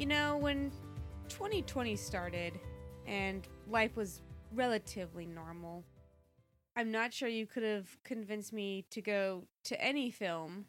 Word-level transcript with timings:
You 0.00 0.06
know, 0.06 0.38
when 0.38 0.72
2020 1.28 1.94
started 1.94 2.58
and 3.06 3.46
life 3.68 3.98
was 3.98 4.22
relatively 4.50 5.26
normal, 5.26 5.84
I'm 6.74 6.90
not 6.90 7.12
sure 7.12 7.28
you 7.28 7.46
could 7.46 7.64
have 7.64 8.02
convinced 8.02 8.50
me 8.50 8.86
to 8.92 9.02
go 9.02 9.44
to 9.64 9.78
any 9.78 10.10
film 10.10 10.64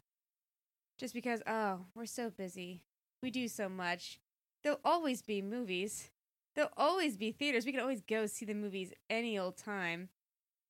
just 0.98 1.14
because, 1.14 1.40
oh, 1.46 1.86
we're 1.94 2.04
so 2.04 2.28
busy. 2.28 2.84
We 3.22 3.30
do 3.30 3.48
so 3.48 3.70
much. 3.70 4.20
There'll 4.62 4.80
always 4.84 5.22
be 5.22 5.40
movies, 5.40 6.10
there'll 6.54 6.70
always 6.76 7.16
be 7.16 7.32
theaters. 7.32 7.64
We 7.64 7.72
can 7.72 7.80
always 7.80 8.02
go 8.02 8.26
see 8.26 8.44
the 8.44 8.52
movies 8.52 8.92
any 9.08 9.38
old 9.38 9.56
time. 9.56 10.10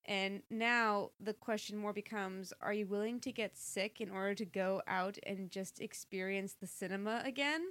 And 0.04 0.42
now 0.50 1.10
the 1.18 1.34
question 1.34 1.78
more 1.78 1.92
becomes 1.92 2.52
are 2.60 2.72
you 2.72 2.86
willing 2.86 3.18
to 3.22 3.32
get 3.32 3.58
sick 3.58 4.00
in 4.00 4.08
order 4.08 4.36
to 4.36 4.44
go 4.44 4.82
out 4.86 5.18
and 5.26 5.50
just 5.50 5.80
experience 5.80 6.52
the 6.52 6.68
cinema 6.68 7.22
again? 7.24 7.62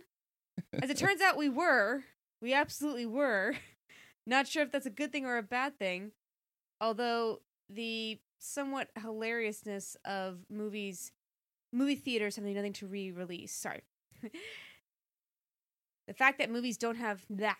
As 0.81 0.89
it 0.89 0.97
turns 0.97 1.21
out, 1.21 1.37
we 1.37 1.49
were. 1.49 2.03
We 2.41 2.53
absolutely 2.53 3.05
were. 3.05 3.55
Not 4.25 4.47
sure 4.47 4.63
if 4.63 4.71
that's 4.71 4.85
a 4.85 4.91
good 4.91 5.11
thing 5.11 5.25
or 5.25 5.37
a 5.37 5.43
bad 5.43 5.77
thing. 5.77 6.11
Although 6.79 7.41
the 7.69 8.19
somewhat 8.39 8.89
hilariousness 8.99 9.95
of 10.05 10.39
movies, 10.49 11.11
movie 11.71 11.95
theaters 11.95 12.35
having 12.35 12.55
nothing 12.55 12.73
to 12.73 12.87
re 12.87 13.11
release. 13.11 13.53
Sorry. 13.53 13.83
the 16.07 16.13
fact 16.13 16.39
that 16.39 16.49
movies 16.49 16.77
don't 16.77 16.97
have 16.97 17.25
that. 17.29 17.57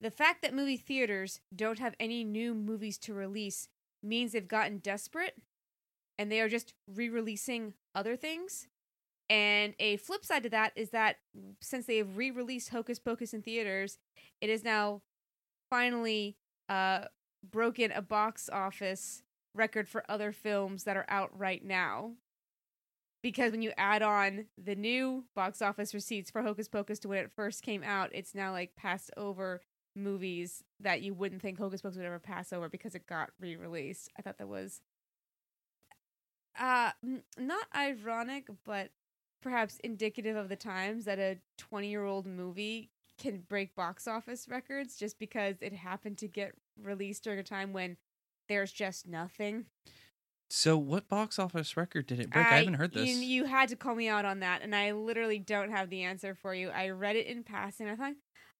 The 0.00 0.10
fact 0.10 0.42
that 0.42 0.54
movie 0.54 0.76
theaters 0.76 1.40
don't 1.54 1.78
have 1.78 1.94
any 1.98 2.22
new 2.22 2.54
movies 2.54 2.98
to 2.98 3.14
release 3.14 3.68
means 4.02 4.32
they've 4.32 4.46
gotten 4.46 4.78
desperate 4.78 5.34
and 6.18 6.30
they 6.30 6.40
are 6.40 6.48
just 6.48 6.74
re 6.92 7.08
releasing 7.08 7.74
other 7.94 8.16
things. 8.16 8.68
And 9.28 9.74
a 9.80 9.96
flip 9.96 10.24
side 10.24 10.44
to 10.44 10.50
that 10.50 10.72
is 10.76 10.90
that 10.90 11.16
since 11.60 11.86
they 11.86 11.96
have 11.98 12.16
re 12.16 12.30
released 12.30 12.70
Hocus 12.70 12.98
Pocus 12.98 13.34
in 13.34 13.42
theaters, 13.42 13.98
it 14.40 14.50
is 14.50 14.62
now 14.62 15.02
finally 15.68 16.36
uh, 16.68 17.06
broken 17.48 17.90
a 17.90 18.02
box 18.02 18.48
office 18.52 19.22
record 19.54 19.88
for 19.88 20.04
other 20.08 20.32
films 20.32 20.84
that 20.84 20.96
are 20.96 21.06
out 21.08 21.36
right 21.36 21.64
now. 21.64 22.12
Because 23.22 23.50
when 23.50 23.62
you 23.62 23.72
add 23.76 24.02
on 24.02 24.46
the 24.62 24.76
new 24.76 25.24
box 25.34 25.60
office 25.60 25.92
receipts 25.92 26.30
for 26.30 26.42
Hocus 26.42 26.68
Pocus 26.68 27.00
to 27.00 27.08
when 27.08 27.18
it 27.18 27.32
first 27.34 27.62
came 27.62 27.82
out, 27.82 28.10
it's 28.12 28.34
now 28.34 28.52
like 28.52 28.76
passed 28.76 29.10
over 29.16 29.62
movies 29.96 30.62
that 30.78 31.02
you 31.02 31.14
wouldn't 31.14 31.42
think 31.42 31.58
Hocus 31.58 31.82
Pocus 31.82 31.96
would 31.96 32.06
ever 32.06 32.20
pass 32.20 32.52
over 32.52 32.68
because 32.68 32.94
it 32.94 33.06
got 33.06 33.30
re 33.40 33.56
released. 33.56 34.10
I 34.16 34.22
thought 34.22 34.38
that 34.38 34.46
was 34.46 34.80
uh 36.60 36.90
not 37.38 37.66
ironic 37.74 38.48
but 38.64 38.90
perhaps 39.42 39.78
indicative 39.84 40.36
of 40.36 40.48
the 40.48 40.56
times 40.56 41.04
that 41.04 41.18
a 41.18 41.38
20 41.58 41.88
year 41.88 42.04
old 42.04 42.26
movie 42.26 42.90
can 43.18 43.38
break 43.48 43.74
box 43.74 44.06
office 44.06 44.46
records 44.48 44.96
just 44.96 45.18
because 45.18 45.56
it 45.60 45.72
happened 45.72 46.18
to 46.18 46.28
get 46.28 46.52
released 46.82 47.24
during 47.24 47.38
a 47.38 47.42
time 47.42 47.72
when 47.72 47.96
there's 48.48 48.72
just 48.72 49.06
nothing 49.06 49.66
So, 50.48 50.76
what 50.78 51.08
box 51.08 51.38
office 51.38 51.76
record 51.76 52.06
did 52.06 52.20
it 52.20 52.30
break? 52.30 52.46
I, 52.46 52.58
haven't 52.58 52.74
heard 52.74 52.92
this. 52.92 53.08
You, 53.08 53.16
you 53.16 53.44
had 53.46 53.68
to 53.70 53.76
call 53.76 53.94
me 53.96 54.08
out 54.08 54.24
on 54.24 54.40
that, 54.40 54.62
and 54.62 54.76
I 54.76 54.92
literally 54.92 55.38
don't 55.40 55.70
have 55.72 55.90
the 55.90 56.02
answer 56.04 56.34
for 56.34 56.54
you. 56.54 56.70
I 56.70 56.90
read 56.90 57.16
it 57.16 57.26
in 57.26 57.42
passing. 57.42 57.88
I 57.88 57.96
thought, 57.96 58.14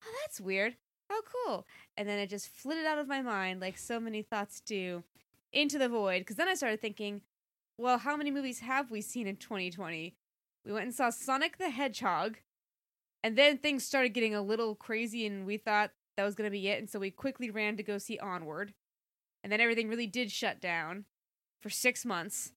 oh, 0.04 0.12
that's 0.22 0.40
weird. 0.40 0.76
Oh, 1.10 1.22
cool. 1.44 1.66
And 1.96 2.08
then 2.08 2.18
it 2.18 2.28
just 2.28 2.48
flitted 2.48 2.86
out 2.86 2.98
of 2.98 3.06
my 3.06 3.22
mind, 3.22 3.60
like 3.60 3.78
so 3.78 4.00
many 4.00 4.22
thoughts 4.22 4.60
do, 4.60 5.04
into 5.52 5.78
the 5.78 5.88
void. 5.88 6.20
Because 6.20 6.36
then 6.36 6.48
I 6.48 6.54
started 6.54 6.80
thinking, 6.80 7.20
well, 7.78 7.98
how 7.98 8.16
many 8.16 8.30
movies 8.30 8.60
have 8.60 8.90
we 8.90 9.00
seen 9.00 9.26
in 9.26 9.36
2020? 9.36 10.14
We 10.64 10.72
went 10.72 10.84
and 10.86 10.94
saw 10.94 11.10
Sonic 11.10 11.58
the 11.58 11.70
Hedgehog, 11.70 12.38
and 13.22 13.36
then 13.36 13.58
things 13.58 13.84
started 13.84 14.10
getting 14.10 14.34
a 14.34 14.42
little 14.42 14.74
crazy, 14.74 15.26
and 15.26 15.46
we 15.46 15.56
thought 15.56 15.92
that 16.16 16.24
was 16.24 16.34
going 16.34 16.46
to 16.46 16.52
be 16.52 16.68
it. 16.68 16.78
And 16.78 16.88
so 16.88 16.98
we 16.98 17.10
quickly 17.10 17.50
ran 17.50 17.76
to 17.76 17.82
go 17.82 17.98
see 17.98 18.18
Onward. 18.18 18.74
And 19.42 19.52
then 19.52 19.60
everything 19.60 19.88
really 19.88 20.06
did 20.06 20.32
shut 20.32 20.60
down 20.60 21.04
for 21.62 21.70
six 21.70 22.04
months. 22.04 22.52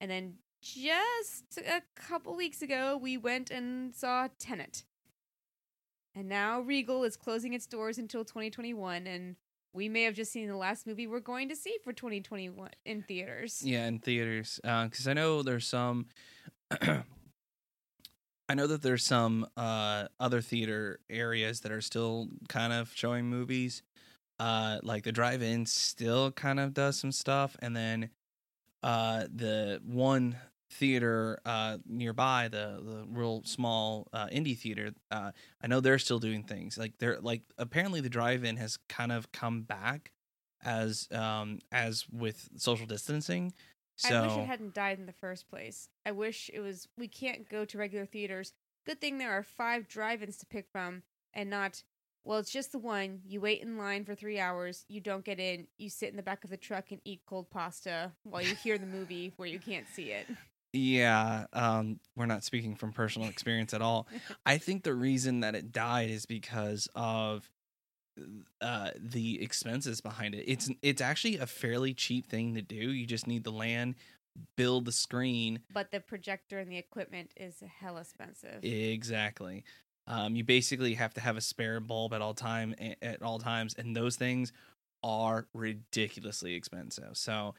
And 0.00 0.10
then 0.10 0.34
just 0.60 1.58
a 1.58 1.82
couple 1.94 2.36
weeks 2.36 2.60
ago, 2.62 2.98
we 3.00 3.16
went 3.16 3.50
and 3.50 3.94
saw 3.94 4.28
Tenet. 4.38 4.84
And 6.14 6.28
now 6.28 6.60
Regal 6.60 7.04
is 7.04 7.16
closing 7.16 7.54
its 7.54 7.66
doors 7.66 7.96
until 7.96 8.24
2021, 8.24 9.06
and 9.06 9.36
we 9.78 9.88
may 9.88 10.02
have 10.02 10.14
just 10.14 10.32
seen 10.32 10.48
the 10.48 10.56
last 10.56 10.88
movie 10.88 11.06
we're 11.06 11.20
going 11.20 11.48
to 11.48 11.54
see 11.54 11.72
for 11.84 11.92
2021 11.92 12.68
in 12.84 13.02
theaters. 13.02 13.62
Yeah, 13.64 13.86
in 13.86 14.00
theaters. 14.00 14.58
Because 14.62 15.06
I 15.06 15.12
know 15.12 15.44
there's 15.44 15.68
some. 15.68 16.06
I 18.50 18.54
know 18.54 18.66
that 18.66 18.82
there's 18.82 19.04
some 19.04 19.46
uh, 19.56 20.08
other 20.18 20.40
theater 20.40 20.98
areas 21.08 21.60
that 21.60 21.70
are 21.70 21.80
still 21.80 22.26
kind 22.48 22.72
of 22.72 22.90
showing 22.92 23.26
movies. 23.26 23.84
Uh, 24.40 24.78
like 24.82 25.04
the 25.04 25.12
drive-in 25.12 25.66
still 25.66 26.32
kind 26.32 26.58
of 26.58 26.74
does 26.74 26.98
some 26.98 27.12
stuff, 27.12 27.56
and 27.60 27.76
then 27.76 28.10
uh, 28.82 29.24
the 29.32 29.80
one 29.84 30.36
theater 30.70 31.40
uh, 31.44 31.78
nearby, 31.86 32.48
the 32.48 32.80
the 32.82 33.04
real 33.08 33.42
small 33.44 34.08
uh, 34.12 34.26
indie 34.26 34.56
theater, 34.56 34.92
uh, 35.10 35.32
I 35.62 35.66
know 35.66 35.80
they're 35.80 35.98
still 35.98 36.18
doing 36.18 36.42
things. 36.42 36.76
Like 36.78 36.98
they're 36.98 37.20
like 37.20 37.42
apparently 37.56 38.00
the 38.00 38.08
drive-in 38.08 38.56
has 38.56 38.78
kind 38.88 39.12
of 39.12 39.32
come 39.32 39.62
back 39.62 40.12
as 40.64 41.08
um 41.12 41.60
as 41.70 42.04
with 42.10 42.48
social 42.56 42.86
distancing. 42.86 43.52
So 43.96 44.14
I 44.14 44.26
wish 44.26 44.36
it 44.36 44.46
hadn't 44.46 44.74
died 44.74 44.98
in 44.98 45.06
the 45.06 45.12
first 45.12 45.48
place. 45.48 45.88
I 46.06 46.12
wish 46.12 46.50
it 46.52 46.60
was. 46.60 46.88
We 46.96 47.08
can't 47.08 47.48
go 47.48 47.64
to 47.64 47.78
regular 47.78 48.06
theaters. 48.06 48.52
Good 48.86 49.00
thing 49.00 49.18
there 49.18 49.32
are 49.32 49.42
five 49.42 49.88
drive-ins 49.88 50.38
to 50.38 50.46
pick 50.46 50.66
from, 50.70 51.02
and 51.34 51.50
not. 51.50 51.82
Well, 52.24 52.38
it's 52.38 52.50
just 52.50 52.72
the 52.72 52.78
one. 52.78 53.20
You 53.26 53.40
wait 53.40 53.62
in 53.62 53.78
line 53.78 54.04
for 54.04 54.14
three 54.14 54.38
hours. 54.38 54.84
You 54.88 55.00
don't 55.00 55.24
get 55.24 55.40
in. 55.40 55.66
You 55.78 55.88
sit 55.88 56.10
in 56.10 56.16
the 56.16 56.22
back 56.22 56.44
of 56.44 56.50
the 56.50 56.56
truck 56.58 56.90
and 56.90 57.00
eat 57.04 57.22
cold 57.26 57.48
pasta 57.50 58.12
while 58.22 58.42
you 58.42 58.54
hear 58.54 58.76
the 58.76 58.86
movie 58.86 59.32
where 59.36 59.48
you 59.48 59.58
can't 59.58 59.86
see 59.88 60.10
it. 60.10 60.26
Yeah, 60.72 61.46
um, 61.52 61.98
we're 62.14 62.26
not 62.26 62.44
speaking 62.44 62.76
from 62.76 62.92
personal 62.92 63.28
experience 63.28 63.72
at 63.72 63.82
all. 63.82 64.06
I 64.46 64.58
think 64.58 64.82
the 64.82 64.94
reason 64.94 65.40
that 65.40 65.54
it 65.54 65.72
died 65.72 66.10
is 66.10 66.26
because 66.26 66.88
of 66.94 67.50
uh, 68.60 68.90
the 68.98 69.42
expenses 69.42 70.00
behind 70.00 70.34
it. 70.34 70.44
It's 70.46 70.70
it's 70.82 71.00
actually 71.00 71.38
a 71.38 71.46
fairly 71.46 71.94
cheap 71.94 72.28
thing 72.28 72.54
to 72.54 72.62
do. 72.62 72.74
You 72.74 73.06
just 73.06 73.26
need 73.26 73.44
the 73.44 73.52
land, 73.52 73.94
build 74.56 74.84
the 74.84 74.92
screen. 74.92 75.60
But 75.72 75.90
the 75.90 76.00
projector 76.00 76.58
and 76.58 76.70
the 76.70 76.78
equipment 76.78 77.32
is 77.36 77.62
hell 77.80 77.98
expensive. 77.98 78.62
Exactly. 78.62 79.64
Um, 80.06 80.36
you 80.36 80.44
basically 80.44 80.94
have 80.94 81.14
to 81.14 81.20
have 81.20 81.36
a 81.36 81.40
spare 81.40 81.80
bulb 81.80 82.14
at 82.14 82.22
all 82.22 82.34
time 82.34 82.74
at 83.02 83.22
all 83.22 83.38
times, 83.38 83.74
and 83.78 83.96
those 83.96 84.16
things 84.16 84.52
are 85.02 85.46
ridiculously 85.54 86.54
expensive. 86.54 87.16
So 87.16 87.54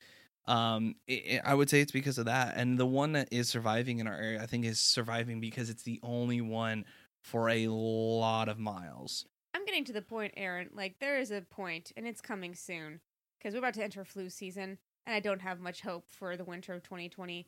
um 0.50 0.96
it, 1.08 1.42
i 1.46 1.54
would 1.54 1.70
say 1.70 1.80
it's 1.80 1.92
because 1.92 2.18
of 2.18 2.26
that 2.26 2.54
and 2.58 2.78
the 2.78 2.86
one 2.86 3.14
that 3.14 3.28
is 3.32 3.48
surviving 3.48 4.00
in 4.00 4.08
our 4.08 4.16
area 4.16 4.42
i 4.42 4.46
think 4.46 4.66
is 4.66 4.80
surviving 4.80 5.40
because 5.40 5.70
it's 5.70 5.84
the 5.84 6.00
only 6.04 6.42
one 6.42 6.84
for 7.22 7.50
a 7.50 7.68
lot 7.68 8.50
of 8.50 8.60
miles 8.60 9.26
I'm 9.54 9.66
getting 9.66 9.86
to 9.86 9.94
the 9.94 10.02
point, 10.02 10.34
Aaron. 10.38 10.70
Like 10.74 10.96
there 11.00 11.18
is 11.18 11.32
a 11.32 11.42
point, 11.42 11.92
and 11.98 12.08
it's 12.08 12.22
coming 12.22 12.54
soon 12.54 13.00
because 13.38 13.54
we're 13.54 13.60
about 13.60 13.74
to 13.76 13.84
enter 13.84 14.06
flu 14.06 14.30
season, 14.30 14.78
and 15.06 15.16
I 15.16 15.20
don't 15.20 15.42
have 15.42 15.60
much 15.60 15.82
hope 15.82 16.06
for 16.10 16.38
the 16.38 16.44
winter 16.44 16.74
of 16.74 16.84
2020. 16.84 17.48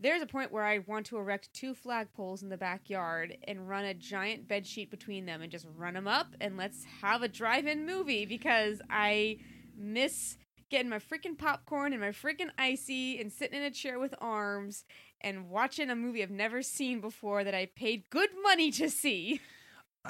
There's 0.00 0.22
a 0.22 0.26
point 0.26 0.52
where 0.52 0.64
I 0.64 0.78
want 0.78 1.06
to 1.06 1.16
erect 1.16 1.52
two 1.52 1.74
flagpoles 1.74 2.42
in 2.42 2.48
the 2.48 2.56
backyard 2.56 3.36
and 3.48 3.68
run 3.68 3.84
a 3.84 3.94
giant 3.94 4.46
bed 4.46 4.66
sheet 4.66 4.90
between 4.90 5.26
them 5.26 5.42
and 5.42 5.50
just 5.50 5.66
run 5.76 5.94
them 5.94 6.06
up 6.06 6.28
and 6.40 6.56
let's 6.56 6.84
have 7.02 7.22
a 7.22 7.28
drive-in 7.28 7.84
movie 7.86 8.24
because 8.24 8.80
I 8.88 9.38
miss 9.76 10.36
getting 10.70 10.90
my 10.90 10.98
freaking 10.98 11.36
popcorn 11.36 11.92
and 11.92 12.00
my 12.00 12.10
freaking 12.10 12.50
icy 12.58 13.18
and 13.20 13.32
sitting 13.32 13.58
in 13.58 13.64
a 13.64 13.70
chair 13.70 13.98
with 13.98 14.14
arms 14.20 14.84
and 15.20 15.48
watching 15.48 15.90
a 15.90 15.96
movie 15.96 16.22
I've 16.22 16.30
never 16.30 16.62
seen 16.62 17.00
before 17.00 17.44
that 17.44 17.54
I 17.54 17.66
paid 17.66 18.10
good 18.10 18.30
money 18.42 18.70
to 18.72 18.90
see. 18.90 19.40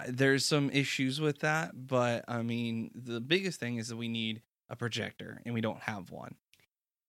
There's 0.09 0.45
some 0.45 0.71
issues 0.71 1.21
with 1.21 1.39
that 1.41 1.87
but 1.87 2.25
i 2.27 2.43
mean 2.43 2.91
the 2.97 3.21
biggest 3.21 3.61
thing 3.61 3.77
is 3.77 3.87
that 3.87 3.97
we 3.97 4.09
need 4.09 4.43
a 4.69 4.75
projector 4.75 5.41
and 5.45 5.55
we 5.55 5.61
don't 5.61 5.79
have 5.79 6.11
one 6.11 6.35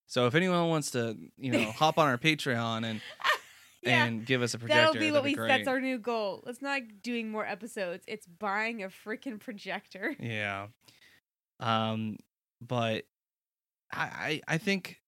so 0.05 0.27
if 0.27 0.35
anyone 0.35 0.69
wants 0.69 0.91
to 0.91 1.17
you 1.35 1.51
know 1.51 1.71
hop 1.77 1.97
on 1.97 2.05
our 2.07 2.19
patreon 2.19 2.85
and 2.85 3.01
yeah. 3.85 4.05
and 4.05 4.25
give 4.25 4.41
us 4.41 4.53
a 4.53 4.59
projector 4.59 4.93
That'll 4.93 4.99
be 4.99 5.11
what 5.11 5.23
we. 5.23 5.33
great. 5.33 5.47
That's 5.47 5.67
our 5.67 5.79
new 5.79 5.97
goal. 5.97 6.43
It's 6.47 6.61
not 6.61 6.81
doing 7.01 7.29
more 7.29 7.45
episodes. 7.45 8.03
It's 8.07 8.25
buying 8.25 8.83
a 8.83 8.87
freaking 8.87 9.39
projector. 9.39 10.15
Yeah. 10.19 10.67
Um, 11.59 12.17
but 12.61 13.05
I, 13.91 14.41
I 14.47 14.57
think 14.57 14.99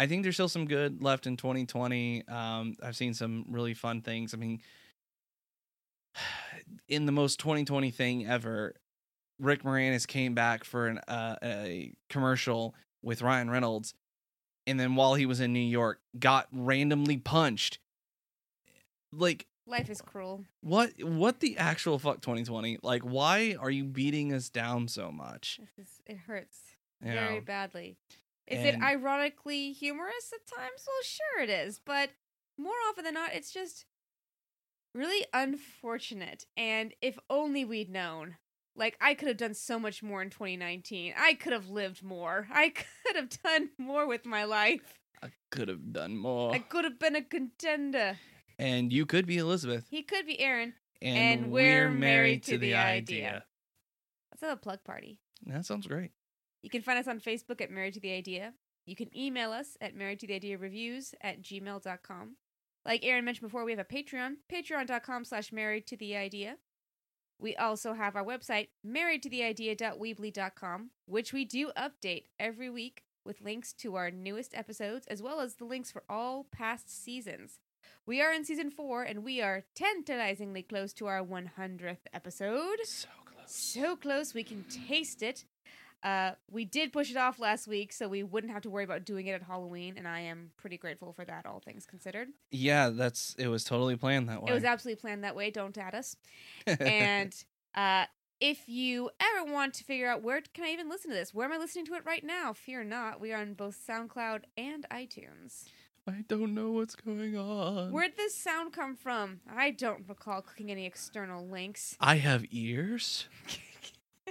I 0.00 0.06
think 0.06 0.22
there's 0.22 0.36
still 0.36 0.48
some 0.48 0.66
good 0.66 1.02
left 1.02 1.26
in 1.26 1.36
2020. 1.36 2.26
Um, 2.26 2.74
I've 2.82 2.96
seen 2.96 3.12
some 3.12 3.44
really 3.50 3.74
fun 3.74 4.00
things. 4.00 4.32
I 4.32 4.38
mean, 4.38 4.60
in 6.88 7.04
the 7.04 7.12
most 7.12 7.38
2020 7.38 7.90
thing 7.90 8.26
ever, 8.26 8.76
Rick 9.38 9.62
Moranis 9.62 10.06
came 10.06 10.34
back 10.34 10.64
for 10.64 10.86
an 10.86 10.98
uh, 11.06 11.36
a 11.42 11.92
commercial 12.08 12.74
with 13.02 13.20
Ryan 13.20 13.50
Reynolds, 13.50 13.92
and 14.66 14.80
then 14.80 14.94
while 14.94 15.14
he 15.14 15.26
was 15.26 15.38
in 15.38 15.52
New 15.52 15.60
York, 15.60 16.00
got 16.18 16.48
randomly 16.50 17.18
punched. 17.18 17.78
Like 19.12 19.46
Life 19.66 19.90
is 19.90 20.00
cruel. 20.00 20.46
what? 20.62 20.92
What 21.02 21.40
the 21.40 21.58
actual 21.58 21.98
fuck? 21.98 22.22
2020? 22.22 22.78
Like, 22.82 23.02
why 23.02 23.54
are 23.60 23.70
you 23.70 23.84
beating 23.84 24.32
us 24.32 24.48
down 24.48 24.88
so 24.88 25.12
much? 25.12 25.60
Is, 25.76 26.00
it 26.06 26.16
hurts 26.26 26.69
very 27.00 27.36
know? 27.36 27.40
badly. 27.40 27.96
Is 28.46 28.58
And- 28.58 28.68
it 28.68 28.82
ironically 28.82 29.72
humorous 29.72 30.32
at 30.32 30.46
times? 30.46 30.84
Well, 30.86 31.02
sure 31.02 31.42
it 31.42 31.50
is, 31.50 31.78
but 31.78 32.10
more 32.58 32.74
often 32.88 33.04
than 33.04 33.14
not, 33.14 33.32
it's 33.34 33.52
just 33.52 33.86
really 34.94 35.24
unfortunate. 35.32 36.46
And 36.56 36.94
if 37.00 37.18
only 37.28 37.64
we'd 37.64 37.90
known. 37.90 38.36
Like, 38.76 38.96
I 39.00 39.14
could 39.14 39.28
have 39.28 39.36
done 39.36 39.54
so 39.54 39.78
much 39.78 40.02
more 40.02 40.22
in 40.22 40.30
2019. 40.30 41.12
I 41.18 41.34
could 41.34 41.52
have 41.52 41.68
lived 41.68 42.02
more. 42.02 42.48
I 42.52 42.68
could 43.06 43.16
have 43.16 43.28
done 43.42 43.70
more 43.78 44.06
with 44.06 44.24
my 44.24 44.44
life. 44.44 44.98
I 45.22 45.30
could 45.50 45.68
have 45.68 45.92
done 45.92 46.16
more. 46.16 46.54
I 46.54 46.60
could 46.60 46.84
have 46.84 46.98
been 46.98 47.16
a 47.16 47.22
contender. 47.22 48.18
and 48.58 48.92
you 48.92 49.06
could 49.06 49.26
be 49.26 49.38
Elizabeth. 49.38 49.86
He 49.90 50.02
could 50.02 50.24
be 50.26 50.38
Aaron. 50.40 50.74
And, 51.02 51.42
And 51.42 51.52
we're 51.52 51.90
married 51.90 52.42
to 52.44 52.58
the 52.58 52.74
idea. 52.74 53.44
Let's 54.32 54.42
have 54.42 54.52
a 54.52 54.56
plug 54.60 54.84
party. 54.84 55.18
That 55.46 55.66
sounds 55.66 55.86
great. 55.86 56.12
You 56.62 56.70
can 56.70 56.82
find 56.82 56.98
us 56.98 57.08
on 57.08 57.20
Facebook 57.20 57.60
at 57.60 57.70
Married 57.70 57.94
to 57.94 58.00
the 58.00 58.12
Idea. 58.12 58.54
You 58.86 58.96
can 58.96 59.14
email 59.16 59.52
us 59.52 59.76
at 59.80 59.94
married 59.94 60.18
to 60.20 60.26
the 60.26 60.34
idea 60.34 60.58
reviews 60.58 61.14
at 61.22 61.42
gmail.com. 61.42 62.36
Like 62.84 63.04
Aaron 63.04 63.24
mentioned 63.24 63.48
before, 63.48 63.64
we 63.64 63.70
have 63.72 63.78
a 63.78 63.84
Patreon, 63.84 64.34
patreon.com 64.52 65.24
slash 65.24 65.52
married 65.52 65.86
to 65.88 65.96
the 65.96 66.16
idea. 66.16 66.56
We 67.38 67.54
also 67.56 67.94
have 67.94 68.16
our 68.16 68.24
website, 68.24 68.68
marriedtotheidea.weebly.com, 68.86 70.90
which 71.06 71.32
we 71.32 71.44
do 71.44 71.70
update 71.76 72.24
every 72.38 72.70
week 72.70 73.02
with 73.24 73.40
links 73.42 73.72
to 73.74 73.96
our 73.96 74.10
newest 74.10 74.54
episodes 74.54 75.06
as 75.06 75.22
well 75.22 75.40
as 75.40 75.54
the 75.54 75.64
links 75.64 75.90
for 75.92 76.02
all 76.08 76.46
past 76.50 76.90
seasons. 77.04 77.58
We 78.06 78.20
are 78.22 78.32
in 78.32 78.44
season 78.44 78.70
four 78.70 79.02
and 79.02 79.24
we 79.24 79.40
are 79.40 79.64
tantalizingly 79.74 80.62
close 80.62 80.92
to 80.94 81.06
our 81.06 81.22
100th 81.22 81.98
episode 82.12 82.78
So 82.84 83.08
close. 83.24 83.46
so 83.46 83.96
close 83.96 84.34
we 84.34 84.44
can 84.44 84.64
taste 84.64 85.22
it. 85.22 85.44
Uh, 86.02 86.32
we 86.50 86.64
did 86.64 86.92
push 86.92 87.10
it 87.10 87.16
off 87.16 87.38
last 87.38 87.68
week, 87.68 87.92
so 87.92 88.08
we 88.08 88.22
wouldn't 88.22 88.52
have 88.52 88.62
to 88.62 88.70
worry 88.70 88.84
about 88.84 89.04
doing 89.04 89.26
it 89.26 89.32
at 89.32 89.42
Halloween, 89.42 89.94
and 89.98 90.08
I 90.08 90.20
am 90.20 90.50
pretty 90.56 90.78
grateful 90.78 91.12
for 91.12 91.24
that, 91.24 91.44
all 91.46 91.60
things 91.60 91.84
considered. 91.84 92.28
Yeah, 92.50 92.88
that's 92.88 93.34
it 93.38 93.48
was 93.48 93.64
totally 93.64 93.96
planned 93.96 94.28
that 94.28 94.42
way. 94.42 94.50
It 94.50 94.54
was 94.54 94.64
absolutely 94.64 95.00
planned 95.00 95.24
that 95.24 95.36
way. 95.36 95.50
Don't 95.50 95.76
at 95.76 95.94
us. 95.94 96.16
and 96.66 97.34
uh, 97.74 98.06
if 98.40 98.68
you 98.68 99.10
ever 99.20 99.52
want 99.52 99.74
to 99.74 99.84
figure 99.84 100.08
out 100.08 100.22
where 100.22 100.40
can 100.54 100.64
I 100.64 100.70
even 100.70 100.88
listen 100.88 101.10
to 101.10 101.16
this, 101.16 101.34
where 101.34 101.46
am 101.46 101.52
I 101.52 101.58
listening 101.58 101.84
to 101.86 101.94
it 101.94 102.02
right 102.06 102.24
now? 102.24 102.52
Fear 102.54 102.84
not, 102.84 103.20
we 103.20 103.32
are 103.32 103.40
on 103.40 103.54
both 103.54 103.78
SoundCloud 103.86 104.44
and 104.56 104.86
iTunes. 104.90 105.64
I 106.06 106.24
don't 106.26 106.54
know 106.54 106.72
what's 106.72 106.96
going 106.96 107.36
on. 107.36 107.92
Where'd 107.92 108.16
this 108.16 108.34
sound 108.34 108.72
come 108.72 108.96
from? 108.96 109.40
I 109.48 109.70
don't 109.70 110.04
recall 110.08 110.40
clicking 110.40 110.70
any 110.70 110.86
external 110.86 111.46
links. 111.46 111.94
I 112.00 112.16
have 112.16 112.46
ears. 112.50 113.28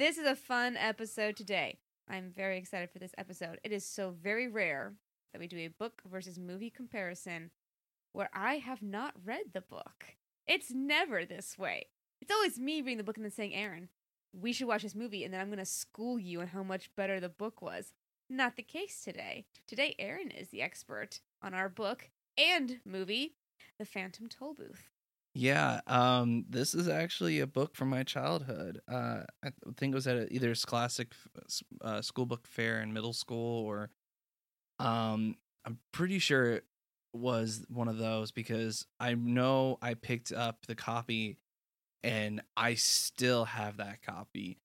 This 0.00 0.16
is 0.16 0.24
a 0.24 0.34
fun 0.34 0.78
episode 0.78 1.36
today. 1.36 1.76
I'm 2.08 2.32
very 2.34 2.56
excited 2.56 2.88
for 2.90 2.98
this 2.98 3.12
episode. 3.18 3.60
It 3.62 3.70
is 3.70 3.84
so 3.84 4.14
very 4.18 4.48
rare 4.48 4.94
that 5.30 5.40
we 5.40 5.46
do 5.46 5.58
a 5.58 5.68
book 5.68 6.00
versus 6.10 6.38
movie 6.38 6.70
comparison 6.70 7.50
where 8.14 8.30
I 8.32 8.54
have 8.54 8.80
not 8.80 9.12
read 9.22 9.52
the 9.52 9.60
book. 9.60 10.16
It's 10.46 10.72
never 10.72 11.26
this 11.26 11.58
way. 11.58 11.88
It's 12.22 12.32
always 12.32 12.58
me 12.58 12.80
reading 12.80 12.96
the 12.96 13.04
book 13.04 13.18
and 13.18 13.26
then 13.26 13.30
saying, 13.30 13.54
Aaron, 13.54 13.90
we 14.32 14.54
should 14.54 14.68
watch 14.68 14.84
this 14.84 14.94
movie, 14.94 15.22
and 15.22 15.34
then 15.34 15.40
I'm 15.42 15.48
going 15.48 15.58
to 15.58 15.66
school 15.66 16.18
you 16.18 16.40
on 16.40 16.46
how 16.46 16.62
much 16.62 16.96
better 16.96 17.20
the 17.20 17.28
book 17.28 17.60
was. 17.60 17.92
Not 18.26 18.56
the 18.56 18.62
case 18.62 19.02
today. 19.04 19.44
Today, 19.66 19.96
Aaron 19.98 20.30
is 20.30 20.48
the 20.48 20.62
expert 20.62 21.20
on 21.42 21.52
our 21.52 21.68
book 21.68 22.08
and 22.38 22.80
movie, 22.86 23.34
The 23.78 23.84
Phantom 23.84 24.30
Toll 24.30 24.54
Booth. 24.54 24.88
Yeah, 25.32 25.80
um, 25.86 26.44
this 26.48 26.74
is 26.74 26.88
actually 26.88 27.38
a 27.40 27.46
book 27.46 27.76
from 27.76 27.88
my 27.88 28.02
childhood. 28.02 28.80
Uh, 28.90 29.22
I 29.44 29.50
think 29.76 29.92
it 29.92 29.94
was 29.94 30.08
at 30.08 30.16
a, 30.16 30.32
either 30.32 30.54
Scholastic 30.56 31.12
uh, 31.82 32.02
school 32.02 32.26
book 32.26 32.46
fair 32.46 32.80
in 32.80 32.92
middle 32.92 33.12
school, 33.12 33.64
or 33.64 33.90
um, 34.80 35.36
I'm 35.64 35.78
pretty 35.92 36.18
sure 36.18 36.54
it 36.54 36.64
was 37.12 37.64
one 37.68 37.86
of 37.86 37.98
those 37.98 38.32
because 38.32 38.86
I 38.98 39.14
know 39.14 39.78
I 39.80 39.94
picked 39.94 40.32
up 40.32 40.66
the 40.66 40.74
copy, 40.74 41.38
and 42.02 42.42
I 42.56 42.74
still 42.74 43.44
have 43.44 43.76
that 43.76 44.02
copy, 44.02 44.58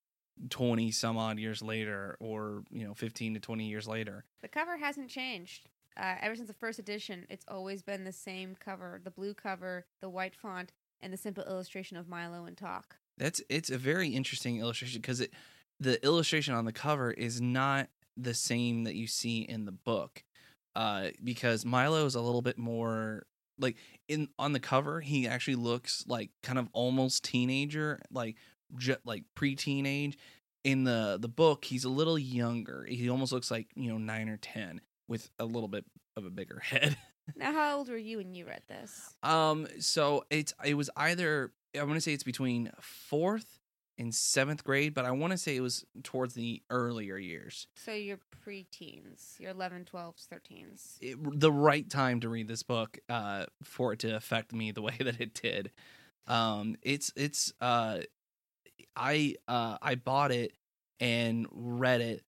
twenty 0.49 0.89
some 0.89 1.17
odd 1.17 1.37
years 1.37 1.61
later, 1.61 2.17
or 2.19 2.63
you 2.71 2.87
know, 2.87 2.95
fifteen 2.95 3.35
to 3.35 3.39
twenty 3.39 3.67
years 3.67 3.87
later. 3.87 4.25
The 4.41 4.47
cover 4.47 4.77
hasn't 4.77 5.09
changed. 5.09 5.69
Uh, 5.97 6.15
ever 6.21 6.35
since 6.35 6.47
the 6.47 6.53
first 6.53 6.77
edition, 6.77 7.25
it's 7.29 7.45
always 7.47 7.81
been 7.81 8.03
the 8.03 8.11
same 8.11 8.55
cover 8.59 8.99
the 9.03 9.11
blue 9.11 9.33
cover, 9.33 9.85
the 10.01 10.09
white 10.09 10.35
font, 10.35 10.73
and 11.01 11.13
the 11.13 11.17
simple 11.17 11.43
illustration 11.43 11.97
of 11.97 12.07
Milo 12.07 12.45
and 12.45 12.57
Tock. 12.57 12.97
That's 13.17 13.41
it's 13.49 13.69
a 13.69 13.77
very 13.77 14.09
interesting 14.09 14.59
illustration 14.59 15.01
because 15.01 15.21
it 15.21 15.31
the 15.79 16.03
illustration 16.05 16.53
on 16.53 16.65
the 16.65 16.73
cover 16.73 17.11
is 17.11 17.39
not 17.39 17.87
the 18.17 18.33
same 18.33 18.83
that 18.85 18.95
you 18.95 19.07
see 19.07 19.41
in 19.41 19.65
the 19.65 19.71
book. 19.71 20.23
Uh, 20.75 21.09
because 21.23 21.65
Milo 21.65 22.05
is 22.05 22.15
a 22.15 22.21
little 22.21 22.41
bit 22.41 22.57
more 22.57 23.25
like 23.57 23.77
in 24.09 24.27
on 24.37 24.51
the 24.51 24.59
cover, 24.59 24.99
he 24.99 25.27
actually 25.27 25.55
looks 25.55 26.03
like 26.07 26.31
kind 26.43 26.59
of 26.59 26.67
almost 26.73 27.23
teenager, 27.23 28.01
like 28.11 28.35
ju- 28.77 28.97
like 29.05 29.23
pre-teenage. 29.33 30.17
In 30.65 30.83
the 30.83 31.17
the 31.21 31.29
book, 31.29 31.63
he's 31.63 31.85
a 31.85 31.89
little 31.89 32.19
younger. 32.19 32.85
He 32.89 33.09
almost 33.09 33.31
looks 33.31 33.49
like 33.49 33.67
you 33.75 33.89
know 33.89 33.97
nine 33.97 34.27
or 34.27 34.37
ten 34.37 34.81
with 35.07 35.29
a 35.39 35.45
little 35.45 35.67
bit 35.67 35.85
of 36.17 36.25
a 36.25 36.29
bigger 36.29 36.59
head. 36.59 36.97
Now, 37.35 37.53
how 37.53 37.77
old 37.79 37.89
were 37.89 37.97
you 37.97 38.17
when 38.17 38.35
you 38.35 38.45
read 38.45 38.61
this? 38.67 39.15
Um, 39.23 39.65
so 39.79 40.25
it's 40.29 40.53
it 40.63 40.75
was 40.75 40.91
either 40.95 41.53
I 41.75 41.81
want 41.81 41.95
to 41.95 42.01
say 42.01 42.13
it's 42.13 42.23
between 42.23 42.69
fourth 42.79 43.57
and 43.97 44.13
seventh 44.13 44.63
grade, 44.63 44.93
but 44.93 45.05
I 45.05 45.11
want 45.11 45.31
to 45.31 45.37
say 45.37 45.55
it 45.55 45.61
was 45.61 45.85
towards 46.03 46.35
the 46.35 46.61
earlier 46.69 47.17
years. 47.17 47.65
So 47.75 47.93
you're 47.93 48.19
preteens, 48.45 49.39
you're 49.39 49.51
11, 49.51 49.87
12s, 49.91 50.27
13s. 50.27 50.97
It, 51.01 51.39
the 51.39 51.51
right 51.51 51.89
time 51.89 52.19
to 52.19 52.29
read 52.29 52.47
this 52.47 52.61
book, 52.61 52.99
uh, 53.09 53.45
for 53.63 53.93
it 53.93 53.99
to 53.99 54.15
affect 54.15 54.53
me 54.53 54.71
the 54.71 54.81
way 54.83 54.97
that 54.99 55.19
it 55.19 55.33
did. 55.33 55.71
Um, 56.27 56.75
it's 56.83 57.11
it's 57.15 57.53
uh, 57.61 57.99
I 58.95 59.35
uh 59.47 59.77
I 59.81 59.95
bought 59.95 60.31
it 60.31 60.53
and 60.99 61.47
read 61.51 62.01
it, 62.01 62.23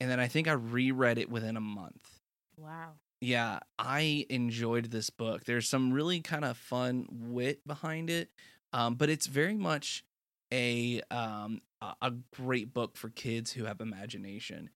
and 0.00 0.10
then 0.10 0.20
I 0.20 0.28
think 0.28 0.48
I 0.48 0.52
reread 0.52 1.18
it 1.18 1.30
within 1.30 1.56
a 1.56 1.60
month. 1.60 2.20
Wow. 2.58 2.92
yeah 3.20 3.58
i 3.78 4.24
enjoyed 4.30 4.90
this 4.90 5.10
book 5.10 5.44
there's 5.44 5.68
some 5.68 5.92
really 5.92 6.20
kind 6.20 6.44
of 6.44 6.56
fun 6.56 7.06
wit 7.10 7.60
behind 7.66 8.08
it 8.08 8.30
um, 8.72 8.94
but 8.94 9.10
it's 9.10 9.26
very 9.26 9.56
much 9.56 10.04
a 10.52 11.02
um, 11.10 11.60
a 12.00 12.12
great 12.34 12.72
book 12.72 12.96
for 12.96 13.10
kids 13.10 13.52
who 13.52 13.64
have 13.64 13.80
imagination 13.80 14.70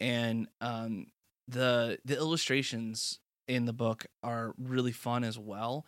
and 0.00 0.48
um, 0.62 1.06
the 1.48 1.98
the 2.04 2.16
illustrations 2.16 3.20
in 3.46 3.66
the 3.66 3.72
book 3.74 4.06
are 4.22 4.54
really 4.58 4.92
fun 4.92 5.22
as 5.22 5.38
well 5.38 5.84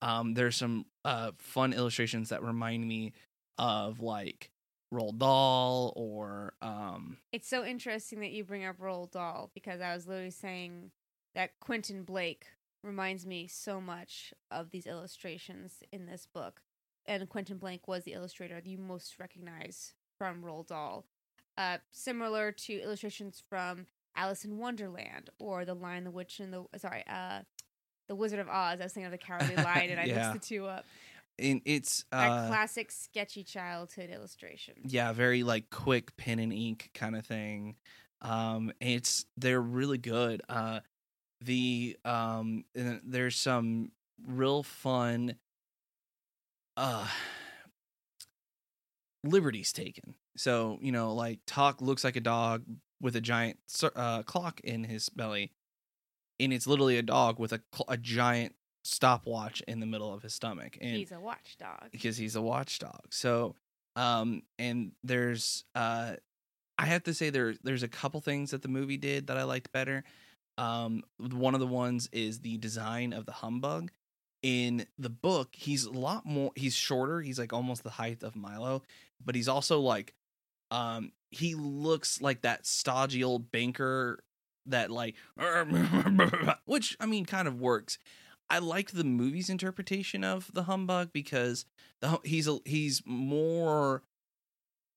um, 0.00 0.34
there's 0.34 0.56
some 0.56 0.86
uh, 1.04 1.32
fun 1.38 1.72
illustrations 1.72 2.28
that 2.30 2.42
remind 2.42 2.86
me 2.86 3.12
of 3.58 4.00
like 4.00 4.50
Roald 4.92 5.18
Dahl 5.18 5.92
or 5.96 6.54
um, 6.62 7.18
It's 7.32 7.48
so 7.48 7.64
interesting 7.64 8.20
that 8.20 8.30
you 8.32 8.44
bring 8.44 8.64
up 8.64 8.78
Roald 8.78 9.10
Dahl 9.12 9.50
because 9.54 9.80
I 9.80 9.94
was 9.94 10.06
literally 10.06 10.30
saying 10.30 10.90
that 11.34 11.50
Quentin 11.60 12.04
Blake 12.04 12.46
reminds 12.82 13.26
me 13.26 13.46
so 13.46 13.80
much 13.80 14.32
of 14.50 14.70
these 14.70 14.86
illustrations 14.86 15.82
in 15.92 16.06
this 16.06 16.26
book. 16.26 16.62
And 17.06 17.28
Quentin 17.28 17.58
Blake 17.58 17.88
was 17.88 18.04
the 18.04 18.12
illustrator 18.12 18.54
that 18.56 18.66
you 18.66 18.78
most 18.78 19.18
recognize 19.18 19.94
from 20.16 20.42
Roald 20.42 20.68
Dahl. 20.68 21.04
Uh, 21.56 21.78
similar 21.90 22.52
to 22.52 22.80
illustrations 22.80 23.42
from 23.48 23.86
Alice 24.16 24.44
in 24.44 24.58
Wonderland 24.58 25.30
or 25.38 25.64
The 25.64 25.74
Lion, 25.74 26.04
the 26.04 26.10
Witch, 26.10 26.38
and 26.40 26.52
the 26.52 26.64
sorry, 26.78 27.04
uh, 27.08 27.40
The 28.08 28.14
Wizard 28.14 28.38
of 28.38 28.48
Oz. 28.48 28.80
I 28.80 28.84
was 28.84 28.92
thinking 28.92 29.06
of 29.06 29.12
the 29.12 29.18
Cowardly 29.18 29.56
Lion, 29.62 29.90
and 29.90 30.00
I 30.00 30.04
Yeah. 30.04 30.32
mixed 30.32 30.48
the 30.48 30.54
two 30.54 30.66
up. 30.66 30.84
And 31.38 31.60
it's 31.64 32.04
uh, 32.10 32.48
classic 32.48 32.90
sketchy 32.90 33.44
childhood 33.44 34.10
illustration. 34.10 34.74
yeah 34.84 35.12
very 35.12 35.42
like 35.42 35.70
quick 35.70 36.16
pen 36.16 36.38
and 36.38 36.52
ink 36.52 36.90
kind 36.94 37.16
of 37.16 37.24
thing. 37.26 37.76
Um 38.22 38.72
it's 38.80 39.24
they're 39.36 39.60
really 39.60 39.98
good. 39.98 40.42
Uh 40.48 40.80
the 41.40 41.96
um 42.04 42.64
there's 42.74 43.36
some 43.36 43.92
real 44.26 44.62
fun 44.64 45.36
uh 46.76 47.06
liberties 49.24 49.72
taken. 49.72 50.14
So 50.36 50.78
you 50.80 50.92
know 50.92 51.14
like 51.14 51.40
Tock 51.46 51.80
looks 51.80 52.04
like 52.04 52.16
a 52.16 52.20
dog 52.20 52.64
with 53.00 53.14
a 53.14 53.20
giant 53.20 53.58
uh, 53.94 54.22
clock 54.24 54.60
in 54.64 54.82
his 54.82 55.08
belly 55.08 55.52
and 56.40 56.52
it's 56.52 56.66
literally 56.66 56.98
a 56.98 57.02
dog 57.02 57.38
with 57.38 57.52
a, 57.52 57.60
cl- 57.72 57.86
a 57.88 57.96
giant 57.96 58.54
stopwatch 58.88 59.62
in 59.68 59.80
the 59.80 59.86
middle 59.86 60.12
of 60.12 60.22
his 60.22 60.34
stomach 60.34 60.78
and 60.80 60.96
He's 60.96 61.12
a 61.12 61.20
watchdog. 61.20 61.90
because 61.92 62.16
he's 62.16 62.36
a 62.36 62.42
watchdog. 62.42 63.00
So, 63.10 63.54
um, 63.96 64.42
and 64.58 64.92
there's 65.04 65.64
uh, 65.74 66.14
I 66.78 66.86
have 66.86 67.02
to 67.04 67.14
say 67.14 67.30
there 67.30 67.54
there's 67.62 67.82
a 67.82 67.88
couple 67.88 68.20
things 68.20 68.50
that 68.52 68.62
the 68.62 68.68
movie 68.68 68.96
did 68.96 69.26
that 69.26 69.36
I 69.36 69.42
liked 69.44 69.72
better. 69.72 70.04
Um, 70.56 71.02
one 71.18 71.54
of 71.54 71.60
the 71.60 71.66
ones 71.66 72.08
is 72.12 72.40
the 72.40 72.56
design 72.56 73.12
of 73.12 73.26
the 73.26 73.32
humbug. 73.32 73.90
In 74.42 74.86
the 74.98 75.10
book, 75.10 75.48
he's 75.52 75.84
a 75.84 75.90
lot 75.90 76.24
more. 76.24 76.52
He's 76.54 76.74
shorter. 76.74 77.20
He's 77.20 77.38
like 77.38 77.52
almost 77.52 77.82
the 77.82 77.90
height 77.90 78.22
of 78.22 78.36
Milo, 78.36 78.82
but 79.24 79.34
he's 79.34 79.48
also 79.48 79.80
like, 79.80 80.14
um, 80.70 81.10
he 81.30 81.54
looks 81.56 82.20
like 82.22 82.42
that 82.42 82.64
stodgy 82.64 83.24
old 83.24 83.50
banker 83.50 84.20
that 84.66 84.90
like, 84.92 85.16
which 86.66 86.96
I 87.00 87.06
mean, 87.06 87.24
kind 87.24 87.48
of 87.48 87.60
works. 87.60 87.98
I 88.50 88.58
liked 88.58 88.94
the 88.94 89.04
movie's 89.04 89.50
interpretation 89.50 90.24
of 90.24 90.50
the 90.52 90.64
humbug 90.64 91.12
because 91.12 91.64
the 92.00 92.18
he's 92.24 92.48
a, 92.48 92.58
he's 92.64 93.02
more 93.04 94.02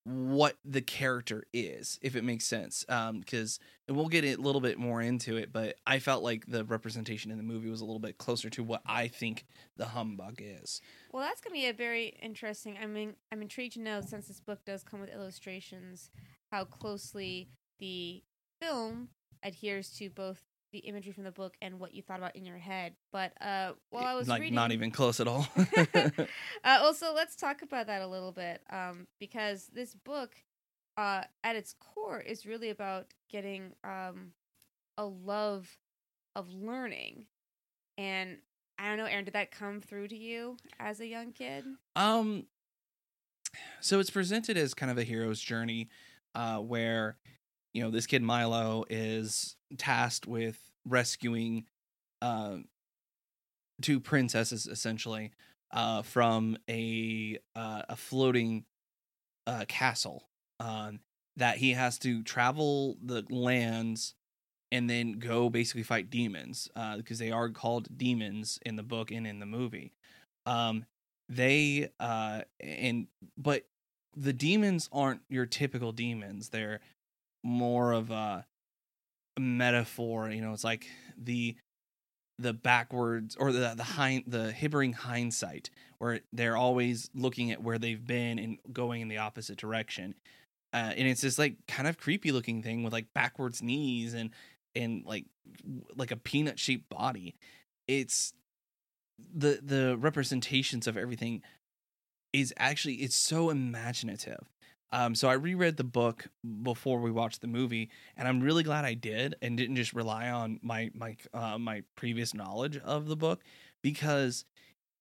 what 0.03 0.57
the 0.65 0.81
character 0.81 1.43
is, 1.53 1.99
if 2.01 2.15
it 2.15 2.23
makes 2.23 2.45
sense. 2.45 2.83
Um, 2.89 3.19
because 3.19 3.59
and 3.87 3.95
we'll 3.95 4.07
get 4.07 4.25
a 4.25 4.35
little 4.35 4.61
bit 4.61 4.79
more 4.79 5.01
into 5.01 5.37
it, 5.37 5.53
but 5.53 5.75
I 5.85 5.99
felt 5.99 6.23
like 6.23 6.45
the 6.47 6.63
representation 6.63 7.29
in 7.29 7.37
the 7.37 7.43
movie 7.43 7.69
was 7.69 7.81
a 7.81 7.85
little 7.85 7.99
bit 7.99 8.17
closer 8.17 8.49
to 8.51 8.63
what 8.63 8.81
I 8.85 9.07
think 9.07 9.45
the 9.77 9.85
humbug 9.85 10.39
is. 10.39 10.81
Well, 11.11 11.23
that's 11.23 11.41
gonna 11.41 11.53
be 11.53 11.67
a 11.67 11.73
very 11.73 12.15
interesting. 12.21 12.77
I 12.81 12.87
mean, 12.87 13.15
I'm 13.31 13.41
intrigued 13.41 13.73
to 13.73 13.81
know 13.81 14.01
since 14.01 14.27
this 14.27 14.39
book 14.39 14.65
does 14.65 14.83
come 14.83 15.01
with 15.01 15.13
illustrations, 15.13 16.09
how 16.51 16.63
closely 16.63 17.49
the 17.79 18.23
film 18.59 19.09
adheres 19.43 19.91
to 19.97 20.09
both 20.09 20.41
the 20.71 20.79
imagery 20.79 21.11
from 21.11 21.23
the 21.23 21.31
book 21.31 21.55
and 21.61 21.79
what 21.79 21.93
you 21.93 22.01
thought 22.01 22.19
about 22.19 22.35
in 22.35 22.45
your 22.45 22.57
head. 22.57 22.93
But 23.11 23.33
uh, 23.41 23.73
while 23.89 24.05
I 24.05 24.13
was 24.13 24.27
like 24.27 24.41
reading, 24.41 24.55
not 24.55 24.71
even 24.71 24.91
close 24.91 25.19
at 25.19 25.27
all. 25.27 25.47
uh, 25.95 26.15
also, 26.65 27.13
let's 27.13 27.35
talk 27.35 27.61
about 27.61 27.87
that 27.87 28.01
a 28.01 28.07
little 28.07 28.31
bit 28.31 28.61
um, 28.69 29.07
because 29.19 29.69
this 29.73 29.93
book, 29.93 30.35
uh, 30.97 31.23
at 31.43 31.55
its 31.55 31.75
core, 31.79 32.19
is 32.19 32.45
really 32.45 32.69
about 32.69 33.07
getting 33.29 33.73
um, 33.83 34.31
a 34.97 35.05
love 35.05 35.77
of 36.35 36.49
learning. 36.53 37.25
And 37.97 38.37
I 38.79 38.87
don't 38.87 38.97
know, 38.97 39.05
Aaron, 39.05 39.25
did 39.25 39.33
that 39.33 39.51
come 39.51 39.81
through 39.81 40.07
to 40.09 40.17
you 40.17 40.57
as 40.79 40.99
a 40.99 41.07
young 41.07 41.33
kid? 41.33 41.65
Um, 41.95 42.45
so 43.79 43.99
it's 43.99 44.09
presented 44.09 44.57
as 44.57 44.73
kind 44.73 44.91
of 44.91 44.97
a 44.97 45.03
hero's 45.03 45.39
journey, 45.39 45.89
uh, 46.35 46.57
where 46.57 47.17
you 47.73 47.83
know 47.83 47.91
this 47.91 48.07
kid 48.07 48.21
Milo 48.21 48.85
is 48.89 49.55
tasked 49.77 50.27
with 50.27 50.59
rescuing 50.85 51.65
uh, 52.21 52.57
two 53.81 53.99
princesses 53.99 54.67
essentially 54.67 55.31
uh, 55.71 56.01
from 56.01 56.57
a 56.69 57.37
uh, 57.55 57.83
a 57.89 57.95
floating 57.95 58.65
uh, 59.47 59.65
castle 59.67 60.29
um, 60.59 60.99
that 61.37 61.57
he 61.57 61.71
has 61.71 61.97
to 61.99 62.23
travel 62.23 62.97
the 63.03 63.25
lands 63.29 64.15
and 64.71 64.89
then 64.89 65.13
go 65.13 65.49
basically 65.49 65.83
fight 65.83 66.09
demons 66.09 66.69
because 66.97 67.19
they 67.19 67.31
are 67.31 67.49
called 67.49 67.97
demons 67.97 68.57
in 68.65 68.77
the 68.77 68.83
book 68.83 69.11
and 69.11 69.27
in 69.27 69.39
the 69.39 69.45
movie. 69.45 69.91
Um, 70.45 70.85
they 71.27 71.89
uh, 71.99 72.41
and 72.59 73.07
but 73.37 73.63
the 74.15 74.33
demons 74.33 74.89
aren't 74.91 75.21
your 75.29 75.45
typical 75.45 75.91
demons. 75.91 76.49
They're 76.49 76.81
more 77.43 77.91
of 77.91 78.11
a 78.11 78.45
metaphor. 79.39 80.29
You 80.29 80.41
know, 80.41 80.53
it's 80.53 80.63
like 80.63 80.87
the 81.17 81.55
the 82.39 82.53
backwards 82.53 83.35
or 83.35 83.51
the 83.51 83.73
the 83.75 83.83
hind 83.83 84.23
the 84.27 84.51
hibbering 84.51 84.93
hindsight, 84.93 85.69
where 85.99 86.21
they're 86.33 86.57
always 86.57 87.09
looking 87.13 87.51
at 87.51 87.61
where 87.61 87.77
they've 87.77 88.05
been 88.05 88.39
and 88.39 88.57
going 88.71 89.01
in 89.01 89.07
the 89.07 89.17
opposite 89.17 89.57
direction. 89.57 90.15
Uh, 90.73 90.93
and 90.95 91.07
it's 91.07 91.21
this 91.21 91.37
like 91.37 91.55
kind 91.67 91.87
of 91.87 91.97
creepy 91.97 92.31
looking 92.31 92.63
thing 92.63 92.83
with 92.83 92.93
like 92.93 93.13
backwards 93.13 93.61
knees 93.61 94.13
and 94.13 94.31
and 94.75 95.03
like 95.05 95.25
like 95.95 96.11
a 96.11 96.17
peanut 96.17 96.59
shaped 96.59 96.89
body. 96.89 97.35
It's 97.87 98.33
the 99.33 99.59
the 99.61 99.97
representations 99.97 100.87
of 100.87 100.97
everything 100.97 101.41
is 102.33 102.53
actually 102.57 102.95
it's 102.95 103.15
so 103.15 103.49
imaginative 103.49 104.47
um, 104.91 105.15
so 105.15 105.29
I 105.29 105.33
reread 105.33 105.77
the 105.77 105.83
book 105.83 106.27
before 106.63 106.99
we 106.99 107.11
watched 107.11 107.41
the 107.41 107.47
movie, 107.47 107.89
and 108.17 108.27
I'm 108.27 108.41
really 108.41 108.63
glad 108.63 108.83
I 108.83 108.93
did 108.93 109.35
and 109.41 109.57
didn't 109.57 109.77
just 109.77 109.93
rely 109.93 110.29
on 110.29 110.59
my 110.61 110.91
my 110.93 111.15
uh, 111.33 111.57
my 111.57 111.83
previous 111.95 112.33
knowledge 112.33 112.77
of 112.77 113.07
the 113.07 113.15
book 113.15 113.41
because 113.81 114.45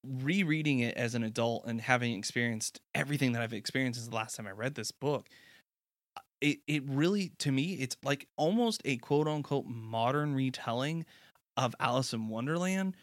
rereading 0.06 0.80
it 0.80 0.97
as 0.97 1.14
an 1.14 1.25
adult 1.25 1.64
and 1.66 1.80
having 1.80 2.16
experienced 2.16 2.80
everything 2.94 3.32
that 3.32 3.42
I've 3.42 3.52
experienced 3.52 3.99
since 3.99 4.09
the 4.09 4.14
last 4.14 4.37
time 4.37 4.47
I 4.47 4.52
read 4.52 4.75
this 4.76 4.92
book, 4.92 5.28
uh, 6.16 6.20
it 6.40 6.59
it 6.68 6.85
really 6.87 7.32
to 7.38 7.50
me 7.50 7.75
it's 7.75 7.97
like 8.04 8.28
almost 8.37 8.82
a 8.85 8.97
quote 8.99 9.26
unquote 9.26 9.66
modern 9.66 10.35
retelling 10.35 11.04
of 11.56 11.75
Alice 11.80 12.12
in 12.12 12.28
Wonderland 12.28 12.94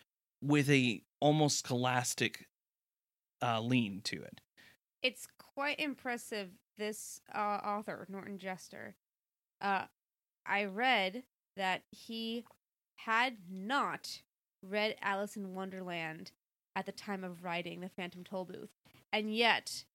with 0.42 0.70
a 0.70 1.02
almost 1.20 1.60
scholastic 1.60 2.48
uh, 3.42 3.60
lean 3.60 4.00
to 4.06 4.22
it. 4.22 4.40
It's 5.04 5.28
quite 5.38 5.80
impressive 5.80 6.52
this 6.78 7.22
uh, 7.34 7.60
author, 7.64 8.06
Norton 8.10 8.38
Juster, 8.38 8.96
uh, 9.62 9.84
I 10.46 10.66
read 10.66 11.24
that 11.56 11.84
he 11.92 12.46
had 12.96 13.38
not 13.52 14.22
read 14.62 14.96
Alice 15.02 15.36
in 15.36 15.54
Wonderland 15.54 16.32
at 16.76 16.86
the 16.86 16.92
time 16.92 17.24
of 17.24 17.44
writing 17.44 17.82
The 17.82 17.90
Phantom 17.90 18.24
Tollbooth. 18.24 18.70
And 19.12 19.36
yet, 19.36 19.86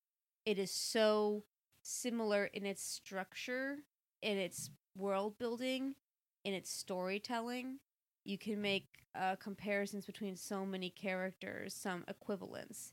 it 0.45 0.59
is 0.59 0.71
so 0.71 1.45
similar 1.83 2.47
in 2.47 2.67
its 2.67 2.83
structure, 2.83 3.79
in 4.23 4.39
its 4.39 4.71
world 4.97 5.39
building, 5.39 5.95
in 6.45 6.55
its 6.55 6.71
storytelling. 6.71 7.79
You 8.25 8.39
can 8.39 8.61
make 8.61 8.87
uh, 9.15 9.37
comparisons 9.37 10.07
between 10.07 10.37
so 10.37 10.65
many 10.65 10.91
characters, 10.91 11.75
some 11.75 12.05
equivalents. 12.09 12.93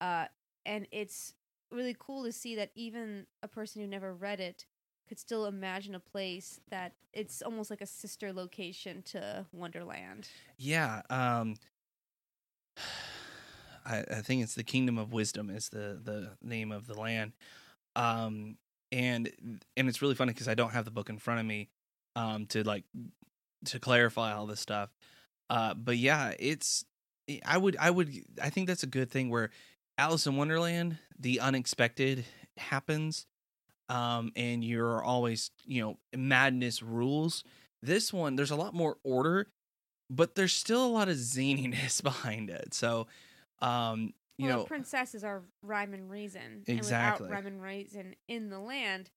Uh, 0.00 0.26
and 0.64 0.86
it's 0.90 1.34
really 1.70 1.96
cool 1.98 2.24
to 2.24 2.32
see 2.32 2.56
that 2.56 2.70
even 2.74 3.26
a 3.42 3.48
person 3.48 3.80
who 3.80 3.88
never 3.88 4.14
read 4.14 4.40
it 4.40 4.66
could 5.08 5.18
still 5.18 5.46
imagine 5.46 5.94
a 5.94 6.00
place 6.00 6.60
that 6.70 6.92
it's 7.12 7.42
almost 7.42 7.68
like 7.68 7.80
a 7.80 7.86
sister 7.86 8.32
location 8.32 9.02
to 9.02 9.44
Wonderland. 9.52 10.28
Yeah, 10.56 11.02
um 11.10 11.56
I, 13.84 14.04
I 14.10 14.20
think 14.22 14.42
it's 14.42 14.54
the 14.54 14.62
Kingdom 14.62 14.98
of 14.98 15.12
Wisdom 15.12 15.50
is 15.50 15.68
the 15.68 16.00
the 16.02 16.30
name 16.42 16.70
of 16.72 16.86
the 16.86 16.94
land. 16.94 17.32
Um 17.96 18.56
and 18.92 19.30
and 19.76 19.88
it's 19.88 20.00
really 20.02 20.14
funny 20.14 20.32
because 20.32 20.48
I 20.48 20.54
don't 20.54 20.70
have 20.70 20.84
the 20.84 20.90
book 20.90 21.08
in 21.08 21.18
front 21.18 21.40
of 21.40 21.46
me 21.46 21.70
um 22.14 22.46
to 22.46 22.62
like 22.62 22.84
to 23.66 23.80
clarify 23.80 24.32
all 24.32 24.46
this 24.46 24.60
stuff. 24.60 24.90
Uh 25.48 25.74
but 25.74 25.96
yeah, 25.96 26.34
it's 26.38 26.84
I 27.44 27.58
would 27.58 27.76
I 27.78 27.90
would 27.90 28.12
I 28.40 28.50
think 28.50 28.68
that's 28.68 28.82
a 28.84 28.88
good 28.88 29.10
thing 29.10 29.28
where 29.28 29.50
Alice 30.00 30.26
in 30.26 30.34
Wonderland, 30.34 30.96
the 31.18 31.40
unexpected 31.40 32.24
happens, 32.56 33.26
um, 33.90 34.32
and 34.34 34.64
you're 34.64 35.04
always, 35.04 35.50
you 35.66 35.82
know, 35.82 35.98
madness 36.16 36.82
rules. 36.82 37.44
This 37.82 38.10
one, 38.10 38.34
there's 38.34 38.50
a 38.50 38.56
lot 38.56 38.72
more 38.72 38.96
order, 39.04 39.48
but 40.08 40.36
there's 40.36 40.54
still 40.54 40.86
a 40.86 40.88
lot 40.88 41.10
of 41.10 41.16
zaniness 41.16 42.02
behind 42.02 42.48
it. 42.48 42.72
So, 42.72 43.08
um, 43.60 44.14
you 44.38 44.48
well, 44.48 44.60
know, 44.60 44.64
princesses 44.64 45.22
are 45.22 45.42
rhyme 45.60 45.92
and 45.92 46.08
reason, 46.08 46.64
exactly. 46.66 47.26
and 47.26 47.30
without 47.30 47.30
rhyme 47.30 47.46
and 47.46 47.62
reason 47.62 48.14
in 48.26 48.48
the 48.48 48.58
land, 48.58 49.10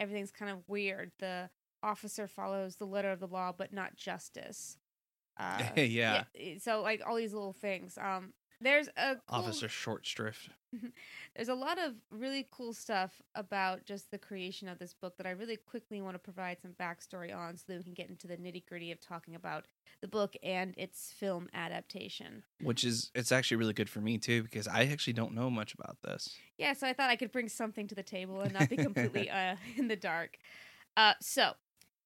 everything's 0.00 0.30
kind 0.30 0.50
of 0.50 0.66
weird. 0.66 1.12
The 1.18 1.50
officer 1.82 2.26
follows 2.26 2.76
the 2.76 2.86
letter 2.86 3.12
of 3.12 3.20
the 3.20 3.28
law, 3.28 3.52
but 3.52 3.74
not 3.74 3.96
justice. 3.96 4.78
Uh, 5.38 5.62
yeah. 5.76 6.24
yeah. 6.34 6.54
So 6.58 6.80
like 6.80 7.02
all 7.06 7.16
these 7.16 7.34
little 7.34 7.52
things. 7.52 7.98
Um, 7.98 8.32
there's 8.62 8.88
a 8.96 9.16
cool, 9.26 9.38
Officer 9.38 9.68
Short 9.68 10.06
Shrift. 10.06 10.50
there's 11.36 11.48
a 11.48 11.54
lot 11.54 11.78
of 11.78 11.94
really 12.10 12.46
cool 12.50 12.72
stuff 12.72 13.20
about 13.34 13.84
just 13.84 14.10
the 14.10 14.18
creation 14.18 14.68
of 14.68 14.78
this 14.78 14.94
book 14.94 15.16
that 15.16 15.26
I 15.26 15.30
really 15.30 15.56
quickly 15.56 16.00
want 16.00 16.14
to 16.14 16.18
provide 16.18 16.58
some 16.60 16.72
backstory 16.80 17.34
on 17.36 17.56
so 17.56 17.64
that 17.68 17.78
we 17.78 17.84
can 17.84 17.94
get 17.94 18.08
into 18.08 18.26
the 18.26 18.36
nitty 18.36 18.66
gritty 18.66 18.92
of 18.92 19.00
talking 19.00 19.34
about 19.34 19.66
the 20.00 20.08
book 20.08 20.34
and 20.42 20.74
its 20.76 21.12
film 21.12 21.48
adaptation. 21.52 22.42
Which 22.60 22.84
is, 22.84 23.10
it's 23.14 23.32
actually 23.32 23.58
really 23.58 23.74
good 23.74 23.88
for 23.88 24.00
me 24.00 24.18
too, 24.18 24.42
because 24.42 24.66
I 24.68 24.84
actually 24.84 25.12
don't 25.14 25.34
know 25.34 25.50
much 25.50 25.74
about 25.74 25.98
this. 26.02 26.36
Yeah, 26.58 26.72
so 26.72 26.86
I 26.86 26.92
thought 26.92 27.10
I 27.10 27.16
could 27.16 27.32
bring 27.32 27.48
something 27.48 27.86
to 27.88 27.94
the 27.94 28.02
table 28.02 28.40
and 28.40 28.52
not 28.52 28.68
be 28.68 28.76
completely 28.78 29.28
uh, 29.30 29.56
in 29.76 29.88
the 29.88 29.96
dark. 29.96 30.38
Uh, 30.96 31.14
so, 31.20 31.42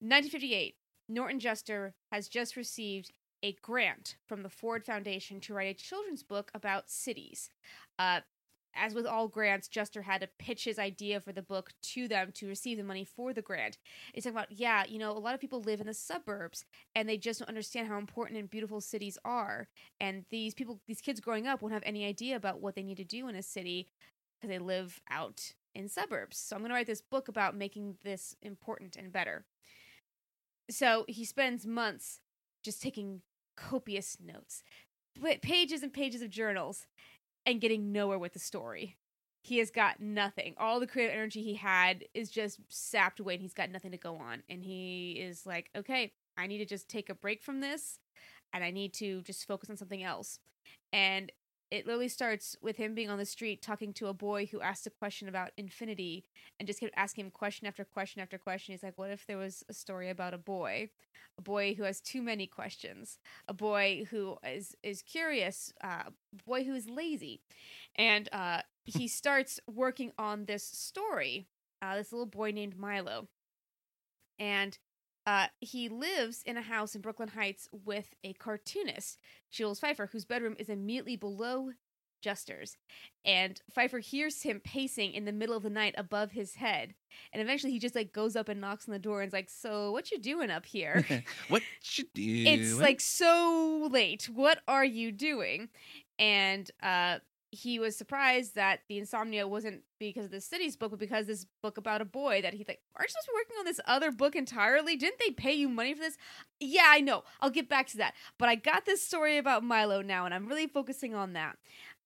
1958, 0.01 0.77
Norton 1.09 1.41
Juster 1.41 1.95
has 2.13 2.29
just 2.29 2.57
received 2.57 3.13
a 3.43 3.57
grant 3.63 4.17
from 4.27 4.43
the 4.43 4.49
Ford 4.49 4.85
Foundation 4.85 5.41
to 5.41 5.55
write 5.55 5.75
a 5.75 5.75
children's 5.75 6.23
book 6.23 6.51
about 6.55 6.91
cities. 6.91 7.51
Uh, 7.99 8.21
as 8.77 8.95
with 8.95 9.07
all 9.07 9.29
grants, 9.29 9.69
Juster 9.69 10.03
had 10.03 10.21
to 10.21 10.29
pitch 10.39 10.65
his 10.65 10.79
idea 10.79 11.21
for 11.21 11.33
the 11.33 11.43
book 11.43 11.71
to 11.83 12.07
them 12.07 12.31
to 12.35 12.47
receive 12.47 12.77
the 12.77 12.85
money 12.85 13.05
for 13.05 13.33
the 13.33 13.43
grant. 13.43 13.79
He's 14.13 14.25
talking 14.25 14.37
about, 14.37 14.53
yeah, 14.53 14.85
you 14.87 14.99
know, 14.99 15.13
a 15.13 15.19
lot 15.19 15.35
of 15.35 15.41
people 15.41 15.63
live 15.63 15.81
in 15.81 15.87
the 15.87 15.95
suburbs 15.95 16.65
and 16.95 17.09
they 17.09 17.17
just 17.17 17.41
don't 17.41 17.49
understand 17.49 17.89
how 17.89 17.99
important 17.99 18.39
and 18.39 18.51
beautiful 18.51 18.81
cities 18.81 19.19
are. 19.25 19.69
And 20.01 20.25
these 20.31 20.55
people, 20.55 20.81
these 20.87 21.01
kids 21.01 21.21
growing 21.21 21.47
up 21.47 21.63
won't 21.63 21.75
have 21.75 21.83
any 21.87 22.05
idea 22.05 22.37
about 22.37 22.61
what 22.61 22.75
they 22.75 22.83
need 22.83 22.99
to 22.99 23.05
do 23.05 23.29
in 23.29 23.35
a 23.35 23.43
city 23.43 23.89
because 24.39 24.51
they 24.51 24.59
live 24.59 25.01
out 25.11 25.55
in 25.75 25.89
suburbs. 25.89 26.37
So 26.37 26.55
I'm 26.55 26.63
going 26.63 26.71
to 26.71 26.75
write 26.75 26.87
this 26.87 27.03
book 27.03 27.29
about 27.29 27.57
making 27.57 27.97
this 28.05 28.37
important 28.43 28.97
and 28.97 29.13
better. 29.13 29.45
So 30.71 31.05
he 31.09 31.25
spends 31.25 31.67
months 31.67 32.21
just 32.63 32.83
taking 32.83 33.23
copious 33.57 34.19
notes, 34.23 34.63
pa- 35.21 35.39
pages 35.43 35.83
and 35.83 35.93
pages 35.93 36.23
of 36.23 36.31
journals, 36.31 36.87
and 37.45 37.61
getting 37.61 37.93
nowhere 37.93 38.19
with 38.19 38.33
the 38.33 38.39
story. 38.39 38.97
He 39.43 39.59
has 39.59 39.71
got 39.71 40.01
nothing. 40.01 40.55
All 40.59 40.81
the 40.81 40.87
creative 40.89 41.15
energy 41.15 41.43
he 41.43 41.55
had 41.55 42.05
is 42.15 42.31
just 42.31 42.59
sapped 42.69 43.21
away, 43.21 43.35
and 43.35 43.43
he's 43.43 43.55
got 43.55 43.71
nothing 43.71 43.93
to 43.93 43.97
go 43.97 44.17
on. 44.17 44.43
And 44.49 44.65
he 44.65 45.13
is 45.13 45.47
like, 45.47 45.71
okay, 45.77 46.13
I 46.37 46.47
need 46.47 46.59
to 46.59 46.67
just 46.67 46.89
take 46.89 47.09
a 47.11 47.15
break 47.15 47.43
from 47.43 47.61
this, 47.61 48.01
and 48.53 48.65
I 48.65 48.71
need 48.71 48.93
to 48.95 49.23
just 49.23 49.47
focus 49.47 49.71
on 49.71 49.77
something 49.77 50.03
else. 50.03 50.41
And 50.93 51.31
it 51.71 51.87
literally 51.87 52.09
starts 52.09 52.57
with 52.63 52.77
him 52.77 52.95
being 52.95 53.11
on 53.11 53.19
the 53.19 53.27
street 53.27 53.61
talking 53.61 53.93
to 53.95 54.07
a 54.07 54.15
boy 54.15 54.47
who 54.47 54.61
asked 54.61 54.87
a 54.87 54.91
question 54.91 55.29
about 55.29 55.51
infinity 55.57 56.25
and 56.59 56.67
just 56.67 56.81
kept 56.81 56.95
asking 56.97 57.25
him 57.27 57.31
question 57.31 57.67
after 57.67 57.85
question 57.85 58.23
after 58.23 58.39
question. 58.39 58.73
He's 58.73 58.83
like, 58.83 58.97
What 58.97 59.11
if 59.11 59.27
there 59.27 59.39
was 59.39 59.65
a 59.69 59.73
story 59.73 60.09
about 60.09 60.35
a 60.35 60.39
boy? 60.39 60.91
A 61.39 61.43
boy 61.43 61.75
who 61.75 61.83
has 61.83 62.01
too 62.01 62.23
many 62.23 62.47
questions, 62.47 63.19
a 63.49 63.53
boy 63.55 64.07
who 64.11 64.39
is 64.45 64.75
is 64.83 65.03
curious, 65.03 65.73
uh, 65.83 66.05
a 66.07 66.45
boy 66.47 66.65
who 66.65 66.75
is 66.75 66.89
lazy. 66.89 67.41
And 67.97 68.29
uh, 68.33 68.63
he 68.85 69.09
starts 69.21 69.61
working 69.67 70.13
on 70.19 70.45
this 70.45 70.65
story, 70.65 71.49
uh, 71.83 71.97
this 71.97 72.13
little 72.13 72.27
boy 72.27 72.53
named 72.53 72.79
Milo. 72.79 73.29
And 74.39 74.79
uh, 75.27 75.47
he 75.61 75.89
lives 75.89 76.43
in 76.47 76.57
a 76.57 76.63
house 76.63 76.95
in 76.95 77.01
Brooklyn 77.01 77.29
Heights 77.29 77.69
with 77.85 78.15
a 78.23 78.33
cartoonist, 78.35 79.19
Jules 79.51 79.81
Feiffer, 79.81 80.09
whose 80.11 80.25
bedroom 80.25 80.55
is 80.59 80.69
immediately 80.69 81.17
below 81.17 81.71
Juster's. 82.23 82.77
And 83.25 83.61
Feiffer 83.77 84.01
hears 84.01 84.43
him 84.43 84.61
pacing 84.61 85.13
in 85.13 85.25
the 85.25 85.33
middle 85.33 85.57
of 85.57 85.63
the 85.63 85.71
night 85.71 85.95
above 85.99 86.33
his 86.33 86.55
head. 86.55 86.95
And 87.33 87.43
eventually 87.43 87.73
he 87.73 87.79
just 87.79 87.95
like 87.95 88.13
goes 88.13 88.37
up 88.37 88.49
and 88.49 88.61
knocks 88.61 88.89
on 88.89 88.93
the 88.93 88.99
door 88.99 89.21
and 89.21 89.29
is 89.29 89.33
like, 89.33 89.51
So 89.51 89.91
what 89.93 90.11
you 90.11 90.19
doing 90.19 90.51
up 90.51 90.65
here? 90.67 91.05
what 91.49 91.63
you 91.95 92.05
do? 92.15 92.23
it's 92.25 92.79
like 92.79 93.01
so 93.01 93.89
late. 93.91 94.29
What 94.33 94.61
are 94.69 94.85
you 94.85 95.13
doing? 95.13 95.69
And 96.19 96.71
uh 96.83 97.19
he 97.51 97.79
was 97.79 97.97
surprised 97.97 98.55
that 98.55 98.81
the 98.89 98.99
insomnia 98.99 99.47
wasn't 99.47 99.83
because 99.99 100.27
of 100.27 100.31
the 100.31 100.41
city's 100.41 100.77
book, 100.77 100.91
but 100.91 100.99
because 100.99 101.27
this 101.27 101.47
book 101.63 101.79
about 101.79 102.01
a 102.01 102.05
boy 102.05 102.43
that 102.43 102.55
he's 102.55 102.69
like, 102.69 102.81
aren't 102.97 103.09
you 103.09 103.13
supposed 103.13 103.27
to 103.27 103.33
be 103.33 103.37
working 103.39 103.57
on 103.59 103.65
this 103.65 103.81
other 103.87 104.11
book 104.11 104.37
entirely? 104.37 104.97
Didn't 104.97 105.21
they 105.21 105.31
pay 105.31 105.53
you 105.53 105.69
money 105.69 105.95
for 105.95 106.01
this? 106.01 106.19
Yeah, 106.61 106.87
I 106.87 107.01
know. 107.01 107.23
I'll 107.41 107.51
get 107.51 107.69
back 107.69 107.87
to 107.89 107.97
that. 107.99 108.15
But 108.39 108.49
I 108.49 108.57
got 108.57 108.85
this 108.85 109.03
story 109.03 109.39
about 109.39 109.65
Milo 109.65 110.03
now, 110.03 110.25
and 110.25 110.35
I'm 110.35 110.47
really 110.47 110.67
focusing 110.67 111.15
on 111.15 111.33
that. 111.35 111.57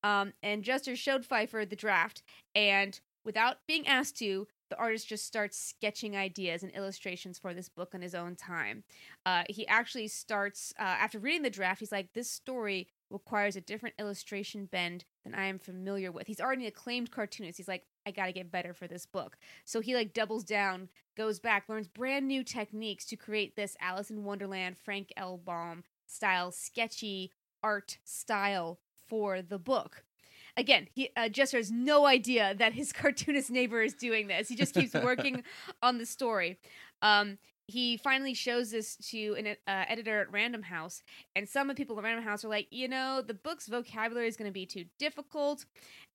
Um, 0.03 0.33
and 0.43 0.63
Juster 0.63 0.97
showed 0.97 1.27
Feiffer 1.27 1.69
the 1.69 1.77
draft, 1.77 2.23
and 2.55 2.99
without 3.25 3.59
being 3.67 3.87
asked 3.87 4.17
to, 4.19 4.47
the 4.71 4.79
artist 4.79 5.09
just 5.09 5.27
starts 5.27 5.59
sketching 5.59 6.17
ideas 6.17 6.63
and 6.63 6.73
illustrations 6.73 7.39
for 7.39 7.53
this 7.53 7.69
book 7.69 7.95
on 7.95 8.03
his 8.03 8.15
own 8.15 8.37
time. 8.37 8.85
Uh, 9.27 9.43
he 9.49 9.67
actually 9.67 10.07
starts, 10.09 10.73
uh, 10.79 10.83
after 10.83 11.19
reading 11.19 11.43
the 11.43 11.51
draft, 11.51 11.81
he's 11.81 11.93
like, 11.93 12.13
this 12.15 12.31
story 12.31 12.89
requires 13.11 13.57
a 13.57 13.61
different 13.61 13.97
illustration 13.99 14.67
bend 14.67 15.05
than 15.25 15.35
I 15.35 15.47
am 15.47 15.59
familiar 15.59 16.11
with. 16.13 16.27
He's 16.27 16.41
already 16.41 16.63
an 16.63 16.69
acclaimed 16.69 17.11
cartoonist. 17.11 17.59
He's 17.59 17.69
like, 17.69 17.85
I 18.07 18.11
gotta 18.11 18.33
get 18.33 18.51
better 18.51 18.73
for 18.73 18.87
this 18.87 19.07
book. 19.07 19.37
So 19.65 19.81
he 19.81 19.95
like 19.95 20.13
doubles 20.15 20.45
down, 20.45 20.89
goes 21.17 21.39
back, 21.41 21.69
learns 21.69 21.89
brand 21.89 22.27
new 22.27 22.43
techniques 22.43 23.05
to 23.07 23.17
create 23.17 23.57
this 23.57 23.77
Alice 23.81 24.11
in 24.11 24.25
Wonderland, 24.25 24.77
Frank 24.79 25.13
L. 25.17 25.37
Baum 25.37 25.85
style, 26.07 26.51
sketchy 26.51 27.31
art 27.63 27.99
style 28.05 28.81
for 29.09 29.43
the 29.43 29.59
book. 29.59 30.05
Again, 30.57 30.89
he 30.93 31.11
uh, 31.17 31.29
Juster 31.29 31.59
has 31.59 31.71
no 31.71 32.07
idea 32.07 32.55
that 32.55 32.73
his 32.73 32.93
cartoonist 32.95 33.51
neighbor 33.51 33.83
is 33.83 33.95
doing 33.95 34.27
this. 34.27 34.49
He 34.49 34.57
just 34.57 34.75
keeps 34.75 34.95
working 34.95 35.45
on 35.83 35.99
the 35.99 36.07
story. 36.07 36.59
Um, 37.03 37.39
he 37.71 37.97
finally 37.97 38.35
shows 38.35 38.71
this 38.71 38.97
to 38.97 39.35
an 39.39 39.47
uh, 39.47 39.55
editor 39.67 40.21
at 40.21 40.33
Random 40.33 40.63
House, 40.63 41.03
and 41.37 41.49
some 41.49 41.71
of 41.71 41.77
the 41.77 41.81
people 41.81 41.97
at 41.99 42.05
Random 42.05 42.25
House 42.25 42.45
are 42.45 42.49
like, 42.49 42.67
you 42.71 42.89
know, 42.89 43.23
the 43.23 43.35
book's 43.35 43.67
vocabulary 43.67 44.29
is 44.29 44.37
going 44.37 44.49
to 44.49 44.53
be 44.53 44.67
too 44.67 44.87
difficult. 44.99 45.67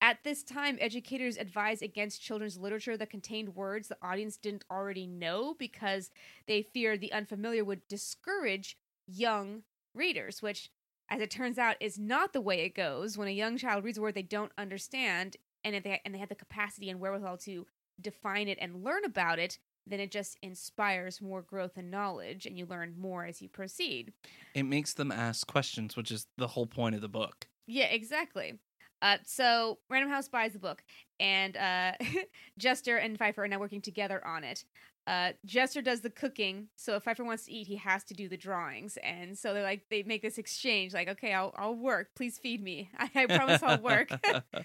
At 0.01 0.23
this 0.23 0.43
time, 0.43 0.77
educators 0.79 1.37
advise 1.37 1.81
against 1.81 2.21
children's 2.21 2.57
literature 2.57 2.97
that 2.97 3.09
contained 3.09 3.55
words 3.55 3.87
the 3.87 3.97
audience 4.01 4.37
didn't 4.37 4.65
already 4.69 5.07
know 5.07 5.55
because 5.57 6.11
they 6.47 6.61
feared 6.61 6.99
the 6.99 7.13
unfamiliar 7.13 7.63
would 7.63 7.87
discourage 7.87 8.77
young 9.07 9.63
readers, 9.93 10.41
which, 10.41 10.69
as 11.09 11.21
it 11.21 11.31
turns 11.31 11.57
out, 11.57 11.77
is 11.79 11.97
not 11.97 12.33
the 12.33 12.41
way 12.41 12.61
it 12.61 12.75
goes. 12.75 13.17
When 13.17 13.27
a 13.27 13.31
young 13.31 13.57
child 13.57 13.83
reads 13.83 13.97
a 13.97 14.01
word 14.01 14.15
they 14.15 14.21
don't 14.21 14.51
understand, 14.57 15.37
and 15.63 15.75
if 15.75 15.83
they 15.83 16.01
and 16.03 16.13
they 16.13 16.19
have 16.19 16.29
the 16.29 16.35
capacity 16.35 16.89
and 16.89 16.99
wherewithal 16.99 17.37
to 17.37 17.65
define 17.99 18.47
it 18.49 18.57
and 18.59 18.83
learn 18.83 19.05
about 19.05 19.39
it, 19.39 19.57
then 19.87 19.99
it 19.99 20.11
just 20.11 20.37
inspires 20.41 21.21
more 21.21 21.41
growth 21.41 21.77
and 21.77 21.91
knowledge 21.91 22.45
and 22.45 22.57
you 22.57 22.65
learn 22.65 22.95
more 22.97 23.25
as 23.25 23.41
you 23.41 23.49
proceed. 23.49 24.13
It 24.53 24.63
makes 24.63 24.93
them 24.93 25.11
ask 25.11 25.45
questions, 25.47 25.95
which 25.95 26.11
is 26.11 26.27
the 26.37 26.47
whole 26.47 26.65
point 26.65 26.95
of 26.95 27.01
the 27.01 27.07
book. 27.07 27.47
Yeah, 27.67 27.85
exactly. 27.85 28.59
Uh, 29.01 29.17
so 29.23 29.79
Random 29.89 30.09
House 30.09 30.27
buys 30.27 30.53
the 30.53 30.59
book, 30.59 30.83
and 31.19 31.55
uh, 31.57 31.91
Juster 32.57 32.97
and 32.97 33.19
Feiffer 33.19 33.39
are 33.39 33.47
now 33.47 33.59
working 33.59 33.81
together 33.81 34.25
on 34.25 34.43
it. 34.43 34.65
Uh, 35.07 35.33
Juster 35.45 35.81
does 35.81 36.01
the 36.01 36.09
cooking, 36.09 36.69
so 36.75 36.95
if 36.95 37.03
Feiffer 37.03 37.23
wants 37.23 37.45
to 37.45 37.51
eat, 37.51 37.67
he 37.67 37.75
has 37.75 38.03
to 38.05 38.13
do 38.15 38.27
the 38.27 38.37
drawings, 38.37 38.97
and 39.03 39.37
so 39.37 39.53
they're 39.53 39.61
like 39.61 39.83
they 39.91 40.01
make 40.03 40.23
this 40.23 40.37
exchange, 40.37 40.93
like, 40.93 41.07
okay, 41.07 41.33
I'll 41.33 41.53
I'll 41.57 41.75
work, 41.75 42.09
please 42.15 42.39
feed 42.39 42.63
me, 42.63 42.89
I, 42.97 43.09
I 43.15 43.25
promise 43.27 43.61
I'll 43.61 43.81
work. 43.81 44.09
uh, 44.33 44.63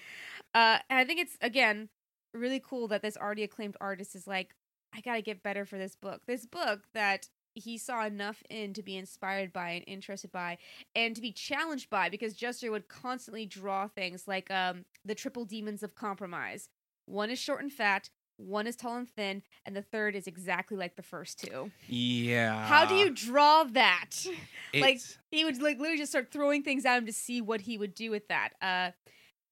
and 0.54 0.80
I 0.88 1.04
think 1.04 1.20
it's 1.20 1.36
again 1.42 1.90
really 2.32 2.62
cool 2.64 2.88
that 2.88 3.02
this 3.02 3.16
already 3.16 3.42
acclaimed 3.42 3.76
artist 3.80 4.14
is 4.14 4.26
like, 4.26 4.54
I 4.94 5.00
gotta 5.00 5.22
get 5.22 5.42
better 5.42 5.64
for 5.64 5.78
this 5.78 5.96
book. 5.96 6.22
This 6.26 6.46
book 6.46 6.82
that 6.94 7.28
he 7.54 7.78
saw 7.78 8.04
enough 8.04 8.42
in 8.48 8.72
to 8.74 8.82
be 8.82 8.96
inspired 8.96 9.52
by 9.52 9.70
and 9.70 9.84
interested 9.86 10.30
by 10.30 10.56
and 10.94 11.16
to 11.16 11.20
be 11.20 11.32
challenged 11.32 11.90
by 11.90 12.08
because 12.08 12.34
Juster 12.34 12.70
would 12.70 12.88
constantly 12.88 13.44
draw 13.46 13.88
things 13.88 14.28
like 14.28 14.50
um 14.50 14.84
the 15.04 15.14
triple 15.14 15.44
demons 15.44 15.82
of 15.82 15.94
compromise. 15.94 16.68
One 17.06 17.30
is 17.30 17.38
short 17.38 17.62
and 17.62 17.72
fat, 17.72 18.08
one 18.36 18.66
is 18.66 18.76
tall 18.76 18.96
and 18.96 19.08
thin, 19.08 19.42
and 19.66 19.74
the 19.76 19.82
third 19.82 20.14
is 20.14 20.26
exactly 20.26 20.76
like 20.76 20.96
the 20.96 21.02
first 21.02 21.40
two. 21.40 21.70
yeah. 21.88 22.66
How 22.66 22.86
do 22.86 22.94
you 22.94 23.10
draw 23.10 23.64
that? 23.64 24.10
like 24.74 25.00
he 25.30 25.44
would 25.44 25.60
like 25.60 25.78
literally 25.78 25.98
just 25.98 26.12
start 26.12 26.30
throwing 26.32 26.62
things 26.62 26.84
at 26.84 26.98
him 26.98 27.06
to 27.06 27.12
see 27.12 27.40
what 27.40 27.62
he 27.62 27.76
would 27.78 27.94
do 27.94 28.10
with 28.10 28.28
that. 28.28 28.50
Uh 28.62 28.90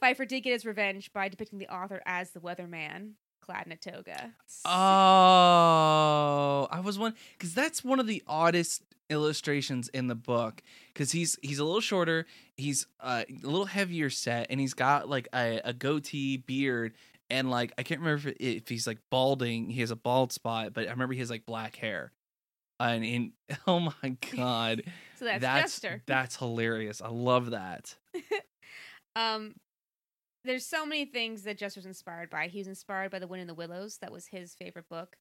Feiffer 0.02 0.26
did 0.28 0.42
get 0.42 0.52
his 0.52 0.64
revenge 0.64 1.12
by 1.12 1.28
depicting 1.28 1.58
the 1.58 1.74
author 1.74 2.00
as 2.06 2.30
the 2.30 2.38
weatherman, 2.38 3.14
clad 3.48 3.66
in 3.66 3.72
a. 3.72 4.32
Oh, 4.66 6.68
I 6.70 6.80
was 6.80 6.98
one 6.98 7.14
because 7.36 7.54
that's 7.54 7.82
one 7.82 7.98
of 7.98 8.06
the 8.06 8.22
oddest 8.26 8.82
illustrations 9.10 9.88
in 9.88 10.06
the 10.06 10.14
book 10.14 10.62
because 10.92 11.12
he's 11.12 11.38
he's 11.42 11.58
a 11.58 11.64
little 11.64 11.80
shorter, 11.80 12.26
he's 12.56 12.86
uh, 13.00 13.24
a 13.28 13.46
little 13.46 13.64
heavier 13.64 14.10
set, 14.10 14.48
and 14.50 14.60
he's 14.60 14.74
got 14.74 15.08
like 15.08 15.28
a, 15.34 15.60
a 15.64 15.72
goatee 15.72 16.36
beard. 16.36 16.94
And 17.30 17.50
like 17.50 17.72
I 17.78 17.82
can't 17.82 18.00
remember 18.00 18.28
if, 18.28 18.36
if 18.38 18.68
he's 18.68 18.86
like 18.86 18.98
balding, 19.10 19.70
he 19.70 19.80
has 19.80 19.90
a 19.90 19.96
bald 19.96 20.32
spot, 20.32 20.74
but 20.74 20.86
I 20.86 20.90
remember 20.90 21.14
he 21.14 21.20
has 21.20 21.30
like 21.30 21.46
black 21.46 21.76
hair. 21.76 22.12
And 22.80 23.04
in 23.04 23.32
oh 23.66 23.80
my 23.80 24.16
god, 24.36 24.82
So 25.18 25.24
that's, 25.24 25.80
that's 25.80 26.02
that's 26.06 26.36
hilarious. 26.36 27.00
I 27.00 27.08
love 27.08 27.50
that. 27.50 27.94
Um, 29.16 29.54
there's 30.48 30.66
so 30.66 30.84
many 30.86 31.04
things 31.04 31.42
that 31.44 31.58
Juster's 31.58 31.86
inspired 31.86 32.30
by. 32.30 32.48
He 32.48 32.58
was 32.58 32.66
inspired 32.68 33.10
by 33.10 33.18
The 33.20 33.26
Wind 33.28 33.42
in 33.42 33.46
the 33.46 33.54
Willows. 33.54 33.98
That 33.98 34.10
was 34.10 34.26
his 34.26 34.54
favorite 34.54 34.88
book. 34.88 35.16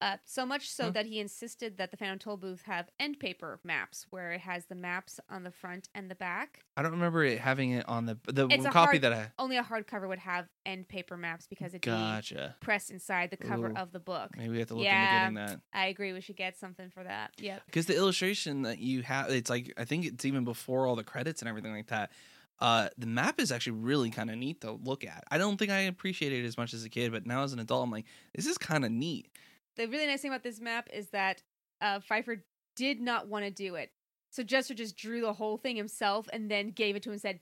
Uh, 0.00 0.16
so 0.24 0.46
much 0.46 0.70
so 0.70 0.84
Huh. 0.84 0.90
that 0.90 1.06
he 1.06 1.18
insisted 1.18 1.76
that 1.78 1.90
the 1.90 1.96
Phantom 1.96 2.20
Toll 2.20 2.36
booth 2.36 2.62
have 2.66 2.88
end 3.00 3.18
paper 3.18 3.58
maps, 3.64 4.06
where 4.10 4.30
it 4.30 4.42
has 4.42 4.66
the 4.66 4.76
maps 4.76 5.18
on 5.28 5.42
the 5.42 5.50
front 5.50 5.88
and 5.92 6.08
the 6.08 6.14
back. 6.14 6.60
I 6.76 6.82
don't 6.82 6.92
remember 6.92 7.24
it 7.24 7.40
having 7.40 7.72
it 7.72 7.88
on 7.88 8.06
the 8.06 8.16
the 8.28 8.46
It's 8.46 8.62
copy 8.66 8.98
hard- 8.98 9.00
that 9.02 9.12
I 9.12 9.32
Only 9.40 9.56
a 9.56 9.64
hardcover 9.64 10.06
would 10.06 10.20
have 10.20 10.46
end 10.64 10.86
paper 10.86 11.16
maps 11.16 11.48
because 11.48 11.72
be 11.72 11.80
gotcha. 11.80 12.54
pressed 12.60 12.92
inside 12.92 13.30
the 13.30 13.36
cover 13.36 13.70
Ooh. 13.70 13.74
of 13.76 13.90
the 13.90 13.98
book. 13.98 14.30
Maybe 14.36 14.50
we 14.50 14.58
have 14.60 14.68
to 14.68 14.74
look 14.76 14.84
Yeah. 14.84 15.26
into 15.26 15.40
getting 15.40 15.56
that. 15.56 15.60
I 15.72 15.86
agree. 15.86 16.12
We 16.12 16.20
should 16.20 16.36
get 16.36 16.56
something 16.56 16.90
for 16.90 17.02
that. 17.02 17.32
Yep. 17.38 17.62
because 17.66 17.86
the 17.86 17.96
illustration 17.96 18.62
that 18.62 18.78
you 18.78 19.02
have 19.02 19.30
it's 19.30 19.50
like 19.50 19.72
i 19.76 19.84
think 19.84 20.04
it's 20.06 20.24
even 20.24 20.44
before 20.44 20.86
all 20.86 20.94
the 20.94 21.02
credits 21.02 21.42
and 21.42 21.48
everything 21.48 21.72
like 21.72 21.88
that 21.88 22.12
uh 22.60 22.88
the 22.98 23.06
map 23.06 23.38
is 23.40 23.52
actually 23.52 23.72
really 23.78 24.10
kind 24.10 24.30
of 24.30 24.36
neat 24.36 24.60
to 24.60 24.72
look 24.72 25.04
at 25.04 25.22
i 25.30 25.38
don't 25.38 25.56
think 25.58 25.70
i 25.70 25.80
appreciated 25.80 26.44
it 26.44 26.46
as 26.48 26.56
much 26.56 26.74
as 26.74 26.84
a 26.84 26.88
kid 26.88 27.12
but 27.12 27.26
now 27.26 27.42
as 27.42 27.52
an 27.52 27.58
adult 27.58 27.84
i'm 27.84 27.90
like 27.90 28.04
this 28.34 28.46
is 28.46 28.58
kind 28.58 28.84
of 28.84 28.90
neat 28.90 29.28
The 29.76 29.86
really 29.86 30.06
nice 30.06 30.20
thing 30.22 30.30
about 30.30 30.42
this 30.42 30.60
map 30.60 30.88
is 30.92 31.08
that 31.10 31.42
uh, 31.80 32.00
Feiffer 32.00 32.40
did 32.74 33.00
not 33.00 33.28
want 33.28 33.44
to 33.44 33.50
do 33.52 33.76
it. 33.76 33.92
So 34.32 34.42
Juster 34.42 34.74
just 34.74 34.96
drew 34.96 35.20
the 35.20 35.32
whole 35.32 35.56
thing 35.56 35.76
himself 35.76 36.26
and 36.32 36.50
then 36.50 36.70
gave 36.72 36.96
it 36.96 37.02
to 37.04 37.10
him 37.10 37.12
and 37.12 37.22
said, 37.22 37.38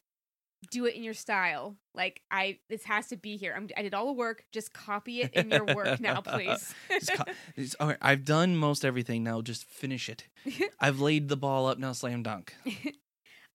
"Do 0.71 0.85
it 0.85 0.95
in 0.95 1.03
your 1.03 1.15
style. 1.15 1.77
Like 1.95 2.21
I, 2.31 2.59
this 2.69 2.85
has 2.85 3.07
to 3.09 3.17
be 3.17 3.39
here. 3.39 3.55
I'm, 3.57 3.69
I 3.77 3.81
did 3.83 3.95
all 3.95 4.07
the 4.07 4.13
work. 4.13 4.45
Just 4.53 4.75
copy 4.75 5.23
it 5.23 5.33
in 5.33 5.51
your 5.51 5.65
work 5.65 5.99
now, 6.01 6.21
please." 6.21 6.75
Just 6.91 7.13
co- 7.15 7.25
it's- 7.57 7.75
all 7.81 7.89
right, 7.89 7.97
i've 8.03 8.25
done 8.27 8.55
most 8.57 8.85
everything 8.85 9.25
now 9.25 9.41
just 9.41 9.65
finish 9.65 10.09
it 10.11 10.29
i've 10.81 11.01
laid 11.01 11.29
the 11.29 11.37
ball 11.37 11.67
up 11.67 11.79
now 11.79 11.93
slam 11.93 12.23
dunk 12.23 12.55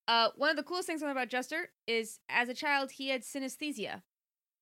uh, 0.07 0.29
one 0.35 0.49
of 0.49 0.55
the 0.57 0.63
coolest 0.63 0.87
things 0.87 1.01
about 1.01 1.29
Juster 1.29 1.69
is, 1.87 2.19
as 2.29 2.49
a 2.49 2.53
child, 2.53 2.91
he 2.91 3.09
had 3.09 3.21
synesthesia, 3.21 4.01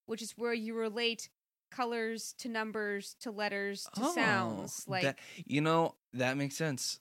which 0.06 0.22
is 0.22 0.34
where 0.38 0.54
you 0.54 0.74
relate 0.76 1.30
colors 1.72 2.34
to 2.40 2.50
numbers 2.50 3.16
to 3.22 3.32
letters 3.32 3.88
to 3.96 4.04
sounds. 4.12 4.86
Like 4.88 5.04
Oh, 5.04 5.08
that, 5.08 5.20
you 5.46 5.62
know 5.62 5.96
that 6.14 6.36
makes 6.38 6.56
sense. 6.56 7.00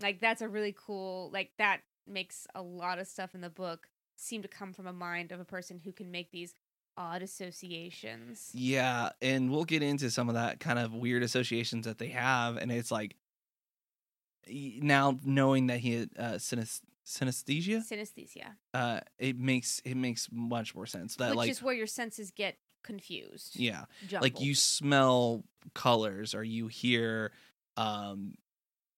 like 0.00 0.20
that's 0.20 0.42
a 0.42 0.48
really 0.48 0.74
cool 0.76 1.30
like 1.32 1.52
that 1.58 1.80
makes 2.06 2.46
a 2.54 2.62
lot 2.62 2.98
of 2.98 3.06
stuff 3.06 3.34
in 3.34 3.40
the 3.42 3.50
book 3.50 3.88
seem 4.16 4.42
to 4.42 4.48
come 4.48 4.72
from 4.72 4.86
a 4.86 4.92
mind 4.92 5.30
of 5.30 5.38
a 5.38 5.44
person 5.44 5.80
who 5.84 5.92
can 5.92 6.10
make 6.10 6.32
these 6.32 6.54
odd 6.96 7.22
associations. 7.22 8.50
Yeah, 8.52 9.10
and 9.22 9.50
we'll 9.50 9.64
get 9.64 9.82
into 9.84 10.10
some 10.10 10.28
of 10.28 10.34
that 10.34 10.58
kind 10.58 10.78
of 10.80 10.92
weird 10.92 11.22
associations 11.22 11.86
that 11.86 11.98
they 11.98 12.08
have, 12.08 12.56
and 12.56 12.72
it's 12.72 12.90
like 12.90 13.14
now 14.50 15.18
knowing 15.24 15.68
that 15.68 15.78
he 15.78 15.94
had 15.94 16.10
uh, 16.18 16.38
synesthesia, 17.08 17.82
Synesthesia. 17.88 18.54
uh, 18.74 19.00
it 19.18 19.38
makes 19.38 19.80
it 19.84 19.96
makes 19.96 20.28
much 20.30 20.74
more 20.74 20.86
sense. 20.86 21.16
That 21.16 21.30
which 21.30 21.36
like 21.36 21.50
is 21.50 21.62
where 21.62 21.74
your 21.74 21.86
senses 21.86 22.30
get 22.30 22.56
confused. 22.84 23.56
yeah, 23.58 23.84
Jumbled. 24.08 24.22
like 24.22 24.40
you 24.40 24.54
smell 24.54 25.44
colors 25.74 26.34
or 26.34 26.44
you 26.44 26.68
hear 26.68 27.32
um 27.76 28.34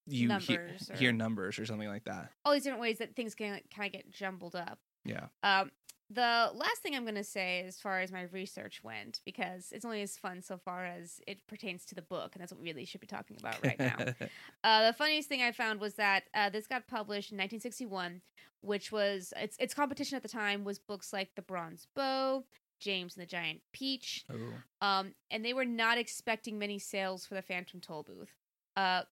you 0.07 0.29
hear, 0.39 0.67
Numbers 0.67 0.91
hear 0.99 1.11
or- 1.11 1.13
numbers 1.13 1.59
or 1.59 1.67
something 1.67 1.89
like 1.89 2.05
that. 2.05 2.31
all 2.45 2.53
these 2.53 2.65
different 2.65 2.81
ways 2.83 2.99
that 2.99 3.15
things 3.15 3.35
can 3.35 3.53
like, 3.53 3.67
kind 3.75 3.87
of 3.87 3.93
get 3.93 4.11
jumbled 4.11 4.57
up. 4.57 4.79
Yeah. 5.05 5.27
Um, 5.43 5.71
the 6.13 6.51
last 6.53 6.79
thing 6.83 6.97
I'm 6.97 7.05
going 7.05 7.15
to 7.15 7.25
say, 7.25 7.65
as 7.67 7.79
far 7.79 8.01
as 8.01 8.11
my 8.11 8.23
research 8.33 8.83
went, 8.83 9.21
because 9.25 9.71
it's 9.71 9.85
only 9.85 10.03
as 10.03 10.17
fun 10.17 10.43
so 10.43 10.59
far 10.59 10.85
as 10.85 11.21
it 11.27 11.47
pertains 11.47 11.85
to 11.87 11.95
the 11.95 12.03
book, 12.03 12.35
and 12.35 12.43
that's 12.43 12.51
what 12.51 12.61
we 12.61 12.69
really 12.69 12.85
should 12.85 13.01
be 13.01 13.07
talking 13.07 13.37
about 13.39 13.65
right 13.65 13.79
now. 13.79 13.97
Uh, 14.63 14.89
the 14.89 14.93
funniest 14.93 15.29
thing 15.29 15.41
I 15.41 15.53
found 15.53 15.81
was 15.81 15.95
that 15.95 16.25
uh, 16.35 16.51
this 16.51 16.67
got 16.67 16.87
published 16.87 17.33
in 17.33 17.39
1961, 17.39 18.21
which 18.61 18.93
was 18.93 19.33
its 19.37 19.57
its 19.59 19.73
competition 19.73 20.17
at 20.17 20.23
the 20.23 20.29
time 20.29 20.65
was 20.65 20.79
books 20.79 21.13
like 21.13 21.35
The 21.35 21.43
Bronze 21.43 21.87
Bow, 21.95 22.45
James 22.79 23.17
and 23.17 23.23
the 23.23 23.27
Giant 23.27 23.61
Peach, 23.73 24.27
oh. 24.31 24.87
um, 24.87 25.15
and 25.31 25.45
they 25.45 25.55
were 25.55 25.65
not 25.65 25.97
expecting 25.97 26.59
many 26.59 26.79
sales 26.79 27.25
for 27.25 27.35
the 27.35 27.43
Phantom 27.43 27.81
Toll 27.81 28.03
Booth. 28.03 28.35
Uh, 28.77 29.03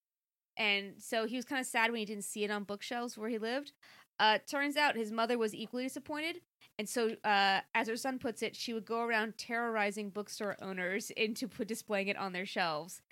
and 0.59 0.95
so 0.99 1.27
he 1.27 1.37
was 1.37 1.45
kind 1.45 1.61
of 1.61 1.67
sad 1.67 1.91
when 1.91 2.01
he 2.01 2.05
didn't 2.05 2.25
see 2.25 2.45
it 2.45 2.51
on 2.51 2.65
bookshelves 2.65 3.17
where 3.17 3.29
he 3.29 3.39
lived. 3.39 3.73
Uh, 4.19 4.39
turns 4.51 4.77
out 4.77 4.97
his 4.97 5.13
mother 5.13 5.39
was 5.39 5.55
equally 5.55 5.85
disappointed, 5.85 6.41
and 6.79 6.89
so, 6.89 7.17
uh, 7.25 7.61
as 7.75 7.89
her 7.89 7.97
son 7.97 8.19
puts 8.19 8.43
it, 8.43 8.55
she 8.55 8.73
would 8.73 8.85
go 8.85 9.01
around 9.03 9.37
terrorizing 9.37 10.11
bookstore 10.11 10.57
owners 10.63 11.11
into 11.11 11.49
put 11.49 11.69
displaying 11.69 12.09
it 12.09 12.17
on 12.17 12.33
their 12.33 12.47
shelves. 12.47 13.01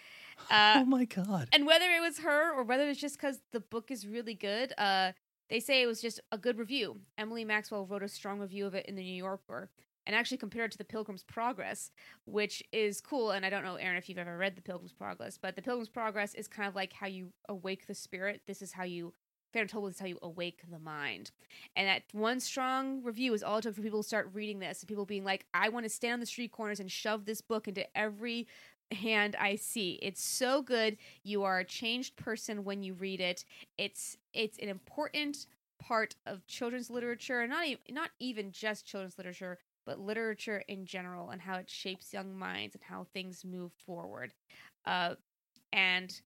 Uh, 0.51 0.81
oh 0.81 0.85
my 0.85 1.07
god. 1.07 1.49
and 1.55 1.67
whether 1.67 1.87
it 1.87 2.03
was 2.03 2.19
her 2.19 2.53
or 2.53 2.63
whether 2.63 2.87
it's 2.91 3.01
just 3.01 3.17
because 3.17 3.41
the 3.53 3.61
book 3.61 3.91
is 3.91 4.07
really 4.07 4.35
good, 4.35 4.75
uh, 4.77 5.13
they 5.49 5.59
say 5.61 5.81
it 5.81 5.87
was 5.87 6.03
just 6.03 6.21
a 6.31 6.37
good 6.37 6.59
review. 6.59 6.99
Emily 7.17 7.43
Maxwell 7.43 7.87
wrote 7.87 8.03
a 8.03 8.09
strong 8.09 8.39
review 8.39 8.67
of 8.67 8.75
it 8.75 8.85
in 8.85 8.97
the 8.97 9.03
New 9.03 9.15
Yorker 9.15 9.71
and 10.07 10.15
actually 10.15 10.37
compared 10.37 10.67
it 10.67 10.73
to 10.73 10.79
The 10.79 10.85
Pilgrim's 10.85 11.25
Progress, 11.25 11.91
which 12.27 12.63
is 12.73 13.01
cool. 13.01 13.31
And 13.33 13.45
I 13.45 13.51
don't 13.51 13.65
know, 13.65 13.75
Aaron, 13.77 13.97
if 13.97 14.09
you've 14.09 14.19
ever 14.19 14.37
read 14.37 14.57
The 14.57 14.63
Pilgrim's 14.63 14.93
Progress, 14.93 15.39
but 15.41 15.57
The 15.57 15.63
Pilgrim's 15.63 15.89
Progress 15.89 16.35
is 16.35 16.47
kind 16.49 16.69
of 16.69 16.75
like 16.75 16.93
how 16.93 17.07
you 17.07 17.33
awake 17.49 17.87
the 17.87 17.95
spirit. 17.95 18.43
This 18.47 18.63
is 18.63 18.73
how 18.73 18.85
you. 18.85 19.13
Toll 19.65 19.83
Booth 19.83 19.95
is 19.95 20.01
how 20.01 20.07
you 20.07 20.19
awake 20.23 20.61
the 20.71 20.79
mind. 20.79 21.31
And 21.75 21.89
that 21.89 22.03
one 22.13 22.41
strong 22.41 23.03
review 23.03 23.33
is 23.35 23.43
all 23.43 23.59
it 23.59 23.63
took 23.63 23.75
for 23.75 23.83
people 23.83 24.03
to 24.03 24.07
start 24.07 24.31
reading 24.33 24.59
this 24.59 24.81
and 24.81 24.89
people 24.89 25.07
being 25.07 25.25
like, 25.25 25.47
I 25.55 25.69
want 25.69 25.85
to 25.85 25.91
stand 25.91 26.15
on 26.15 26.21
the 26.21 26.27
street 26.27 26.53
corners 26.53 26.81
and 26.81 26.91
shove 26.91 27.25
this 27.25 27.41
book 27.41 27.69
into 27.69 27.87
every 27.97 28.47
hand 28.93 29.37
I 29.39 29.57
see. 29.57 29.99
It's 30.03 30.23
so 30.23 30.63
good. 30.63 30.97
You 31.23 31.43
are 31.43 31.59
a 31.59 31.65
changed 31.65 32.17
person 32.17 32.65
when 32.65 32.83
you 32.83 32.95
read 32.95 33.21
it. 33.21 33.45
It's 33.79 34.17
it's 34.33 34.59
an 34.59 34.69
important 34.69 35.47
part 35.79 36.15
of 36.27 36.47
children's 36.47 36.91
literature, 36.91 37.41
and 37.41 37.51
not 37.51 37.67
even 37.67 37.81
not 37.91 38.11
even 38.19 38.53
just 38.53 38.87
children's 38.87 39.19
literature, 39.19 39.59
but 39.85 39.99
literature 39.99 40.63
in 40.69 40.87
general, 40.87 41.31
and 41.31 41.41
how 41.41 41.57
it 41.57 41.69
shapes 41.69 42.13
young 42.13 42.37
minds 42.37 42.75
and 42.75 42.85
how 42.85 43.07
things 43.13 43.45
move 43.45 43.73
forward. 43.73 44.33
Uh, 44.85 45.15
and 45.73 46.21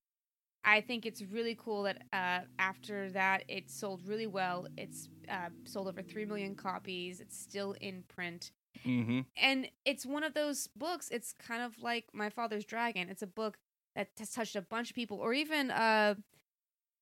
I 0.63 0.81
think 0.81 1.05
it's 1.05 1.21
really 1.23 1.55
cool 1.59 1.83
that 1.83 2.03
uh, 2.13 2.41
after 2.59 3.09
that 3.11 3.43
it 3.47 3.69
sold 3.69 4.01
really 4.05 4.27
well. 4.27 4.67
It's 4.77 5.09
uh, 5.29 5.49
sold 5.65 5.87
over 5.87 6.01
three 6.01 6.25
million 6.25 6.55
copies. 6.55 7.19
It's 7.19 7.37
still 7.37 7.73
in 7.81 8.03
print 8.07 8.51
Mm-hmm. 8.85 9.19
and 9.35 9.67
it's 9.85 10.05
one 10.05 10.23
of 10.23 10.33
those 10.33 10.67
books 10.77 11.09
it's 11.11 11.33
kind 11.33 11.61
of 11.61 11.77
like 11.83 12.05
my 12.13 12.29
father's 12.29 12.63
dragon 12.63 13.09
it's 13.09 13.21
a 13.21 13.27
book 13.27 13.57
that 13.97 14.07
has 14.17 14.31
touched 14.31 14.55
a 14.55 14.61
bunch 14.61 14.89
of 14.89 14.95
people 14.95 15.17
or 15.17 15.33
even 15.33 15.69
uh 15.71 16.15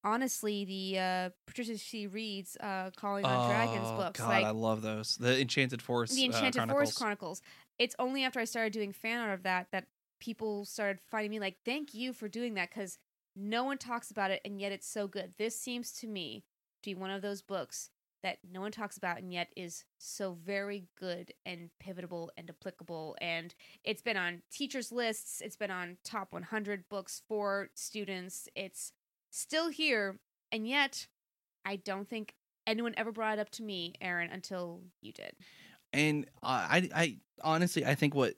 honestly 0.03 0.65
the 0.65 0.97
uh 0.99 1.29
patricia 1.45 1.77
c 1.77 2.07
Wrede's 2.07 2.57
uh 2.57 2.89
calling 2.95 3.23
on 3.25 3.49
dragons 3.49 3.87
Oh, 3.91 3.97
books 3.97 4.19
God, 4.19 4.29
like 4.29 4.45
I 4.45 4.49
love 4.49 4.81
those. 4.81 5.15
The 5.17 5.39
Enchanted 5.39 5.81
Forest. 5.81 6.15
the 6.15 6.23
uh, 6.23 6.25
enchanted 6.25 6.55
Chronicles. 6.55 6.75
forest 6.75 6.97
chronicles 6.97 7.41
it's 7.77 7.95
only 7.99 8.23
after 8.23 8.39
i 8.39 8.45
started 8.45 8.73
doing 8.73 8.91
fan 8.91 9.19
art 9.19 9.33
of 9.33 9.43
that 9.43 9.67
that 9.71 9.85
people 10.19 10.65
started 10.65 10.99
finding 11.11 11.31
me 11.31 11.39
like 11.39 11.57
thank 11.65 11.93
you 11.93 12.13
for 12.13 12.27
doing 12.27 12.55
that 12.55 12.69
because 12.69 12.97
no 13.35 13.63
one 13.63 13.77
talks 13.77 14.11
about 14.11 14.31
it 14.31 14.41
and 14.43 14.59
yet 14.59 14.71
it's 14.71 14.87
so 14.87 15.07
good. 15.07 15.33
This 15.37 15.59
seems 15.59 15.91
to 15.93 16.07
me 16.07 16.43
to 16.83 16.89
be 16.89 16.95
one 16.95 17.11
of 17.11 17.21
those 17.21 17.41
books 17.41 17.89
that 18.21 18.39
no 18.51 18.59
one 18.59 18.71
talks 18.71 18.97
about 18.97 19.19
and 19.19 19.31
yet 19.31 19.47
is 19.55 19.85
so 19.97 20.37
very 20.45 20.87
good 20.99 21.33
and 21.45 21.69
pivotal 21.79 22.31
and 22.37 22.49
applicable. 22.49 23.15
And 23.21 23.55
it's 23.83 24.01
been 24.01 24.17
on 24.17 24.41
teachers 24.51 24.91
lists. 24.91 25.41
It's 25.41 25.55
been 25.55 25.71
on 25.71 25.97
top 26.03 26.33
100 26.33 26.89
books 26.89 27.21
for 27.27 27.69
students. 27.75 28.49
It's 28.55 28.91
still 29.31 29.69
here 29.69 30.19
and 30.51 30.67
yet 30.67 31.07
i 31.65 31.75
don't 31.75 32.09
think 32.09 32.33
anyone 32.65 32.93
ever 32.97 33.11
brought 33.11 33.37
it 33.37 33.41
up 33.41 33.49
to 33.49 33.63
me 33.63 33.93
aaron 34.01 34.29
until 34.31 34.81
you 35.01 35.11
did. 35.11 35.33
And 35.91 36.27
I, 36.43 36.89
I 36.93 37.17
honestly, 37.43 37.83
I 37.83 37.95
think 37.95 38.13
what 38.13 38.35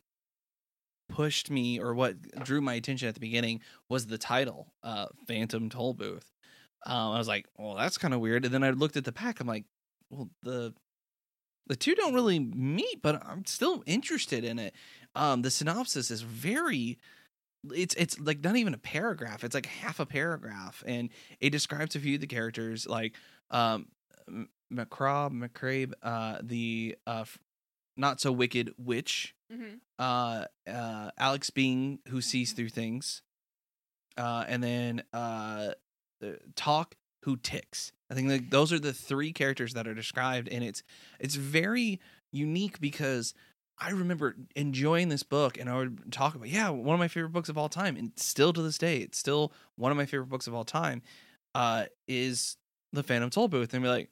pushed 1.12 1.52
me 1.52 1.80
or 1.80 1.94
what 1.94 2.16
drew 2.44 2.62
my 2.62 2.74
attention 2.74 3.08
at 3.08 3.14
the 3.14 3.20
beginning 3.20 3.62
was 3.90 4.08
the 4.08 4.18
title, 4.18 4.74
uh, 4.84 5.08
Phantom 5.28 5.70
Toll 5.70 5.94
Booth. 5.94 6.32
Um, 6.86 7.12
I 7.12 7.18
was 7.18 7.28
like, 7.28 7.46
well, 7.58 7.76
that's 7.76 7.98
kind 7.98 8.14
of 8.14 8.20
weird. 8.20 8.46
And 8.46 8.54
then 8.54 8.64
I 8.64 8.72
looked 8.72 8.98
at 8.98 9.04
the 9.04 9.12
pack. 9.12 9.40
I'm 9.40 9.48
like, 9.48 9.66
well, 10.10 10.30
the 10.42 10.74
the 11.68 11.76
two 11.76 11.96
don't 11.96 12.14
really 12.14 12.40
meet, 12.40 13.02
but 13.02 13.26
I'm 13.26 13.46
still 13.46 13.84
interested 13.86 14.44
in 14.44 14.60
it. 14.60 14.74
Um, 15.16 15.42
the 15.42 15.52
synopsis 15.52 16.12
is 16.12 16.22
very. 16.22 16.98
It's 17.72 17.94
it's 17.96 18.20
like 18.20 18.44
not 18.44 18.56
even 18.56 18.74
a 18.74 18.80
paragraph. 18.80 19.44
It's 19.44 19.54
like 19.54 19.68
half 19.68 20.00
a 20.00 20.06
paragraph, 20.06 20.84
and 20.88 21.10
it 21.40 21.52
describes 21.52 21.96
a 21.96 22.00
few 22.00 22.16
of 22.16 22.22
the 22.22 22.28
characters, 22.28 22.88
like 22.88 23.16
um, 23.52 23.88
M- 24.28 24.50
McCraw, 24.74 25.30
McCrabe, 25.32 25.94
uh, 26.02 26.40
the 26.42 26.98
uh, 27.06 27.26
not 27.96 28.20
so 28.20 28.32
wicked 28.32 28.74
witch, 28.78 29.36
mm-hmm. 29.52 29.76
uh, 30.00 30.46
uh, 30.70 31.12
Alex 31.18 31.50
Bean, 31.50 32.00
who 32.08 32.22
sees 32.22 32.54
through 32.54 32.70
things, 32.70 33.22
uh, 34.18 34.46
and 34.48 34.64
then 34.64 35.04
uh, 35.14 35.72
uh, 36.24 36.28
Tock, 36.56 36.96
who 37.24 37.38
ticks. 37.38 37.92
I 38.10 38.14
think 38.14 38.30
like 38.30 38.50
those 38.50 38.74
are 38.74 38.80
the 38.80 38.94
three 38.94 39.32
characters 39.34 39.74
that 39.74 39.88
are 39.88 39.94
described, 39.94 40.50
and 40.50 40.64
it's 40.64 40.84
it's 41.20 41.36
very 41.36 42.00
unique 42.32 42.80
because 42.80 43.34
I 43.80 43.92
remember 43.92 44.36
enjoying 44.56 45.10
this 45.10 45.24
book, 45.24 45.58
and 45.58 45.70
I 45.70 45.78
would 45.78 46.12
talk 46.12 46.36
about 46.36 46.50
yeah, 46.50 46.70
one 46.70 46.94
of 46.94 47.00
my 47.00 47.08
favorite 47.08 47.32
books 47.32 47.50
of 47.50 47.58
all 47.58 47.70
time, 47.70 47.96
and 47.96 48.12
still 48.16 48.54
to 48.54 48.62
this 48.62 48.78
day, 48.78 48.98
it's 48.98 49.18
still 49.18 49.54
one 49.76 49.92
of 49.92 49.98
my 49.98 50.06
favorite 50.06 50.30
books 50.30 50.48
of 50.48 50.54
all 50.54 50.66
time. 50.66 51.02
Uh, 51.54 51.86
is 52.08 52.56
the 52.94 53.04
Phantom 53.04 53.30
Toll 53.30 53.48
Booth, 53.48 53.74
and 53.74 53.84
be 53.84 53.90
like, 53.90 54.10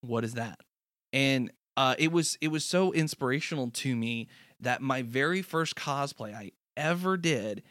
what 0.00 0.24
is 0.24 0.34
that? 0.34 0.58
And 1.12 1.52
uh, 1.76 1.94
it 1.98 2.12
was 2.12 2.36
it 2.40 2.48
was 2.48 2.64
so 2.64 2.92
inspirational 2.92 3.70
to 3.70 3.96
me 3.96 4.28
that 4.60 4.80
my 4.82 5.02
very 5.02 5.42
first 5.42 5.74
cosplay 5.74 6.34
I 6.34 6.52
ever 6.76 7.16
did 7.16 7.62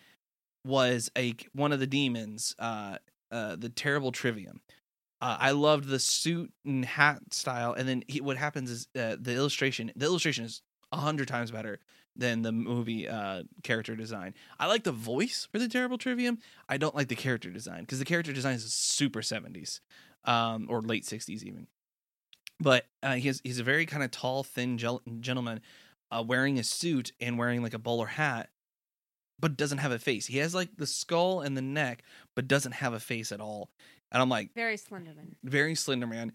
was 0.65 1.11
a 1.17 1.35
one 1.53 1.71
of 1.71 1.79
the 1.79 1.87
demons, 1.87 2.55
uh, 2.59 2.97
uh, 3.31 3.55
the 3.55 3.69
terrible 3.69 4.11
Trivium. 4.11 4.61
Uh, 5.21 5.37
I 5.39 5.51
loved 5.51 5.87
the 5.87 5.99
suit 5.99 6.51
and 6.65 6.83
hat 6.83 7.19
style, 7.31 7.73
and 7.73 7.87
then 7.87 8.03
he, 8.07 8.21
what 8.21 8.37
happens 8.37 8.71
is 8.71 8.87
uh, 8.97 9.17
the 9.19 9.35
illustration. 9.35 9.91
The 9.95 10.05
illustration 10.05 10.45
is 10.45 10.61
a 10.91 10.97
hundred 10.97 11.27
times 11.27 11.51
better 11.51 11.79
than 12.15 12.41
the 12.41 12.51
movie 12.51 13.07
uh, 13.07 13.43
character 13.63 13.95
design. 13.95 14.33
I 14.59 14.67
like 14.67 14.83
the 14.83 14.91
voice 14.91 15.47
for 15.51 15.59
the 15.59 15.69
terrible 15.69 15.97
Trivium. 15.97 16.39
I 16.67 16.77
don't 16.77 16.95
like 16.95 17.07
the 17.07 17.15
character 17.15 17.51
design 17.51 17.81
because 17.81 17.99
the 17.99 18.05
character 18.05 18.33
design 18.33 18.55
is 18.55 18.73
super 18.73 19.21
seventies 19.21 19.79
um, 20.25 20.67
or 20.69 20.81
late 20.81 21.05
sixties 21.05 21.45
even. 21.45 21.67
But 22.61 22.85
uh, 23.01 23.15
he's 23.15 23.41
he's 23.43 23.59
a 23.59 23.63
very 23.63 23.85
kind 23.85 24.03
of 24.03 24.11
tall, 24.11 24.43
thin 24.43 24.77
gel- 24.77 25.01
gentleman, 25.19 25.61
uh, 26.11 26.23
wearing 26.25 26.59
a 26.59 26.63
suit 26.63 27.11
and 27.19 27.37
wearing 27.37 27.63
like 27.63 27.73
a 27.73 27.79
bowler 27.79 28.05
hat, 28.05 28.49
but 29.39 29.57
doesn't 29.57 29.79
have 29.79 29.91
a 29.91 29.99
face. 29.99 30.27
He 30.27 30.37
has 30.37 30.53
like 30.53 30.77
the 30.77 30.85
skull 30.85 31.41
and 31.41 31.57
the 31.57 31.61
neck, 31.61 32.03
but 32.35 32.47
doesn't 32.47 32.73
have 32.73 32.93
a 32.93 32.99
face 32.99 33.31
at 33.31 33.41
all. 33.41 33.69
And 34.11 34.21
I'm 34.21 34.29
like, 34.29 34.53
very 34.53 34.77
slenderman 34.77 35.35
very 35.43 35.75
slender 35.75 36.07
man. 36.07 36.33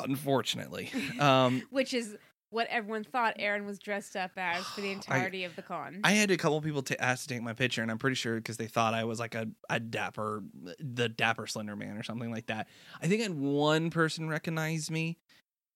Unfortunately, 0.00 0.90
um, 1.20 1.62
which 1.70 1.94
is 1.94 2.16
what 2.50 2.66
everyone 2.68 3.02
thought 3.02 3.34
aaron 3.38 3.66
was 3.66 3.78
dressed 3.78 4.16
up 4.16 4.30
as 4.36 4.64
for 4.66 4.80
the 4.80 4.90
entirety 4.92 5.44
of 5.44 5.54
the 5.56 5.62
con 5.62 6.00
I 6.04 6.12
had 6.12 6.30
a 6.30 6.36
couple 6.36 6.60
people 6.62 6.82
to 6.82 7.00
ask 7.02 7.24
to 7.24 7.34
take 7.34 7.42
my 7.42 7.52
picture, 7.52 7.82
and 7.82 7.90
I'm 7.90 7.98
pretty 7.98 8.16
sure 8.16 8.36
because 8.36 8.56
they 8.56 8.66
thought 8.66 8.94
I 8.94 9.04
was 9.04 9.20
like 9.20 9.34
a, 9.34 9.48
a 9.68 9.78
dapper, 9.78 10.42
the 10.80 11.08
dapper 11.08 11.46
slender 11.46 11.76
man 11.76 11.96
or 11.96 12.02
something 12.02 12.30
like 12.30 12.46
that. 12.46 12.68
I 13.02 13.06
think 13.06 13.20
I 13.20 13.24
had 13.24 13.38
one 13.38 13.90
person 13.90 14.28
recognize 14.28 14.90
me, 14.90 15.18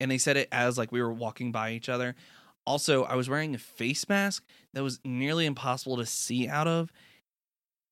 and 0.01 0.11
they 0.11 0.19
said 0.19 0.37
it 0.37 0.49
as 0.53 0.79
like 0.79 0.93
we 0.93 1.03
were 1.03 1.13
walking 1.13 1.53
by 1.53 1.73
each 1.73 1.89
other. 1.89 2.15
Also, 2.67 3.05
I 3.05 3.15
was 3.15 3.29
wearing 3.29 3.55
a 3.55 3.59
face 3.59 4.09
mask 4.09 4.45
that 4.75 4.83
was 4.83 5.01
nearly 5.05 5.47
impossible 5.47 5.97
to 5.97 6.07
see 6.07 6.49
out 6.49 6.69
of 6.69 6.93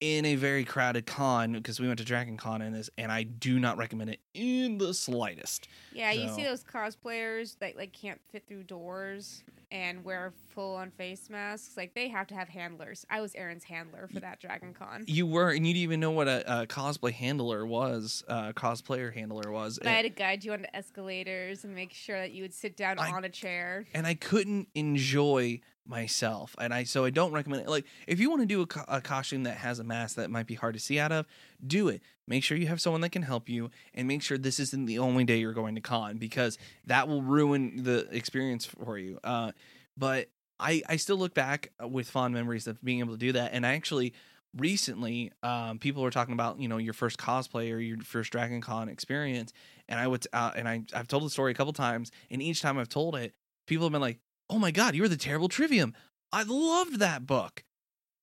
in 0.00 0.26
a 0.26 0.34
very 0.34 0.64
crowded 0.64 1.06
con 1.06 1.52
because 1.52 1.80
we 1.80 1.86
went 1.86 1.98
to 1.98 2.04
Dragon 2.04 2.36
Con 2.36 2.60
in 2.60 2.72
this, 2.72 2.90
and 2.98 3.10
I 3.10 3.22
do 3.22 3.58
not 3.58 3.78
recommend 3.78 4.10
it 4.10 4.20
in 4.34 4.76
the 4.78 4.92
slightest. 4.92 5.68
Yeah, 5.92 6.12
you 6.12 6.28
see 6.28 6.44
those 6.44 6.62
cosplayers 6.62 7.58
that 7.60 7.76
like 7.76 7.92
can't 7.92 8.20
fit 8.30 8.44
through 8.46 8.64
doors 8.64 9.42
and 9.70 10.04
wear 10.04 10.32
full 10.54 10.76
on 10.76 10.90
face 10.90 11.28
masks. 11.28 11.76
Like 11.76 11.94
they 11.94 12.08
have 12.08 12.26
to 12.28 12.34
have 12.34 12.48
handlers. 12.48 13.04
I 13.10 13.20
was 13.20 13.34
Aaron's 13.34 13.64
handler 13.64 14.08
for 14.12 14.20
that 14.20 14.40
Dragon 14.40 14.72
Con. 14.72 15.04
You 15.06 15.26
were, 15.26 15.50
and 15.50 15.66
you 15.66 15.72
didn't 15.74 15.82
even 15.82 16.00
know 16.00 16.12
what 16.12 16.28
a, 16.28 16.62
a 16.62 16.66
cosplay 16.66 17.12
handler 17.12 17.66
was, 17.66 18.22
uh, 18.28 18.52
cosplayer 18.52 19.12
handler 19.12 19.50
was. 19.50 19.78
But 19.78 19.88
I 19.88 19.92
had 19.92 20.02
to 20.02 20.08
guide 20.10 20.44
you 20.44 20.52
onto 20.52 20.66
escalators 20.72 21.64
and 21.64 21.74
make 21.74 21.92
sure 21.92 22.18
that 22.18 22.32
you 22.32 22.42
would 22.42 22.54
sit 22.54 22.76
down 22.76 22.98
I- 22.98 23.10
on 23.12 23.24
a 23.24 23.28
chair. 23.28 23.86
and 23.94 24.06
I 24.06 24.14
couldn't 24.14 24.68
enjoy 24.74 25.60
myself. 25.88 26.54
And 26.58 26.72
I 26.72 26.84
so 26.84 27.04
I 27.04 27.10
don't 27.10 27.32
recommend 27.32 27.62
it. 27.62 27.68
Like 27.68 27.84
if 28.06 28.20
you 28.20 28.30
want 28.30 28.42
to 28.42 28.46
do 28.46 28.62
a, 28.62 28.66
co- 28.66 28.84
a 28.88 29.00
costume 29.00 29.44
that 29.44 29.56
has 29.58 29.78
a 29.78 29.84
mask 29.84 30.16
that 30.16 30.30
might 30.30 30.46
be 30.46 30.54
hard 30.54 30.74
to 30.74 30.80
see 30.80 30.98
out 30.98 31.12
of, 31.12 31.26
do 31.66 31.88
it. 31.88 32.02
Make 32.26 32.42
sure 32.42 32.56
you 32.56 32.66
have 32.66 32.80
someone 32.80 33.02
that 33.02 33.10
can 33.10 33.22
help 33.22 33.48
you, 33.48 33.70
and 33.94 34.08
make 34.08 34.20
sure 34.20 34.36
this 34.36 34.58
isn't 34.58 34.86
the 34.86 34.98
only 34.98 35.24
day 35.24 35.38
you're 35.38 35.52
going 35.52 35.76
to 35.76 35.80
con 35.80 36.18
because 36.18 36.58
that 36.86 37.06
will 37.06 37.22
ruin 37.22 37.84
the 37.84 38.08
experience 38.10 38.64
for 38.66 38.98
you. 38.98 39.18
Uh, 39.22 39.52
but 39.96 40.28
I 40.58 40.82
I 40.88 40.96
still 40.96 41.16
look 41.16 41.34
back 41.34 41.72
with 41.80 42.10
fond 42.10 42.34
memories 42.34 42.66
of 42.66 42.82
being 42.82 42.98
able 43.00 43.14
to 43.14 43.18
do 43.18 43.32
that, 43.32 43.52
and 43.52 43.66
I 43.66 43.74
actually. 43.74 44.12
Recently, 44.58 45.32
um, 45.42 45.78
people 45.78 46.02
were 46.02 46.10
talking 46.10 46.32
about 46.32 46.58
you 46.58 46.66
know 46.66 46.78
your 46.78 46.94
first 46.94 47.18
cosplay 47.18 47.70
or 47.74 47.78
your 47.78 47.98
first 47.98 48.32
Dragon 48.32 48.62
Con 48.62 48.88
experience, 48.88 49.52
and 49.86 50.00
I 50.00 50.06
would 50.06 50.26
uh, 50.32 50.52
and 50.56 50.66
I 50.66 50.82
I've 50.94 51.08
told 51.08 51.24
the 51.24 51.30
story 51.30 51.52
a 51.52 51.54
couple 51.54 51.74
times, 51.74 52.10
and 52.30 52.40
each 52.40 52.62
time 52.62 52.78
I've 52.78 52.88
told 52.88 53.16
it, 53.16 53.34
people 53.66 53.84
have 53.84 53.92
been 53.92 54.00
like, 54.00 54.18
"Oh 54.50 54.58
my 54.58 54.70
god, 54.70 54.94
you 54.94 55.02
were 55.02 55.08
the 55.08 55.16
terrible 55.16 55.48
trivium." 55.48 55.94
I 56.32 56.42
loved 56.42 56.98
that 56.98 57.26
book, 57.26 57.64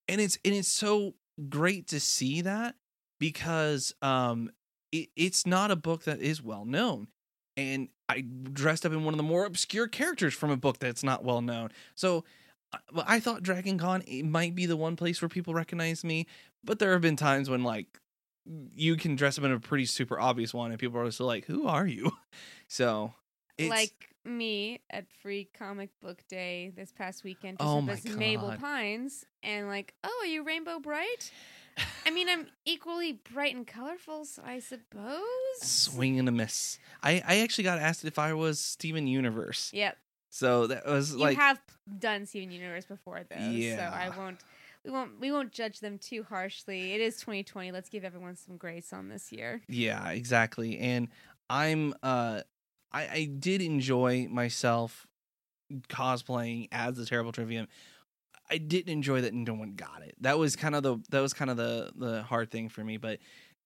and 0.07 0.19
it's 0.21 0.37
and 0.45 0.53
it's 0.53 0.67
so 0.67 1.15
great 1.49 1.87
to 1.87 1.99
see 1.99 2.41
that 2.41 2.75
because 3.19 3.93
um 4.01 4.51
it, 4.91 5.09
it's 5.15 5.45
not 5.47 5.71
a 5.71 5.75
book 5.75 6.03
that 6.03 6.21
is 6.21 6.41
well 6.41 6.65
known, 6.65 7.07
and 7.57 7.89
I 8.09 8.21
dressed 8.21 8.85
up 8.85 8.91
in 8.91 9.03
one 9.05 9.13
of 9.13 9.17
the 9.17 9.23
more 9.23 9.45
obscure 9.45 9.87
characters 9.87 10.33
from 10.33 10.51
a 10.51 10.57
book 10.57 10.79
that's 10.79 11.03
not 11.03 11.23
well 11.23 11.41
known. 11.41 11.69
So 11.95 12.25
I- 12.73 12.79
I 13.15 13.19
thought 13.19 13.43
Dragon 13.43 13.77
Con 13.77 14.01
it 14.07 14.23
might 14.23 14.53
be 14.55 14.65
the 14.65 14.77
one 14.77 14.95
place 14.95 15.21
where 15.21 15.29
people 15.29 15.53
recognize 15.53 16.03
me, 16.03 16.27
but 16.63 16.79
there 16.79 16.91
have 16.91 17.01
been 17.01 17.15
times 17.15 17.49
when 17.49 17.63
like 17.63 17.99
you 18.75 18.97
can 18.97 19.15
dress 19.15 19.37
up 19.37 19.45
in 19.45 19.51
a 19.51 19.59
pretty 19.59 19.85
super 19.85 20.19
obvious 20.19 20.53
one, 20.53 20.71
and 20.71 20.79
people 20.79 20.99
are 20.99 21.09
still 21.11 21.25
like, 21.27 21.45
"Who 21.45 21.67
are 21.67 21.87
you?" 21.87 22.11
So 22.67 23.13
it's, 23.57 23.69
like 23.69 24.12
me 24.25 24.81
at 24.89 25.05
Free 25.21 25.49
Comic 25.57 25.89
Book 26.01 26.23
Day 26.29 26.71
this 26.75 26.91
past 26.91 27.23
weekend. 27.23 27.57
Oh 27.59 27.79
up 27.79 27.83
my 27.85 27.93
as 27.93 28.05
Mabel. 28.05 28.55
Pines, 28.59 29.25
and 29.41 29.67
like, 29.67 29.93
oh, 30.03 30.19
are 30.21 30.27
you 30.27 30.43
Rainbow 30.43 30.79
Brite? 30.79 31.31
I 32.05 32.11
mean, 32.11 32.29
I'm 32.29 32.47
equally 32.65 33.13
bright 33.33 33.55
and 33.55 33.65
colorful, 33.65 34.25
so 34.25 34.43
I 34.45 34.59
suppose. 34.59 35.21
swing 35.61 36.19
and 36.19 36.29
a 36.29 36.31
miss. 36.31 36.77
I 37.01 37.21
I 37.25 37.39
actually 37.39 37.63
got 37.65 37.79
asked 37.79 38.05
if 38.05 38.19
I 38.19 38.33
was 38.33 38.59
Steven 38.59 39.07
Universe, 39.07 39.71
Yep, 39.73 39.97
so 40.29 40.67
that 40.67 40.85
was 40.85 41.11
you 41.13 41.17
like 41.19 41.37
have 41.37 41.59
done 41.99 42.25
Steven 42.25 42.51
Universe 42.51 42.85
before, 42.85 43.21
though. 43.29 43.49
yeah. 43.49 43.77
So 43.77 43.95
I 43.97 44.09
won't. 44.17 44.39
We 44.85 44.91
won't. 44.91 45.19
We 45.19 45.31
won't 45.31 45.51
judge 45.51 45.79
them 45.79 45.97
too 45.97 46.23
harshly. 46.23 46.93
It 46.93 47.01
is 47.01 47.15
2020. 47.21 47.71
Let's 47.71 47.89
give 47.89 48.03
everyone 48.03 48.35
some 48.35 48.57
grace 48.57 48.91
on 48.93 49.07
this 49.09 49.31
year. 49.31 49.61
yeah, 49.67 50.09
exactly. 50.09 50.77
And 50.77 51.07
I'm 51.49 51.93
uh 52.03 52.41
I 52.93 53.01
I 53.01 53.25
did 53.39 53.61
enjoy 53.61 54.27
myself 54.29 55.07
cosplaying 55.89 56.67
as 56.71 56.95
the 56.97 57.05
terrible 57.05 57.31
trivium. 57.31 57.67
I 58.49 58.57
didn't 58.57 58.91
enjoy 58.91 59.21
that 59.21 59.33
and 59.33 59.47
no 59.47 59.53
one 59.53 59.73
got 59.73 60.03
it. 60.03 60.15
That 60.21 60.37
was 60.37 60.55
kind 60.55 60.75
of 60.75 60.83
the 60.83 60.97
that 61.09 61.21
was 61.21 61.33
kind 61.33 61.49
of 61.49 61.57
the 61.57 61.91
the 61.95 62.23
hard 62.23 62.51
thing 62.51 62.69
for 62.69 62.83
me, 62.83 62.97
but 62.97 63.19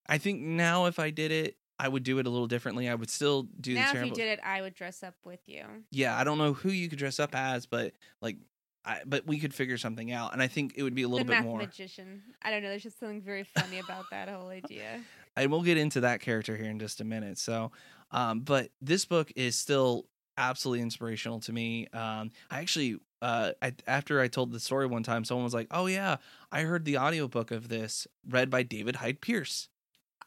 I 0.08 0.18
think 0.18 0.40
now 0.40 0.86
if 0.86 0.98
I 0.98 1.10
did 1.10 1.30
it, 1.32 1.56
I 1.78 1.88
would 1.88 2.02
do 2.02 2.18
it 2.18 2.26
a 2.26 2.30
little 2.30 2.46
differently. 2.46 2.88
I 2.88 2.94
would 2.94 3.10
still 3.10 3.42
do 3.60 3.74
now, 3.74 3.92
the 3.92 4.00
if 4.00 4.06
you 4.06 4.12
did 4.12 4.28
it, 4.28 4.40
I 4.44 4.62
would 4.62 4.74
dress 4.74 5.02
up 5.02 5.14
with 5.24 5.40
you. 5.46 5.64
yeah, 5.90 6.16
I 6.18 6.24
don't 6.24 6.38
know 6.38 6.52
who 6.54 6.70
you 6.70 6.88
could 6.88 6.98
dress 6.98 7.20
up 7.20 7.34
as, 7.34 7.66
but 7.66 7.92
like, 8.22 8.36
I 8.84 9.02
but 9.04 9.26
we 9.26 9.38
could 9.38 9.52
figure 9.52 9.76
something 9.76 10.10
out, 10.10 10.32
and 10.32 10.42
I 10.42 10.46
think 10.48 10.72
it 10.76 10.82
would 10.82 10.94
be 10.94 11.02
a 11.02 11.08
little 11.08 11.26
the 11.26 11.32
bit 11.34 11.42
more. 11.42 11.58
mathematician. 11.58 12.22
I 12.42 12.50
don't 12.50 12.62
know. 12.62 12.70
There's 12.70 12.82
just 12.84 12.98
something 12.98 13.20
very 13.20 13.44
funny 13.44 13.80
about 13.80 14.06
that 14.10 14.28
whole 14.28 14.48
idea. 14.62 15.00
And 15.36 15.50
we'll 15.52 15.62
get 15.62 15.76
into 15.76 16.00
that 16.00 16.20
character 16.20 16.56
here 16.56 16.70
in 16.70 16.78
just 16.80 17.00
a 17.00 17.04
minute. 17.04 17.38
So, 17.38 17.70
um, 18.10 18.40
but 18.40 18.70
this 18.80 19.04
book 19.04 19.32
is 19.36 19.56
still 19.56 20.06
absolutely 20.36 20.82
inspirational 20.82 21.40
to 21.40 21.52
me. 21.52 21.88
Um, 21.92 22.30
I 22.50 22.60
actually, 22.60 22.98
uh, 23.20 23.52
I, 23.60 23.74
after 23.86 24.20
I 24.20 24.28
told 24.28 24.52
the 24.52 24.60
story 24.60 24.86
one 24.86 25.02
time, 25.02 25.24
someone 25.24 25.44
was 25.44 25.54
like, 25.54 25.68
"Oh 25.70 25.86
yeah, 25.86 26.16
I 26.52 26.62
heard 26.62 26.84
the 26.84 26.98
audiobook 26.98 27.50
of 27.50 27.68
this 27.68 28.06
read 28.28 28.50
by 28.50 28.62
David 28.62 28.96
Hyde 28.96 29.20
Pierce." 29.20 29.68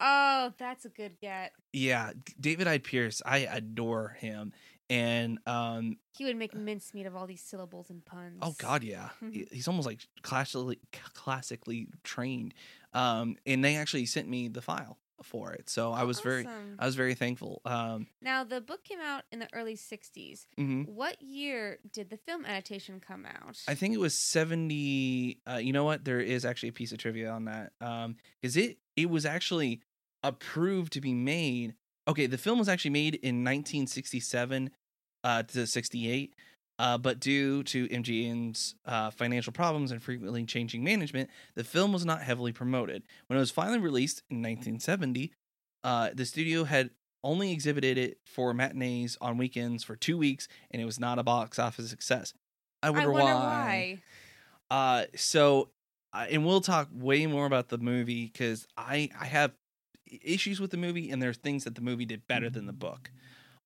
Oh, 0.00 0.52
that's 0.58 0.84
a 0.84 0.88
good 0.88 1.18
get. 1.20 1.52
Yeah, 1.72 2.12
David 2.40 2.66
Hyde 2.66 2.82
Pierce, 2.84 3.22
I 3.24 3.38
adore 3.38 4.16
him, 4.18 4.52
and 4.90 5.38
um, 5.46 5.96
He 6.16 6.24
would 6.24 6.36
make 6.36 6.54
mincemeat 6.54 7.06
of 7.06 7.16
all 7.16 7.26
these 7.26 7.40
syllables 7.42 7.88
and 7.88 8.04
puns. 8.04 8.38
Oh 8.42 8.54
God, 8.58 8.82
yeah. 8.82 9.10
He's 9.50 9.68
almost 9.68 9.86
like 9.86 10.00
classically 10.22 10.78
classically 11.14 11.88
trained. 12.04 12.52
Um, 12.92 13.36
and 13.46 13.64
they 13.64 13.76
actually 13.76 14.04
sent 14.06 14.28
me 14.28 14.48
the 14.48 14.60
file 14.60 14.98
for 15.22 15.52
it, 15.52 15.68
so 15.70 15.92
I 15.92 16.04
was 16.04 16.20
very 16.20 16.46
I 16.78 16.86
was 16.86 16.94
very 16.94 17.14
thankful. 17.14 17.60
Um, 17.64 18.06
Now 18.20 18.44
the 18.44 18.60
book 18.60 18.84
came 18.84 19.00
out 19.00 19.24
in 19.32 19.38
the 19.38 19.48
early 19.52 19.74
'60s. 19.76 20.46
mhm. 20.58 20.88
What 20.88 21.20
year 21.22 21.78
did 21.92 22.10
the 22.10 22.16
film 22.16 22.44
adaptation 22.44 23.00
come 23.00 23.26
out? 23.26 23.58
I 23.68 23.74
think 23.74 23.94
it 23.94 23.98
was 24.00 24.14
seventy. 24.14 25.40
Uh, 25.48 25.56
you 25.56 25.72
know 25.72 25.84
what? 25.84 26.04
There 26.04 26.20
is 26.20 26.44
actually 26.44 26.70
a 26.70 26.72
piece 26.72 26.92
of 26.92 26.98
trivia 26.98 27.30
on 27.30 27.44
that. 27.46 27.72
Um, 27.80 28.16
because 28.40 28.56
it 28.56 28.78
it 28.96 29.08
was 29.10 29.24
actually 29.26 29.80
approved 30.22 30.92
to 30.94 31.00
be 31.00 31.14
made. 31.14 31.74
Okay, 32.08 32.26
the 32.26 32.38
film 32.38 32.58
was 32.58 32.68
actually 32.68 32.90
made 32.90 33.14
in 33.16 33.44
1967 33.44 34.70
uh, 35.24 35.42
to 35.44 35.66
68. 35.66 36.34
Uh, 36.78 36.98
but 36.98 37.20
due 37.20 37.62
to 37.64 37.86
MGM's 37.88 38.74
uh, 38.86 39.10
financial 39.10 39.52
problems 39.52 39.92
and 39.92 40.02
frequently 40.02 40.44
changing 40.44 40.82
management, 40.82 41.30
the 41.54 41.64
film 41.64 41.92
was 41.92 42.04
not 42.04 42.22
heavily 42.22 42.52
promoted. 42.52 43.02
When 43.26 43.36
it 43.36 43.40
was 43.40 43.50
finally 43.50 43.78
released 43.78 44.22
in 44.30 44.38
1970, 44.38 45.32
uh, 45.84 46.10
the 46.14 46.24
studio 46.24 46.64
had 46.64 46.90
only 47.24 47.52
exhibited 47.52 47.98
it 47.98 48.18
for 48.26 48.52
matinees 48.52 49.16
on 49.20 49.38
weekends 49.38 49.84
for 49.84 49.94
two 49.94 50.18
weeks, 50.18 50.48
and 50.70 50.82
it 50.82 50.84
was 50.84 50.98
not 50.98 51.18
a 51.18 51.22
box 51.22 51.58
office 51.58 51.88
success. 51.88 52.34
I 52.82 52.88
I 52.88 52.90
wonder, 52.90 53.12
wonder 53.12 53.34
why. 53.34 54.00
why. 54.70 54.76
Uh, 54.76 55.04
so, 55.14 55.68
uh, 56.12 56.26
and 56.30 56.44
we'll 56.44 56.60
talk 56.60 56.88
way 56.92 57.26
more 57.26 57.46
about 57.46 57.68
the 57.68 57.78
movie 57.78 58.26
because 58.32 58.66
I 58.76 59.10
I 59.18 59.26
have 59.26 59.52
issues 60.22 60.60
with 60.60 60.70
the 60.70 60.76
movie, 60.76 61.10
and 61.10 61.22
there 61.22 61.30
are 61.30 61.34
things 61.34 61.64
that 61.64 61.74
the 61.74 61.80
movie 61.80 62.06
did 62.06 62.26
better 62.26 62.50
than 62.50 62.66
the 62.66 62.72
book, 62.72 63.10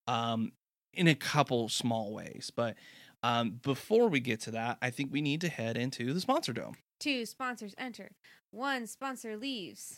um, 0.07 0.53
in 0.97 1.09
a 1.09 1.15
couple 1.15 1.69
small 1.69 2.13
ways. 2.13 2.51
But 2.55 2.77
um, 3.23 3.61
before 3.63 4.09
we 4.09 4.21
get 4.21 4.41
to 4.43 4.51
that, 4.53 4.79
I 4.81 4.91
think 4.91 5.13
we 5.13 5.21
need 5.21 5.41
to 5.43 5.49
head 5.49 5.77
into 5.77 6.13
the 6.13 6.21
sponsor 6.21 6.53
dome. 6.53 6.77
Two 6.99 7.27
sponsors 7.27 7.75
enter. 7.79 8.13
One 8.51 8.87
sponsor 8.87 9.37
leaves. 9.37 9.97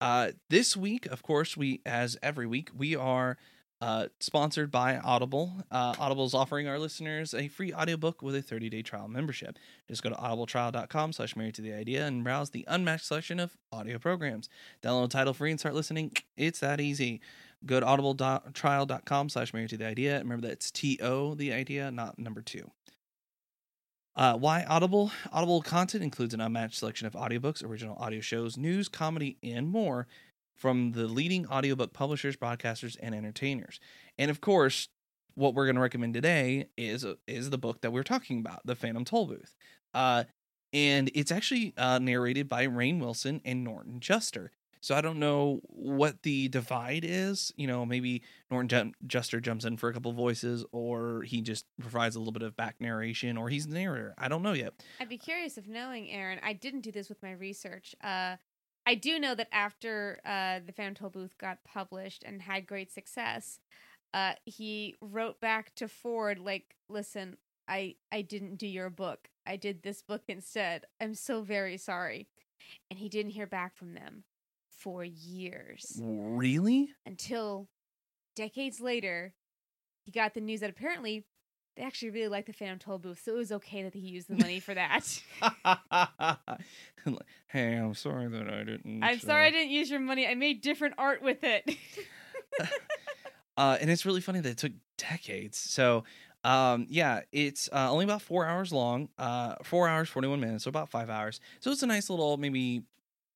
Uh, 0.00 0.32
this 0.50 0.76
week, 0.76 1.06
of 1.06 1.22
course, 1.22 1.56
we 1.56 1.80
as 1.86 2.18
every 2.22 2.46
week 2.46 2.70
we 2.76 2.94
are 2.94 3.38
uh, 3.80 4.06
sponsored 4.20 4.70
by 4.70 4.98
Audible. 4.98 5.52
Uh, 5.70 5.94
Audible 5.98 6.24
is 6.24 6.34
offering 6.34 6.66
our 6.66 6.78
listeners 6.78 7.34
a 7.34 7.48
free 7.48 7.72
audiobook 7.72 8.22
with 8.22 8.34
a 8.34 8.42
30-day 8.42 8.82
trial 8.82 9.08
membership. 9.08 9.58
Just 9.88 10.02
go 10.02 10.10
to 10.10 10.16
audibletrial.com 10.16 11.12
slash 11.12 11.36
married 11.36 11.54
to 11.56 11.62
the 11.62 11.72
idea 11.72 12.06
and 12.06 12.24
browse 12.24 12.50
the 12.50 12.64
unmatched 12.68 13.06
selection 13.06 13.38
of 13.38 13.56
audio 13.72 13.98
programs. 13.98 14.48
Download 14.82 15.10
title 15.10 15.34
free 15.34 15.50
and 15.50 15.60
start 15.60 15.74
listening. 15.74 16.12
It's 16.36 16.60
that 16.60 16.80
easy. 16.80 17.20
Go 17.64 17.80
to 17.80 17.86
audibletrial.com 17.86 19.28
slash 19.28 19.54
married 19.54 19.70
to 19.70 19.76
the 19.76 19.86
idea. 19.86 20.18
Remember 20.18 20.46
that 20.46 20.52
it's 20.52 20.70
T-O, 20.70 21.34
the 21.34 21.52
idea, 21.52 21.90
not 21.90 22.18
number 22.18 22.42
two. 22.42 22.70
Uh, 24.14 24.34
why 24.34 24.64
Audible? 24.64 25.10
Audible 25.32 25.62
content 25.62 26.02
includes 26.02 26.32
an 26.32 26.40
unmatched 26.40 26.78
selection 26.78 27.06
of 27.06 27.12
audiobooks, 27.12 27.64
original 27.64 27.96
audio 27.96 28.20
shows, 28.20 28.56
news, 28.56 28.88
comedy, 28.88 29.36
and 29.42 29.68
more 29.68 30.06
from 30.54 30.92
the 30.92 31.06
leading 31.06 31.46
audiobook 31.48 31.92
publishers, 31.92 32.36
broadcasters, 32.36 32.96
and 33.00 33.14
entertainers. 33.14 33.78
And 34.16 34.30
of 34.30 34.40
course, 34.40 34.88
what 35.34 35.54
we're 35.54 35.66
going 35.66 35.76
to 35.76 35.82
recommend 35.82 36.14
today 36.14 36.68
is 36.78 37.04
is 37.26 37.50
the 37.50 37.58
book 37.58 37.82
that 37.82 37.92
we're 37.92 38.02
talking 38.02 38.38
about, 38.38 38.62
The 38.64 38.74
Phantom 38.74 39.04
Toll 39.04 39.26
Booth. 39.26 39.54
Uh, 39.92 40.24
and 40.72 41.10
it's 41.14 41.30
actually 41.30 41.74
uh, 41.76 41.98
narrated 41.98 42.48
by 42.48 42.66
Rainn 42.66 42.98
Wilson 43.00 43.40
and 43.44 43.62
Norton 43.62 44.00
Juster. 44.00 44.50
So 44.80 44.94
I 44.94 45.00
don't 45.00 45.18
know 45.18 45.60
what 45.64 46.22
the 46.22 46.48
divide 46.48 47.04
is. 47.04 47.52
You 47.56 47.66
know, 47.66 47.84
maybe 47.84 48.22
Norton 48.50 48.94
Juster 49.06 49.40
jumps 49.40 49.64
in 49.64 49.76
for 49.76 49.88
a 49.88 49.92
couple 49.92 50.12
voices, 50.12 50.64
or 50.72 51.22
he 51.22 51.40
just 51.40 51.66
provides 51.80 52.16
a 52.16 52.18
little 52.18 52.32
bit 52.32 52.42
of 52.42 52.56
back 52.56 52.76
narration, 52.80 53.36
or 53.36 53.48
he's 53.48 53.66
the 53.66 53.74
narrator. 53.74 54.14
I 54.18 54.28
don't 54.28 54.42
know 54.42 54.52
yet. 54.52 54.74
I'd 55.00 55.08
be 55.08 55.18
curious 55.18 55.56
of 55.56 55.68
knowing, 55.68 56.10
Aaron. 56.10 56.40
I 56.42 56.52
didn't 56.52 56.82
do 56.82 56.92
this 56.92 57.08
with 57.08 57.22
my 57.22 57.32
research. 57.32 57.94
Uh, 58.02 58.36
I 58.86 58.94
do 58.94 59.18
know 59.18 59.34
that 59.34 59.48
after 59.50 60.20
uh, 60.24 60.60
the 60.64 60.72
Phantom 60.72 60.94
Toll 60.94 61.10
Booth 61.10 61.36
got 61.38 61.64
published 61.64 62.22
and 62.24 62.40
had 62.42 62.66
great 62.66 62.92
success, 62.92 63.58
uh, 64.14 64.34
he 64.44 64.94
wrote 65.00 65.40
back 65.40 65.74
to 65.76 65.88
Ford 65.88 66.38
like, 66.38 66.76
"Listen, 66.88 67.36
I 67.66 67.96
I 68.12 68.22
didn't 68.22 68.56
do 68.56 68.68
your 68.68 68.90
book. 68.90 69.28
I 69.46 69.56
did 69.56 69.82
this 69.82 70.02
book 70.02 70.22
instead. 70.28 70.86
I'm 71.00 71.14
so 71.14 71.42
very 71.42 71.76
sorry." 71.76 72.28
And 72.90 72.98
he 72.98 73.08
didn't 73.08 73.32
hear 73.32 73.46
back 73.46 73.76
from 73.76 73.94
them 73.94 74.24
for 74.86 75.02
years 75.02 76.00
Really? 76.00 76.90
until 77.04 77.68
decades 78.36 78.80
later 78.80 79.34
he 80.04 80.12
got 80.12 80.32
the 80.32 80.40
news 80.40 80.60
that 80.60 80.70
apparently 80.70 81.24
they 81.76 81.82
actually 81.82 82.10
really 82.10 82.28
liked 82.28 82.46
the 82.46 82.52
Phantom 82.52 82.78
Toll 82.78 82.98
booth, 82.98 83.20
so 83.24 83.32
it 83.32 83.36
was 83.36 83.50
okay 83.50 83.82
that 83.82 83.94
he 83.94 83.98
used 83.98 84.28
the 84.28 84.36
money 84.36 84.60
for 84.60 84.74
that. 84.74 85.04
hey, 87.48 87.74
I'm 87.74 87.94
sorry 87.94 88.28
that 88.28 88.48
I 88.48 88.62
didn't. 88.62 89.02
I'm 89.02 89.18
sorry 89.18 89.46
uh, 89.46 89.48
I 89.48 89.50
didn't 89.50 89.70
use 89.70 89.90
your 89.90 89.98
money. 89.98 90.24
I 90.26 90.36
made 90.36 90.62
different 90.62 90.94
art 90.98 91.20
with 91.20 91.42
it. 91.42 91.68
uh, 93.56 93.76
and 93.80 93.90
it's 93.90 94.06
really 94.06 94.20
funny 94.20 94.38
that 94.40 94.50
it 94.50 94.58
took 94.58 94.72
decades. 94.96 95.58
So, 95.58 96.04
um, 96.44 96.86
yeah, 96.88 97.22
it's 97.32 97.68
uh, 97.72 97.90
only 97.90 98.04
about 98.04 98.22
four 98.22 98.46
hours 98.46 98.72
long, 98.72 99.08
uh, 99.18 99.56
four 99.64 99.88
hours, 99.88 100.08
41 100.08 100.40
minutes, 100.40 100.64
so 100.64 100.68
about 100.68 100.88
five 100.88 101.10
hours. 101.10 101.40
So 101.60 101.72
it's 101.72 101.82
a 101.82 101.86
nice 101.86 102.08
little, 102.08 102.36
maybe 102.36 102.84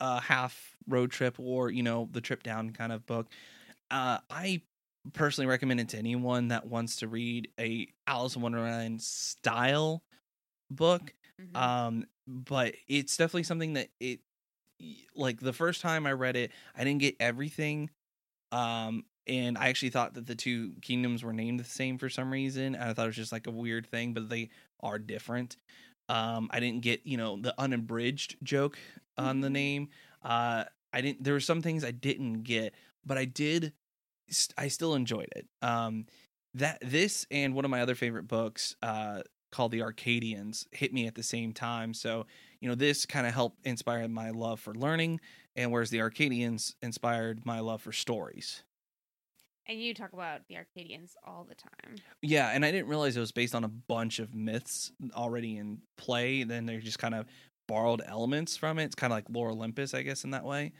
uh, 0.01 0.21
half 0.21 0.77
road 0.89 1.11
trip 1.11 1.37
or, 1.39 1.71
you 1.71 1.83
know, 1.83 2.09
the 2.13 2.21
trip 2.21 2.43
down 2.43 2.71
kind 2.73 2.93
of 2.93 3.07
book. 3.07 3.29
Uh, 3.91 4.19
I 4.31 4.63
personally 5.13 5.47
recommend 5.49 5.81
it 5.81 5.91
to 5.91 5.99
anyone 5.99 6.49
that 6.49 6.67
wants 6.67 6.97
to 6.97 7.09
read 7.09 7.53
a 7.59 7.89
Alice 8.07 8.37
in 8.37 8.43
Wonderland 8.43 9.03
style 9.03 10.05
book. 10.71 11.15
Mhm. 11.39 11.55
Um, 11.55 12.07
but 12.27 12.77
it's 12.89 13.17
definitely 13.17 13.45
something 13.45 13.75
that 13.75 13.91
it 14.01 14.21
like 15.15 15.41
the 15.41 15.53
first 15.53 15.81
time 15.81 16.07
I 16.07 16.13
read 16.13 16.37
it, 16.37 16.53
I 16.75 16.85
didn't 16.85 17.01
get 17.01 17.17
everything. 17.21 17.91
Um, 18.53 19.07
and 19.27 19.59
I 19.59 19.69
actually 19.69 19.91
thought 19.91 20.15
that 20.15 20.27
the 20.27 20.37
two 20.37 20.75
kingdoms 20.83 21.25
were 21.25 21.33
named 21.33 21.61
the 21.61 21.65
same 21.65 21.99
for 21.99 22.11
some 22.11 22.33
reason. 22.33 22.75
And 22.75 22.85
I 22.85 22.95
thought 22.95 23.05
it 23.05 23.09
was 23.09 23.17
just 23.17 23.33
like 23.33 23.47
a 23.47 23.53
weird 23.53 23.87
thing, 23.87 24.15
but 24.15 24.29
they 24.29 24.51
are 24.81 24.99
different. 24.99 25.57
Um, 26.09 26.49
I 26.53 26.61
didn't 26.61 26.83
get, 26.83 27.07
you 27.07 27.17
know, 27.17 27.39
the 27.41 27.55
unabridged 27.61 28.37
joke 28.43 28.79
on 29.21 29.41
the 29.41 29.49
Mhm. 29.49 29.53
name. 29.53 29.89
Uh, 30.23 30.65
I 30.93 31.01
didn't, 31.01 31.25
there 31.25 31.35
were 31.35 31.41
some 31.41 31.63
things 31.63 31.85
I 31.85 31.91
didn't 31.93 32.43
get, 32.43 32.75
but 33.05 33.19
I 33.19 33.25
did, 33.27 33.75
I 34.57 34.69
still 34.69 34.95
enjoyed 34.95 35.29
it. 35.37 35.49
Um, 35.63 36.07
that, 36.55 36.79
this 36.83 37.27
and 37.31 37.55
one 37.55 37.65
of 37.65 37.71
my 37.71 37.81
other 37.83 37.95
favorite 37.95 38.25
books, 38.29 38.77
uh, 38.83 39.23
called 39.53 39.73
The 39.73 39.83
Arcadians 39.83 40.69
hit 40.73 40.93
me 40.93 41.07
at 41.09 41.17
the 41.17 41.25
same 41.25 41.53
time. 41.53 41.93
So, 41.93 42.27
you 42.61 42.69
know, 42.69 42.77
this 42.77 43.05
kind 43.07 43.27
of 43.27 43.35
helped 43.35 43.67
inspire 43.67 44.07
my 44.09 44.31
love 44.31 44.61
for 44.61 44.75
learning, 44.75 45.21
and 45.57 45.73
whereas 45.73 45.91
The 45.91 46.01
Arcadians 46.01 46.77
inspired 46.83 47.45
my 47.45 47.59
love 47.61 47.83
for 47.83 47.93
stories. 47.93 48.63
and 49.67 49.81
you 49.81 49.95
talk 49.95 50.13
about 50.13 50.43
the 50.49 50.57
Arcadians 50.57 51.15
all 51.23 51.45
the 51.45 51.55
time. 51.55 52.03
Yeah, 52.23 52.49
and 52.49 52.65
I 52.65 52.71
didn't 52.71 52.89
realize 52.89 53.17
it 53.17 53.21
was 53.21 53.33
based 53.33 53.55
on 53.55 53.65
a 53.65 53.69
bunch 53.69 54.19
of 54.19 54.35
myths 54.35 54.93
already 55.15 55.57
in 55.57 55.83
play. 55.97 56.43
Then 56.45 56.67
they 56.67 56.79
just 56.79 56.99
kind 56.99 57.15
of 57.15 57.27
borrowed 57.71 58.03
elements 58.05 58.57
from 58.57 58.81
it. 58.81 58.85
It's 58.87 58.97
kind 58.97 59.13
of 59.13 59.17
like 59.17 59.27
Lore 59.31 59.51
Olympus, 59.51 59.95
I 59.95 60.03
guess, 60.03 60.25
in 60.25 60.33
that 60.33 60.45
way. 60.45 60.73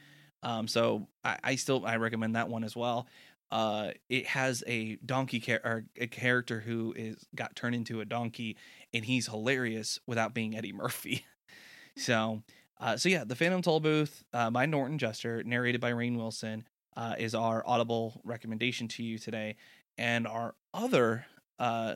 Um, 0.43 0.67
so 0.67 1.07
I, 1.23 1.37
I 1.41 1.55
still 1.55 1.85
I 1.85 1.95
recommend 1.95 2.35
that 2.35 2.49
one 2.49 2.65
as 2.65 2.75
well. 2.75 3.07
Uh, 3.49 3.91
it 4.09 4.27
has 4.27 4.63
a 4.67 4.97
donkey 5.05 5.39
char- 5.39 5.61
or 5.63 5.85
a 5.97 6.07
character 6.07 6.59
who 6.59 6.93
is 6.97 7.25
got 7.33 7.55
turned 7.55 7.75
into 7.75 8.01
a 8.01 8.05
donkey, 8.05 8.57
and 8.93 9.05
he's 9.05 9.27
hilarious 9.27 9.99
without 10.05 10.33
being 10.33 10.55
Eddie 10.55 10.73
Murphy. 10.73 11.25
so, 11.97 12.43
uh, 12.79 12.97
so 12.97 13.07
yeah, 13.07 13.23
the 13.23 13.35
Phantom 13.35 13.61
Toll 13.61 13.79
Booth 13.79 14.23
uh, 14.33 14.49
by 14.49 14.65
Norton 14.65 14.97
Juster, 14.97 15.43
narrated 15.43 15.79
by 15.79 15.91
Rainn 15.91 16.17
Wilson, 16.17 16.67
uh, 16.97 17.15
is 17.17 17.33
our 17.33 17.63
audible 17.65 18.19
recommendation 18.25 18.89
to 18.89 19.03
you 19.03 19.17
today. 19.17 19.55
And 19.97 20.27
our 20.27 20.55
other 20.73 21.25
uh, 21.57 21.95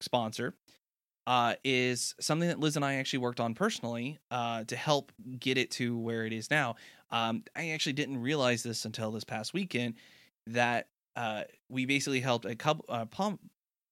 sponsor 0.00 0.54
uh, 1.26 1.54
is 1.64 2.14
something 2.20 2.48
that 2.48 2.58
Liz 2.60 2.76
and 2.76 2.84
I 2.84 2.94
actually 2.94 3.20
worked 3.20 3.40
on 3.40 3.54
personally 3.54 4.18
uh, 4.30 4.64
to 4.64 4.76
help 4.76 5.12
get 5.38 5.58
it 5.58 5.70
to 5.72 5.96
where 5.98 6.26
it 6.26 6.32
is 6.32 6.50
now. 6.50 6.76
Um, 7.10 7.44
I 7.54 7.70
actually 7.70 7.92
didn't 7.92 8.20
realize 8.20 8.62
this 8.62 8.84
until 8.84 9.10
this 9.10 9.24
past 9.24 9.52
weekend 9.54 9.94
that 10.46 10.88
uh, 11.16 11.42
we 11.68 11.86
basically 11.86 12.20
helped 12.20 12.44
a 12.44 12.54
couple, 12.54 12.84
pom- 13.10 13.38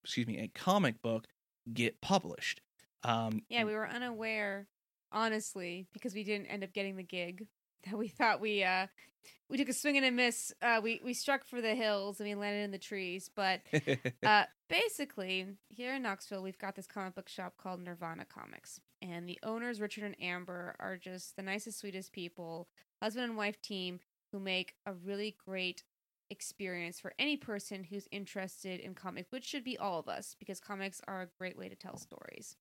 excuse 0.03 0.27
me, 0.27 0.39
a 0.39 0.49
comic 0.49 1.01
book 1.03 1.27
get 1.73 2.01
published. 2.01 2.61
Um, 3.05 3.43
Yeah, 3.49 3.65
we 3.65 3.75
were 3.75 3.89
unaware, 3.89 4.67
honestly, 5.13 5.87
because 5.93 6.15
we 6.15 6.25
didn't 6.25 6.47
end 6.47 6.65
up 6.65 6.73
getting 6.73 6.97
the 6.97 7.03
gig. 7.03 7.47
That 7.87 7.97
we 7.97 8.09
thought 8.09 8.41
we 8.43 8.63
uh 8.63 8.89
we 9.49 9.57
took 9.57 9.69
a 9.69 9.73
swing 9.73 9.97
and 9.97 10.07
a 10.07 10.11
miss. 10.11 10.53
Uh, 10.63 10.81
we 10.83 11.01
we 11.05 11.13
struck 11.13 11.45
for 11.45 11.61
the 11.61 11.75
hills 11.75 12.21
and 12.21 12.29
we 12.29 12.35
landed 12.35 12.63
in 12.65 12.71
the 12.71 12.79
trees. 12.79 13.31
But 13.35 13.61
uh, 14.25 14.45
basically, 14.69 15.47
here 15.69 15.95
in 15.95 16.03
Knoxville, 16.03 16.43
we've 16.43 16.59
got 16.59 16.77
this 16.77 16.87
comic 16.87 17.15
book 17.15 17.29
shop 17.29 17.55
called 17.57 17.81
Nirvana 17.81 18.25
Comics, 18.25 18.81
and 19.03 19.29
the 19.29 19.39
owners, 19.43 19.81
Richard 19.81 20.05
and 20.05 20.21
Amber, 20.23 20.77
are 20.79 20.97
just 20.97 21.37
the 21.37 21.43
nicest, 21.43 21.81
sweetest 21.81 22.13
people, 22.13 22.69
husband 23.03 23.25
and 23.25 23.37
wife 23.37 23.61
team 23.61 24.01
who 24.33 24.39
make 24.39 24.75
a 24.87 24.93
really 24.93 25.37
great 25.45 25.83
experience 26.31 27.01
for 27.01 27.13
any 27.19 27.37
person 27.37 27.83
who's 27.85 28.09
interested 28.13 28.81
in 28.81 28.95
comics, 28.95 29.33
which 29.33 29.45
should 29.45 29.65
be 29.65 29.77
all 29.77 29.99
of 29.99 30.09
us, 30.09 30.37
because 30.39 30.61
comics 30.61 31.01
are 31.09 31.23
a 31.23 31.29
great 31.39 31.59
way 31.59 31.69
to 31.69 31.75
tell 31.75 31.97
stories. 31.97 32.57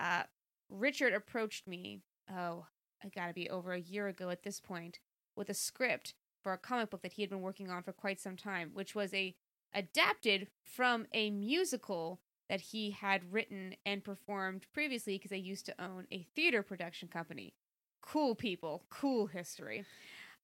Uh, 0.00 0.24
Richard 0.68 1.12
approached 1.12 1.66
me. 1.66 2.00
Oh, 2.30 2.66
I 3.02 3.08
gotta 3.08 3.32
be 3.32 3.48
over 3.48 3.72
a 3.72 3.80
year 3.80 4.08
ago 4.08 4.30
at 4.30 4.42
this 4.42 4.60
point, 4.60 4.98
with 5.38 5.48
a 5.48 5.54
script 5.54 6.14
for 6.42 6.52
a 6.52 6.58
comic 6.58 6.90
book 6.90 7.02
that 7.02 7.12
he 7.12 7.22
had 7.22 7.30
been 7.30 7.40
working 7.40 7.70
on 7.70 7.82
for 7.82 7.92
quite 7.92 8.20
some 8.20 8.36
time, 8.36 8.70
which 8.74 8.94
was 8.94 9.12
a 9.14 9.34
adapted 9.74 10.48
from 10.64 11.06
a 11.12 11.30
musical 11.30 12.20
that 12.48 12.60
he 12.60 12.90
had 12.90 13.32
written 13.32 13.74
and 13.84 14.02
performed 14.02 14.66
previously 14.72 15.16
because 15.16 15.32
I 15.32 15.36
used 15.36 15.66
to 15.66 15.74
own 15.78 16.06
a 16.10 16.26
theater 16.34 16.62
production 16.62 17.08
company. 17.08 17.52
Cool 18.00 18.34
people, 18.34 18.84
cool 18.88 19.26
history. 19.26 19.84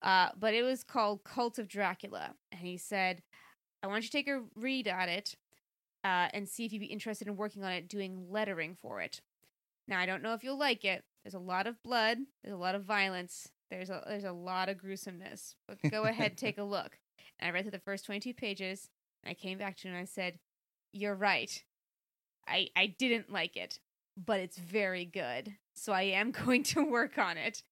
Uh, 0.03 0.29
but 0.39 0.53
it 0.53 0.63
was 0.63 0.85
called 0.85 1.25
Cult 1.25 1.59
of 1.59 1.67
Dracula. 1.67 2.35
And 2.53 2.61
he 2.61 2.77
said, 2.77 3.23
I 3.83 3.87
want 3.87 4.03
you 4.03 4.09
to 4.09 4.13
take 4.13 4.29
a 4.29 4.43
read 4.55 4.87
at 4.87 5.09
it 5.09 5.35
uh, 6.05 6.29
and 6.35 6.47
see 6.47 6.67
if 6.67 6.73
you'd 6.73 6.81
be 6.81 6.87
interested 6.87 7.27
in 7.27 7.37
working 7.37 7.65
on 7.65 7.73
it, 7.73 7.89
doing 7.89 8.27
lettering 8.31 8.77
for 8.81 9.01
it. 9.01 9.23
Now, 9.89 9.99
I 9.99 10.07
don't 10.07 10.23
know 10.23 10.35
if 10.35 10.45
you'll 10.45 10.59
like 10.59 10.85
it. 10.85 11.05
There's 11.23 11.35
a 11.35 11.39
lot 11.39 11.67
of 11.67 11.83
blood, 11.83 12.19
there's 12.43 12.55
a 12.55 12.59
lot 12.59 12.75
of 12.75 12.85
violence, 12.85 13.51
there's 13.71 13.91
a, 13.91 14.03
there's 14.07 14.25
a 14.25 14.33
lot 14.33 14.69
of 14.69 14.79
gruesomeness. 14.79 15.55
But 15.67 15.91
go 15.91 16.05
ahead, 16.05 16.37
take 16.37 16.59
a 16.59 16.65
look. 16.65 16.99
And 17.39 17.49
I 17.49 17.53
read 17.53 17.65
through 17.65 17.73
the 17.73 17.79
first 17.79 18.07
22 18.07 18.35
pages, 18.35 18.89
and 19.23 19.31
I 19.31 19.35
came 19.35 19.59
back 19.59 19.77
to 19.79 19.89
you 19.89 19.95
and 19.95 20.03
I 20.03 20.07
said, 20.07 20.39
You're 20.93 21.15
right. 21.15 21.63
I, 22.47 22.69
I 22.77 22.95
didn't 22.99 23.33
like 23.33 23.57
it, 23.57 23.79
but 24.23 24.41
it's 24.41 24.59
very 24.59 25.05
good. 25.05 25.55
So 25.75 25.93
I 25.93 26.03
am 26.03 26.31
going 26.45 26.63
to 26.65 26.85
work 26.85 27.19
on 27.19 27.37
it 27.37 27.63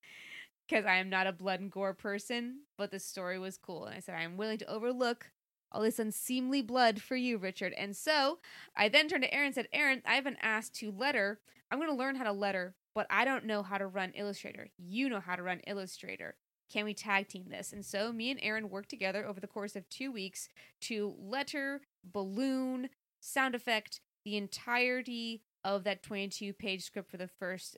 because 0.68 0.87
I 0.87 0.96
am 0.96 1.11
not 1.11 1.26
a 1.26 1.33
blood 1.33 1.61
and 1.61 1.70
gore 1.70 1.94
person, 1.94 2.61
but 2.78 2.90
the 2.90 2.98
story 2.98 3.38
was 3.38 3.59
cool. 3.59 3.85
And 3.85 3.94
I 3.94 4.00
said, 4.00 4.14
I 4.14 4.22
am 4.22 4.37
willing 4.37 4.59
to 4.59 4.70
overlook 4.70 5.31
all 5.70 5.83
this 5.83 5.98
unseemly 5.98 6.62
blood 6.62 7.00
for 7.00 7.16
you, 7.16 7.38
Richard. 7.38 7.72
And 7.76 7.96
so 7.96 8.38
I 8.76 8.88
then 8.88 9.09
turned 9.09 9.24
to 9.24 9.35
Aaron 9.35 9.46
and 9.46 9.55
said, 9.55 9.68
Aaron, 9.72 10.02
I 10.07 10.14
haven't 10.14 10.38
asked 10.42 10.74
to 10.76 10.90
letter. 10.90 11.40
I'm 11.70 11.78
going 11.78 11.90
to 11.90 11.96
learn 11.96 12.16
how 12.16 12.24
to 12.24 12.33
letter, 12.33 12.74
but 12.94 13.07
I 13.11 13.24
don't 13.24 13.44
know 13.44 13.62
how 13.62 13.78
to 13.78 13.87
run 13.87 14.12
Illustrator. 14.14 14.68
You 14.78 15.09
know 15.09 15.20
how 15.20 15.37
to 15.37 15.42
run 15.42 15.61
Illustrator. 15.66 16.37
Can 16.72 16.85
we 16.85 16.94
tag 16.94 17.28
team 17.28 17.46
this? 17.50 17.72
And 17.72 17.85
so 17.85 18.12
me 18.12 18.31
and 18.31 18.40
Aaron 18.42 18.70
worked 18.70 18.88
together 18.88 19.26
over 19.26 19.40
the 19.40 19.46
course 19.46 19.76
of 19.76 19.88
two 19.88 20.11
weeks 20.11 20.48
to 20.83 21.14
letter, 21.18 21.83
balloon, 22.05 22.88
sound 23.20 23.55
effect 23.55 24.00
the 24.24 24.37
entirety 24.37 25.42
of 25.64 25.85
that 25.85 26.02
22 26.02 26.52
page 26.52 26.85
script 26.85 27.11
for 27.11 27.16
the 27.16 27.28
first 27.28 27.76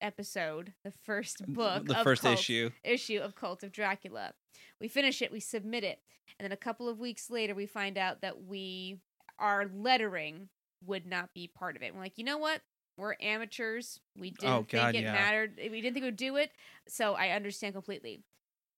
episode, 0.00 0.72
the 0.84 0.90
first 0.90 1.46
book, 1.46 1.86
the 1.86 1.94
first 1.96 2.22
Cult 2.22 2.38
issue. 2.38 2.70
issue 2.82 3.20
of 3.20 3.34
Cult 3.34 3.62
of 3.62 3.72
Dracula. 3.72 4.32
We 4.80 4.88
finish 4.88 5.22
it, 5.22 5.32
we 5.32 5.40
submit 5.40 5.84
it, 5.84 6.00
and 6.38 6.44
then 6.44 6.52
a 6.52 6.56
couple 6.56 6.88
of 6.88 6.98
weeks 6.98 7.30
later, 7.30 7.54
we 7.54 7.66
find 7.66 7.98
out 7.98 8.20
that 8.22 8.44
we 8.44 8.98
our 9.38 9.66
lettering 9.74 10.48
would 10.84 11.06
not 11.06 11.34
be 11.34 11.48
part 11.48 11.76
of 11.76 11.82
it. 11.82 11.94
We're 11.94 12.00
like, 12.00 12.18
you 12.18 12.24
know 12.24 12.38
what? 12.38 12.60
We're 12.96 13.16
amateurs. 13.20 14.00
We 14.16 14.30
didn't 14.30 14.52
Oh, 14.52 14.56
think 14.58 14.68
God, 14.70 14.94
it 14.94 15.02
yeah. 15.02 15.12
mattered. 15.12 15.58
We 15.58 15.80
didn't 15.80 15.94
think 15.94 16.04
it 16.04 16.08
would 16.08 16.16
do 16.16 16.36
it. 16.36 16.52
So 16.86 17.14
I 17.14 17.30
understand 17.30 17.74
completely. 17.74 18.20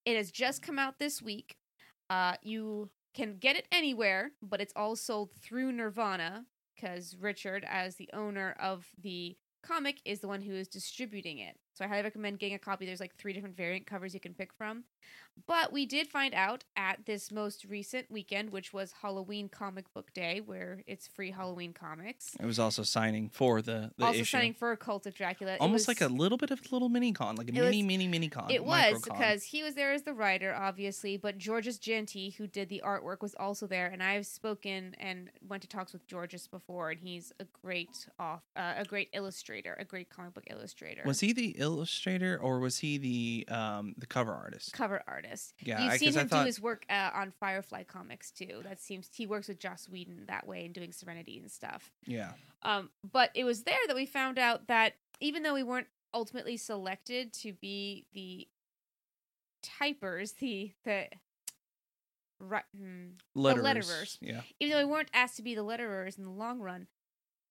It 0.05 0.17
has 0.17 0.31
just 0.31 0.63
come 0.63 0.79
out 0.79 0.99
this 0.99 1.21
week. 1.21 1.57
Uh, 2.09 2.35
you 2.43 2.89
can 3.15 3.37
get 3.39 3.57
it 3.57 3.67
anywhere, 3.73 4.31
but 4.43 4.61
it's 4.61 4.73
all 4.77 4.97
sold 4.97 5.31
through 5.43 5.73
Nirvana 5.73 6.45
because 6.75 7.17
Richard, 7.19 7.67
as 7.69 7.97
the 7.97 8.09
owner 8.13 8.55
of 8.61 8.87
the 9.03 9.37
comic, 9.63 10.01
is 10.05 10.21
the 10.21 10.29
one 10.29 10.43
who 10.43 10.53
is 10.53 10.69
distributing 10.69 11.39
it. 11.39 11.57
So 11.75 11.85
I 11.85 11.89
highly 11.89 12.03
recommend 12.05 12.39
getting 12.39 12.55
a 12.55 12.59
copy. 12.59 12.87
There's 12.87 13.01
like 13.01 13.17
three 13.17 13.33
different 13.33 13.57
variant 13.57 13.87
covers 13.87 14.15
you 14.15 14.21
can 14.21 14.35
pick 14.35 14.53
from. 14.53 14.85
But 15.47 15.73
we 15.73 15.87
did 15.87 16.09
find 16.09 16.35
out 16.35 16.65
at 16.77 17.05
this 17.05 17.31
most 17.31 17.65
recent 17.67 18.11
weekend, 18.11 18.51
which 18.51 18.73
was 18.73 18.93
Halloween 19.03 19.49
Comic 19.49 19.93
Book 19.93 20.13
Day, 20.15 20.41
where 20.41 20.83
it's 20.87 21.07
free 21.07 21.31
Halloween 21.31 21.73
comics. 21.73 22.35
It 22.41 22.47
was 22.47 22.59
also 22.59 22.83
signing 22.83 23.29
for 23.29 23.61
the, 23.61 23.93
the 23.99 24.07
also 24.07 24.21
issue. 24.21 24.37
signing 24.37 24.55
for 24.55 24.75
Cult 24.77 25.07
of 25.07 25.15
Dracula. 25.15 25.57
Almost 25.61 25.83
was- 25.83 25.89
like 25.89 26.01
a 26.01 26.13
little 26.13 26.39
bit 26.39 26.51
of 26.51 26.61
a 26.61 26.75
little 26.75 26.89
mini 26.89 27.13
con, 27.13 27.37
like 27.37 27.49
a 27.51 27.53
mini, 27.53 27.83
was- 27.83 27.87
mini, 27.87 28.09
mini 28.09 28.29
con. 28.29 28.51
It 28.51 28.65
was 28.65 29.03
because 29.03 29.45
he 29.45 29.63
was 29.63 29.75
there 29.75 29.93
as 29.93 30.03
the 30.03 30.15
writer, 30.15 30.55
obviously, 30.55 31.17
but 31.17 31.37
Georges 31.37 31.79
Jeanty, 31.79 32.31
who 32.31 32.47
did 32.47 32.69
the 32.69 32.83
artwork, 32.85 33.21
was 33.21 33.35
also 33.35 33.67
there. 33.67 33.87
And 33.87 34.03
I've 34.03 34.27
spoken 34.27 34.97
and 34.99 35.31
went 35.47 35.63
to 35.63 35.69
talks 35.69 35.93
with 35.93 36.07
Georges 36.07 36.49
before, 36.49 36.91
and 36.91 37.01
he's 37.01 37.33
a 37.41 37.45
great 37.63 38.09
off, 38.19 38.43
uh, 38.57 38.75
a 38.79 38.85
great 38.85 39.11
illustrator, 39.13 39.77
a 39.79 39.85
great 39.85 40.09
comic 40.09 40.35
book 40.35 40.45
illustrator. 40.51 41.03
was 41.05 41.21
he 41.21 41.33
the 41.33 41.57
illustrator 41.59 42.39
or 42.41 42.59
was 42.59 42.79
he 42.79 42.99
the 42.99 43.55
um 43.55 43.95
the 43.99 44.07
cover 44.07 44.33
artist? 44.33 44.73
cover 44.73 45.03
artist? 45.07 45.26
Yeah, 45.61 45.83
You've 45.83 45.93
I- 45.93 45.97
seen 45.97 46.13
him 46.15 46.29
thought- 46.29 46.43
do 46.43 46.47
his 46.47 46.61
work 46.61 46.85
uh, 46.89 47.11
on 47.15 47.31
Firefly 47.33 47.85
Comics 47.85 48.31
too. 48.31 48.61
That 48.65 48.81
seems 48.81 49.09
he 49.15 49.27
works 49.27 49.49
with 49.49 49.59
Joss 49.59 49.89
Whedon 49.89 50.27
that 50.27 50.47
way 50.47 50.65
and 50.65 50.75
doing 50.75 50.93
Serenity 50.93 51.39
and 51.39 51.51
stuff. 51.51 51.93
Yeah, 52.07 52.33
Um, 52.63 52.91
but 53.11 53.31
it 53.35 53.45
was 53.45 53.65
there 53.65 53.79
that 53.87 53.97
we 53.97 54.07
found 54.07 54.39
out 54.39 54.67
that 54.69 54.95
even 55.21 55.43
though 55.43 55.55
we 55.55 55.63
weren't 55.63 55.89
ultimately 56.15 56.57
selected 56.57 57.33
to 57.35 57.53
be 57.53 58.07
the 58.13 58.49
typers, 59.63 60.37
the 60.37 60.73
the 60.85 61.09
right, 62.39 62.65
hmm, 62.77 63.09
letterers. 63.37 63.63
letterers. 63.63 64.19
Yeah, 64.21 64.43
even 64.61 64.73
though 64.79 64.87
we 64.87 64.91
weren't 64.93 65.11
asked 65.13 65.37
to 65.37 65.43
be 65.43 65.55
the 65.55 65.65
letterers 65.65 66.19
in 66.19 66.25
the 66.25 66.31
long 66.31 66.61
run, 66.61 66.87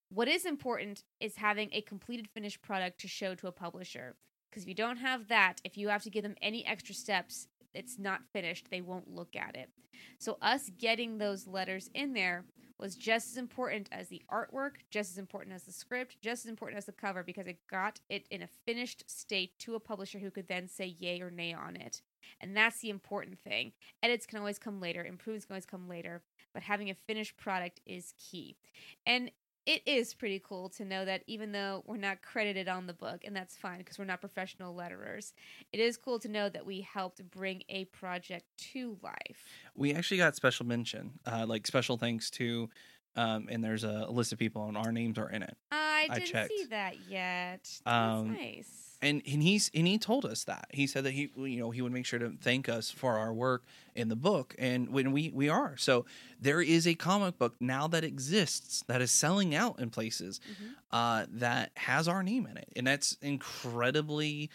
what 0.09 0.27
is 0.27 0.45
important 0.45 1.03
is 1.19 1.35
having 1.37 1.69
a 1.73 1.81
completed 1.81 2.29
finished 2.29 2.61
product 2.61 2.99
to 3.01 3.07
show 3.07 3.35
to 3.35 3.47
a 3.47 3.51
publisher. 3.51 4.15
Because 4.49 4.63
if 4.63 4.69
you 4.69 4.75
don't 4.75 4.97
have 4.97 5.27
that, 5.27 5.59
if 5.65 5.77
you 5.77 5.89
have 5.89 6.03
to 6.03 6.09
give 6.09 6.23
them 6.23 6.35
any 6.41 6.65
extra 6.65 6.95
steps, 6.95 7.47
it's 7.75 7.99
not 7.99 8.21
finished. 8.33 8.67
They 8.69 8.81
won't 8.81 9.13
look 9.13 9.35
at 9.35 9.55
it. 9.55 9.69
So 10.17 10.37
us 10.41 10.69
getting 10.77 11.17
those 11.17 11.47
letters 11.47 11.89
in 11.93 12.13
there 12.13 12.45
was 12.77 12.95
just 12.95 13.31
as 13.31 13.37
important 13.37 13.87
as 13.91 14.09
the 14.09 14.21
artwork, 14.31 14.71
just 14.89 15.11
as 15.11 15.17
important 15.17 15.55
as 15.55 15.63
the 15.63 15.71
script, 15.71 16.17
just 16.21 16.45
as 16.45 16.49
important 16.49 16.77
as 16.77 16.85
the 16.85 16.91
cover 16.91 17.23
because 17.23 17.47
it 17.47 17.57
got 17.69 18.01
it 18.09 18.27
in 18.29 18.41
a 18.41 18.49
finished 18.65 19.03
state 19.07 19.57
to 19.59 19.75
a 19.75 19.79
publisher 19.79 20.19
who 20.19 20.31
could 20.31 20.47
then 20.47 20.67
say 20.67 20.95
yay 20.99 21.21
or 21.21 21.31
nay 21.31 21.53
on 21.53 21.75
it. 21.75 22.01
And 22.41 22.55
that's 22.55 22.81
the 22.81 22.89
important 22.89 23.39
thing. 23.39 23.71
Edits 24.03 24.25
can 24.25 24.39
always 24.39 24.59
come 24.59 24.81
later, 24.81 25.05
improvements 25.05 25.45
can 25.45 25.53
always 25.53 25.65
come 25.65 25.87
later, 25.87 26.21
but 26.53 26.63
having 26.63 26.89
a 26.89 26.95
finished 27.07 27.37
product 27.37 27.79
is 27.85 28.13
key. 28.17 28.57
And 29.05 29.31
it 29.65 29.81
is 29.85 30.13
pretty 30.13 30.39
cool 30.43 30.69
to 30.69 30.85
know 30.85 31.05
that 31.05 31.23
even 31.27 31.51
though 31.51 31.83
we're 31.87 31.97
not 31.97 32.21
credited 32.21 32.67
on 32.67 32.85
the 32.87 32.93
book, 32.93 33.21
and 33.25 33.35
that's 33.35 33.55
fine 33.57 33.79
because 33.79 33.97
we're 33.97 34.05
not 34.05 34.21
professional 34.21 34.75
letterers, 34.75 35.33
it 35.73 35.79
is 35.79 35.97
cool 35.97 36.19
to 36.19 36.27
know 36.27 36.49
that 36.49 36.65
we 36.65 36.81
helped 36.81 37.27
bring 37.31 37.63
a 37.69 37.85
project 37.85 38.45
to 38.73 38.97
life. 39.01 39.43
we 39.75 39.93
actually 39.93 40.17
got 40.17 40.35
special 40.35 40.65
mention, 40.65 41.19
uh, 41.25 41.45
like 41.47 41.65
special 41.65 41.97
thanks 41.97 42.29
to, 42.31 42.69
um, 43.15 43.47
and 43.49 43.63
there's 43.63 43.83
a 43.83 44.07
list 44.09 44.31
of 44.33 44.37
people 44.39 44.67
and 44.67 44.77
our 44.77 44.91
names 44.91 45.17
are 45.17 45.29
in 45.29 45.41
it. 45.41 45.57
I 45.71 46.07
I 46.09 46.13
didn't 46.19 46.27
checked. 46.31 46.51
see 46.55 46.65
that 46.65 46.95
yet. 47.09 47.59
That's 47.63 47.81
Um, 47.85 48.33
nice. 48.33 48.84
And 49.05 49.21
and 49.31 49.41
he's 49.43 49.71
and 49.73 49.87
he 49.87 49.97
told 49.97 50.25
us 50.25 50.43
that. 50.45 50.65
He 50.71 50.87
said 50.87 51.03
that 51.05 51.11
he 51.11 51.31
you 51.37 51.59
know 51.59 51.71
he 51.71 51.81
would 51.81 51.93
make 51.93 52.05
sure 52.05 52.19
to 52.19 52.31
thank 52.41 52.67
us 52.67 52.91
for 52.91 53.17
our 53.17 53.33
work 53.33 53.63
in 53.95 54.09
the 54.09 54.15
book 54.15 54.55
and 54.59 54.89
when 54.89 55.11
we 55.11 55.29
we 55.33 55.47
are. 55.49 55.77
So 55.77 56.05
there 56.41 56.61
is 56.61 56.87
a 56.87 56.95
comic 56.95 57.37
book 57.37 57.55
now 57.59 57.87
that 57.87 58.03
exists 58.03 58.83
that 58.87 59.01
is 59.01 59.11
selling 59.11 59.55
out 59.55 59.79
in 59.79 59.89
places 59.89 60.39
Mhm. 60.49 60.73
uh 60.91 61.25
that 61.29 61.71
has 61.75 62.07
our 62.07 62.23
name 62.23 62.45
in 62.47 62.57
it. 62.57 62.69
And 62.75 62.85
that's 62.87 63.17
incredibly 63.21 64.49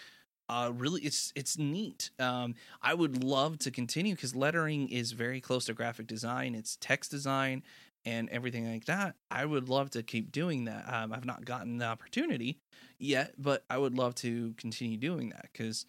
uh 0.48 0.72
really 0.74 1.02
it's 1.02 1.32
it's 1.36 1.56
neat. 1.58 2.10
Um 2.18 2.54
i 2.82 2.92
would 2.94 3.22
love 3.22 3.58
to 3.60 3.70
continue 3.70 4.14
because 4.14 4.34
lettering 4.34 4.88
is 4.88 5.12
very 5.12 5.40
close 5.40 5.66
to 5.66 5.74
graphic 5.74 6.06
design. 6.06 6.54
It's 6.54 6.76
text 6.80 7.10
design 7.10 7.62
and 8.04 8.28
everything 8.30 8.70
like 8.70 8.86
that 8.86 9.14
i 9.30 9.44
would 9.44 9.68
love 9.68 9.90
to 9.90 10.02
keep 10.02 10.32
doing 10.32 10.64
that 10.64 10.84
um, 10.92 11.12
i've 11.12 11.24
not 11.24 11.44
gotten 11.44 11.78
the 11.78 11.84
opportunity 11.84 12.58
yet, 13.00 13.32
but 13.38 13.64
I 13.68 13.78
would 13.78 13.96
love 13.96 14.14
to 14.16 14.54
continue 14.56 14.96
doing 14.96 15.30
that 15.30 15.48
because, 15.52 15.86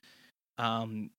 um, 0.58 1.12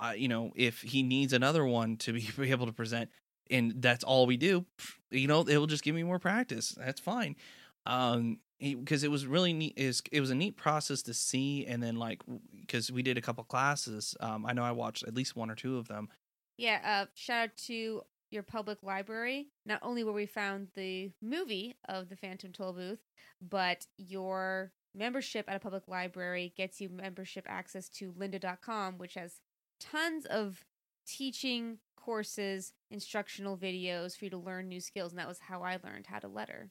I 0.00 0.14
you 0.14 0.28
know 0.28 0.52
if 0.56 0.80
he 0.80 1.02
needs 1.02 1.32
another 1.32 1.66
one 1.66 1.96
to 1.98 2.12
be, 2.12 2.28
be 2.38 2.50
able 2.50 2.66
to 2.66 2.72
present, 2.72 3.10
and 3.50 3.82
that's 3.82 4.04
all 4.04 4.26
we 4.26 4.36
do, 4.36 4.64
you 5.10 5.26
know, 5.26 5.42
it 5.42 5.58
will 5.58 5.66
just 5.66 5.84
give 5.84 5.94
me 5.94 6.02
more 6.04 6.18
practice. 6.18 6.70
That's 6.78 7.00
fine. 7.00 7.36
Um, 7.84 8.38
because 8.60 9.02
it 9.02 9.10
was 9.10 9.26
really 9.26 9.52
neat. 9.52 9.74
Is 9.76 10.02
it 10.12 10.20
was 10.20 10.30
a 10.30 10.36
neat 10.36 10.56
process 10.56 11.02
to 11.02 11.14
see, 11.14 11.66
and 11.66 11.82
then 11.82 11.96
like 11.96 12.22
because 12.60 12.92
we 12.92 13.02
did 13.02 13.18
a 13.18 13.20
couple 13.20 13.42
classes. 13.44 14.16
Um, 14.20 14.46
I 14.46 14.52
know 14.52 14.62
I 14.62 14.72
watched 14.72 15.02
at 15.02 15.14
least 15.14 15.34
one 15.34 15.50
or 15.50 15.56
two 15.56 15.78
of 15.78 15.88
them. 15.88 16.08
Yeah, 16.56 16.78
uh, 16.84 17.06
shout 17.14 17.44
out 17.44 17.56
to 17.66 18.02
your 18.32 18.42
public 18.42 18.82
library. 18.82 19.48
Not 19.66 19.80
only 19.82 20.04
where 20.04 20.14
we 20.14 20.26
found 20.26 20.68
the 20.74 21.10
movie 21.20 21.76
of 21.88 22.08
the 22.08 22.16
Phantom 22.16 22.52
Toll 22.52 22.72
Booth, 22.72 23.04
but 23.40 23.86
your 23.98 24.72
membership 24.94 25.46
at 25.48 25.56
a 25.56 25.60
public 25.60 25.88
library 25.88 26.52
gets 26.56 26.80
you 26.80 26.88
membership 26.88 27.46
access 27.48 27.88
to 27.88 28.12
lynda.com, 28.12 28.98
which 28.98 29.14
has 29.14 29.40
tons 29.80 30.26
of 30.26 30.64
teaching 31.06 31.78
courses, 31.96 32.72
instructional 32.90 33.56
videos 33.56 34.16
for 34.16 34.24
you 34.24 34.30
to 34.30 34.38
learn 34.38 34.68
new 34.68 34.80
skills. 34.80 35.12
And 35.12 35.18
that 35.18 35.28
was 35.28 35.38
how 35.38 35.62
I 35.62 35.78
learned 35.84 36.06
how 36.06 36.18
to 36.18 36.28
letter. 36.28 36.70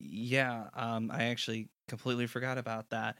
Yeah, 0.00 0.64
um, 0.74 1.10
I 1.12 1.24
actually 1.24 1.68
completely 1.88 2.26
forgot 2.26 2.58
about 2.58 2.90
that. 2.90 3.16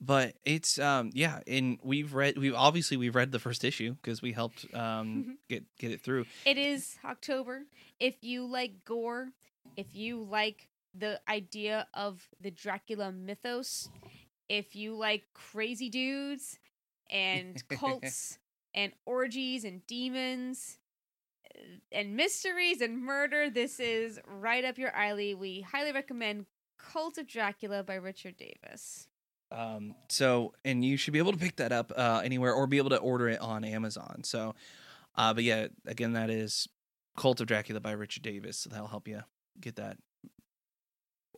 But 0.00 0.34
it's 0.44 0.78
um 0.78 1.10
yeah, 1.14 1.40
and 1.46 1.78
we've 1.82 2.12
read 2.14 2.36
we've 2.36 2.54
obviously 2.54 2.96
we've 2.96 3.14
read 3.14 3.32
the 3.32 3.38
first 3.38 3.64
issue 3.64 3.94
because 3.94 4.20
we 4.20 4.32
helped 4.32 4.66
um 4.74 5.38
get 5.48 5.64
get 5.78 5.90
it 5.90 6.02
through. 6.02 6.26
It 6.44 6.58
is 6.58 6.96
October. 7.04 7.62
If 7.98 8.22
you 8.22 8.46
like 8.46 8.84
gore, 8.84 9.28
if 9.76 9.94
you 9.94 10.22
like 10.22 10.68
the 10.94 11.20
idea 11.28 11.86
of 11.94 12.28
the 12.40 12.50
Dracula 12.50 13.10
mythos, 13.12 13.88
if 14.48 14.76
you 14.76 14.94
like 14.94 15.24
crazy 15.34 15.88
dudes 15.88 16.58
and 17.10 17.62
cults 17.70 18.38
and 18.74 18.92
orgies 19.06 19.64
and 19.64 19.86
demons 19.86 20.78
uh, 21.54 21.60
and 21.92 22.16
mysteries 22.16 22.80
and 22.80 23.02
murder, 23.02 23.50
this 23.50 23.80
is 23.80 24.20
right 24.26 24.64
up 24.64 24.78
your 24.78 24.90
alley. 24.90 25.34
We 25.34 25.62
highly 25.62 25.92
recommend 25.92 26.46
Cult 26.78 27.18
of 27.18 27.26
Dracula 27.26 27.82
by 27.82 27.94
Richard 27.94 28.36
Davis. 28.36 29.08
Um 29.50 29.94
so 30.08 30.52
and 30.64 30.84
you 30.84 30.96
should 30.96 31.12
be 31.12 31.18
able 31.18 31.32
to 31.32 31.38
pick 31.38 31.56
that 31.56 31.72
up 31.72 31.92
uh 31.96 32.20
anywhere 32.24 32.52
or 32.52 32.66
be 32.66 32.78
able 32.78 32.90
to 32.90 32.98
order 32.98 33.28
it 33.28 33.40
on 33.40 33.64
Amazon. 33.64 34.22
So 34.24 34.54
uh 35.14 35.32
but 35.34 35.44
yeah, 35.44 35.68
again 35.86 36.12
that 36.14 36.30
is 36.30 36.68
Cult 37.16 37.40
of 37.40 37.46
Dracula 37.46 37.80
by 37.80 37.92
Richard 37.92 38.22
Davis. 38.22 38.58
So 38.58 38.70
that'll 38.70 38.88
help 38.88 39.06
you 39.08 39.22
get 39.60 39.76
that 39.76 39.96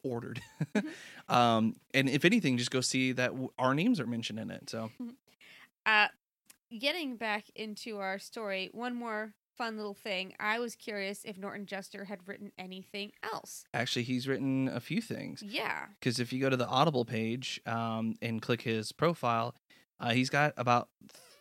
ordered. 0.02 0.40
um 1.28 1.76
and 1.92 2.08
if 2.08 2.24
anything 2.24 2.56
just 2.56 2.70
go 2.70 2.80
see 2.80 3.12
that 3.12 3.30
w- 3.30 3.50
our 3.58 3.74
names 3.74 4.00
are 4.00 4.06
mentioned 4.06 4.38
in 4.38 4.50
it. 4.50 4.70
So 4.70 4.90
Uh, 5.86 6.08
getting 6.78 7.16
back 7.16 7.44
into 7.54 7.98
our 7.98 8.18
story, 8.18 8.68
one 8.72 8.94
more 8.94 9.32
fun 9.58 9.76
little 9.76 9.94
thing. 9.94 10.32
I 10.40 10.58
was 10.60 10.74
curious 10.76 11.24
if 11.24 11.36
Norton 11.36 11.66
Juster 11.66 12.04
had 12.04 12.20
written 12.26 12.52
anything 12.58 13.12
else. 13.22 13.64
actually 13.74 14.04
he's 14.04 14.26
written 14.28 14.68
a 14.68 14.80
few 14.80 15.00
things. 15.02 15.42
Yeah. 15.42 15.86
because 15.98 16.20
if 16.20 16.32
you 16.32 16.40
go 16.40 16.48
to 16.48 16.56
the 16.56 16.66
Audible 16.66 17.04
page 17.04 17.60
um, 17.66 18.14
and 18.22 18.40
click 18.40 18.62
his 18.62 18.92
profile, 18.92 19.54
uh, 20.00 20.10
he's 20.10 20.30
got 20.30 20.54
about 20.56 20.88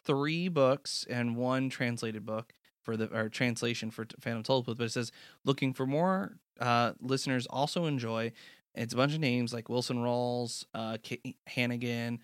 three 0.04 0.48
books 0.48 1.06
and 1.10 1.36
one 1.36 1.70
translated 1.70 2.26
book 2.26 2.54
for 2.82 2.98
the 2.98 3.08
or 3.16 3.30
translation 3.30 3.92
for 3.92 4.06
Phantom 4.20 4.44
Tollbooth. 4.44 4.78
But 4.78 4.86
it 4.86 4.92
says 4.92 5.12
looking 5.46 5.74
for 5.74 5.86
more 5.86 6.38
uh, 6.60 6.94
listeners 7.00 7.46
also 7.48 7.86
enjoy. 7.86 8.32
It's 8.74 8.94
a 8.94 8.98
bunch 8.98 9.14
of 9.14 9.20
names 9.20 9.54
like 9.54 9.70
Wilson 9.70 9.98
Rawls, 9.98 10.64
uh, 10.74 10.98
K- 11.04 11.36
Hannigan, 11.48 12.20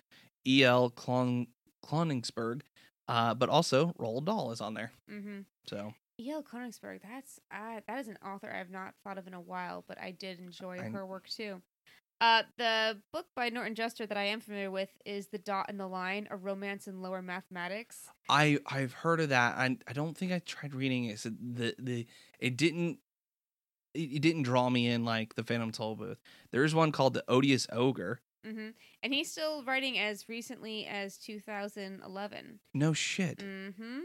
E. 0.48 0.64
L. 0.64 0.89
Klon- 0.91 1.48
Kloningsberg, 1.86 2.62
uh, 3.08 3.34
but 3.34 3.49
also 3.49 3.93
Roald 3.99 4.26
Dahl 4.26 4.51
is 4.51 4.62
on 4.62 4.74
there. 4.74 4.91
Mm-hmm. 5.12 5.41
So 5.68 5.93
E.L. 6.20 6.43
Konigsburg, 6.43 7.01
that's 7.01 7.39
uh, 7.51 7.82
that 7.88 7.99
is 7.99 8.08
an 8.08 8.18
author 8.26 8.51
I've 8.51 8.70
not 8.70 8.93
thought 9.04 9.18
of 9.18 9.28
in 9.28 9.34
a 9.34 9.41
while, 9.41 9.84
but 9.88 9.99
I 9.99 10.12
did 10.12 10.39
enjoy 10.39 10.80
I- 10.80 10.89
her 10.89 11.06
work 11.06 11.28
too. 11.28 11.62
Uh, 12.22 12.43
the 12.58 13.01
book 13.12 13.26
by 13.36 13.49
Norton 13.49 13.76
Juster 13.76 14.06
that 14.06 14.18
I 14.18 14.24
am 14.24 14.39
familiar 14.39 14.72
with 14.72 14.89
is 15.06 15.28
The 15.28 15.39
Dot 15.39 15.66
and 15.68 15.78
the 15.78 15.88
Line, 15.88 16.26
A 16.32 16.38
Romance 16.38 16.88
in 16.88 17.01
Lower 17.01 17.22
Mathematics. 17.22 18.08
I 18.30 18.60
I've 18.66 18.93
heard 18.93 19.20
of 19.20 19.30
that. 19.30 19.58
I 19.58 19.78
I 19.88 19.93
don't 19.93 20.18
think 20.18 20.32
I 20.32 20.39
tried 20.39 20.74
reading 20.74 21.06
it. 21.06 21.20
So 21.20 21.32
the 21.32 21.76
the 21.78 22.08
it 22.39 22.56
didn't 22.56 22.99
it, 23.93 23.99
it 24.14 24.22
didn't 24.22 24.43
draw 24.43 24.70
me 24.70 24.88
in 24.88 25.04
like 25.04 25.36
the 25.36 25.43
Phantom 25.43 25.72
Tollbooth. 25.72 26.18
There's 26.51 26.74
one 26.74 26.93
called 26.93 27.14
the 27.14 27.26
Odious 27.28 27.68
Ogre. 27.74 28.22
Hmm 28.46 28.70
And 29.02 29.14
he's 29.14 29.32
still 29.32 29.64
writing 29.64 29.98
as 29.98 30.28
recently 30.30 30.86
as 30.86 31.18
2011. 31.18 32.60
No 32.74 32.94
shit. 32.94 33.39
Mm-hmm. 33.39 34.00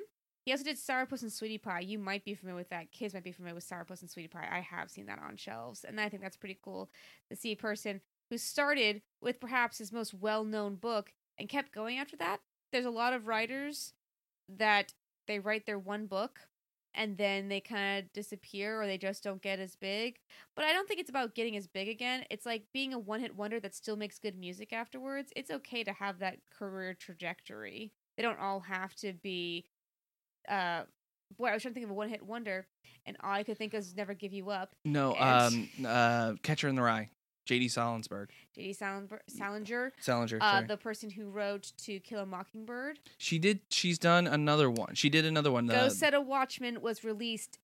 He 0.44 0.52
also 0.52 0.64
did 0.64 0.76
Sourpuss 0.76 1.22
and 1.22 1.32
Sweetie 1.32 1.58
Pie. 1.58 1.80
You 1.80 1.98
might 1.98 2.24
be 2.24 2.34
familiar 2.34 2.56
with 2.56 2.70
that. 2.70 2.90
Kids 2.90 3.12
might 3.12 3.24
be 3.24 3.32
familiar 3.32 3.54
with 3.54 3.68
Sourpuss 3.68 4.00
and 4.00 4.10
Sweetie 4.10 4.28
Pie. 4.28 4.48
I 4.50 4.60
have 4.60 4.90
seen 4.90 5.06
that 5.06 5.18
on 5.18 5.36
shelves, 5.36 5.84
and 5.84 6.00
I 6.00 6.08
think 6.08 6.22
that's 6.22 6.38
pretty 6.38 6.58
cool 6.62 6.90
to 7.28 7.36
see 7.36 7.52
a 7.52 7.56
person 7.56 8.00
who 8.30 8.38
started 8.38 9.02
with 9.20 9.40
perhaps 9.40 9.78
his 9.78 9.92
most 9.92 10.14
well-known 10.14 10.76
book 10.76 11.12
and 11.38 11.48
kept 11.48 11.74
going 11.74 11.98
after 11.98 12.16
that. 12.16 12.40
There's 12.72 12.86
a 12.86 12.90
lot 12.90 13.12
of 13.12 13.26
writers 13.26 13.92
that 14.48 14.94
they 15.26 15.38
write 15.38 15.66
their 15.66 15.78
one 15.78 16.06
book 16.06 16.40
and 16.94 17.16
then 17.16 17.48
they 17.48 17.60
kind 17.60 17.98
of 18.04 18.12
disappear 18.12 18.80
or 18.80 18.86
they 18.86 18.98
just 18.98 19.22
don't 19.22 19.42
get 19.42 19.58
as 19.58 19.76
big. 19.76 20.16
But 20.56 20.64
I 20.64 20.72
don't 20.72 20.88
think 20.88 21.00
it's 21.00 21.10
about 21.10 21.34
getting 21.34 21.56
as 21.56 21.66
big 21.66 21.88
again. 21.88 22.24
It's 22.30 22.46
like 22.46 22.64
being 22.72 22.92
a 22.94 22.98
one 22.98 23.20
hit 23.20 23.36
wonder 23.36 23.60
that 23.60 23.74
still 23.74 23.96
makes 23.96 24.18
good 24.18 24.36
music 24.36 24.72
afterwards. 24.72 25.32
It's 25.36 25.50
okay 25.50 25.84
to 25.84 25.92
have 25.92 26.18
that 26.20 26.38
career 26.56 26.94
trajectory. 26.94 27.92
They 28.16 28.22
don't 28.22 28.38
all 28.40 28.60
have 28.60 28.94
to 28.96 29.12
be. 29.12 29.64
Uh, 30.48 30.82
boy, 31.38 31.48
I 31.48 31.52
was 31.54 31.62
trying 31.62 31.74
to 31.74 31.80
think 31.80 31.84
of 31.84 31.90
a 31.90 31.94
one 31.94 32.08
hit 32.08 32.24
wonder, 32.24 32.66
and 33.06 33.16
all 33.22 33.32
I 33.32 33.42
could 33.44 33.58
think 33.58 33.74
of 33.74 33.80
is 33.80 33.94
Never 33.94 34.14
Give 34.14 34.32
You 34.32 34.50
Up. 34.50 34.74
No, 34.84 35.12
And- 35.14 35.68
um, 35.78 35.86
uh, 35.86 36.32
Catcher 36.42 36.68
in 36.68 36.74
the 36.74 36.82
Rye, 36.82 37.10
J.D. 37.48 37.68
Salinsberg, 37.68 38.28
J.D. 38.54 38.74
Salinger, 38.74 39.22
Salinger 39.26 39.92
Salinger. 39.98 40.38
uh, 40.42 40.60
the 40.60 40.76
person 40.76 41.08
who 41.08 41.30
wrote 41.30 41.72
To 41.78 41.98
Kill 42.00 42.20
a 42.20 42.26
Mockingbird. 42.26 43.00
she 43.16 43.38
did. 43.38 43.60
She's 43.70 43.98
done 43.98 44.26
another 44.26 44.70
one. 44.70 44.94
She 44.94 45.08
did 45.08 45.24
another 45.24 45.50
one. 45.50 45.66
Go 45.66 45.74
uh, 45.74 45.88
Set 45.88 46.12
a 46.12 46.20
Watchman 46.20 46.82
was 46.82 47.04
released 47.04 47.58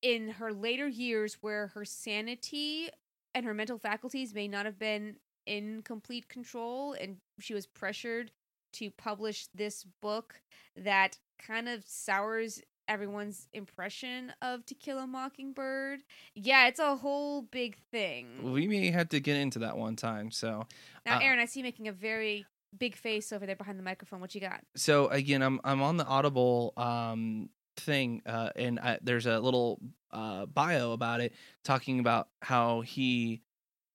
in 0.00 0.30
her 0.30 0.52
later 0.54 0.88
years 0.88 1.36
where 1.42 1.66
her 1.68 1.84
sanity 1.84 2.88
and 3.34 3.44
her 3.44 3.52
mental 3.52 3.78
faculties 3.78 4.32
may 4.34 4.48
not 4.48 4.64
have 4.64 4.78
been 4.78 5.16
in 5.44 5.82
complete 5.82 6.26
control 6.30 6.94
and 6.98 7.18
she 7.38 7.52
was 7.52 7.66
pressured 7.66 8.30
to 8.72 8.90
publish 8.90 9.48
this 9.54 9.84
book 10.00 10.40
that 10.76 11.18
kind 11.38 11.68
of 11.68 11.84
sours 11.86 12.62
everyone's 12.90 13.48
impression 13.54 14.32
of 14.42 14.66
To 14.66 14.74
Kill 14.74 14.98
a 14.98 15.06
Mockingbird. 15.06 16.00
Yeah, 16.34 16.66
it's 16.66 16.80
a 16.80 16.96
whole 16.96 17.42
big 17.42 17.76
thing. 17.90 18.52
we 18.52 18.66
may 18.66 18.90
have 18.90 19.08
to 19.10 19.20
get 19.20 19.36
into 19.36 19.60
that 19.60 19.78
one 19.78 19.96
time. 19.96 20.30
So, 20.30 20.66
Now, 21.06 21.16
uh, 21.16 21.20
Aaron, 21.22 21.38
I 21.38 21.46
see 21.46 21.60
you 21.60 21.64
making 21.64 21.88
a 21.88 21.92
very 21.92 22.44
big 22.76 22.96
face 22.96 23.32
over 23.32 23.46
there 23.46 23.56
behind 23.56 23.78
the 23.78 23.82
microphone. 23.82 24.20
What 24.20 24.34
you 24.34 24.40
got? 24.40 24.60
so 24.76 25.06
again, 25.08 25.40
I'm 25.42 25.60
I'm 25.64 25.80
on 25.82 25.96
the 25.96 26.04
Audible 26.04 26.72
um 26.76 27.48
thing, 27.76 28.22
uh, 28.26 28.50
and 28.56 28.78
I, 28.80 28.98
there's 29.02 29.26
a 29.26 29.38
little 29.40 29.80
uh 30.12 30.46
bio 30.46 30.92
about 30.92 31.20
it 31.20 31.32
talking 31.64 32.00
about 32.00 32.28
how 32.42 32.80
he 32.80 33.40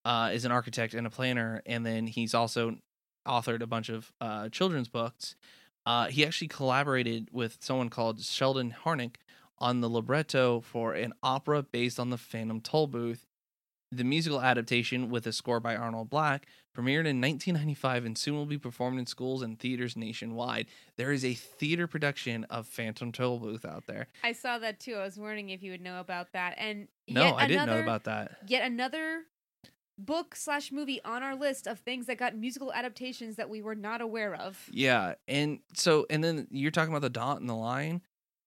uh 0.06 0.32
is 0.34 0.46
an 0.46 0.52
architect 0.52 0.94
and 0.94 1.06
a 1.06 1.10
planner, 1.10 1.62
and 1.66 1.86
then 1.86 2.08
he's 2.08 2.34
also 2.34 2.78
authored 3.28 3.62
a 3.62 3.68
bunch 3.68 3.90
of 3.90 4.12
uh 4.22 4.48
children's 4.50 4.88
books. 4.88 5.36
Uh, 5.86 6.08
he 6.08 6.26
actually 6.26 6.48
collaborated 6.48 7.30
with 7.32 7.58
someone 7.60 7.90
called 7.90 8.22
Sheldon 8.22 8.76
Harnick 8.84 9.16
on 9.60 9.82
the 9.82 9.90
libretto 9.90 10.62
for 10.62 10.94
an 10.94 11.14
opera 11.24 11.64
based 11.64 12.00
on 12.00 12.10
the 12.10 12.18
Phantom 12.18 12.60
Toll 12.60 12.88
Booth. 12.88 13.26
The 13.92 14.04
musical 14.04 14.42
adaptation, 14.42 15.10
with 15.10 15.28
a 15.28 15.32
score 15.32 15.60
by 15.60 15.76
Arnold 15.76 16.10
Black, 16.10 16.48
premiered 16.76 17.06
in 17.06 17.22
1995 17.22 18.04
and 18.04 18.18
soon 18.18 18.36
will 18.36 18.48
be 18.48 18.58
performed 18.58 19.00
in 19.00 19.06
schools 19.06 19.42
and 19.42 19.58
theaters 19.58 19.96
nationwide. 19.96 20.66
There 20.98 21.12
is 21.14 21.24
a 21.24 21.36
theater 21.36 21.88
production 21.88 22.44
of 22.46 22.68
Phantom 22.68 23.12
Toll 23.12 23.40
Booth 23.40 23.64
out 23.64 23.86
there. 23.86 24.08
I 24.24 24.34
saw 24.34 24.58
that 24.58 24.80
too. 24.80 24.96
I 24.96 25.04
was 25.04 25.18
wondering 25.18 25.50
if 25.52 25.62
you 25.64 25.72
would 25.72 25.82
know 25.82 26.00
about 26.02 26.34
that. 26.34 26.56
And 26.58 26.88
No, 27.08 27.36
I 27.36 27.48
didn't 27.48 27.68
know 27.68 27.80
about 27.80 28.06
that. 28.06 28.38
yet 28.48 28.66
another 28.70 29.22
book 29.98 30.36
slash 30.36 30.72
movie 30.72 31.02
on 31.04 31.24
our 31.24 31.36
list 31.36 31.68
of 31.68 31.80
things 31.80 32.06
that 32.08 32.18
got 32.18 32.36
musical 32.36 32.74
adaptations 32.74 33.36
that 33.38 33.50
we 33.50 33.62
were 33.62 33.76
not 33.76 34.02
aware 34.02 34.36
of. 34.36 34.70
Yeah, 34.72 35.16
and 35.28 35.60
so 35.74 36.06
and 36.10 36.24
then 36.24 36.48
you're 36.52 36.72
talking 36.72 36.92
about 36.94 37.02
the 37.02 37.10
Dot 37.10 37.40
and 37.40 37.50
the 37.50 37.56
Line. 37.56 38.02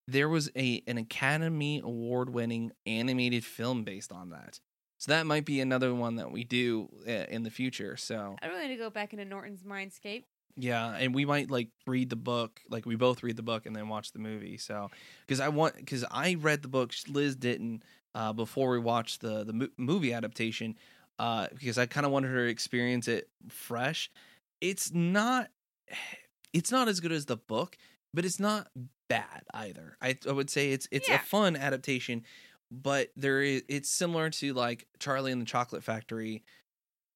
There 0.06 0.28
was 0.28 0.50
a 0.56 0.82
an 0.86 0.98
Academy 0.98 1.80
Award 1.84 2.30
winning 2.30 2.72
animated 2.86 3.44
film 3.44 3.84
based 3.84 4.12
on 4.12 4.30
that. 4.30 4.60
So 4.98 5.12
that 5.12 5.26
might 5.26 5.44
be 5.44 5.60
another 5.60 5.94
one 5.94 6.16
that 6.16 6.32
we 6.32 6.42
do 6.44 6.88
uh, 7.06 7.10
in 7.28 7.44
the 7.44 7.50
future. 7.50 7.96
So 7.96 8.36
I 8.42 8.46
really 8.48 8.66
need 8.68 8.76
to 8.76 8.82
go 8.82 8.90
back 8.90 9.12
into 9.12 9.24
Norton's 9.24 9.62
Mindscape. 9.62 10.24
yeah, 10.56 10.96
and 10.98 11.14
we 11.14 11.24
might 11.24 11.50
like 11.50 11.68
read 11.86 12.10
the 12.10 12.16
book, 12.16 12.60
like 12.68 12.84
we 12.84 12.96
both 12.96 13.22
read 13.22 13.36
the 13.36 13.42
book 13.42 13.64
and 13.66 13.76
then 13.76 13.88
watch 13.88 14.10
the 14.12 14.18
movie. 14.18 14.56
So 14.58 14.90
because 15.26 15.40
I 15.40 15.48
want 15.48 15.76
because 15.76 16.04
I 16.10 16.34
read 16.34 16.62
the 16.62 16.68
book, 16.68 16.92
Liz 17.06 17.36
didn't 17.36 17.84
uh, 18.14 18.32
before 18.32 18.70
we 18.70 18.78
watched 18.80 19.20
the 19.20 19.44
the 19.44 19.52
mo- 19.52 19.68
movie 19.76 20.12
adaptation 20.12 20.76
uh, 21.18 21.48
because 21.52 21.78
I 21.78 21.86
kind 21.86 22.06
of 22.06 22.12
wanted 22.12 22.28
her 22.28 22.44
to 22.46 22.50
experience 22.50 23.08
it 23.08 23.28
fresh. 23.48 24.10
It's 24.60 24.92
not 24.92 25.48
it's 26.52 26.72
not 26.72 26.88
as 26.88 27.00
good 27.00 27.12
as 27.12 27.26
the 27.26 27.36
book, 27.36 27.76
but 28.14 28.24
it's 28.24 28.40
not 28.40 28.68
bad 29.08 29.42
either. 29.54 29.96
I 30.00 30.16
I 30.28 30.32
would 30.32 30.50
say 30.50 30.72
it's 30.72 30.88
it's 30.90 31.08
Yeah. 31.08 31.16
a 31.16 31.18
fun 31.18 31.56
adaptation, 31.56 32.24
but 32.70 33.10
there 33.16 33.42
is 33.42 33.62
it's 33.68 33.88
similar 33.90 34.30
to 34.30 34.52
like 34.54 34.86
Charlie 34.98 35.32
and 35.32 35.40
the 35.42 35.46
Chocolate 35.46 35.84
Factory 35.84 36.42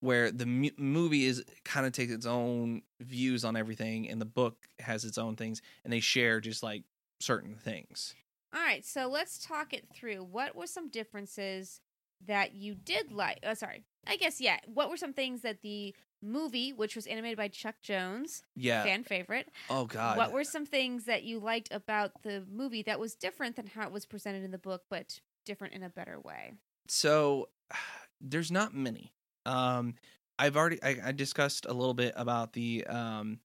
where 0.00 0.32
the 0.32 0.46
mu- 0.46 0.70
movie 0.76 1.24
is 1.26 1.44
kind 1.64 1.86
of 1.86 1.92
takes 1.92 2.12
its 2.12 2.26
own 2.26 2.82
views 3.00 3.44
on 3.44 3.54
everything 3.56 4.08
and 4.10 4.20
the 4.20 4.24
book 4.26 4.56
has 4.80 5.04
its 5.04 5.16
own 5.16 5.36
things 5.36 5.62
and 5.84 5.92
they 5.92 6.00
share 6.00 6.40
just 6.40 6.60
like 6.62 6.82
certain 7.20 7.54
things. 7.54 8.14
All 8.52 8.60
right, 8.60 8.84
so 8.84 9.06
let's 9.08 9.38
talk 9.38 9.72
it 9.72 9.86
through. 9.94 10.24
What 10.24 10.56
were 10.56 10.66
some 10.66 10.88
differences 10.88 11.80
that 12.26 12.54
you 12.54 12.74
did 12.74 13.12
like? 13.12 13.38
Oh, 13.44 13.54
sorry. 13.54 13.84
I 14.06 14.16
guess 14.16 14.40
yeah. 14.40 14.58
What 14.66 14.90
were 14.90 14.96
some 14.96 15.12
things 15.12 15.42
that 15.42 15.62
the 15.62 15.94
movie, 16.22 16.72
which 16.72 16.94
was 16.96 17.06
animated 17.06 17.36
by 17.36 17.48
Chuck 17.48 17.76
Jones, 17.82 18.42
Yeah. 18.54 18.84
fan 18.84 19.02
favorite, 19.04 19.48
oh 19.68 19.86
god. 19.86 20.16
what 20.16 20.32
were 20.32 20.44
some 20.44 20.64
things 20.66 21.04
that 21.06 21.24
you 21.24 21.40
liked 21.40 21.68
about 21.72 22.22
the 22.22 22.44
movie 22.50 22.82
that 22.82 23.00
was 23.00 23.14
different 23.16 23.56
than 23.56 23.66
how 23.66 23.86
it 23.86 23.92
was 23.92 24.06
presented 24.06 24.44
in 24.44 24.50
the 24.52 24.58
book, 24.58 24.82
but 24.88 25.20
different 25.44 25.74
in 25.74 25.82
a 25.82 25.88
better 25.88 26.20
way? 26.20 26.52
so 26.88 27.48
there's 28.20 28.50
not 28.52 28.72
many 28.74 29.12
um 29.46 29.94
i've 30.38 30.56
already 30.56 30.80
I, 30.82 30.96
I 31.06 31.12
discussed 31.12 31.66
a 31.66 31.72
little 31.72 31.94
bit 31.94 32.12
about 32.16 32.52
the 32.52 32.84
um 32.86 33.40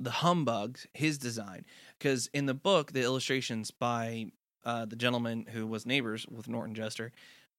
the 0.00 0.10
humbugs, 0.10 0.86
his 0.94 1.18
design 1.18 1.64
because 1.98 2.28
in 2.34 2.46
the 2.46 2.54
book 2.54 2.92
the 2.92 3.02
illustrations 3.02 3.70
by 3.70 4.26
uh 4.64 4.84
the 4.84 4.96
gentleman 4.96 5.46
who 5.52 5.66
was 5.66 5.84
neighbors 5.86 6.26
with 6.28 6.48
norton 6.48 6.74
Juster 6.74 7.12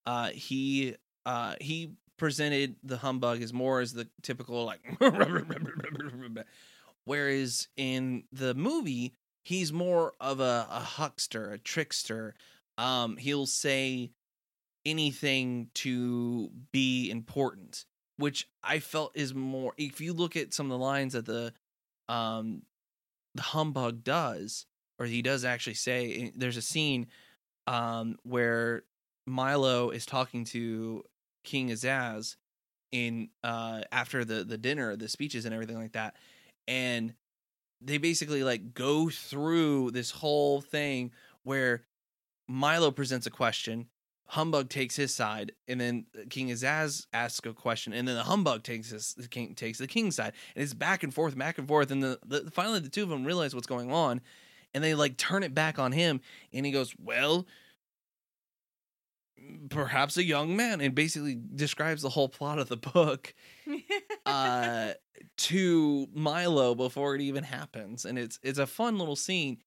uh 0.06 0.30
he 0.30 0.96
uh 1.26 1.56
he 1.62 1.92
presented 2.18 2.76
the 2.84 2.98
humbug 2.98 3.42
as 3.42 3.54
more 3.54 3.82
as 3.82 3.94
the 3.94 4.08
typical 4.22 4.66
like 4.66 4.82
whereas 7.06 7.68
in 7.76 8.24
the 8.32 8.54
movie 8.54 9.14
he's 9.44 9.74
more 9.74 10.14
of 10.20 10.40
a, 10.40 10.68
a 10.70 10.80
huckster 10.80 11.52
a 11.52 11.58
trickster. 11.58 12.34
Um 12.78 13.18
he'll 13.18 13.46
say 13.46 14.12
anything 14.86 15.70
to 15.74 16.50
be 16.72 17.10
important 17.10 17.86
which 18.18 18.48
i 18.64 18.80
felt 18.80 19.12
is 19.16 19.34
more 19.34 19.74
if 19.78 20.02
you 20.02 20.14
look 20.14 20.36
at 20.36 20.54
some 20.54 20.66
of 20.66 20.72
the 20.72 20.84
lines 20.84 21.14
that 21.14 21.26
the 21.26 21.54
um 22.10 22.64
the 23.36 23.42
humbug 23.42 24.04
does 24.04 24.66
or 25.00 25.06
he 25.06 25.22
does 25.22 25.46
actually 25.46 25.74
say 25.74 26.32
there's 26.36 26.58
a 26.58 26.62
scene 26.62 27.08
um 27.68 28.18
where 28.24 28.84
milo 29.26 29.90
is 29.90 30.06
talking 30.06 30.44
to 30.44 31.04
king 31.44 31.70
azaz 31.70 32.36
in 32.92 33.30
uh 33.44 33.82
after 33.92 34.24
the 34.24 34.44
the 34.44 34.58
dinner 34.58 34.96
the 34.96 35.10
speeches 35.10 35.46
and 35.46 35.54
everything 35.54 35.78
like 35.78 35.94
that 35.94 36.16
and 36.68 37.14
they 37.82 37.98
basically 37.98 38.44
like 38.44 38.74
go 38.74 39.10
through 39.10 39.92
this 39.92 40.12
whole 40.12 40.62
thing 40.62 41.12
where 41.44 41.84
Milo 42.48 42.92
presents 42.92 43.26
a 43.26 43.32
question, 43.32 43.88
Humbug 44.28 44.70
takes 44.70 44.96
his 44.96 45.14
side, 45.14 45.52
and 45.68 45.80
then 45.80 46.06
King 46.30 46.50
Azaz 46.50 47.06
asks 47.14 47.46
a 47.48 47.54
question, 47.54 47.94
and 47.94 48.08
then 48.08 48.16
the 48.16 48.24
Humbug 48.24 48.64
takes 48.64 48.90
his 48.90 49.14
the 49.16 49.28
king 49.28 49.54
takes 49.56 49.78
the 49.78 49.88
king's 49.88 50.16
side, 50.16 50.34
and 50.56 50.64
it's 50.64 50.74
back 50.74 51.04
and 51.04 51.14
forth, 51.14 51.38
back 51.38 51.58
and 51.58 51.68
forth, 51.68 51.92
and 51.92 52.02
the, 52.02 52.20
the 52.26 52.50
finally 52.52 52.80
the 52.80 52.90
two 52.90 53.04
of 53.04 53.10
them 53.10 53.26
realize 53.26 53.54
what's 53.54 53.68
going 53.68 53.92
on, 53.92 54.22
and 54.74 54.84
they 54.84 54.96
like 54.96 55.18
turn 55.18 55.44
it 55.44 55.54
back 55.54 55.78
on 55.78 55.92
him, 55.92 56.22
and 56.52 56.66
he 56.66 56.72
goes, 56.72 56.94
"Well, 56.98 57.46
perhaps 59.70 60.18
a 60.18 60.24
young 60.24 60.56
man," 60.56 60.82
and 60.82 60.96
basically 60.96 61.40
describes 61.56 62.02
the 62.02 62.10
whole 62.10 62.30
plot 62.30 62.60
of 62.60 62.70
the 62.70 62.78
book 62.78 63.34
uh 64.26 64.94
to 65.38 66.08
Milo 66.14 66.76
before 66.76 67.16
it 67.16 67.22
even 67.22 67.44
happens. 67.44 68.06
And 68.06 68.18
it's 68.18 68.40
it's 68.44 68.60
a 68.60 68.68
fun 68.68 68.98
little 68.98 69.16
scene 69.16 69.58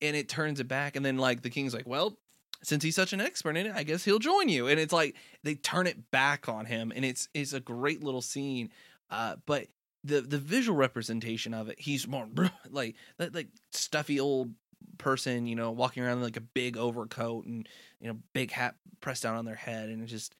and 0.00 0.16
it 0.16 0.28
turns 0.28 0.60
it 0.60 0.68
back 0.68 0.96
and 0.96 1.04
then 1.04 1.18
like 1.18 1.42
the 1.42 1.50
king's 1.50 1.74
like 1.74 1.86
well 1.86 2.18
since 2.62 2.84
he's 2.84 2.94
such 2.94 3.12
an 3.12 3.20
expert 3.20 3.56
in 3.56 3.66
it 3.66 3.74
I 3.74 3.82
guess 3.82 4.04
he'll 4.04 4.18
join 4.18 4.48
you. 4.48 4.68
And 4.68 4.78
it's 4.80 4.92
like 4.92 5.16
they 5.42 5.54
turn 5.54 5.86
it 5.86 6.10
back 6.10 6.48
on 6.48 6.66
him 6.66 6.92
and 6.94 7.04
it's 7.04 7.28
it's 7.34 7.52
a 7.52 7.60
great 7.60 8.02
little 8.02 8.22
scene 8.22 8.70
uh 9.10 9.36
but 9.46 9.66
the 10.04 10.20
the 10.20 10.38
visual 10.38 10.76
representation 10.76 11.54
of 11.54 11.68
it 11.68 11.78
he's 11.78 12.08
more 12.08 12.28
like 12.70 12.96
that 13.18 13.34
like 13.34 13.48
stuffy 13.70 14.18
old 14.18 14.52
person 14.98 15.46
you 15.46 15.56
know 15.56 15.70
walking 15.70 16.02
around 16.02 16.18
in 16.18 16.22
like 16.22 16.36
a 16.36 16.40
big 16.40 16.76
overcoat 16.76 17.46
and 17.46 17.68
you 18.00 18.08
know 18.08 18.18
big 18.32 18.50
hat 18.50 18.74
pressed 19.00 19.22
down 19.22 19.36
on 19.36 19.44
their 19.44 19.54
head 19.54 19.88
and 19.88 20.06
just 20.06 20.34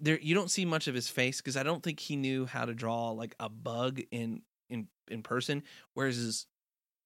there 0.00 0.18
you 0.20 0.34
don't 0.34 0.50
see 0.50 0.64
much 0.64 0.88
of 0.88 0.94
his 0.94 1.08
face 1.08 1.40
because 1.40 1.56
I 1.56 1.62
don't 1.62 1.82
think 1.82 2.00
he 2.00 2.16
knew 2.16 2.46
how 2.46 2.64
to 2.64 2.74
draw 2.74 3.10
like 3.10 3.34
a 3.40 3.48
bug 3.48 4.00
in 4.10 4.42
in 4.70 4.88
in 5.08 5.22
person. 5.22 5.62
Whereas, 5.94 6.16
his, 6.16 6.46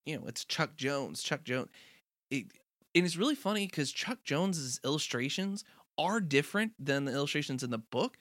you 0.05 0.17
know, 0.17 0.25
it's 0.27 0.45
Chuck 0.45 0.75
Jones. 0.75 1.21
Chuck 1.21 1.43
Jones. 1.43 1.69
It, 2.31 2.45
and 2.95 3.05
it's 3.05 3.17
really 3.17 3.35
funny 3.35 3.67
because 3.67 3.91
Chuck 3.91 4.19
Jones's 4.23 4.79
illustrations 4.83 5.63
are 5.97 6.19
different 6.19 6.73
than 6.79 7.05
the 7.05 7.11
illustrations 7.11 7.63
in 7.63 7.69
the 7.69 7.77
book, 7.77 8.17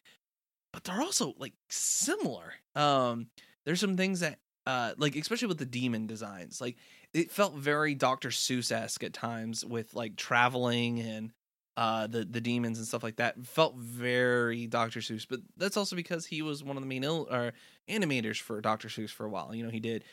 but 0.73 0.85
they're 0.85 1.01
also 1.01 1.35
like 1.39 1.55
similar. 1.71 2.55
Um, 2.75 3.29
there's 3.65 3.81
some 3.81 3.97
things 3.97 4.21
that 4.21 4.39
uh 4.67 4.93
like 4.99 5.17
especially 5.17 5.49
with 5.49 5.59
the 5.59 5.67
demon 5.67 6.07
designs 6.07 6.61
like 6.61 6.77
it 7.15 7.31
felt 7.31 7.55
very 7.55 7.95
dr 7.95 8.29
seuss-esque 8.29 9.05
at 9.05 9.13
times 9.13 9.65
with 9.65 9.95
like 9.95 10.17
traveling 10.17 11.01
and 11.01 11.33
uh 11.77 12.07
the 12.07 12.25
the 12.25 12.41
demons 12.41 12.79
and 12.79 12.87
stuff 12.87 13.03
like 13.03 13.17
that 13.17 13.35
felt 13.47 13.77
very 13.77 14.67
dr 14.67 14.99
seuss 15.01 15.27
but 15.29 15.41
that's 15.57 15.77
also 15.77 15.95
because 15.95 16.27
he 16.27 16.43
was 16.43 16.65
one 16.65 16.77
of 16.77 16.83
the 16.83 16.89
main 16.89 17.05
il- 17.05 17.29
or 17.31 17.53
animators 17.89 18.41
for 18.41 18.61
dr 18.61 18.89
seuss 18.89 19.11
for 19.11 19.25
a 19.27 19.31
while 19.31 19.55
you 19.55 19.63
know 19.63 19.71
he 19.71 19.81
did 19.81 20.05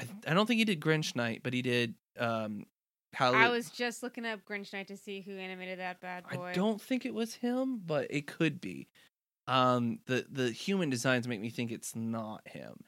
I, 0.00 0.06
I 0.28 0.34
don't 0.34 0.46
think 0.46 0.58
he 0.58 0.64
did 0.64 0.80
grinch 0.80 1.14
night 1.14 1.40
but 1.42 1.52
he 1.52 1.62
did 1.62 1.94
um 2.18 2.64
how 3.14 3.32
I 3.32 3.48
was 3.48 3.70
just 3.70 4.02
looking 4.02 4.26
up 4.26 4.40
Grinch 4.44 4.72
Night 4.74 4.88
to 4.88 4.96
see 4.98 5.22
who 5.22 5.36
animated 5.38 5.78
that 5.78 5.98
bad 5.98 6.24
boy. 6.28 6.48
I 6.48 6.52
don't 6.52 6.80
think 6.80 7.06
it 7.06 7.14
was 7.14 7.34
him, 7.34 7.80
but 7.84 8.06
it 8.10 8.26
could 8.26 8.60
be. 8.60 8.86
Um, 9.46 10.00
the 10.04 10.26
the 10.30 10.50
human 10.50 10.90
designs 10.90 11.26
make 11.26 11.40
me 11.40 11.48
think 11.48 11.72
it's 11.72 11.96
not 11.96 12.46
him. 12.46 12.84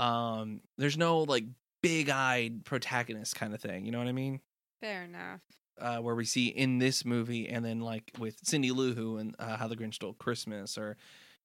Um, 0.00 0.60
there's 0.78 0.96
no 0.96 1.20
like 1.20 1.44
big 1.82 2.08
eyed 2.08 2.64
protagonist 2.64 3.36
kind 3.36 3.54
of 3.54 3.60
thing. 3.60 3.84
You 3.84 3.92
know 3.92 3.98
what 3.98 4.08
I 4.08 4.12
mean? 4.12 4.40
Fair 4.80 5.04
enough. 5.04 5.40
Uh, 5.80 5.98
where 5.98 6.14
we 6.14 6.24
see 6.24 6.48
in 6.48 6.78
this 6.78 7.04
movie, 7.04 7.48
and 7.48 7.64
then 7.64 7.80
like 7.80 8.10
with 8.18 8.36
Cindy 8.42 8.70
Lou 8.70 8.94
Who 8.94 9.16
and 9.16 9.34
uh, 9.38 9.56
How 9.56 9.66
the 9.68 9.76
Grinch 9.76 9.94
Stole 9.94 10.12
Christmas, 10.14 10.76
or 10.76 10.96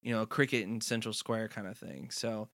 you 0.01 0.13
know, 0.13 0.25
Cricket 0.25 0.63
in 0.63 0.81
Central 0.81 1.13
Square 1.13 1.49
kind 1.49 1.67
of 1.67 1.77
thing. 1.77 2.09
So 2.11 2.49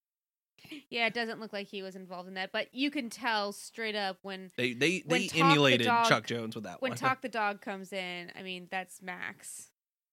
Yeah, 0.89 1.07
it 1.07 1.13
doesn't 1.13 1.39
look 1.39 1.53
like 1.53 1.67
he 1.67 1.81
was 1.81 1.95
involved 1.95 2.27
in 2.27 2.35
that, 2.35 2.51
but 2.51 2.67
you 2.73 2.91
can 2.91 3.09
tell 3.09 3.51
straight 3.51 3.95
up 3.95 4.17
when 4.21 4.51
they 4.57 4.73
they 4.73 5.03
When 5.05 5.21
they 5.21 5.27
Talk 5.27 5.33
the 5.35 5.41
emulated 5.41 5.87
Dog- 5.87 6.07
Chuck 6.07 6.25
Jones 6.27 6.55
with 6.55 6.65
that 6.65 6.81
when 6.81 6.91
one. 6.91 6.97
Talk 6.97 7.21
the 7.21 7.29
Dog 7.29 7.61
comes 7.61 7.91
in. 7.91 8.31
I 8.37 8.43
mean, 8.43 8.67
that's 8.69 9.01
Max 9.01 9.69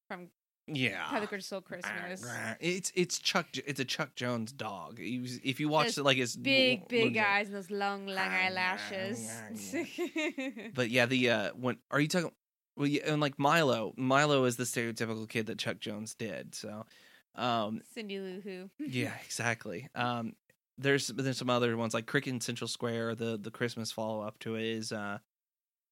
from 0.09 0.29
yeah. 0.69 1.03
How 1.03 1.21
the 1.21 1.27
Grinch 1.27 1.45
Stole 1.45 1.61
Christmas. 1.61 2.25
It's 2.61 2.93
it's 2.95 3.19
Chuck. 3.19 3.47
It's 3.55 3.81
a 3.81 3.85
Chuck 3.85 4.15
Jones 4.15 4.53
dog. 4.53 4.99
He 4.99 5.19
was, 5.19 5.39
if 5.39 5.61
you 5.61 5.69
watch 5.69 5.87
Those 5.87 5.99
it, 5.99 6.05
like 6.05 6.17
his 6.17 6.37
Big, 6.37 6.89
big 6.89 7.17
eyes 7.17 7.49
and 7.49 7.57
those 7.57 7.71
long, 7.71 8.07
long 8.07 8.19
eyelashes. 8.19 9.31
But 10.75 10.91
yeah, 10.91 11.07
the 11.07 11.31
uh, 11.31 11.51
when 11.51 11.79
are 11.91 12.01
you 12.01 12.09
talking? 12.09 12.31
Well, 12.77 12.87
yeah, 12.87 13.03
and 13.07 13.21
like 13.21 13.39
Milo, 13.39 13.93
Milo 13.97 14.45
is 14.45 14.57
the 14.57 14.65
stereotypical 14.65 15.29
kid 15.29 15.47
that 15.47 15.59
Chuck 15.59 15.81
Jones 15.81 16.15
did. 16.15 16.55
So, 16.55 16.87
um, 17.35 17.81
Cindy 17.93 18.21
Lou 18.21 18.41
Who. 18.41 18.71
yeah, 18.79 19.15
exactly. 19.25 19.89
Um, 19.95 20.35
there's 20.79 21.09
there's 21.09 21.39
some 21.39 21.51
other 21.51 21.77
ones 21.77 21.93
like 21.93 22.07
Cricket 22.07 22.35
in 22.35 22.41
Central 22.41 22.69
Square. 22.69 23.17
The 23.17 23.37
the 23.37 23.51
Christmas 23.51 23.91
follow 23.91 24.21
up 24.21 24.39
to 24.41 24.55
it 24.55 24.65
is 24.65 24.93
uh, 24.93 25.19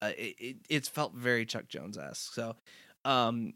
uh 0.01 0.12
it, 0.16 0.37
it 0.39 0.57
it's 0.68 0.89
felt 0.89 1.14
very 1.14 1.45
Chuck 1.45 1.66
Jones 1.68 1.99
esque. 1.99 2.33
So, 2.35 2.55
um, 3.05 3.55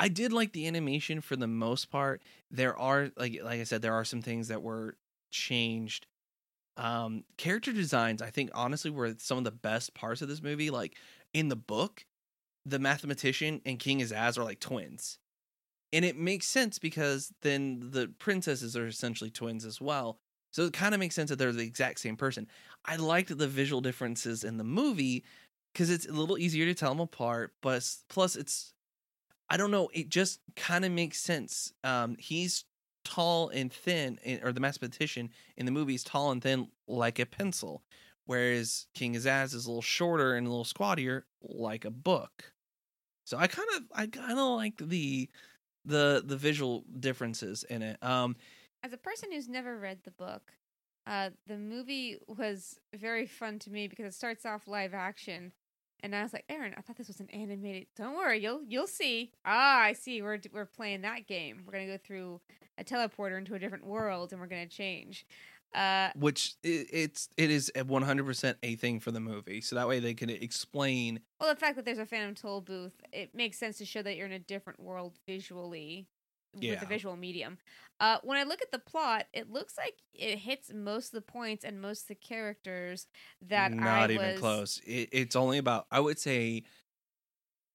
I 0.00 0.08
did 0.08 0.32
like 0.32 0.52
the 0.52 0.66
animation 0.66 1.20
for 1.20 1.36
the 1.36 1.46
most 1.46 1.90
part. 1.90 2.22
There 2.50 2.76
are 2.78 3.10
like 3.16 3.40
like 3.42 3.60
I 3.60 3.64
said, 3.64 3.82
there 3.82 3.94
are 3.94 4.04
some 4.04 4.22
things 4.22 4.48
that 4.48 4.62
were 4.62 4.96
changed. 5.30 6.06
Um, 6.76 7.24
character 7.38 7.72
designs, 7.72 8.22
I 8.22 8.30
think, 8.30 8.50
honestly, 8.54 8.90
were 8.90 9.14
some 9.18 9.38
of 9.38 9.44
the 9.44 9.52
best 9.52 9.94
parts 9.94 10.22
of 10.22 10.28
this 10.28 10.42
movie. 10.42 10.70
Like 10.70 10.96
in 11.32 11.48
the 11.48 11.56
book, 11.56 12.04
the 12.66 12.78
mathematician 12.78 13.62
and 13.66 13.78
King 13.78 14.00
Azaz 14.00 14.38
are 14.38 14.44
like 14.44 14.60
twins, 14.60 15.18
and 15.92 16.04
it 16.04 16.16
makes 16.16 16.46
sense 16.46 16.78
because 16.78 17.32
then 17.42 17.90
the 17.92 18.08
princesses 18.18 18.76
are 18.76 18.86
essentially 18.86 19.30
twins 19.30 19.64
as 19.64 19.80
well. 19.80 20.18
So 20.52 20.64
it 20.64 20.72
kind 20.72 20.94
of 20.94 21.00
makes 21.00 21.14
sense 21.14 21.30
that 21.30 21.36
they're 21.38 21.52
the 21.52 21.66
exact 21.66 22.00
same 22.00 22.16
person. 22.16 22.46
I 22.84 22.96
liked 22.96 23.36
the 23.36 23.48
visual 23.48 23.80
differences 23.80 24.44
in 24.44 24.56
the 24.56 24.64
movie 24.64 25.24
because 25.72 25.90
it's 25.90 26.06
a 26.06 26.12
little 26.12 26.38
easier 26.38 26.66
to 26.66 26.74
tell 26.74 26.90
them 26.90 27.00
apart. 27.00 27.52
But 27.62 27.88
plus, 28.08 28.36
it's 28.36 28.72
I 29.50 29.56
don't 29.56 29.70
know. 29.70 29.88
It 29.92 30.08
just 30.08 30.40
kind 30.56 30.84
of 30.84 30.92
makes 30.92 31.18
sense. 31.20 31.72
Um, 31.82 32.16
he's 32.18 32.64
tall 33.04 33.50
and 33.50 33.72
thin, 33.72 34.18
in- 34.24 34.42
or 34.42 34.52
the 34.52 34.60
mathematician 34.60 35.30
in 35.56 35.66
the 35.66 35.72
movie 35.72 35.94
is 35.94 36.02
tall 36.04 36.30
and 36.30 36.42
thin 36.42 36.68
like 36.88 37.18
a 37.18 37.26
pencil, 37.26 37.82
whereas 38.24 38.86
King 38.94 39.14
Azaz 39.14 39.54
is 39.54 39.66
a 39.66 39.68
little 39.68 39.82
shorter 39.82 40.34
and 40.34 40.46
a 40.46 40.50
little 40.50 40.64
squattier 40.64 41.24
like 41.42 41.84
a 41.84 41.90
book. 41.90 42.52
So 43.24 43.36
I 43.38 43.46
kind 43.46 43.68
of, 43.76 43.82
I 43.94 44.06
kind 44.06 44.38
of 44.38 44.56
like 44.56 44.76
the 44.78 45.28
the 45.84 46.22
the 46.24 46.36
visual 46.36 46.84
differences 46.98 47.64
in 47.64 47.82
it. 47.82 48.02
Um, 48.02 48.36
As 48.82 48.92
a 48.92 48.98
person 48.98 49.30
who's 49.32 49.48
never 49.48 49.78
read 49.78 49.98
the 50.04 50.10
book, 50.10 50.52
uh, 51.06 51.30
the 51.46 51.58
movie 51.58 52.16
was 52.26 52.78
very 52.94 53.26
fun 53.26 53.58
to 53.60 53.70
me 53.70 53.88
because 53.88 54.06
it 54.06 54.14
starts 54.14 54.46
off 54.46 54.66
live 54.66 54.94
action, 54.94 55.52
and 56.04 56.14
I 56.14 56.22
was 56.22 56.34
like, 56.34 56.44
Aaron, 56.50 56.74
I 56.76 56.82
thought 56.82 56.96
this 56.96 57.08
was 57.08 57.20
an 57.20 57.30
animated. 57.30 57.86
Don't 57.96 58.14
worry, 58.14 58.38
you'll 58.38 58.62
you'll 58.68 58.86
see. 58.86 59.32
Ah, 59.44 59.80
I 59.80 59.94
see. 59.94 60.20
We're 60.20 60.38
we're 60.52 60.66
playing 60.66 61.00
that 61.00 61.26
game. 61.26 61.62
We're 61.66 61.72
gonna 61.72 61.86
go 61.86 61.96
through 61.96 62.40
a 62.78 62.84
teleporter 62.84 63.38
into 63.38 63.54
a 63.54 63.58
different 63.58 63.86
world, 63.86 64.30
and 64.32 64.40
we're 64.40 64.46
gonna 64.46 64.66
change. 64.66 65.26
Uh, 65.74 66.10
which 66.14 66.54
it, 66.62 66.86
it's 66.92 67.28
it 67.36 67.50
is 67.50 67.72
one 67.86 68.02
hundred 68.02 68.26
percent 68.26 68.58
a 68.62 68.76
thing 68.76 69.00
for 69.00 69.10
the 69.10 69.18
movie, 69.18 69.62
so 69.62 69.74
that 69.74 69.88
way 69.88 69.98
they 69.98 70.14
can 70.14 70.28
explain. 70.30 71.20
well, 71.40 71.52
the 71.52 71.58
fact 71.58 71.74
that 71.76 71.84
there's 71.84 71.98
a 71.98 72.06
Phantom 72.06 72.34
Toll 72.34 72.60
booth, 72.60 73.00
it 73.12 73.34
makes 73.34 73.58
sense 73.58 73.78
to 73.78 73.86
show 73.86 74.02
that 74.02 74.16
you're 74.16 74.26
in 74.26 74.32
a 74.32 74.38
different 74.38 74.78
world 74.78 75.14
visually 75.26 76.06
with 76.54 76.62
Yeah. 76.62 76.80
the 76.80 76.86
visual 76.86 77.16
medium. 77.16 77.58
Uh, 78.00 78.18
when 78.24 78.36
I 78.38 78.42
look 78.42 78.60
at 78.62 78.72
the 78.72 78.78
plot, 78.78 79.26
it 79.32 79.50
looks 79.50 79.76
like 79.78 79.94
it 80.12 80.38
hits 80.38 80.72
most 80.72 81.06
of 81.06 81.12
the 81.12 81.20
points 81.32 81.64
and 81.64 81.80
most 81.80 82.02
of 82.02 82.08
the 82.08 82.14
characters 82.16 83.06
that 83.42 83.72
not 83.74 84.10
I 84.10 84.14
even 84.14 84.30
was 84.32 84.40
close. 84.40 84.80
It, 84.86 85.08
it's 85.12 85.36
only 85.36 85.58
about 85.58 85.86
I 85.90 86.00
would 86.00 86.18
say 86.18 86.64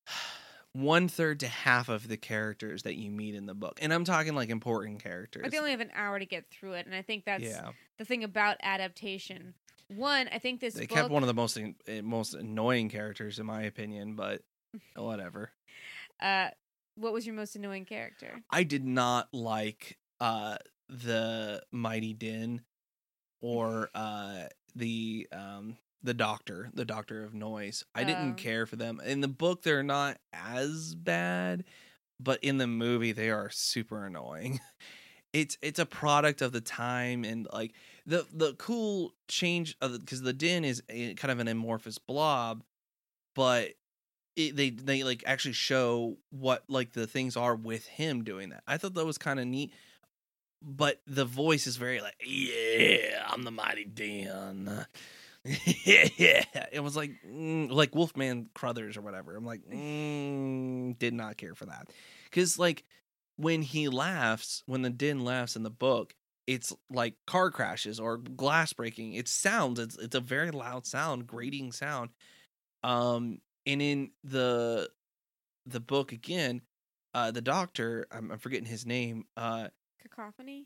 one 0.73 1.07
third 1.07 1.39
to 1.41 1.47
half 1.47 1.89
of 1.89 2.07
the 2.07 2.17
characters 2.17 2.83
that 2.83 2.95
you 2.95 3.09
meet 3.11 3.35
in 3.35 3.45
the 3.45 3.55
book, 3.55 3.79
and 3.81 3.93
I'm 3.93 4.03
talking 4.05 4.35
like 4.35 4.49
important 4.49 5.01
characters. 5.03 5.43
Like 5.43 5.51
they 5.51 5.57
only 5.59 5.71
have 5.71 5.81
an 5.81 5.91
hour 5.95 6.19
to 6.19 6.25
get 6.25 6.45
through 6.51 6.73
it, 6.73 6.85
and 6.85 6.93
I 6.95 7.01
think 7.01 7.25
that's 7.25 7.43
yeah, 7.43 7.71
the 7.97 8.05
thing 8.05 8.23
about 8.23 8.57
adaptation. 8.61 9.53
One, 9.87 10.29
I 10.31 10.37
think 10.37 10.59
this 10.59 10.75
they 10.75 10.81
book. 10.81 10.89
kept 10.97 11.09
one 11.09 11.23
of 11.23 11.27
the 11.27 11.33
most 11.33 11.57
eh, 11.87 12.01
most 12.01 12.35
annoying 12.35 12.89
characters 12.89 13.39
in 13.39 13.45
my 13.45 13.63
opinion, 13.63 14.15
but 14.15 14.41
whatever. 14.95 15.51
uh, 16.21 16.49
what 16.99 17.13
was 17.13 17.25
your 17.25 17.35
most 17.35 17.55
annoying 17.55 17.85
character? 17.85 18.41
I 18.51 18.63
did 18.63 18.85
not 18.85 19.29
like 19.33 19.97
uh 20.19 20.57
the 20.89 21.63
Mighty 21.71 22.13
Din 22.13 22.61
or 23.41 23.89
uh 23.93 24.45
the 24.75 25.27
um 25.31 25.77
the 26.01 26.13
doctor, 26.13 26.69
the 26.73 26.85
doctor 26.85 27.23
of 27.23 27.33
noise. 27.33 27.83
I 27.93 28.01
Oh. 28.01 28.05
didn't 28.05 28.35
care 28.35 28.65
for 28.65 28.75
them. 28.75 29.01
In 29.05 29.21
the 29.21 29.27
book 29.27 29.63
they're 29.63 29.83
not 29.83 30.17
as 30.33 30.95
bad, 30.95 31.65
but 32.19 32.43
in 32.43 32.57
the 32.57 32.67
movie 32.67 33.11
they 33.11 33.29
are 33.29 33.49
super 33.49 34.05
annoying. 34.05 34.59
It's 35.31 35.59
it's 35.61 35.77
a 35.77 35.85
product 35.85 36.41
of 36.41 36.53
the 36.53 36.61
time 36.61 37.23
and 37.23 37.47
like 37.53 37.73
the 38.07 38.25
the 38.33 38.55
cool 38.55 39.13
change 39.27 39.77
of 39.79 39.99
because 39.99 40.23
the 40.23 40.33
din 40.33 40.65
is 40.65 40.81
a, 40.89 41.13
kind 41.13 41.31
of 41.31 41.37
an 41.39 41.47
amorphous 41.47 41.99
blob, 41.99 42.63
but 43.35 43.73
it, 44.39 44.55
they 44.55 44.69
they 44.69 45.03
like 45.03 45.23
actually 45.25 45.53
show 45.53 46.17
what 46.29 46.63
like 46.69 46.93
the 46.93 47.07
things 47.07 47.35
are 47.35 47.55
with 47.55 47.85
him 47.85 48.23
doing 48.23 48.49
that. 48.49 48.63
I 48.67 48.77
thought 48.77 48.93
that 48.93 49.05
was 49.05 49.17
kind 49.17 49.39
of 49.39 49.45
neat, 49.45 49.73
but 50.61 51.01
the 51.05 51.25
voice 51.25 51.67
is 51.67 51.75
very 51.75 52.01
like, 52.01 52.15
yeah, 52.25 53.25
I'm 53.27 53.43
the 53.43 53.51
mighty 53.51 53.85
Dan. 53.85 54.85
yeah, 55.45 56.45
it 56.71 56.81
was 56.81 56.95
like 56.95 57.11
mm, 57.27 57.69
like 57.69 57.93
Wolfman 57.93 58.49
Crothers 58.53 58.95
or 58.95 59.01
whatever. 59.01 59.35
I'm 59.35 59.45
like, 59.45 59.61
mm, 59.69 60.97
did 60.97 61.13
not 61.13 61.37
care 61.37 61.53
for 61.53 61.65
that 61.65 61.89
because 62.25 62.57
like 62.57 62.85
when 63.35 63.61
he 63.61 63.89
laughs, 63.89 64.63
when 64.67 64.83
the 64.83 64.89
din 64.89 65.23
laughs 65.23 65.55
in 65.55 65.63
the 65.63 65.69
book, 65.69 66.13
it's 66.47 66.73
like 66.89 67.15
car 67.27 67.51
crashes 67.51 67.99
or 67.99 68.17
glass 68.17 68.71
breaking. 68.71 69.13
It 69.13 69.27
sounds 69.27 69.79
it's 69.79 69.97
it's 69.97 70.15
a 70.15 70.21
very 70.21 70.51
loud 70.51 70.85
sound, 70.85 71.27
grating 71.27 71.73
sound. 71.73 72.11
Um, 72.83 73.39
and 73.69 73.81
in 73.81 74.11
the 74.23 74.89
the 75.65 75.79
book 75.79 76.11
again, 76.11 76.61
uh, 77.13 77.31
the 77.31 77.41
doctor, 77.41 78.07
I'm, 78.11 78.31
I'm 78.31 78.39
forgetting 78.39 78.65
his 78.65 78.85
name. 78.85 79.25
Uh, 79.37 79.67
Cacophony. 80.01 80.65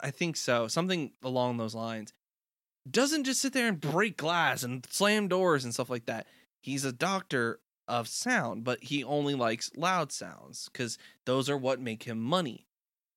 I 0.00 0.10
think 0.10 0.36
so, 0.36 0.68
something 0.68 1.12
along 1.22 1.56
those 1.56 1.74
lines. 1.74 2.12
Doesn't 2.90 3.24
just 3.24 3.42
sit 3.42 3.52
there 3.52 3.68
and 3.68 3.80
break 3.80 4.16
glass 4.16 4.62
and 4.62 4.86
slam 4.90 5.28
doors 5.28 5.64
and 5.64 5.74
stuff 5.74 5.90
like 5.90 6.06
that. 6.06 6.26
He's 6.62 6.84
a 6.84 6.92
doctor 6.92 7.60
of 7.86 8.08
sound, 8.08 8.64
but 8.64 8.82
he 8.84 9.04
only 9.04 9.34
likes 9.34 9.70
loud 9.76 10.12
sounds 10.12 10.68
because 10.72 10.96
those 11.26 11.50
are 11.50 11.58
what 11.58 11.80
make 11.80 12.04
him 12.04 12.18
money. 12.20 12.66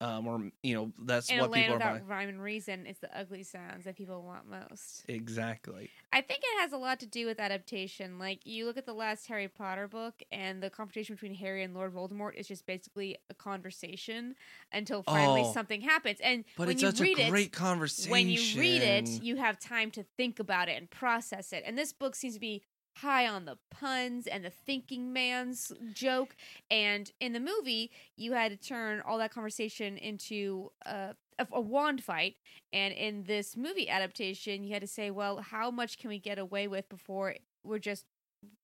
Um, 0.03 0.27
or 0.27 0.51
you 0.63 0.75
know, 0.75 0.91
that's 1.05 1.31
what 1.31 1.49
land 1.51 1.53
people 1.53 1.75
are 1.75 1.77
without 1.77 1.93
buying. 1.93 2.07
rhyme 2.07 2.29
and 2.29 2.41
reason, 2.41 2.85
it's 2.85 2.99
the 2.99 3.17
ugly 3.17 3.43
sounds 3.43 3.85
that 3.85 3.95
people 3.95 4.21
want 4.21 4.49
most. 4.49 5.05
Exactly. 5.07 5.89
I 6.11 6.19
think 6.21 6.41
it 6.43 6.61
has 6.61 6.73
a 6.73 6.77
lot 6.77 6.99
to 6.99 7.05
do 7.05 7.25
with 7.25 7.39
adaptation. 7.39 8.19
Like 8.19 8.45
you 8.45 8.65
look 8.65 8.75
at 8.77 8.85
the 8.85 8.93
last 8.93 9.27
Harry 9.27 9.47
Potter 9.47 9.87
book, 9.87 10.21
and 10.31 10.61
the 10.61 10.69
confrontation 10.69 11.15
between 11.15 11.35
Harry 11.35 11.63
and 11.63 11.73
Lord 11.73 11.93
Voldemort 11.93 12.33
is 12.35 12.47
just 12.47 12.65
basically 12.65 13.17
a 13.29 13.33
conversation 13.33 14.35
until 14.73 15.03
finally 15.03 15.43
Oh. 15.45 15.53
something 15.53 15.79
happens. 15.81 16.19
And 16.21 16.43
But 16.57 16.67
when 16.67 16.73
it's 16.75 16.81
you 16.81 16.89
such 16.89 16.99
read 16.99 17.19
a 17.19 17.29
great 17.29 17.47
it, 17.47 17.51
conversation. 17.53 18.11
when 18.11 18.27
you 18.29 18.59
read 18.59 18.81
it, 18.81 19.07
you 19.23 19.37
have 19.37 19.57
time 19.59 19.89
to 19.91 20.03
think 20.17 20.39
about 20.39 20.67
it 20.69 20.77
and 20.77 20.89
process 20.89 21.53
it. 21.53 21.63
And 21.65 21.77
this 21.77 21.93
book 21.93 22.15
seems 22.15 22.33
to 22.33 22.39
be 22.41 22.63
high 22.97 23.27
on 23.27 23.45
the 23.45 23.57
puns 23.71 24.27
and 24.27 24.45
the 24.45 24.49
thinking 24.49 25.11
man's 25.13 25.71
joke. 25.93 26.35
And 26.69 27.11
in 27.19 27.33
the 27.33 27.39
movie, 27.39 27.91
you 28.15 28.33
had 28.33 28.51
to 28.51 28.57
turn 28.57 29.01
all 29.01 29.17
that 29.17 29.33
conversation 29.33 29.97
into 29.97 30.71
a, 30.85 31.15
a, 31.39 31.47
a 31.51 31.61
wand 31.61 32.03
fight. 32.03 32.35
And 32.71 32.93
in 32.93 33.23
this 33.23 33.57
movie 33.57 33.89
adaptation, 33.89 34.63
you 34.63 34.73
had 34.73 34.81
to 34.81 34.87
say, 34.87 35.11
well, 35.11 35.37
how 35.37 35.71
much 35.71 35.97
can 35.97 36.09
we 36.09 36.19
get 36.19 36.37
away 36.37 36.67
with 36.67 36.87
before 36.89 37.35
we're 37.63 37.79
just 37.79 38.05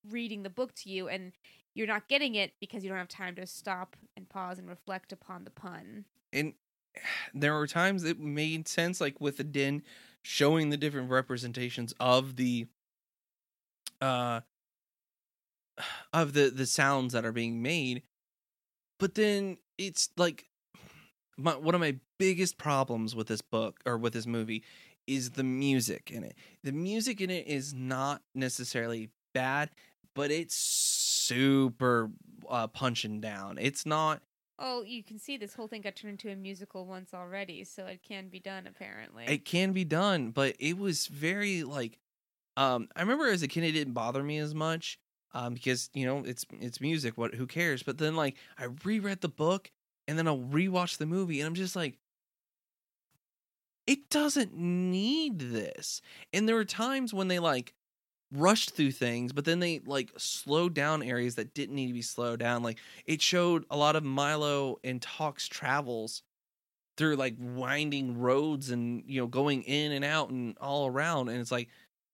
reading 0.09 0.43
the 0.43 0.49
book 0.49 0.73
to 0.75 0.89
you 0.89 1.07
and 1.07 1.31
you're 1.73 1.87
not 1.87 2.07
getting 2.07 2.35
it 2.35 2.53
because 2.59 2.83
you 2.83 2.89
don't 2.89 2.97
have 2.97 3.07
time 3.07 3.35
to 3.35 3.45
stop 3.45 3.95
and 4.17 4.27
pause 4.27 4.59
and 4.59 4.67
reflect 4.67 5.11
upon 5.11 5.43
the 5.43 5.49
pun. 5.49 6.05
And 6.33 6.53
there 7.33 7.53
were 7.53 7.67
times 7.67 8.03
it 8.03 8.19
made 8.19 8.67
sense, 8.67 8.99
like 8.99 9.21
with 9.21 9.37
the 9.37 9.43
din 9.43 9.83
showing 10.21 10.69
the 10.69 10.77
different 10.77 11.09
representations 11.09 11.93
of 11.99 12.35
the 12.35 12.67
uh 14.01 14.41
of 16.13 16.33
the 16.33 16.49
the 16.49 16.65
sounds 16.65 17.13
that 17.13 17.25
are 17.25 17.31
being 17.31 17.61
made 17.61 18.03
but 18.99 19.15
then 19.15 19.57
it's 19.77 20.09
like 20.17 20.45
my, 21.37 21.55
one 21.55 21.73
of 21.73 21.79
my 21.81 21.95
biggest 22.17 22.57
problems 22.57 23.15
with 23.15 23.27
this 23.27 23.41
book 23.41 23.79
or 23.85 23.97
with 23.97 24.11
this 24.13 24.27
movie 24.27 24.63
is 25.07 25.31
the 25.31 25.43
music 25.43 26.11
in 26.11 26.23
it 26.23 26.35
the 26.63 26.71
music 26.71 27.21
in 27.21 27.29
it 27.29 27.47
is 27.47 27.73
not 27.73 28.21
necessarily 28.35 29.09
bad 29.33 29.69
but 30.15 30.31
it's 30.31 30.55
super 30.55 32.09
uh, 32.49 32.67
punching 32.67 33.21
down 33.21 33.57
it's 33.59 33.85
not 33.85 34.21
Oh, 34.61 34.83
you 34.83 35.05
can 35.05 35.19
see 35.19 35.37
this 35.37 35.53
whole 35.55 35.69
thing 35.69 35.83
got 35.83 35.95
turned 35.95 36.11
into 36.21 36.29
a 36.29 36.35
musical 36.35 36.85
once 36.85 37.13
already, 37.13 37.63
so 37.63 37.85
it 37.85 38.01
can 38.03 38.27
be 38.27 38.41
done 38.41 38.67
apparently. 38.67 39.23
it 39.25 39.45
can 39.45 39.71
be 39.71 39.85
done 39.85 40.31
but 40.31 40.53
it 40.59 40.77
was 40.77 41.07
very 41.07 41.63
like 41.63 41.97
um 42.59 42.87
i 42.95 43.01
remember 43.01 43.27
as 43.27 43.41
a 43.41 43.47
kid 43.47 43.63
it 43.63 43.71
didn't 43.71 43.93
bother 43.93 44.21
me 44.21 44.37
as 44.37 44.53
much 44.53 44.99
um 45.33 45.53
because 45.53 45.89
you 45.93 46.05
know 46.05 46.23
it's 46.25 46.45
it's 46.59 46.81
music 46.81 47.17
what 47.17 47.33
who 47.33 47.47
cares? 47.47 47.83
But 47.83 47.97
then 47.97 48.15
like 48.15 48.35
i 48.57 48.67
reread 48.83 49.21
the 49.21 49.29
book 49.29 49.71
and 50.07 50.17
then 50.17 50.27
i'll 50.27 50.37
rewatch 50.37 50.97
the 50.97 51.05
movie 51.05 51.39
and 51.39 51.47
i'm 51.47 51.55
just 51.55 51.75
like 51.75 51.97
it 53.87 54.09
doesn't 54.11 54.55
need 54.55 55.39
this. 55.39 56.01
And 56.31 56.47
there 56.47 56.55
were 56.55 56.63
times 56.65 57.11
when 57.11 57.27
they 57.27 57.39
like 57.39 57.73
rushed 58.31 58.75
through 58.75 58.91
things 58.91 59.33
but 59.33 59.45
then 59.45 59.59
they 59.59 59.79
like 59.87 60.11
slowed 60.15 60.75
down 60.75 61.01
areas 61.01 61.33
that 61.33 61.55
didn't 61.55 61.73
need 61.73 61.87
to 61.87 61.93
be 61.93 62.01
slowed 62.03 62.39
down. 62.39 62.61
Like 62.63 62.77
it 63.07 63.21
showed 63.21 63.65
a 63.71 63.77
lot 63.77 63.95
of 63.95 64.03
milo 64.03 64.77
and 64.83 65.01
Tock's 65.01 65.47
travels 65.47 66.21
through 66.97 67.15
like 67.15 67.35
winding 67.39 68.19
roads 68.19 68.69
and 68.69 69.03
you 69.07 69.21
know 69.21 69.27
going 69.27 69.63
in 69.63 69.91
and 69.93 70.05
out 70.05 70.29
and 70.29 70.57
all 70.59 70.87
around 70.87 71.29
and 71.29 71.39
it's 71.39 71.51
like 71.51 71.69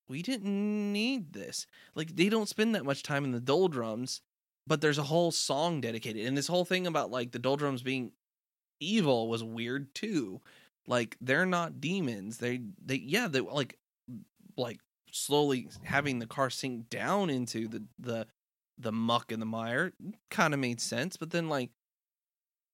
we 0.07 0.21
didn't 0.21 0.93
need 0.93 1.33
this. 1.33 1.67
Like 1.95 2.15
they 2.15 2.29
don't 2.29 2.49
spend 2.49 2.75
that 2.75 2.85
much 2.85 3.03
time 3.03 3.23
in 3.23 3.31
the 3.31 3.39
doldrums 3.39 4.21
but 4.67 4.81
there's 4.81 4.97
a 4.97 5.03
whole 5.03 5.31
song 5.31 5.81
dedicated 5.81 6.25
and 6.25 6.37
this 6.37 6.47
whole 6.47 6.65
thing 6.65 6.87
about 6.87 7.11
like 7.11 7.31
the 7.31 7.39
doldrums 7.39 7.83
being 7.83 8.11
evil 8.79 9.27
was 9.29 9.43
weird 9.43 9.93
too. 9.93 10.41
Like 10.87 11.17
they're 11.21 11.45
not 11.45 11.81
demons. 11.81 12.37
They 12.37 12.61
they 12.83 12.95
yeah 12.95 13.27
they 13.27 13.41
like 13.41 13.77
like 14.57 14.79
slowly 15.11 15.69
having 15.83 16.19
the 16.19 16.27
car 16.27 16.49
sink 16.49 16.89
down 16.89 17.29
into 17.29 17.67
the 17.67 17.83
the 17.99 18.27
the 18.77 18.91
muck 18.91 19.31
and 19.31 19.41
the 19.41 19.45
mire 19.45 19.93
kind 20.29 20.53
of 20.53 20.59
made 20.59 20.81
sense 20.81 21.15
but 21.15 21.31
then 21.31 21.47
like 21.47 21.69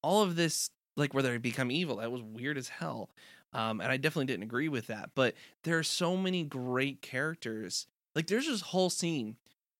all 0.01 0.23
of 0.23 0.35
this 0.35 0.71
like 0.97 1.13
where 1.13 1.21
they 1.21 1.37
become 1.37 1.69
evil 1.69 1.97
that 1.97 2.11
was 2.11 2.23
weird 2.23 2.57
as 2.57 2.69
hell 2.69 3.11
um 3.53 3.81
and 3.81 3.91
i 3.91 3.97
definitely 3.97 4.25
didn't 4.25 4.43
agree 4.43 4.69
with 4.69 4.87
that 4.87 5.11
but 5.15 5.33
there 5.63 5.77
are 5.77 5.83
so 5.83 6.15
many 6.17 6.43
great 6.43 7.01
characters. 7.01 7.87
Like 8.15 8.27
there's 8.27 8.47
this 8.47 8.61
whole 8.61 8.89
scene 8.89 9.37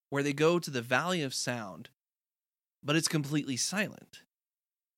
where 0.10 0.24
they 0.24 0.34
go 0.34 0.58
to 0.58 0.72
the 0.72 0.82
valley 0.82 1.22
of 1.22 1.34
sound 1.34 1.90
but 2.84 2.96
it's 2.96 3.08
completely 3.08 3.58
silent 3.58 4.24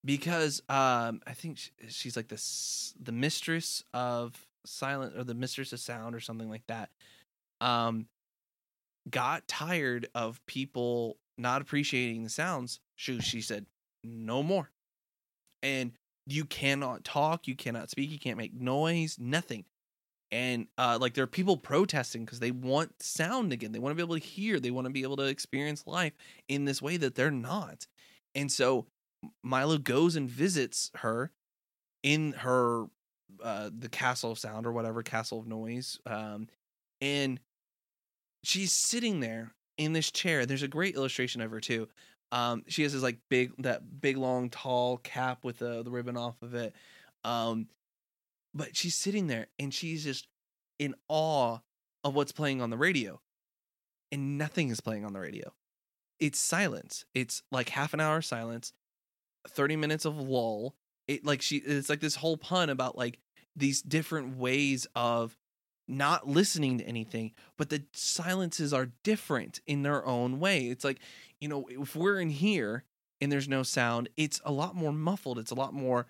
because 0.05 0.61
um 0.69 1.21
i 1.25 1.33
think 1.33 1.59
she's 1.87 2.15
like 2.15 2.27
this 2.27 2.93
the 3.01 3.11
mistress 3.11 3.83
of 3.93 4.45
silent 4.65 5.17
or 5.17 5.23
the 5.23 5.33
mistress 5.33 5.73
of 5.73 5.79
sound 5.79 6.15
or 6.15 6.19
something 6.19 6.49
like 6.49 6.65
that 6.67 6.89
um 7.59 8.05
got 9.09 9.47
tired 9.47 10.07
of 10.15 10.45
people 10.45 11.17
not 11.37 11.61
appreciating 11.61 12.23
the 12.23 12.29
sounds. 12.29 12.79
She, 12.95 13.19
she 13.19 13.41
said 13.41 13.65
no 14.03 14.43
more. 14.43 14.69
And 15.61 15.93
you 16.25 16.45
cannot 16.45 17.03
talk 17.03 17.47
you 17.47 17.55
cannot 17.55 17.89
speak 17.89 18.09
you 18.09 18.19
can't 18.19 18.37
make 18.37 18.53
noise 18.53 19.17
nothing. 19.19 19.65
And 20.31 20.67
uh 20.77 20.97
like 20.99 21.13
there 21.13 21.23
are 21.23 21.27
people 21.27 21.57
protesting 21.57 22.25
because 22.25 22.39
they 22.39 22.51
want 22.51 23.01
sound 23.01 23.53
again 23.53 23.71
they 23.71 23.79
want 23.79 23.91
to 23.91 23.95
be 23.95 24.03
able 24.03 24.19
to 24.19 24.25
hear 24.25 24.59
they 24.59 24.71
want 24.71 24.85
to 24.85 24.93
be 24.93 25.03
able 25.03 25.17
to 25.17 25.25
experience 25.25 25.85
life 25.85 26.13
in 26.47 26.65
this 26.65 26.81
way 26.81 26.97
that 26.97 27.15
they're 27.15 27.31
not. 27.31 27.87
And 28.35 28.51
so 28.51 28.87
milo 29.43 29.77
goes 29.77 30.15
and 30.15 30.29
visits 30.29 30.91
her 30.95 31.31
in 32.03 32.33
her 32.33 32.85
uh 33.43 33.69
the 33.77 33.89
castle 33.89 34.31
of 34.31 34.39
sound 34.39 34.65
or 34.65 34.71
whatever 34.71 35.03
castle 35.03 35.39
of 35.39 35.47
noise 35.47 35.99
um 36.05 36.47
and 37.01 37.39
she's 38.43 38.71
sitting 38.71 39.19
there 39.19 39.53
in 39.77 39.93
this 39.93 40.11
chair. 40.11 40.45
There's 40.45 40.63
a 40.63 40.67
great 40.67 40.95
illustration 40.95 41.41
of 41.41 41.51
her 41.51 41.59
too 41.59 41.87
um 42.33 42.63
she 42.67 42.81
has 42.81 42.93
this 42.93 43.03
like 43.03 43.19
big 43.29 43.51
that 43.59 44.01
big 44.01 44.17
long 44.17 44.49
tall 44.49 44.97
cap 44.97 45.43
with 45.43 45.59
the 45.59 45.83
the 45.83 45.91
ribbon 45.91 46.17
off 46.17 46.41
of 46.41 46.55
it. 46.55 46.73
Um 47.23 47.67
but 48.53 48.75
she's 48.75 48.95
sitting 48.95 49.27
there 49.27 49.47
and 49.59 49.73
she's 49.73 50.03
just 50.03 50.27
in 50.79 50.95
awe 51.07 51.59
of 52.03 52.15
what's 52.15 52.31
playing 52.31 52.61
on 52.61 52.71
the 52.71 52.77
radio. 52.77 53.21
And 54.11 54.37
nothing 54.37 54.69
is 54.69 54.81
playing 54.81 55.05
on 55.05 55.13
the 55.13 55.19
radio. 55.19 55.53
It's 56.19 56.39
silence. 56.39 57.05
It's 57.13 57.41
like 57.51 57.69
half 57.69 57.93
an 57.93 57.99
hour 57.99 58.21
silence 58.21 58.73
30 59.47 59.75
minutes 59.75 60.05
of 60.05 60.17
lull. 60.17 60.75
It 61.07 61.25
like 61.25 61.41
she 61.41 61.57
it's 61.57 61.89
like 61.89 61.99
this 61.99 62.15
whole 62.15 62.37
pun 62.37 62.69
about 62.69 62.97
like 62.97 63.19
these 63.55 63.81
different 63.81 64.37
ways 64.37 64.87
of 64.95 65.37
not 65.87 66.27
listening 66.27 66.77
to 66.77 66.83
anything 66.85 67.31
but 67.57 67.69
the 67.69 67.83
silences 67.93 68.73
are 68.73 68.91
different 69.03 69.59
in 69.67 69.83
their 69.83 70.05
own 70.05 70.39
way 70.39 70.67
it's 70.67 70.83
like 70.83 70.99
you 71.41 71.47
know 71.47 71.65
if 71.69 71.95
we're 71.95 72.19
in 72.19 72.29
here 72.29 72.83
and 73.19 73.31
there's 73.31 73.49
no 73.49 73.63
sound 73.63 74.07
it's 74.15 74.39
a 74.45 74.51
lot 74.51 74.75
more 74.75 74.93
muffled 74.93 75.37
it's 75.37 75.51
a 75.51 75.55
lot 75.55 75.73
more 75.73 76.05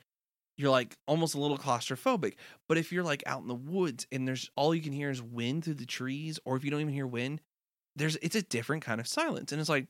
you're 0.57 0.69
like 0.69 0.95
almost 1.07 1.33
a 1.33 1.39
little 1.39 1.57
claustrophobic 1.57 2.35
but 2.67 2.77
if 2.77 2.91
you're 2.91 3.03
like 3.03 3.23
out 3.25 3.41
in 3.41 3.47
the 3.47 3.55
woods 3.55 4.05
and 4.11 4.27
there's 4.27 4.51
all 4.55 4.75
you 4.75 4.81
can 4.81 4.93
hear 4.93 5.09
is 5.09 5.21
wind 5.21 5.63
through 5.63 5.73
the 5.73 5.85
trees 5.85 6.39
or 6.45 6.55
if 6.55 6.63
you 6.63 6.69
don't 6.69 6.81
even 6.81 6.93
hear 6.93 7.07
wind 7.07 7.41
there's 7.95 8.15
it's 8.17 8.35
a 8.35 8.41
different 8.43 8.83
kind 8.83 9.01
of 9.01 9.07
silence 9.07 9.51
and 9.51 9.59
it's 9.59 9.69
like 9.69 9.87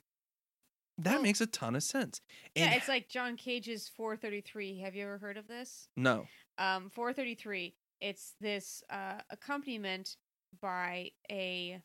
that 0.99 1.21
makes 1.21 1.41
a 1.41 1.47
ton 1.47 1.75
of 1.75 1.83
sense 1.83 2.21
yeah, 2.55 2.73
it's 2.73 2.87
like 2.87 3.09
John 3.09 3.35
Cage's 3.35 3.89
433. 3.97 4.79
Have 4.81 4.95
you 4.95 5.05
ever 5.05 5.17
heard 5.17 5.37
of 5.37 5.47
this? 5.47 5.87
no 5.97 6.27
Um, 6.57 6.91
433. 6.91 7.73
It's 8.03 8.33
this 8.41 8.83
uh, 8.89 9.21
accompaniment 9.29 10.17
by 10.61 11.11
a 11.31 11.81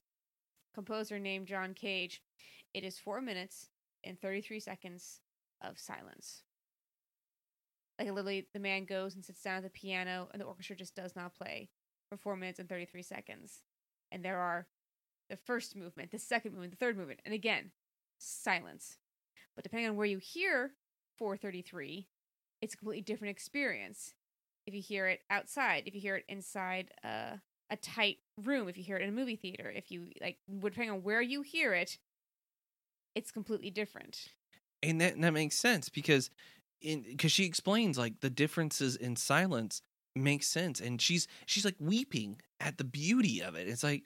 composer 0.75 1.17
named 1.21 1.47
John 1.47 1.75
Cage. 1.75 2.23
It 2.75 2.83
is 2.83 2.99
four 2.99 3.21
minutes 3.21 3.69
and 4.03 4.21
33 4.21 4.59
seconds 4.59 5.21
of 5.63 5.79
silence. 5.79 6.43
Like 8.01 8.09
literally, 8.09 8.49
the 8.53 8.59
man 8.59 8.85
goes 8.85 9.15
and 9.15 9.25
sits 9.25 9.43
down 9.43 9.59
at 9.59 9.63
the 9.63 9.71
piano, 9.71 10.29
and 10.33 10.41
the 10.43 10.47
orchestra 10.47 10.75
just 10.75 10.97
does 10.97 11.15
not 11.15 11.37
play 11.37 11.69
for 12.09 12.17
four 12.17 12.35
minutes 12.35 12.59
and 12.59 12.69
33 12.69 13.01
seconds. 13.05 13.63
And 14.11 14.25
there 14.25 14.41
are 14.41 14.67
the 15.31 15.37
first 15.37 15.77
movement, 15.77 16.11
the 16.11 16.19
second 16.19 16.51
movement, 16.51 16.73
the 16.73 16.85
third 16.85 16.99
movement, 16.99 17.21
and 17.25 17.33
again, 17.33 17.71
silence. 18.19 18.99
But 19.55 19.63
depending 19.63 19.89
on 19.89 19.95
where 19.95 20.07
you 20.07 20.19
hear 20.19 20.73
433, 21.17 22.09
it's 22.61 22.75
a 22.75 22.77
completely 22.77 23.03
different 23.03 23.31
experience. 23.31 24.15
If 24.69 24.75
you 24.75 24.83
hear 24.83 25.07
it 25.09 25.21
outside, 25.31 25.85
if 25.87 25.95
you 25.95 26.01
hear 26.03 26.17
it 26.17 26.25
inside 26.29 26.91
uh, 27.03 27.37
a 27.71 27.77
tight 27.77 28.19
room, 28.45 28.69
if 28.69 28.77
you 28.77 28.85
hear 28.85 28.99
it 28.99 29.03
in 29.03 29.09
a 29.09 29.13
movie 29.13 29.35
theater, 29.35 29.73
if 29.75 29.91
you 29.91 30.09
like, 30.21 30.37
depending 30.61 30.91
on 30.91 31.03
where 31.03 31.23
you 31.23 31.41
hear 31.41 31.73
it, 31.73 31.97
it's 33.15 33.31
completely 33.31 33.71
different. 33.71 34.27
and 34.83 35.01
that 35.01 35.19
that 35.23 35.33
makes 35.33 35.57
sense 35.57 35.89
because 35.89 36.29
in 36.83 37.03
because 37.03 37.33
she 37.33 37.47
explains 37.47 37.97
like 37.97 38.21
the 38.21 38.29
differences 38.29 38.95
in 38.95 39.17
silence 39.17 39.81
makes 40.15 40.47
sense 40.47 40.81
and 40.83 41.01
she's 41.01 41.27
she's 41.47 41.65
like 41.65 41.77
weeping 41.81 42.39
at 42.61 42.77
the 42.77 42.85
beauty 42.85 43.41
of 43.41 43.55
it 43.55 43.69
it's 43.69 43.83
like 43.83 44.03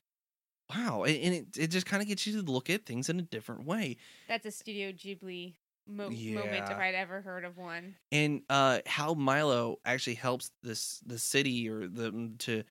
wow 0.70 1.02
and, 1.02 1.16
and 1.16 1.34
it, 1.34 1.46
it 1.58 1.66
just 1.72 1.86
kind 1.86 2.00
of 2.00 2.08
gets 2.08 2.24
you 2.24 2.40
to 2.40 2.52
look 2.52 2.70
at 2.70 2.86
things 2.86 3.08
in 3.08 3.18
a 3.18 3.22
different 3.22 3.66
way 3.66 3.96
That's 4.28 4.46
a 4.46 4.52
Studio 4.52 4.92
Ghibli 4.92 5.54
mo- 5.86 6.10
moment 6.10 6.70
if 6.70 6.78
I'd 6.78 6.94
ever 6.94 7.20
heard 7.20 7.44
of 7.44 7.56
one. 7.56 7.96
and 8.10 8.42
uh 8.48 8.80
how 8.86 9.14
milo 9.14 9.78
actually 9.84 10.14
helps 10.14 10.50
this 10.62 11.00
the 11.06 11.18
city 11.18 11.68
or 11.68 11.86
the 11.86 12.32
to 12.40 12.64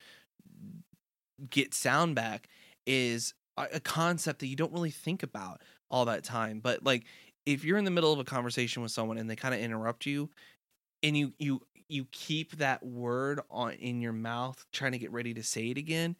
get 1.49 1.73
sound 1.73 2.15
back 2.15 2.47
is 2.85 3.33
a, 3.57 3.67
a 3.73 3.79
concept 3.79 4.39
that 4.39 4.47
you 4.47 4.55
don't 4.55 4.73
really 4.73 4.91
think 4.91 5.23
about 5.23 5.61
all 5.89 6.05
that 6.05 6.23
time. 6.23 6.59
But 6.59 6.83
like 6.83 7.05
if 7.45 7.63
you're 7.63 7.77
in 7.77 7.85
the 7.85 7.91
middle 7.91 8.13
of 8.13 8.19
a 8.19 8.23
conversation 8.23 8.81
with 8.83 8.91
someone 8.91 9.17
and 9.17 9.29
they 9.29 9.35
kind 9.35 9.53
of 9.53 9.59
interrupt 9.59 10.05
you 10.05 10.29
and 11.03 11.17
you 11.17 11.33
you 11.39 11.61
you 11.89 12.05
keep 12.11 12.57
that 12.57 12.85
word 12.85 13.41
on 13.49 13.73
in 13.73 14.01
your 14.01 14.13
mouth 14.13 14.63
trying 14.71 14.93
to 14.93 14.97
get 14.97 15.11
ready 15.11 15.33
to 15.33 15.43
say 15.43 15.69
it 15.69 15.77
again 15.77 16.15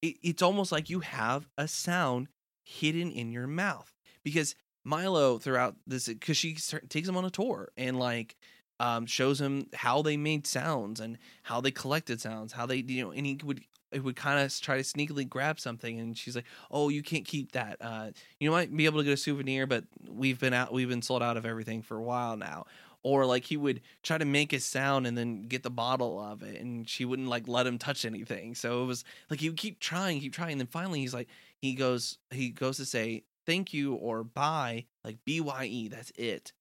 it, 0.00 0.16
it's 0.22 0.42
almost 0.42 0.72
like 0.72 0.90
you 0.90 1.00
have 1.00 1.46
a 1.56 1.68
sound 1.68 2.28
hidden 2.64 3.10
in 3.10 3.32
your 3.32 3.46
mouth. 3.46 3.92
Because 4.24 4.54
Milo 4.84 5.38
throughout 5.38 5.76
this 5.86 6.08
because 6.08 6.36
she 6.36 6.56
takes 6.88 7.08
him 7.08 7.16
on 7.16 7.24
a 7.24 7.30
tour 7.30 7.70
and 7.76 7.98
like 7.98 8.36
um, 8.80 9.06
shows 9.06 9.40
him 9.40 9.68
how 9.74 10.02
they 10.02 10.16
made 10.16 10.46
sounds 10.46 11.00
and 11.00 11.18
how 11.42 11.60
they 11.60 11.70
collected 11.70 12.20
sounds, 12.20 12.52
how 12.52 12.66
they 12.66 12.76
you 12.76 13.04
know, 13.04 13.12
and 13.12 13.26
he 13.26 13.38
would 13.44 13.62
it 13.92 14.02
would 14.02 14.16
kind 14.16 14.40
of 14.40 14.60
try 14.60 14.76
to 14.76 14.82
sneakily 14.82 15.28
grab 15.28 15.60
something, 15.60 16.00
and 16.00 16.16
she's 16.16 16.34
like, 16.34 16.46
"Oh, 16.70 16.88
you 16.88 17.02
can't 17.02 17.24
keep 17.24 17.52
that. 17.52 17.76
Uh, 17.80 18.10
you 18.40 18.50
might 18.50 18.74
be 18.74 18.86
able 18.86 18.98
to 18.98 19.04
get 19.04 19.12
a 19.12 19.16
souvenir, 19.16 19.66
but 19.66 19.84
we've 20.08 20.40
been 20.40 20.54
out, 20.54 20.72
we've 20.72 20.88
been 20.88 21.02
sold 21.02 21.22
out 21.22 21.36
of 21.36 21.46
everything 21.46 21.82
for 21.82 21.96
a 21.96 22.02
while 22.02 22.36
now." 22.36 22.66
Or 23.04 23.26
like 23.26 23.44
he 23.44 23.56
would 23.56 23.80
try 24.02 24.16
to 24.16 24.24
make 24.24 24.52
a 24.52 24.60
sound 24.60 25.06
and 25.08 25.18
then 25.18 25.42
get 25.42 25.62
the 25.64 25.70
bottle 25.70 26.20
of 26.20 26.42
it, 26.42 26.60
and 26.60 26.88
she 26.88 27.04
wouldn't 27.04 27.28
like 27.28 27.46
let 27.48 27.66
him 27.66 27.78
touch 27.78 28.04
anything. 28.04 28.54
So 28.54 28.82
it 28.82 28.86
was 28.86 29.04
like 29.30 29.40
he 29.40 29.48
would 29.48 29.58
keep 29.58 29.80
trying, 29.80 30.20
keep 30.20 30.32
trying, 30.32 30.52
and 30.52 30.60
then 30.60 30.68
finally 30.68 31.00
he's 31.00 31.14
like, 31.14 31.28
he 31.58 31.74
goes, 31.74 32.18
he 32.30 32.50
goes 32.50 32.76
to 32.78 32.84
say 32.84 33.24
thank 33.46 33.72
you 33.72 33.94
or 33.94 34.24
bye, 34.24 34.86
like 35.04 35.18
B 35.24 35.40
Y 35.40 35.64
E, 35.66 35.88
that's 35.88 36.12
it. 36.16 36.52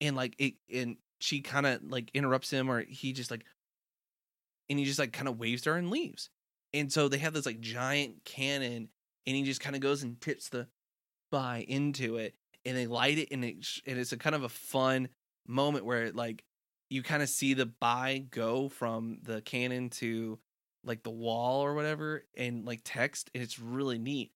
And 0.00 0.16
like 0.16 0.34
it, 0.38 0.54
and 0.72 0.96
she 1.18 1.40
kind 1.40 1.66
of 1.66 1.82
like 1.84 2.10
interrupts 2.14 2.50
him, 2.50 2.70
or 2.70 2.82
he 2.82 3.12
just 3.12 3.30
like, 3.30 3.44
and 4.68 4.78
he 4.78 4.84
just 4.84 4.98
like 4.98 5.12
kind 5.12 5.28
of 5.28 5.38
waves 5.38 5.64
her 5.64 5.76
and 5.76 5.90
leaves. 5.90 6.30
And 6.72 6.92
so 6.92 7.08
they 7.08 7.18
have 7.18 7.34
this 7.34 7.46
like 7.46 7.60
giant 7.60 8.24
cannon, 8.24 8.88
and 9.26 9.36
he 9.36 9.42
just 9.42 9.60
kind 9.60 9.76
of 9.76 9.82
goes 9.82 10.02
and 10.02 10.20
tips 10.20 10.48
the 10.48 10.68
bye 11.30 11.64
into 11.68 12.16
it, 12.16 12.34
and 12.64 12.76
they 12.76 12.86
light 12.86 13.18
it, 13.18 13.28
and 13.30 13.44
it 13.44 13.66
and 13.86 13.98
it's 13.98 14.12
a 14.12 14.16
kind 14.16 14.34
of 14.34 14.44
a 14.44 14.48
fun 14.48 15.08
moment 15.46 15.84
where 15.84 16.12
like 16.12 16.44
you 16.88 17.02
kind 17.02 17.22
of 17.22 17.28
see 17.28 17.54
the 17.54 17.66
bye 17.66 18.24
go 18.30 18.68
from 18.68 19.18
the 19.22 19.40
cannon 19.40 19.90
to 19.90 20.38
like 20.84 21.02
the 21.02 21.10
wall 21.10 21.64
or 21.64 21.74
whatever 21.74 22.24
and 22.36 22.64
like 22.64 22.80
text 22.84 23.30
and 23.34 23.42
it's 23.42 23.58
really 23.58 23.98
neat 23.98 24.32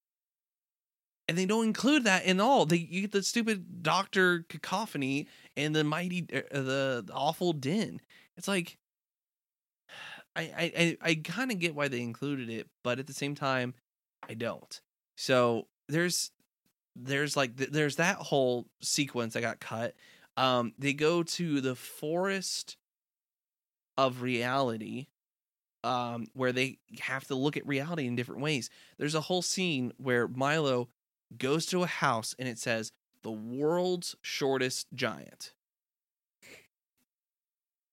and 1.28 1.38
they 1.38 1.46
don't 1.46 1.64
include 1.64 2.04
that 2.04 2.24
in 2.24 2.40
all. 2.40 2.66
They 2.66 2.76
you 2.76 3.02
get 3.02 3.12
the 3.12 3.22
stupid 3.22 3.82
doctor 3.82 4.44
cacophony 4.48 5.26
and 5.56 5.74
the 5.74 5.84
mighty 5.84 6.26
uh, 6.32 6.40
the, 6.52 7.04
the 7.06 7.12
awful 7.12 7.52
din. 7.52 8.00
It's 8.36 8.48
like 8.48 8.78
i 10.36 10.72
i 10.76 10.96
i, 11.00 11.14
kind 11.14 11.50
of 11.50 11.58
get 11.58 11.74
why 11.74 11.88
they 11.88 12.00
included 12.00 12.50
it 12.50 12.68
but 12.82 12.98
at 12.98 13.06
the 13.06 13.12
same 13.12 13.34
time 13.34 13.74
i 14.28 14.34
don't. 14.34 14.80
So 15.16 15.66
there's 15.88 16.30
there's 16.96 17.36
like 17.36 17.56
th- 17.56 17.70
there's 17.70 17.96
that 17.96 18.16
whole 18.16 18.66
sequence 18.80 19.34
that 19.34 19.40
got 19.40 19.60
cut. 19.60 19.94
Um 20.36 20.72
they 20.78 20.92
go 20.92 21.22
to 21.22 21.60
the 21.60 21.74
forest 21.74 22.76
of 23.96 24.22
reality 24.22 25.06
um 25.84 26.26
where 26.34 26.52
they 26.52 26.78
have 27.00 27.24
to 27.28 27.34
look 27.36 27.56
at 27.56 27.66
reality 27.66 28.06
in 28.06 28.16
different 28.16 28.42
ways. 28.42 28.68
There's 28.98 29.14
a 29.14 29.20
whole 29.22 29.42
scene 29.42 29.92
where 29.96 30.28
milo 30.28 30.88
goes 31.36 31.66
to 31.66 31.82
a 31.82 31.86
house 31.86 32.34
and 32.38 32.48
it 32.48 32.58
says 32.58 32.92
the 33.22 33.32
world's 33.32 34.14
shortest 34.22 34.86
giant. 34.94 35.52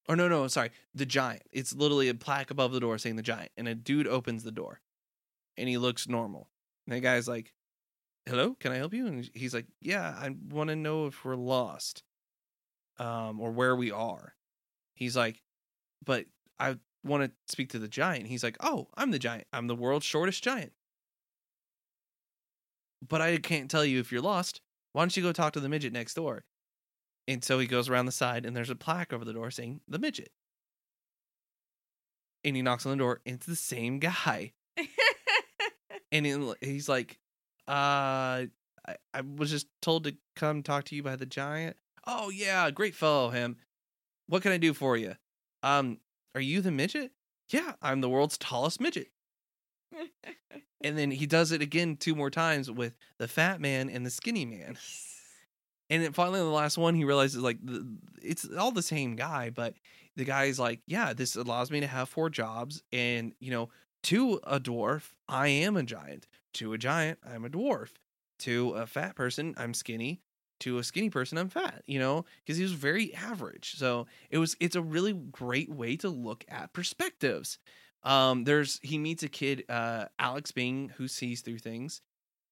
Or 0.08 0.16
no 0.16 0.28
no 0.28 0.48
sorry 0.48 0.72
the 0.94 1.06
giant. 1.06 1.44
It's 1.52 1.74
literally 1.74 2.10
a 2.10 2.14
plaque 2.14 2.52
above 2.52 2.74
the 2.74 2.80
door 2.80 2.98
saying 2.98 3.16
the 3.16 3.22
giant 3.22 3.52
and 3.56 3.68
a 3.68 3.76
dude 3.76 4.08
opens 4.08 4.44
the 4.44 4.52
door 4.52 4.82
and 5.58 5.70
he 5.70 5.78
looks 5.78 6.08
normal. 6.08 6.50
And 6.86 6.96
the 6.96 7.00
guy's 7.00 7.28
like 7.28 7.54
hello 8.28 8.56
can 8.60 8.72
i 8.72 8.76
help 8.76 8.94
you? 8.94 9.08
And 9.08 9.30
he's 9.34 9.54
like 9.54 9.68
yeah 9.80 10.16
i 10.20 10.30
want 10.50 10.70
to 10.70 10.76
know 10.76 11.08
if 11.08 11.24
we're 11.24 11.36
lost 11.36 12.04
um 13.00 13.40
or 13.40 13.52
where 13.52 13.76
we 13.76 13.92
are. 13.92 14.36
He's 14.96 15.16
like 15.16 15.42
but 16.04 16.26
i 16.60 16.76
want 17.04 17.24
to 17.24 17.32
speak 17.48 17.70
to 17.70 17.80
the 17.80 17.88
giant. 17.88 18.28
He's 18.28 18.44
like 18.44 18.58
oh 18.60 18.90
i'm 18.96 19.12
the 19.12 19.20
giant. 19.20 19.48
I'm 19.54 19.68
the 19.68 19.76
world's 19.76 20.06
shortest 20.06 20.44
giant 20.44 20.74
but 23.08 23.22
i 23.22 23.38
can't 23.38 23.70
tell 23.72 23.86
you 23.86 24.00
if 24.00 24.12
you're 24.12 24.22
lost. 24.22 24.62
Why 24.94 25.02
don't 25.04 25.16
you 25.16 25.24
go 25.24 25.32
talk 25.32 25.54
to 25.54 25.60
the 25.60 25.70
midget 25.70 25.94
next 25.94 26.16
door? 26.16 26.44
And 27.28 27.44
so 27.44 27.60
he 27.60 27.68
goes 27.68 27.88
around 27.88 28.08
the 28.08 28.12
side 28.12 28.46
and 28.46 28.56
there's 28.56 28.70
a 28.70 28.76
plaque 28.76 29.14
over 29.14 29.24
the 29.24 29.34
door 29.34 29.52
saying 29.52 29.82
the 29.88 30.00
midget. 30.00 30.32
And 32.44 32.56
he 32.56 32.62
knocks 32.62 32.86
on 32.86 32.92
the 32.92 32.98
door 32.98 33.22
and 33.26 33.36
it's 33.36 33.46
the 33.46 33.56
same 33.56 34.00
guy. 34.00 34.54
And 36.14 36.26
he- 36.26 36.54
he's 36.62 36.90
like 36.90 37.20
uh 37.68 37.72
I, 38.88 38.96
I 39.14 39.22
was 39.22 39.50
just 39.50 39.68
told 39.82 40.04
to 40.06 40.16
come 40.36 40.62
talk 40.64 40.84
to 40.86 40.96
you 40.96 41.04
by 41.04 41.16
the 41.16 41.26
giant. 41.26 41.78
Oh 42.06 42.30
yeah 42.30 42.70
great 42.72 42.96
fellow 42.96 43.30
him. 43.30 43.58
What 44.28 44.42
can 44.42 44.52
i 44.52 44.58
do 44.58 44.74
for 44.74 44.98
you? 44.98 45.16
Um 45.64 46.00
are 46.36 46.42
you 46.42 46.60
the 46.62 46.72
midget? 46.72 47.12
Yeah 47.50 47.74
i'm 47.82 48.02
the 48.02 48.10
world's 48.10 48.38
tallest 48.38 48.82
midget 48.82 49.08
and 50.82 50.98
then 50.98 51.12
he 51.12 51.26
does 51.26 51.52
it 51.52 51.62
again 51.62 51.96
two 51.98 52.16
more 52.16 52.30
times 52.30 52.70
with 52.70 52.94
the 53.18 53.28
fat 53.28 53.62
man 53.62 53.90
and 53.90 54.06
the 54.06 54.10
skinny 54.10 54.46
man. 54.46 54.78
And 55.90 56.04
then 56.04 56.14
finally 56.14 56.40
the 56.40 56.46
last 56.46 56.78
one 56.78 56.96
he 56.96 57.04
realizes 57.04 57.42
like 57.42 57.58
the, 57.64 57.86
it's 58.22 58.48
all 58.58 58.72
the 58.72 58.82
same 58.82 59.16
guy 59.16 59.50
but 59.50 59.74
the 60.16 60.24
guy's 60.24 60.58
like 60.58 60.80
yeah 60.88 61.12
this 61.14 61.36
allows 61.36 61.70
me 61.70 61.82
to 61.82 61.88
have 61.88 62.08
four 62.08 62.30
jobs 62.30 62.82
and 62.94 63.34
you 63.40 63.52
know 63.52 63.70
to 64.04 64.40
a 64.44 64.60
dwarf 64.60 65.12
i 65.28 65.48
am 65.48 65.76
a 65.76 65.84
giant. 65.84 66.28
To 66.56 66.74
a 66.74 66.78
giant 66.78 67.20
i'm 67.28 67.44
a 67.44 67.50
dwarf. 67.50 67.90
To 68.40 68.72
a 68.72 68.88
fat 68.88 69.16
person 69.16 69.54
i'm 69.58 69.74
skinny. 69.74 70.22
To 70.62 70.78
a 70.78 70.84
skinny 70.84 71.10
person 71.10 71.38
i'm 71.38 71.50
fat 71.50 71.84
you 71.88 72.00
know 72.00 72.24
because 72.46 72.56
he 72.56 72.64
was 72.64 72.72
very 72.72 73.14
average. 73.14 73.76
So 73.76 74.08
it 74.30 74.38
was 74.38 74.56
it's 74.62 74.78
a 74.78 74.82
really 74.82 75.12
great 75.12 75.70
way 75.70 75.98
to 75.98 76.10
look 76.10 76.46
at 76.48 76.72
perspectives 76.72 77.60
um 78.04 78.44
there's 78.46 78.80
he 78.82 78.98
meets 78.98 79.22
a 79.24 79.28
kid 79.30 79.64
uh 79.70 80.06
alex 80.18 80.52
bing 80.52 80.92
who 80.98 81.08
sees 81.08 81.42
through 81.42 81.60
things 81.60 82.02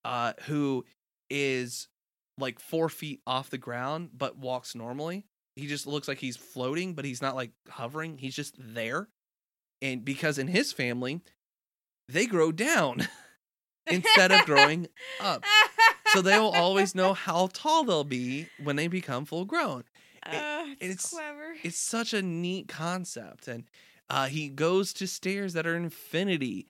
uh 0.06 0.34
who 0.44 0.86
is 1.30 1.88
like 2.38 2.60
four 2.60 2.88
feet 2.90 3.20
off 3.28 3.50
the 3.50 3.58
ground 3.58 4.10
but 4.18 4.38
walks 4.38 4.74
normally. 4.76 5.26
He 5.56 5.68
just 5.68 5.86
looks 5.86 6.08
like 6.08 6.20
he's 6.20 6.38
floating 6.38 6.94
but 6.94 7.04
he's 7.04 7.22
not 7.22 7.36
like 7.36 7.52
hovering. 7.68 8.18
He's 8.18 8.36
just 8.36 8.56
there. 8.58 9.10
And 9.82 10.06
because 10.06 10.38
in 10.38 10.48
his 10.48 10.72
family 10.72 11.22
they 12.08 12.26
grow 12.26 12.52
down 12.54 13.08
instead 13.88 14.32
of 14.32 14.46
growing 14.46 14.88
up. 15.20 15.44
So 16.14 16.22
they 16.22 16.40
will 16.40 16.52
always 16.52 16.96
know 16.96 17.14
how 17.26 17.50
tall 17.52 17.84
they'll 17.84 18.04
be 18.06 18.48
when 18.64 18.78
they 18.78 18.88
become 18.88 19.26
full 19.26 19.46
grown. 19.46 19.84
Uh, 20.26 20.66
it's, 20.80 20.82
it's- 20.82 21.10
clever. 21.12 21.56
it's 21.64 21.78
such 21.78 22.14
a 22.14 22.22
neat 22.22 22.68
concept. 22.68 23.48
And 23.48 23.66
uh, 24.10 24.28
he 24.28 24.50
goes 24.50 24.94
to 24.94 25.08
stairs 25.08 25.54
that 25.54 25.68
are 25.68 25.76
infinity 25.76 26.68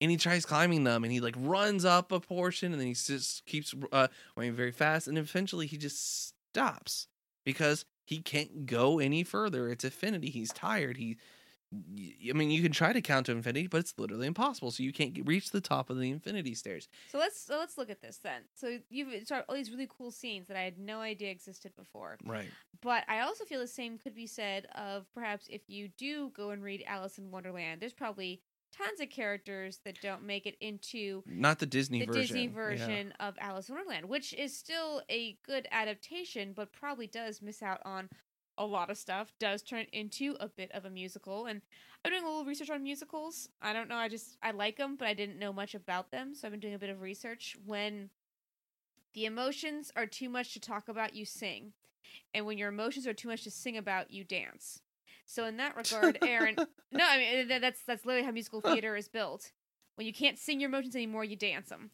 and 0.00 0.10
he 0.10 0.16
tries 0.16 0.46
climbing 0.46 0.84
them 0.84 1.04
and 1.04 1.12
he 1.12 1.20
like 1.20 1.34
runs 1.36 1.84
up 1.84 2.12
a 2.12 2.20
portion 2.20 2.72
and 2.72 2.80
then 2.80 2.88
he 2.88 2.94
just 2.94 3.44
keeps 3.46 3.74
uh, 3.92 4.08
going 4.36 4.52
very 4.52 4.72
fast 4.72 5.08
and 5.08 5.18
eventually 5.18 5.66
he 5.66 5.76
just 5.76 6.28
stops 6.50 7.08
because 7.44 7.84
he 8.04 8.18
can't 8.18 8.64
go 8.64 8.98
any 8.98 9.22
further. 9.22 9.68
It's 9.68 9.84
infinity. 9.84 10.30
He's 10.30 10.52
tired. 10.52 10.96
He 10.96 11.18
I 11.70 12.32
mean, 12.32 12.50
you 12.50 12.62
can 12.62 12.72
try 12.72 12.92
to 12.94 13.00
count 13.02 13.26
to 13.26 13.32
infinity, 13.32 13.66
but 13.66 13.78
it's 13.78 13.92
literally 13.98 14.26
impossible. 14.26 14.70
So 14.70 14.82
you 14.82 14.92
can't 14.92 15.12
get, 15.12 15.26
reach 15.26 15.50
the 15.50 15.60
top 15.60 15.90
of 15.90 15.98
the 15.98 16.10
infinity 16.10 16.54
stairs. 16.54 16.88
So 17.12 17.18
let's 17.18 17.40
so 17.40 17.58
let's 17.58 17.76
look 17.76 17.90
at 17.90 18.00
this 18.00 18.18
then. 18.22 18.42
So 18.54 18.78
you've 18.88 19.08
it's 19.08 19.30
all 19.30 19.42
these 19.54 19.70
really 19.70 19.88
cool 19.88 20.10
scenes 20.10 20.48
that 20.48 20.56
I 20.56 20.62
had 20.62 20.78
no 20.78 21.00
idea 21.00 21.30
existed 21.30 21.72
before. 21.76 22.16
Right. 22.24 22.48
But 22.80 23.04
I 23.06 23.20
also 23.20 23.44
feel 23.44 23.60
the 23.60 23.66
same 23.66 23.98
could 23.98 24.14
be 24.14 24.26
said 24.26 24.66
of 24.74 25.06
perhaps 25.12 25.46
if 25.50 25.62
you 25.68 25.88
do 25.98 26.30
go 26.34 26.50
and 26.50 26.62
read 26.62 26.84
Alice 26.86 27.18
in 27.18 27.30
Wonderland, 27.30 27.82
there's 27.82 27.92
probably 27.92 28.40
tons 28.76 29.00
of 29.00 29.10
characters 29.10 29.80
that 29.84 30.00
don't 30.00 30.22
make 30.22 30.46
it 30.46 30.56
into 30.60 31.22
Not 31.26 31.58
the 31.58 31.66
Disney 31.66 32.00
the 32.00 32.06
version. 32.06 32.22
Disney 32.22 32.44
yeah. 32.44 32.54
version 32.54 33.14
of 33.20 33.34
Alice 33.40 33.68
in 33.68 33.74
Wonderland, 33.74 34.08
which 34.08 34.32
is 34.34 34.56
still 34.56 35.02
a 35.10 35.36
good 35.46 35.66
adaptation, 35.70 36.52
but 36.54 36.72
probably 36.72 37.06
does 37.06 37.42
miss 37.42 37.62
out 37.62 37.80
on 37.84 38.08
a 38.58 38.66
lot 38.66 38.90
of 38.90 38.98
stuff. 38.98 39.32
Does 39.38 39.62
turn 39.62 39.86
into 39.92 40.36
a 40.40 40.48
bit 40.48 40.70
of 40.72 40.84
a 40.84 40.90
musical, 40.90 41.46
and 41.46 41.62
I'm 42.04 42.10
doing 42.12 42.24
a 42.24 42.26
little 42.26 42.44
research 42.44 42.68
on 42.70 42.82
musicals. 42.82 43.48
I 43.62 43.72
don't 43.72 43.88
know, 43.88 43.96
I 43.96 44.08
just 44.08 44.36
I 44.42 44.50
like 44.50 44.76
them, 44.76 44.96
but 44.96 45.08
I 45.08 45.14
didn't 45.14 45.38
know 45.38 45.52
much 45.52 45.74
about 45.74 46.10
them, 46.10 46.34
so 46.34 46.46
I've 46.46 46.52
been 46.52 46.60
doing 46.60 46.74
a 46.74 46.78
bit 46.78 46.90
of 46.90 47.00
research. 47.00 47.56
When 47.64 48.10
the 49.14 49.24
emotions 49.24 49.90
are 49.96 50.06
too 50.06 50.28
much 50.28 50.52
to 50.52 50.60
talk 50.60 50.88
about, 50.88 51.14
you 51.14 51.24
sing, 51.24 51.72
and 52.34 52.44
when 52.44 52.58
your 52.58 52.68
emotions 52.68 53.06
are 53.06 53.14
too 53.14 53.28
much 53.28 53.44
to 53.44 53.50
sing 53.50 53.76
about, 53.76 54.10
you 54.10 54.24
dance. 54.24 54.80
So 55.24 55.44
in 55.44 55.56
that 55.58 55.76
regard, 55.76 56.18
Aaron, 56.22 56.56
no, 56.92 57.04
I 57.06 57.44
mean 57.46 57.60
that's 57.60 57.82
that's 57.86 58.04
literally 58.04 58.26
how 58.26 58.32
musical 58.32 58.60
theater 58.60 58.96
is 58.96 59.08
built. 59.08 59.52
When 59.94 60.06
you 60.06 60.12
can't 60.12 60.38
sing 60.38 60.60
your 60.60 60.68
emotions 60.68 60.94
anymore, 60.94 61.24
you 61.24 61.36
dance 61.36 61.68
them. 61.70 61.90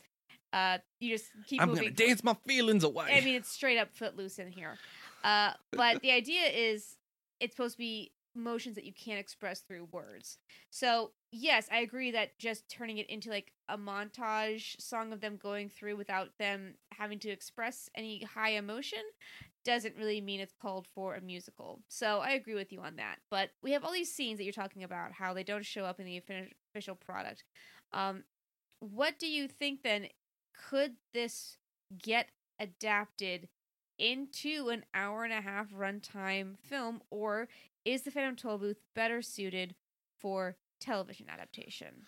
Uh, 0.53 0.79
you 1.01 1.11
just 1.11 1.31
keep 1.47 1.61
I'm 1.61 1.71
moving. 1.71 1.85
gonna 1.85 1.95
dance 1.97 2.23
my 2.23 2.37
feelings 2.47 2.85
away. 2.85 3.13
I 3.13 3.21
mean, 3.23 3.35
it's 3.35 3.51
straight 3.51 3.77
up 3.77 3.89
footloose 3.93 4.39
in 4.39 4.53
here. 4.53 4.79
Uh, 5.25 5.53
but 5.73 6.03
the 6.03 6.13
idea 6.13 6.45
is 6.47 6.99
it's 7.41 7.57
supposed 7.57 7.75
to 7.75 7.79
be 7.79 8.13
emotions 8.37 8.77
that 8.77 8.85
you 8.85 8.93
can't 8.93 9.21
express 9.21 9.63
through 9.63 9.89
words. 9.93 10.39
So 10.71 11.13
yes, 11.33 11.69
I 11.73 11.79
agree 11.81 12.11
that 12.13 12.39
just 12.39 12.69
turning 12.69 12.99
it 12.99 13.09
into 13.09 13.31
like 13.31 13.53
a 13.69 13.79
montage 13.79 14.81
song 14.81 15.13
of 15.13 15.21
them 15.21 15.37
going 15.37 15.69
through 15.69 15.97
without 15.97 16.31
them 16.39 16.75
having 16.93 17.21
to 17.21 17.31
express 17.31 17.89
any 17.97 18.23
high 18.25 18.51
emotion 18.51 19.01
doesn't 19.65 19.97
really 19.97 20.21
mean 20.21 20.41
it's 20.41 20.55
called 20.61 20.87
for 20.95 21.15
a 21.15 21.21
musical. 21.21 21.81
So 21.89 22.19
I 22.21 22.31
agree 22.33 22.55
with 22.55 22.73
you 22.73 22.81
on 22.81 22.97
that. 22.97 23.17
But 23.31 23.51
we 23.63 23.73
have 23.73 23.85
all 23.85 23.93
these 23.93 24.13
scenes 24.13 24.39
that 24.39 24.45
you're 24.45 24.53
talking 24.53 24.85
about, 24.85 25.13
how 25.13 25.33
they 25.33 25.45
don't 25.45 25.65
show 25.65 25.85
up 25.85 26.01
in 26.01 26.07
the 26.07 26.23
official 26.75 26.97
product. 26.97 27.45
Um, 27.93 28.25
what 28.81 29.19
do 29.19 29.27
you 29.27 29.49
think 29.49 29.83
then 29.83 30.09
could 30.71 30.95
this 31.15 31.57
get 32.03 32.29
adapted 32.61 33.49
into 33.99 34.69
an 34.69 34.85
hour 34.95 35.25
and 35.25 35.33
a 35.33 35.41
half 35.41 35.73
runtime 35.73 36.57
film, 36.63 37.03
or 37.11 37.49
is 37.85 38.03
the 38.03 38.11
Phantom 38.11 38.37
Toll 38.37 38.59
Booth 38.59 38.81
better 38.95 39.23
suited 39.23 39.75
for 40.19 40.57
television 40.81 41.27
adaptation? 41.29 42.07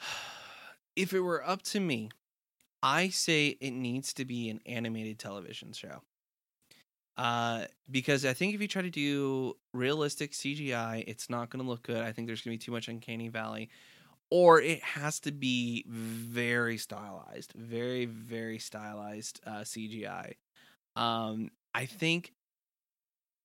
if 0.96 1.12
it 1.12 1.20
were 1.20 1.46
up 1.46 1.62
to 1.62 1.80
me, 1.80 2.10
I 2.82 3.08
say 3.08 3.56
it 3.60 3.72
needs 3.72 4.12
to 4.14 4.24
be 4.24 4.48
an 4.50 4.60
animated 4.66 5.18
television 5.18 5.72
show. 5.72 6.02
Uh, 7.16 7.64
because 7.90 8.24
I 8.24 8.32
think 8.32 8.54
if 8.54 8.62
you 8.62 8.68
try 8.68 8.82
to 8.82 8.90
do 8.90 9.56
realistic 9.72 10.32
CGI, 10.32 11.02
it's 11.08 11.28
not 11.28 11.50
going 11.50 11.64
to 11.64 11.68
look 11.68 11.82
good. 11.82 12.00
I 12.00 12.12
think 12.12 12.28
there's 12.28 12.42
going 12.42 12.56
to 12.56 12.60
be 12.60 12.64
too 12.64 12.70
much 12.70 12.86
uncanny 12.86 13.26
valley, 13.26 13.70
or 14.30 14.60
it 14.60 14.80
has 14.84 15.18
to 15.20 15.32
be 15.32 15.84
very 15.88 16.78
stylized, 16.78 17.52
very 17.56 18.06
very 18.06 18.60
stylized 18.60 19.40
uh, 19.44 19.62
CGI. 19.62 20.34
Um, 20.98 21.50
I 21.74 21.86
think 21.86 22.32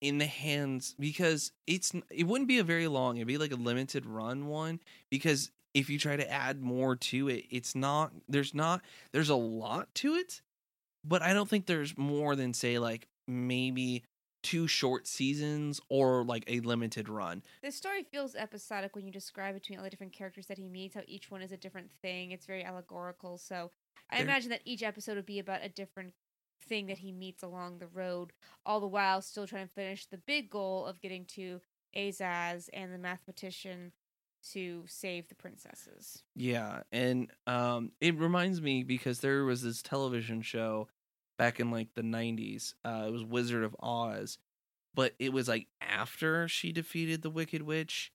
in 0.01 0.17
the 0.17 0.25
hands 0.25 0.95
because 0.99 1.51
it's 1.65 1.93
it 2.11 2.25
wouldn't 2.25 2.47
be 2.47 2.59
a 2.59 2.63
very 2.63 2.87
long. 2.87 3.17
It'd 3.17 3.27
be 3.27 3.37
like 3.37 3.51
a 3.53 3.55
limited 3.57 4.05
run 4.05 4.47
one 4.47 4.79
because 5.09 5.51
if 5.73 5.89
you 5.89 5.97
try 5.97 6.15
to 6.15 6.29
add 6.29 6.61
more 6.61 6.95
to 6.95 7.29
it, 7.29 7.45
it's 7.49 7.75
not 7.75 8.11
there's 8.27 8.53
not 8.53 8.81
there's 9.11 9.29
a 9.29 9.35
lot 9.35 9.93
to 9.95 10.15
it, 10.15 10.41
but 11.05 11.21
I 11.21 11.33
don't 11.33 11.49
think 11.49 11.65
there's 11.65 11.97
more 11.97 12.35
than 12.35 12.53
say 12.53 12.79
like 12.79 13.07
maybe 13.27 14.03
two 14.43 14.67
short 14.67 15.07
seasons 15.07 15.79
or 15.87 16.25
like 16.25 16.43
a 16.47 16.59
limited 16.59 17.07
run. 17.07 17.41
The 17.63 17.71
story 17.71 18.03
feels 18.03 18.35
episodic 18.35 18.93
when 18.93 19.05
you 19.05 19.11
describe 19.11 19.53
between 19.53 19.77
all 19.79 19.85
the 19.85 19.89
different 19.89 20.11
characters 20.11 20.47
that 20.47 20.57
he 20.57 20.67
meets, 20.67 20.95
how 20.95 21.01
each 21.07 21.31
one 21.31 21.41
is 21.41 21.53
a 21.53 21.57
different 21.57 21.91
thing. 22.01 22.31
It's 22.31 22.45
very 22.45 22.61
allegorical. 22.65 23.37
So 23.37 23.71
I 24.09 24.17
There- 24.17 24.25
imagine 24.25 24.49
that 24.49 24.61
each 24.65 24.83
episode 24.83 25.15
would 25.15 25.25
be 25.25 25.39
about 25.39 25.63
a 25.63 25.69
different 25.69 26.13
thing 26.63 26.87
that 26.87 26.99
he 26.99 27.11
meets 27.11 27.43
along 27.43 27.79
the 27.79 27.87
road, 27.87 28.31
all 28.65 28.79
the 28.79 28.87
while 28.87 29.21
still 29.21 29.47
trying 29.47 29.67
to 29.67 29.73
finish 29.73 30.05
the 30.05 30.17
big 30.17 30.49
goal 30.49 30.85
of 30.85 31.01
getting 31.01 31.25
to 31.25 31.61
Azaz 31.95 32.69
and 32.73 32.93
the 32.93 32.97
mathematician 32.97 33.91
to 34.51 34.83
save 34.87 35.29
the 35.29 35.35
princesses. 35.35 36.23
Yeah, 36.35 36.81
and 36.91 37.31
um 37.47 37.91
it 38.01 38.17
reminds 38.17 38.61
me 38.61 38.83
because 38.83 39.19
there 39.19 39.45
was 39.45 39.61
this 39.61 39.81
television 39.81 40.41
show 40.41 40.89
back 41.37 41.59
in 41.59 41.71
like 41.71 41.93
the 41.95 42.01
90s. 42.01 42.73
Uh 42.83 43.05
it 43.07 43.11
was 43.11 43.23
Wizard 43.23 43.63
of 43.63 43.75
Oz, 43.79 44.37
but 44.93 45.13
it 45.19 45.31
was 45.31 45.47
like 45.47 45.67
after 45.81 46.47
she 46.47 46.71
defeated 46.71 47.21
the 47.21 47.29
Wicked 47.29 47.61
Witch 47.61 48.11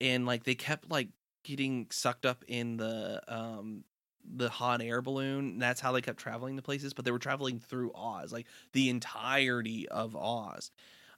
and 0.00 0.26
like 0.26 0.44
they 0.44 0.54
kept 0.54 0.90
like 0.90 1.08
getting 1.44 1.86
sucked 1.90 2.26
up 2.26 2.44
in 2.48 2.76
the 2.76 3.22
um 3.28 3.84
the 4.34 4.48
hot 4.48 4.82
air 4.82 5.02
balloon. 5.02 5.58
That's 5.58 5.80
how 5.80 5.92
they 5.92 6.00
kept 6.00 6.18
traveling 6.18 6.56
to 6.56 6.62
places, 6.62 6.94
but 6.94 7.04
they 7.04 7.10
were 7.10 7.18
traveling 7.18 7.58
through 7.58 7.92
Oz, 7.94 8.32
like 8.32 8.46
the 8.72 8.88
entirety 8.88 9.88
of 9.88 10.16
Oz. 10.16 10.70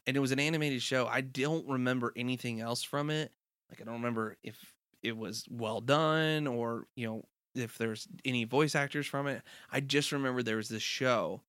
And 0.06 0.16
it 0.16 0.20
was 0.20 0.32
an 0.32 0.40
animated 0.40 0.82
show. 0.82 1.06
I 1.06 1.20
don't 1.20 1.68
remember 1.68 2.12
anything 2.16 2.60
else 2.60 2.82
from 2.82 3.10
it. 3.10 3.32
Like 3.70 3.80
I 3.80 3.84
don't 3.84 3.94
remember 3.94 4.36
if 4.42 4.74
it 5.02 5.16
was 5.16 5.44
well 5.50 5.80
done 5.80 6.46
or, 6.46 6.86
you 6.96 7.06
know, 7.06 7.24
if 7.54 7.78
there's 7.78 8.08
any 8.24 8.44
voice 8.44 8.74
actors 8.74 9.06
from 9.06 9.26
it. 9.26 9.42
I 9.70 9.80
just 9.80 10.12
remember 10.12 10.42
there 10.42 10.56
was 10.56 10.68
this 10.68 10.82
show 10.82 11.42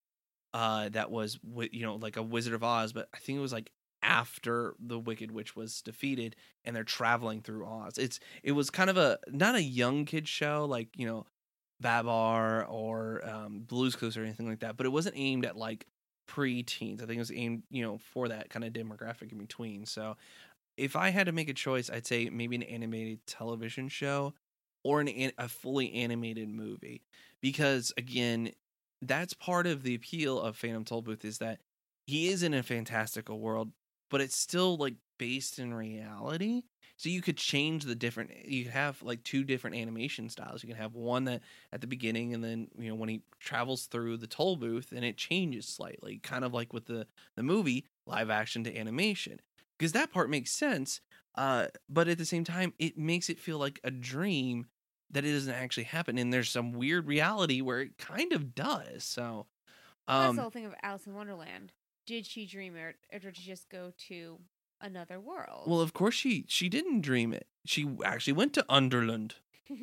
uh 0.51 0.89
that 0.89 1.12
was 1.12 1.38
you 1.72 1.84
know 1.84 1.95
like 1.95 2.18
a 2.18 2.24
Wizard 2.24 2.53
of 2.53 2.64
Oz, 2.64 2.91
but 2.91 3.07
I 3.14 3.20
think 3.20 3.38
it 3.38 3.41
was 3.41 3.53
like 3.53 3.72
after 4.01 4.76
the 4.80 4.99
Wicked 4.99 5.32
Witch 5.32 5.55
was 5.55 5.82
defeated 5.82 6.36
and 6.64 6.76
they're 6.76 6.84
traveling 6.84 7.41
through 7.41 7.66
Oz. 7.66 7.97
It's 7.97 8.20
it 8.43 8.53
was 8.53 8.70
kind 8.70 8.89
of 8.89 8.97
a 8.97 9.20
not 9.28 9.55
a 9.55 9.62
young 9.62 10.05
kid 10.05 10.28
show 10.28 10.66
like, 10.66 10.89
you 10.95 11.05
know, 11.05 11.26
Babar 11.82 12.66
or 12.66 13.28
um, 13.28 13.60
Blue's 13.68 13.96
Clues 13.96 14.18
or 14.18 14.24
anything 14.24 14.48
like 14.48 14.60
that, 14.60 14.78
but 14.78 14.86
it 14.86 14.90
wasn't 14.90 15.16
aimed 15.18 15.46
at 15.46 15.56
like 15.56 15.86
pre-teens. 16.28 17.02
I 17.02 17.06
think 17.06 17.18
it 17.18 17.20
was 17.20 17.32
aimed, 17.32 17.64
you 17.70 17.82
know, 17.82 18.00
for 18.14 18.28
that 18.28 18.50
kind 18.50 18.64
of 18.66 18.74
demographic 18.74 19.32
in 19.32 19.38
between. 19.38 19.86
So, 19.86 20.16
if 20.78 20.96
I 20.96 21.10
had 21.10 21.26
to 21.26 21.32
make 21.34 21.50
a 21.50 21.54
choice, 21.54 21.90
I'd 21.90 22.08
say 22.08 22.30
maybe 22.30 22.56
an 22.56 22.64
animated 22.64 23.26
television 23.28 23.90
show 23.90 24.34
or 24.84 25.02
an, 25.02 25.32
a 25.38 25.50
fully 25.50 25.94
animated 25.94 26.50
movie 26.50 27.02
because 27.42 27.92
again, 27.98 28.52
that's 29.02 29.34
part 29.34 29.68
of 29.68 29.84
the 29.84 29.96
appeal 29.96 30.40
of 30.40 30.58
Phantom 30.58 30.84
Tollbooth 30.84 31.26
is 31.26 31.38
that 31.40 31.60
he 32.06 32.30
is 32.30 32.44
in 32.44 32.54
a 32.54 32.64
fantastical 32.64 33.40
world, 33.40 33.72
but 34.10 34.22
it's 34.22 34.36
still 34.36 34.78
like 34.78 34.96
based 35.18 35.60
in 35.60 35.74
reality. 35.74 36.64
So 37.00 37.08
you 37.08 37.22
could 37.22 37.38
change 37.38 37.86
the 37.86 37.95
different. 37.95 38.30
You 38.45 38.66
could 38.66 38.74
have 38.74 39.02
like 39.02 39.24
two 39.24 39.45
different 39.45 39.78
animation 39.78 40.28
styles. 40.28 40.62
You 40.62 40.68
can 40.68 40.76
have 40.76 40.95
one 40.95 41.24
that 41.24 41.39
at 41.72 41.80
the 41.80 41.88
beginning, 41.88 42.34
and 42.34 42.43
then 42.43 42.68
you 42.78 42.89
know 42.89 42.95
when 42.95 43.08
he 43.08 43.22
travels 43.39 43.86
through 43.86 44.18
the 44.18 44.28
toll 44.28 44.58
booth, 44.58 44.91
and 44.93 45.06
it 45.06 45.16
changes 45.16 45.66
slightly, 45.66 46.20
kind 46.22 46.43
of 46.43 46.54
like 46.54 46.74
with 46.74 46.88
the 46.88 47.08
the 47.38 47.43
movie 47.43 47.86
live 48.06 48.30
action 48.30 48.66
to 48.66 48.78
animation, 48.78 49.39
because 49.78 49.93
that 49.93 50.12
part 50.12 50.30
makes 50.30 50.52
sense. 50.52 51.00
Uh, 51.36 51.68
but 51.88 52.10
at 52.10 52.18
the 52.18 52.26
same 52.26 52.43
time, 52.43 52.74
it 52.80 52.97
makes 52.97 53.30
it 53.30 53.39
feel 53.39 53.60
like 53.60 53.80
a 53.86 53.91
dream 53.91 54.66
that 55.10 55.24
it 55.24 55.32
doesn't 55.32 55.56
actually 55.56 55.86
happen, 55.86 56.18
and 56.18 56.34
there's 56.34 56.50
some 56.50 56.74
weird 56.74 57.08
reality 57.08 57.62
where 57.62 57.80
it 57.80 57.97
kind 57.97 58.34
of 58.34 58.54
does. 58.54 59.06
So, 59.06 59.47
That's 60.10 60.32
um, 60.32 60.36
the 60.36 60.41
whole 60.41 60.52
thing 60.52 60.66
of 60.66 60.76
Alice 60.84 61.08
in 61.08 61.14
Wonderland. 61.14 61.72
Did 62.06 62.26
she 62.26 62.45
dream 62.45 62.76
it, 62.76 62.97
or 63.14 63.20
did 63.20 63.38
she 63.38 63.43
just 63.43 63.70
go 63.70 63.93
to 64.10 64.38
another 64.82 65.20
world? 65.20 65.64
well, 65.68 65.82
of 65.82 65.94
course 65.94 66.16
she 66.16 66.46
she 66.48 66.70
didn't 66.70 67.02
dream 67.02 67.34
it. 67.34 67.48
She 67.66 67.88
actually 68.04 68.34
went 68.34 68.54
to 68.54 68.66
Underland. 68.70 69.36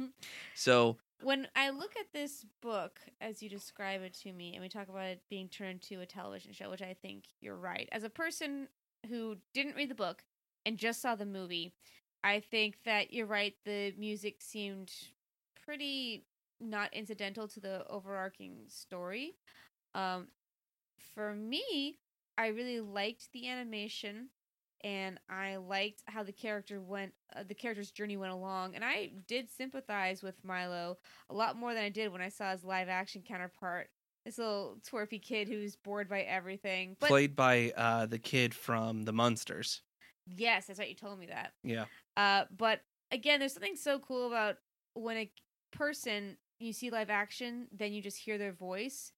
So 0.55 0.97
when 1.23 1.49
I 1.55 1.71
look 1.71 1.93
at 1.99 2.13
this 2.13 2.45
book 2.61 3.01
as 3.21 3.43
you 3.43 3.49
describe 3.49 4.03
it 4.03 4.15
to 4.23 4.33
me, 4.33 4.53
and 4.55 4.63
we 4.63 4.69
talk 4.69 4.89
about 4.89 5.07
it 5.07 5.23
being 5.31 5.49
turned 5.49 5.71
into 5.91 6.01
a 6.01 6.07
television 6.07 6.53
show, 6.53 6.71
which 6.71 6.83
I 6.83 6.95
think 7.01 7.25
you're 7.41 7.57
right. 7.57 7.89
As 7.93 8.03
a 8.03 8.11
person 8.11 8.69
who 9.09 9.37
didn't 9.55 9.77
read 9.77 9.91
the 9.91 9.95
book 9.95 10.25
and 10.65 10.77
just 10.77 11.01
saw 11.01 11.15
the 11.15 11.27
movie, 11.27 11.73
I 12.25 12.41
think 12.41 12.79
that 12.85 13.13
you're 13.13 13.27
right. 13.27 13.55
The 13.65 13.95
music 13.97 14.37
seemed 14.41 14.93
pretty 15.65 16.25
not 16.61 16.93
incidental 16.93 17.47
to 17.49 17.61
the 17.61 17.87
overarching 17.89 18.57
story. 18.69 19.37
Um, 19.95 20.29
for 21.15 21.35
me, 21.35 21.99
I 22.39 22.49
really 22.49 22.81
liked 22.81 23.33
the 23.33 23.49
animation 23.49 24.29
and 24.87 25.19
I 25.29 25.57
liked 25.57 26.05
how 26.07 26.23
the 26.23 26.31
character 26.31 26.81
went, 26.81 27.13
uh, 27.35 27.43
the 27.43 27.55
character's 27.55 27.91
journey 27.91 28.17
went 28.17 28.33
along, 28.33 28.77
and 28.77 28.85
I 28.85 29.11
did 29.27 29.51
sympathize 29.51 30.23
with 30.23 30.37
Milo 30.45 30.99
a 31.29 31.35
lot 31.35 31.57
more 31.57 31.75
than 31.75 31.83
I 31.83 31.89
did 31.89 32.13
when 32.13 32.21
I 32.23 32.29
saw 32.29 32.53
his 32.53 32.63
live 32.63 32.89
action 32.89 33.25
counterpart, 33.27 33.89
this 34.25 34.39
little 34.39 34.79
twerpy 34.89 35.21
kid 35.21 35.49
who's 35.49 35.75
bored 35.75 36.09
by 36.09 36.21
everything. 36.21 36.97
But 37.01 37.09
played 37.09 37.35
by 37.35 37.73
uh 37.77 38.07
the 38.07 38.21
kid 38.21 38.55
from 38.55 39.03
the 39.03 39.13
Munsters. 39.13 39.83
yes, 40.37 40.67
that's 40.67 40.79
right. 40.79 40.89
You 40.89 40.95
told 40.95 41.19
me 41.19 41.27
that. 41.27 41.53
Yeah. 41.65 41.87
Uh, 42.17 42.45
but 42.57 42.81
again, 43.11 43.41
there's 43.41 43.55
something 43.55 43.77
so 43.77 43.99
cool 43.99 44.29
about 44.29 44.59
when 44.95 45.17
a 45.17 45.31
person 45.73 46.37
you 46.61 46.73
see 46.73 46.91
live 46.91 47.11
action, 47.11 47.67
then 47.77 47.93
you 47.93 48.01
just 48.01 48.19
hear 48.19 48.39
their 48.39 48.53
voice. 48.53 49.11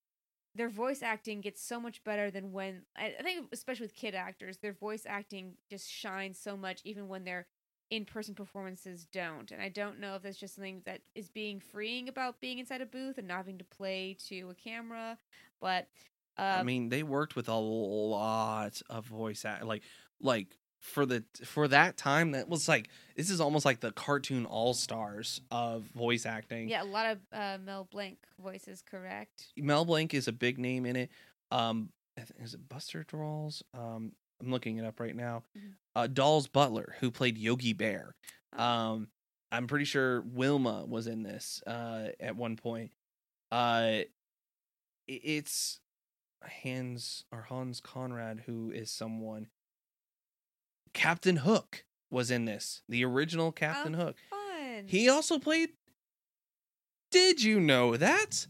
Their 0.59 0.69
voice 0.69 1.03
acting 1.03 1.41
gets 1.41 1.63
so 1.63 1.81
much 1.81 2.05
better 2.05 2.31
than 2.31 2.53
when 2.53 2.83
I 2.97 3.15
I 3.19 3.23
think, 3.23 3.47
especially 3.53 3.85
with 3.85 3.95
kid 3.95 4.15
actors, 4.15 4.59
their 4.59 4.75
voice 4.75 5.05
acting 5.07 5.55
just 5.71 5.91
shines 5.91 6.39
so 6.39 6.57
much, 6.57 6.83
even 6.85 7.09
when 7.09 7.25
their 7.25 7.47
in-person 7.91 8.35
performances 8.35 9.07
don't. 9.13 9.51
And 9.51 9.63
I 9.63 9.71
don't 9.71 9.99
know 9.99 10.15
if 10.15 10.23
that's 10.23 10.37
just 10.37 10.57
something 10.57 10.83
that 10.85 11.01
is 11.15 11.31
being 11.31 11.61
freeing 11.61 12.09
about 12.09 12.41
being 12.41 12.59
inside 12.59 12.83
a 12.83 12.87
booth 12.87 13.17
and 13.17 13.27
not 13.27 13.39
having 13.39 13.59
to 13.59 13.65
play 13.65 14.17
to 14.29 14.51
a 14.51 14.55
camera, 14.55 15.17
but 15.61 15.89
I 16.39 16.61
um, 16.61 16.67
mean, 16.67 16.89
they 16.89 17.03
worked 17.03 17.37
with 17.37 17.49
a 17.49 17.55
lot 17.55 18.81
of 18.89 19.07
voice 19.07 19.45
act 19.45 19.65
like 19.65 19.83
like 20.21 20.57
for 20.81 21.05
the 21.05 21.25
for 21.45 21.67
that 21.69 21.97
time 21.97 22.31
that 22.33 22.49
was 22.49 22.69
like 22.69 22.89
this 23.17 23.31
is 23.31 23.41
almost 23.41 23.65
like 23.65 23.81
the 23.81 23.91
cartoon 23.93 24.47
all-stars 24.47 25.41
of 25.51 25.83
voice 25.87 26.25
acting. 26.25 26.69
yeah, 26.69 26.83
a 26.83 26.85
lot 26.85 27.07
of 27.07 27.19
uh, 27.33 27.59
Mel 27.65 27.89
Blanc 27.91 28.19
voices, 28.41 28.83
correct? 28.89 29.47
Mel 29.57 29.85
Blanc 29.85 30.15
is 30.15 30.29
a 30.29 30.33
big 30.33 30.59
name 30.59 30.87
in 30.87 30.95
it. 30.97 31.11
Um 31.51 31.91
is 32.41 32.55
it 32.55 32.69
Buster 32.69 33.05
Dolls? 33.05 33.63
Um 33.75 34.13
I'm 34.41 34.51
looking 34.53 34.77
it 34.79 34.85
up 34.85 35.01
right 35.01 35.17
now. 35.17 35.43
Mhm. 35.57 35.73
Uh 35.97 36.07
Daws 36.07 36.47
Butler 36.47 36.95
who 37.01 37.11
played 37.11 37.37
Yogi 37.39 37.73
Bear. 37.73 38.15
Oh. 38.57 38.63
Um 38.65 39.09
I'm 39.51 39.67
pretty 39.67 39.85
sure 39.87 40.21
Wilma 40.21 40.85
was 40.87 41.07
in 41.09 41.23
this 41.25 41.61
uh 41.67 42.09
at 42.21 42.37
one 42.37 42.57
point. 42.57 42.93
Uh 43.51 44.01
it's 45.07 45.81
Hans 46.63 47.25
or 47.33 47.43
Hans 47.43 47.81
Conried 47.81 48.41
who 48.47 48.71
is 48.71 48.91
someone 48.91 49.49
Captain 50.99 51.37
Hook 51.37 51.85
was 52.11 52.29
in 52.29 52.45
this. 52.45 52.83
The 52.89 53.05
original 53.05 53.53
Captain 53.53 53.95
Oh, 53.95 54.07
Hook. 54.07 54.17
Fun. 54.31 54.85
He 54.87 55.09
also 55.09 55.39
played 55.39 55.71
Did 57.13 57.41
you 57.41 57.61
know 57.61 57.97
that 57.97 58.49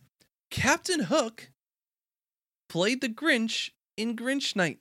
Captain 0.50 1.00
Hook 1.00 1.50
played 2.70 3.02
the 3.02 3.08
Grinch 3.10 3.70
in 3.98 4.16
Grinch 4.16 4.56
Night? 4.56 4.78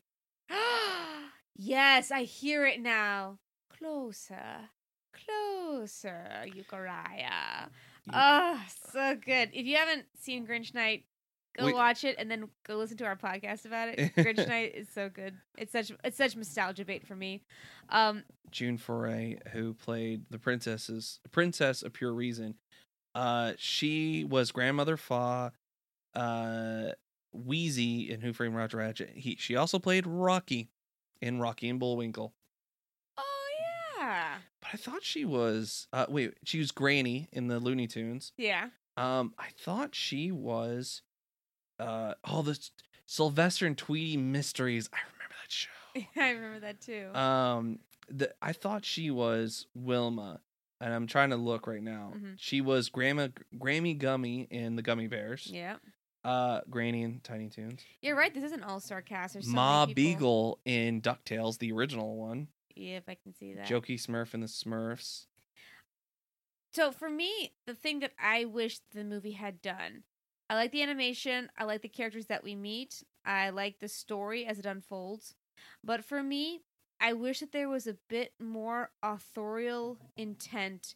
yes, 1.57 2.09
I 2.09 2.23
hear 2.23 2.65
it 2.65 2.79
now. 2.79 3.37
Closer, 3.77 4.69
closer, 5.13 6.45
Euchariah. 6.45 7.67
Oh, 8.13 8.61
so 8.93 9.15
good. 9.15 9.49
If 9.53 9.65
you 9.65 9.75
haven't 9.75 10.05
seen 10.17 10.47
Grinch 10.47 10.73
Night, 10.73 11.03
go 11.57 11.65
We- 11.65 11.73
watch 11.73 12.03
it 12.03 12.15
and 12.19 12.29
then 12.29 12.47
go 12.65 12.75
listen 12.77 12.97
to 12.97 13.05
our 13.05 13.15
podcast 13.15 13.65
about 13.65 13.89
it. 13.89 14.15
Grinch 14.15 14.47
Night 14.47 14.73
is 14.75 14.87
so 14.93 15.09
good. 15.09 15.35
It's 15.57 15.71
such 15.71 15.91
it's 16.03 16.17
such 16.17 16.35
nostalgia 16.35 16.85
bait 16.85 17.05
for 17.07 17.15
me. 17.15 17.43
Um, 17.89 18.23
June 18.51 18.77
Foray, 18.77 19.37
who 19.53 19.73
played 19.73 20.25
the 20.29 20.39
princesses 20.39 21.19
princess 21.31 21.81
of 21.83 21.93
pure 21.93 22.13
reason. 22.13 22.55
Uh, 23.15 23.53
she 23.57 24.23
was 24.23 24.51
grandmother 24.51 24.95
Fa, 24.97 25.51
uh, 26.13 26.89
Wheezy 27.33 28.11
in 28.11 28.21
Who 28.21 28.33
Framed 28.33 28.55
Roger 28.55 28.77
Rabbit. 28.77 29.11
He 29.15 29.35
she 29.39 29.55
also 29.55 29.79
played 29.79 30.05
Rocky 30.07 30.69
in 31.21 31.39
Rocky 31.39 31.67
and 31.69 31.79
Bullwinkle. 31.79 32.33
oh 33.17 33.47
yeah, 33.97 34.35
But 34.61 34.69
I 34.73 34.77
thought 34.77 35.03
she 35.03 35.25
was 35.25 35.87
uh 35.93 36.05
wait 36.09 36.33
she 36.43 36.59
was 36.59 36.71
Granny 36.71 37.27
in 37.31 37.47
the 37.47 37.59
Looney 37.59 37.87
Tunes. 37.87 38.31
yeah. 38.37 38.67
Um, 38.97 39.33
I 39.37 39.49
thought 39.59 39.93
she 39.93 40.31
was 40.31 41.03
uh 41.79 42.13
oh 42.25 42.41
the 42.41 42.57
Sylvester 43.05 43.65
and 43.65 43.77
Tweety 43.77 44.17
Mysteries. 44.17 44.89
I 44.93 44.97
remember 45.13 45.35
that 45.41 45.51
show. 45.51 45.69
I 46.21 46.29
remember 46.31 46.59
that 46.61 46.81
too. 46.81 47.13
Um, 47.17 47.79
the 48.09 48.33
I 48.41 48.53
thought 48.53 48.83
she 48.85 49.11
was 49.11 49.67
Wilma, 49.75 50.41
and 50.81 50.93
I'm 50.93 51.07
trying 51.07 51.29
to 51.31 51.37
look 51.37 51.67
right 51.67 51.81
now. 51.83 52.13
Mhm. 52.15 52.35
She 52.37 52.61
was 52.61 52.89
Grandma 52.89 53.29
Grammy 53.57 53.97
Gummy 53.97 54.47
in 54.49 54.75
the 54.75 54.81
Gummy 54.81 55.07
Bears. 55.07 55.47
yeah, 55.51 55.77
Uh, 56.23 56.61
Granny 56.69 57.03
in 57.03 57.19
Tiny 57.21 57.49
Toons. 57.49 57.81
you're 58.01 58.15
right. 58.17 58.33
This 58.33 58.43
is 58.43 58.51
an 58.51 58.63
all 58.63 58.79
star 58.79 59.01
cast. 59.01 59.33
There's 59.33 59.45
so 59.47 59.51
Ma. 59.53 59.85
Beagle 59.85 60.59
in 60.65 61.01
Ducktales, 61.01 61.57
the 61.59 61.71
original 61.71 62.17
one. 62.17 62.47
Yeah, 62.75 62.97
if 62.97 63.09
I 63.09 63.15
can 63.15 63.33
see 63.33 63.53
that. 63.53 63.67
Jokey 63.67 63.95
Smurf 63.95 64.33
and 64.35 64.43
the 64.43 64.47
Smurfs. 64.47 65.25
So 66.73 66.91
for 66.91 67.09
me, 67.09 67.53
the 67.65 67.73
thing 67.73 67.99
that 67.99 68.11
I 68.19 68.45
wish 68.45 68.79
the 68.91 69.03
movie 69.03 69.31
had 69.31 69.61
done, 69.61 70.03
I 70.49 70.55
like 70.55 70.71
the 70.71 70.81
animation, 70.83 71.49
I 71.57 71.65
like 71.65 71.81
the 71.81 71.89
characters 71.89 72.27
that 72.27 72.43
we 72.43 72.55
meet, 72.55 73.03
I 73.25 73.49
like 73.49 73.79
the 73.79 73.89
story 73.89 74.45
as 74.45 74.59
it 74.59 74.65
unfolds. 74.65 75.35
But 75.83 76.05
for 76.05 76.23
me, 76.23 76.61
I 76.99 77.13
wish 77.13 77.41
that 77.41 77.51
there 77.51 77.69
was 77.69 77.85
a 77.85 77.97
bit 78.09 78.33
more 78.39 78.91
authorial 79.03 79.97
intent 80.15 80.95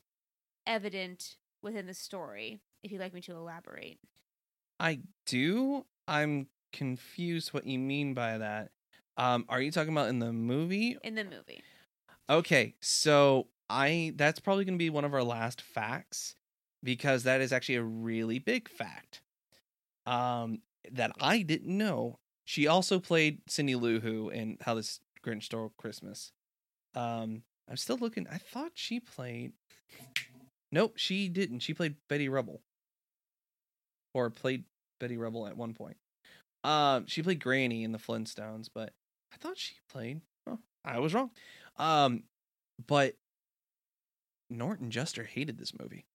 evident 0.66 1.36
within 1.62 1.86
the 1.86 1.94
story. 1.94 2.62
If 2.84 2.92
you'd 2.92 3.02
like 3.02 3.14
me 3.14 3.22
to 3.22 3.36
elaborate. 3.36 4.00
I 4.80 5.02
do. 5.26 5.86
I'm 6.08 6.48
confused 6.74 7.54
what 7.54 7.68
you 7.68 7.78
mean 7.78 8.14
by 8.14 8.38
that. 8.38 8.72
Um, 9.18 9.46
are 9.50 9.62
you 9.62 9.72
talking 9.72 9.92
about 9.92 10.10
in 10.10 10.20
the 10.20 10.32
movie 10.32 10.98
In 11.04 11.16
the 11.16 11.24
movie. 11.24 11.62
Okay, 12.30 12.76
so 12.80 13.48
I 13.70 14.14
that's 14.16 14.40
probably 14.40 14.66
going 14.66 14.76
to 14.76 14.84
be 14.84 14.90
one 14.90 15.06
of 15.06 15.14
our 15.14 15.24
last 15.24 15.62
facts 15.62 16.36
because 16.84 17.24
that 17.24 17.42
is 17.42 17.52
actually 17.52 17.76
a 17.76 17.84
really 17.84 18.40
big 18.40 18.70
fact. 18.70 19.22
Um 20.06 20.62
that 20.92 21.12
I 21.20 21.42
didn't 21.42 21.78
know. 21.78 22.20
She 22.46 22.68
also 22.68 23.00
played 23.00 23.42
Cindy 23.48 23.76
Lou 23.76 24.00
Who 24.00 24.30
in 24.30 24.58
How 24.62 24.76
This 24.76 25.00
Grinch 25.26 25.44
Stole 25.44 25.74
Christmas. 25.78 26.32
Um 26.96 27.44
I'm 27.70 27.78
still 27.78 27.98
looking. 27.98 28.28
I 28.32 28.38
thought 28.38 28.72
she 28.76 29.00
played 29.00 29.54
Nope, 30.72 30.94
she 30.96 31.28
didn't. 31.28 31.60
She 31.60 31.74
played 31.74 31.96
Betty 32.10 32.30
Rubble. 32.30 32.62
Or 34.14 34.30
played 34.30 34.64
Betty 35.00 35.18
Rubble 35.18 35.48
at 35.48 35.58
one 35.58 35.74
point. 35.74 35.98
Um 36.64 37.06
she 37.08 37.22
played 37.24 37.40
Granny 37.40 37.84
in 37.84 37.92
the 37.92 37.98
Flintstones, 37.98 38.70
but 38.74 38.94
I 39.34 39.38
thought 39.38 39.58
she 39.58 39.76
played 39.90 40.22
oh, 40.48 40.60
I 40.84 41.00
was 41.00 41.14
wrong. 41.14 41.32
Um, 41.78 42.24
but 42.88 43.16
Norton 44.50 44.92
Juster 44.92 45.24
hated 45.24 45.58
this 45.58 45.74
movie. 45.78 46.06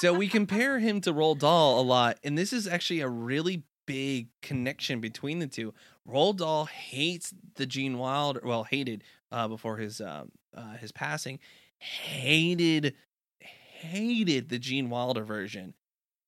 So 0.00 0.14
we 0.14 0.28
compare 0.28 0.78
him 0.78 1.02
to 1.02 1.12
Roald 1.12 1.40
Dahl 1.40 1.78
a 1.78 1.82
lot, 1.82 2.18
and 2.24 2.38
this 2.38 2.54
is 2.54 2.66
actually 2.66 3.00
a 3.00 3.08
really 3.08 3.64
big 3.86 4.28
connection 4.40 4.98
between 4.98 5.40
the 5.40 5.46
two. 5.46 5.74
Roald 6.08 6.38
Dahl 6.38 6.64
hates 6.64 7.34
the 7.56 7.66
Gene 7.66 7.98
Wilder, 7.98 8.40
well, 8.42 8.64
hated 8.64 9.04
uh, 9.30 9.46
before 9.46 9.76
his 9.76 10.00
um, 10.00 10.32
uh, 10.56 10.78
his 10.78 10.90
passing, 10.90 11.38
hated 11.76 12.94
hated 13.40 14.48
the 14.48 14.58
Gene 14.58 14.88
Wilder 14.88 15.22
version 15.22 15.74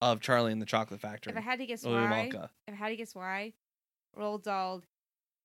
of 0.03 0.21
Charlie 0.21 0.53
and 0.53 0.61
the 0.61 0.67
Chocolate 0.67 1.01
Factory. 1.01 1.33
if 1.33 1.39
I 1.39 1.41
had 1.41 1.59
to 1.59 1.65
guess 1.65 1.83
Willy 1.83 1.97
why, 1.97 2.29
Wonka. 2.31 2.51
if 2.69 2.75
I 2.75 2.77
had 2.77 2.91
to 2.91 2.97
guess 2.97 3.15
why, 3.15 3.55
Roald 4.15 4.43
Dahl 4.43 4.83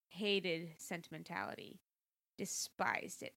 hated 0.10 0.72
sentimentality, 0.78 1.80
despised 2.38 3.24
it, 3.24 3.36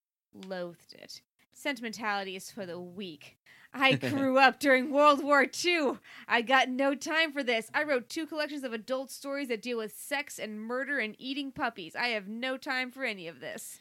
loathed 0.48 0.94
it. 0.94 1.22
Sentimentality 1.52 2.36
is 2.36 2.50
for 2.50 2.66
the 2.66 2.80
weak. 2.80 3.38
I 3.72 3.94
grew 3.96 4.38
up 4.38 4.58
during 4.58 4.90
World 4.90 5.22
War 5.22 5.46
II. 5.64 5.98
I 6.26 6.42
got 6.42 6.68
no 6.68 6.94
time 6.94 7.32
for 7.32 7.42
this. 7.42 7.70
I 7.72 7.84
wrote 7.84 8.08
two 8.08 8.26
collections 8.26 8.64
of 8.64 8.72
adult 8.72 9.10
stories 9.10 9.48
that 9.48 9.62
deal 9.62 9.78
with 9.78 9.94
sex 9.96 10.38
and 10.38 10.60
murder 10.60 10.98
and 10.98 11.14
eating 11.18 11.52
puppies. 11.52 11.94
I 11.94 12.08
have 12.08 12.28
no 12.28 12.56
time 12.56 12.90
for 12.90 13.04
any 13.04 13.28
of 13.28 13.40
this. 13.40 13.78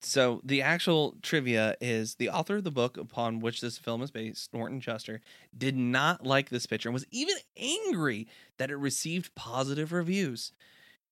So 0.00 0.40
the 0.44 0.62
actual 0.62 1.16
trivia 1.22 1.76
is 1.80 2.14
the 2.14 2.30
author 2.30 2.56
of 2.56 2.64
the 2.64 2.70
book 2.70 2.96
upon 2.96 3.40
which 3.40 3.60
this 3.60 3.78
film 3.78 4.00
is 4.00 4.12
based, 4.12 4.54
Norton 4.54 4.80
Juster, 4.80 5.20
did 5.56 5.76
not 5.76 6.24
like 6.24 6.50
this 6.50 6.66
picture 6.66 6.88
and 6.88 6.94
was 6.94 7.06
even 7.10 7.34
angry 7.56 8.28
that 8.58 8.70
it 8.70 8.76
received 8.76 9.34
positive 9.34 9.92
reviews. 9.92 10.52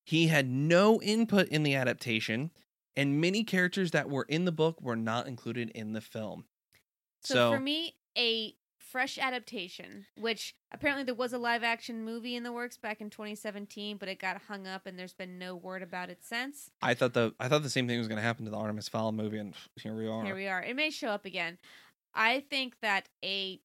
He 0.05 0.29
had 0.29 0.49
no 0.49 1.03
input 1.03 1.49
in 1.49 1.65
the 1.65 1.75
adaptation, 1.75 2.53
and 2.97 3.21
many 3.21 3.45
characters 3.45 3.91
that 3.93 4.09
were 4.09 4.25
in 4.25 4.45
the 4.45 4.53
book 4.53 4.81
were 4.81 4.97
not 4.97 5.27
included 5.27 5.71
in 5.71 5.93
the 5.93 6.01
film. 6.01 6.45
So, 7.23 7.35
So, 7.35 7.53
for 7.53 7.61
me, 7.61 7.95
a 8.17 8.55
fresh 8.79 9.19
adaptation, 9.19 10.07
which 10.17 10.55
apparently 10.73 11.05
there 11.05 11.15
was 11.15 11.33
a 11.33 11.39
live 11.39 11.63
action 11.63 12.05
movie 12.05 12.37
in 12.37 12.45
the 12.45 12.53
works 12.53 12.77
back 12.77 13.01
in 13.01 13.11
2017, 13.11 13.97
but 13.97 14.09
it 14.09 14.19
got 14.19 14.41
hung 14.49 14.67
up 14.67 14.87
and 14.87 14.99
there's 14.99 15.13
been 15.13 15.39
no 15.39 15.55
word 15.57 15.83
about 15.83 16.09
it 16.09 16.25
since. 16.25 16.71
I 16.81 16.95
thought 16.95 17.13
the 17.13 17.35
I 17.41 17.49
thought 17.49 17.63
the 17.63 17.71
same 17.71 17.89
thing 17.89 17.99
was 17.99 18.09
going 18.09 18.17
to 18.17 18.23
happen 18.23 18.45
to 18.45 18.51
the 18.51 18.57
Artemis 18.57 18.89
Fowl 18.89 19.13
movie, 19.13 19.39
and 19.39 19.55
here 19.77 19.95
we 19.95 20.09
are. 20.09 20.25
Here 20.25 20.35
we 20.35 20.47
are. 20.47 20.63
It 20.63 20.77
may 20.77 20.91
show 20.91 21.09
up 21.09 21.25
again. 21.25 21.59
I 22.15 22.41
think 22.49 22.77
that 22.81 23.09
a 23.25 23.61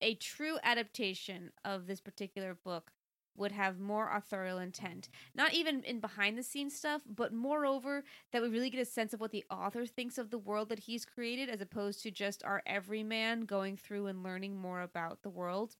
a 0.00 0.14
true 0.16 0.58
adaptation 0.64 1.52
of 1.64 1.86
this 1.86 2.00
particular 2.00 2.54
book 2.64 2.90
would 3.36 3.52
have 3.52 3.78
more 3.78 4.10
authorial 4.10 4.58
intent. 4.58 5.08
Not 5.34 5.54
even 5.54 5.82
in 5.82 6.00
behind 6.00 6.36
the 6.36 6.42
scenes 6.42 6.76
stuff, 6.76 7.02
but 7.06 7.32
moreover 7.32 8.04
that 8.32 8.42
we 8.42 8.48
really 8.48 8.70
get 8.70 8.80
a 8.80 8.84
sense 8.84 9.12
of 9.12 9.20
what 9.20 9.30
the 9.30 9.44
author 9.50 9.86
thinks 9.86 10.18
of 10.18 10.30
the 10.30 10.38
world 10.38 10.68
that 10.68 10.80
he's 10.80 11.04
created 11.04 11.48
as 11.48 11.60
opposed 11.60 12.02
to 12.02 12.10
just 12.10 12.44
our 12.44 12.62
everyman 12.66 13.42
going 13.42 13.76
through 13.76 14.06
and 14.06 14.22
learning 14.22 14.56
more 14.56 14.80
about 14.80 15.22
the 15.22 15.30
world. 15.30 15.76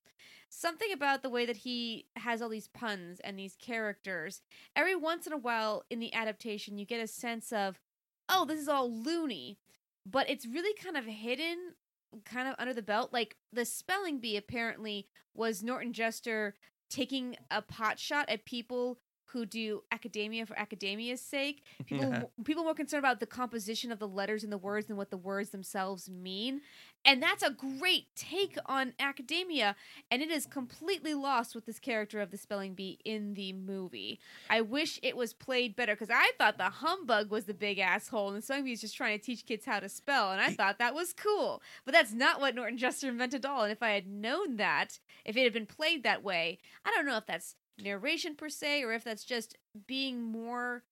Something 0.49 0.91
about 0.93 1.23
the 1.23 1.29
way 1.29 1.45
that 1.45 1.57
he 1.57 2.05
has 2.15 2.41
all 2.41 2.49
these 2.49 2.67
puns 2.67 3.19
and 3.19 3.37
these 3.37 3.55
characters. 3.55 4.41
Every 4.75 4.95
once 4.95 5.27
in 5.27 5.33
a 5.33 5.37
while 5.37 5.83
in 5.89 5.99
the 5.99 6.13
adaptation 6.13 6.77
you 6.77 6.85
get 6.85 7.01
a 7.01 7.07
sense 7.07 7.51
of, 7.51 7.79
oh, 8.29 8.45
this 8.45 8.59
is 8.59 8.69
all 8.69 8.91
loony 8.91 9.57
but 10.05 10.29
it's 10.29 10.45
really 10.45 10.73
kind 10.81 10.97
of 10.97 11.05
hidden 11.05 11.73
kind 12.25 12.47
of 12.47 12.55
under 12.59 12.73
the 12.73 12.81
belt 12.81 13.11
like 13.11 13.37
the 13.51 13.65
spelling 13.65 14.19
bee 14.19 14.37
apparently 14.37 15.07
was 15.33 15.63
norton 15.63 15.93
juster 15.93 16.53
taking 16.93 17.35
a 17.51 17.61
pot 17.61 17.99
shot 17.99 18.29
at 18.29 18.45
people 18.45 18.99
who 19.25 19.47
do 19.47 19.81
academia 19.91 20.45
for 20.45 20.57
academia's 20.57 21.19
sake. 21.19 21.63
People 21.87 22.31
people 22.43 22.63
more 22.63 22.75
concerned 22.75 22.99
about 22.99 23.19
the 23.19 23.25
composition 23.25 23.91
of 23.91 23.97
the 23.97 24.07
letters 24.07 24.43
and 24.43 24.53
the 24.53 24.57
words 24.59 24.85
than 24.87 24.95
what 24.95 25.09
the 25.09 25.17
words 25.17 25.49
themselves 25.49 26.07
mean 26.07 26.61
and 27.05 27.21
that's 27.21 27.43
a 27.43 27.51
great 27.51 28.07
take 28.15 28.57
on 28.65 28.93
academia 28.99 29.75
and 30.09 30.21
it 30.21 30.29
is 30.29 30.45
completely 30.45 31.13
lost 31.13 31.55
with 31.55 31.65
this 31.65 31.79
character 31.79 32.21
of 32.21 32.31
the 32.31 32.37
spelling 32.37 32.73
bee 32.73 32.99
in 33.03 33.33
the 33.33 33.53
movie. 33.53 34.19
I 34.49 34.61
wish 34.61 34.99
it 35.03 35.17
was 35.17 35.33
played 35.33 35.75
better 35.75 35.93
because 35.93 36.09
i 36.13 36.31
thought 36.37 36.57
the 36.57 36.63
humbug 36.63 37.29
was 37.29 37.45
the 37.45 37.53
big 37.53 37.79
asshole 37.79 38.29
and 38.29 38.37
the 38.37 38.41
spelling 38.41 38.65
bee 38.65 38.73
is 38.73 38.81
just 38.81 38.95
trying 38.95 39.17
to 39.17 39.23
teach 39.25 39.45
kids 39.45 39.65
how 39.65 39.79
to 39.79 39.89
spell 39.89 40.31
and 40.31 40.41
i 40.41 40.49
thought 40.49 40.79
that 40.79 40.95
was 40.95 41.13
cool. 41.13 41.61
But 41.85 41.93
that's 41.93 42.13
not 42.13 42.39
what 42.39 42.55
norton 42.55 42.77
juster 42.77 43.07
invented 43.07 43.45
at 43.45 43.51
all 43.51 43.63
and 43.63 43.71
if 43.71 43.83
i 43.83 43.91
had 43.91 44.07
known 44.07 44.57
that 44.57 44.99
if 45.25 45.35
it 45.35 45.43
had 45.43 45.53
been 45.53 45.65
played 45.65 46.03
that 46.03 46.23
way 46.23 46.59
i 46.85 46.91
don't 46.91 47.05
know 47.05 47.17
if 47.17 47.25
that's 47.25 47.55
narration 47.81 48.35
per 48.35 48.49
se 48.49 48.83
or 48.83 48.93
if 48.93 49.03
that's 49.03 49.23
just 49.23 49.57
being 49.87 50.21
more 50.21 50.83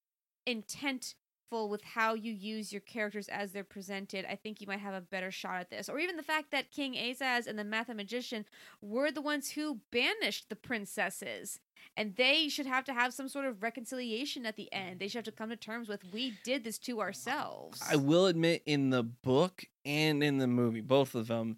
with 1.52 1.84
how 1.84 2.14
you 2.14 2.32
use 2.32 2.72
your 2.72 2.82
characters 2.82 3.28
as 3.28 3.52
they're 3.52 3.64
presented, 3.64 4.26
I 4.30 4.36
think 4.36 4.62
you 4.62 4.68
might 4.68 4.80
have 4.80 4.94
a 4.94 5.02
better 5.02 5.32
shot 5.32 5.60
at 5.60 5.70
this. 5.70 5.90
Or 5.90 6.00
even 6.00 6.16
the 6.16 6.24
fact 6.24 6.52
that 6.52 6.72
King 6.72 6.94
Azaz 6.94 7.46
and 7.46 7.60
the 7.60 7.64
Mathemagician 7.64 8.46
were 8.82 9.12
the 9.12 9.22
ones 9.22 9.52
who 9.52 9.80
banished 9.92 10.50
the 10.50 10.56
princesses. 10.56 11.60
And 11.98 12.16
they 12.16 12.48
should 12.48 12.68
have 12.68 12.86
to 12.86 12.94
have 12.94 13.14
some 13.14 13.28
sort 13.28 13.46
of 13.46 13.62
reconciliation 13.62 14.46
at 14.46 14.56
the 14.56 14.72
end. 14.72 15.00
They 15.00 15.08
should 15.08 15.26
have 15.26 15.26
to 15.26 15.32
come 15.32 15.50
to 15.50 15.56
terms 15.56 15.90
with 15.90 16.02
we 16.14 16.34
did 16.44 16.64
this 16.64 16.78
to 16.80 17.02
ourselves. 17.02 17.82
I 17.90 17.98
will 17.98 18.28
admit, 18.28 18.62
in 18.66 18.92
the 18.92 19.04
book 19.04 19.66
and 19.84 20.24
in 20.24 20.38
the 20.38 20.48
movie, 20.48 20.82
both 20.82 21.16
of 21.16 21.28
them, 21.28 21.58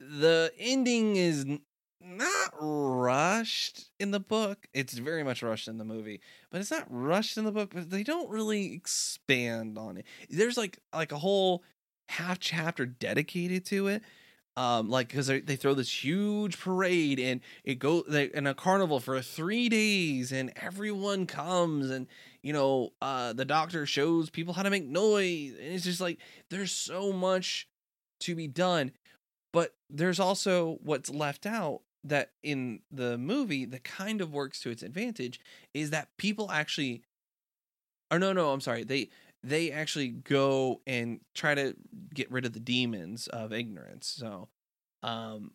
the 0.00 0.52
ending 0.58 1.16
is 1.16 1.44
not 2.04 2.54
rushed 2.60 3.90
in 3.98 4.10
the 4.10 4.20
book. 4.20 4.66
It's 4.74 4.94
very 4.94 5.22
much 5.24 5.42
rushed 5.42 5.68
in 5.68 5.78
the 5.78 5.84
movie, 5.84 6.20
but 6.50 6.60
it's 6.60 6.70
not 6.70 6.86
rushed 6.90 7.36
in 7.36 7.44
the 7.44 7.52
book. 7.52 7.72
But 7.74 7.90
they 7.90 8.02
don't 8.02 8.30
really 8.30 8.74
expand 8.74 9.78
on 9.78 9.96
it. 9.98 10.06
There's 10.30 10.56
like 10.56 10.78
like 10.92 11.12
a 11.12 11.18
whole 11.18 11.62
half 12.08 12.38
chapter 12.38 12.86
dedicated 12.86 13.64
to 13.66 13.88
it. 13.88 14.02
um 14.56 14.88
like 14.90 15.08
because 15.08 15.26
they, 15.26 15.40
they 15.40 15.56
throw 15.56 15.74
this 15.74 16.04
huge 16.04 16.58
parade 16.58 17.18
and 17.18 17.40
it 17.64 17.76
go 17.78 18.02
they, 18.08 18.24
in 18.26 18.46
a 18.46 18.54
carnival 18.54 19.00
for 19.00 19.20
three 19.22 19.68
days 19.68 20.30
and 20.32 20.52
everyone 20.56 21.26
comes 21.26 21.90
and 21.90 22.06
you 22.42 22.52
know 22.52 22.90
uh 23.02 23.32
the 23.32 23.44
doctor 23.44 23.86
shows 23.86 24.30
people 24.30 24.54
how 24.54 24.62
to 24.62 24.70
make 24.70 24.84
noise 24.86 25.54
and 25.58 25.74
it's 25.74 25.84
just 25.84 26.00
like 26.00 26.18
there's 26.50 26.72
so 26.72 27.12
much 27.12 27.66
to 28.20 28.34
be 28.36 28.46
done 28.46 28.92
but 29.52 29.74
there's 29.90 30.20
also 30.20 30.78
what's 30.82 31.10
left 31.10 31.46
out 31.46 31.80
that 32.04 32.30
in 32.42 32.80
the 32.90 33.16
movie 33.18 33.64
that 33.64 33.82
kind 33.82 34.20
of 34.20 34.32
works 34.32 34.60
to 34.60 34.70
its 34.70 34.82
advantage 34.82 35.40
is 35.72 35.90
that 35.90 36.08
people 36.18 36.50
actually 36.50 37.02
or 38.10 38.18
no 38.18 38.32
no 38.32 38.50
i'm 38.50 38.60
sorry 38.60 38.84
they 38.84 39.08
they 39.42 39.72
actually 39.72 40.08
go 40.08 40.80
and 40.86 41.20
try 41.34 41.54
to 41.54 41.74
get 42.12 42.30
rid 42.30 42.44
of 42.44 42.52
the 42.52 42.60
demons 42.60 43.26
of 43.28 43.52
ignorance 43.52 44.06
so 44.06 44.48
um 45.02 45.52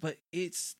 but 0.00 0.16
it's 0.32 0.76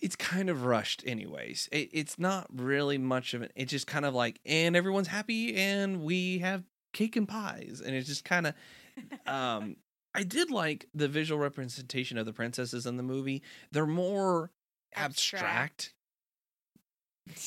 it's 0.00 0.16
kind 0.16 0.50
of 0.50 0.64
rushed 0.64 1.02
anyways. 1.06 1.68
It, 1.72 1.90
it's 1.92 2.18
not 2.18 2.46
really 2.52 2.98
much 2.98 3.34
of 3.34 3.42
it 3.42 3.52
it's 3.54 3.70
just 3.70 3.86
kind 3.86 4.04
of 4.04 4.14
like 4.14 4.40
and 4.44 4.76
everyone's 4.76 5.08
happy 5.08 5.56
and 5.56 6.02
we 6.02 6.38
have 6.38 6.64
cake 6.92 7.16
and 7.16 7.28
pies 7.28 7.82
and 7.84 7.94
it's 7.94 8.08
just 8.08 8.24
kind 8.24 8.48
of 8.48 8.54
um 9.26 9.76
i 10.18 10.22
did 10.22 10.50
like 10.50 10.88
the 10.94 11.08
visual 11.08 11.40
representation 11.40 12.18
of 12.18 12.26
the 12.26 12.32
princesses 12.32 12.86
in 12.86 12.96
the 12.96 13.02
movie. 13.02 13.42
They're 13.70 13.86
more 13.86 14.50
abstract, 14.94 15.94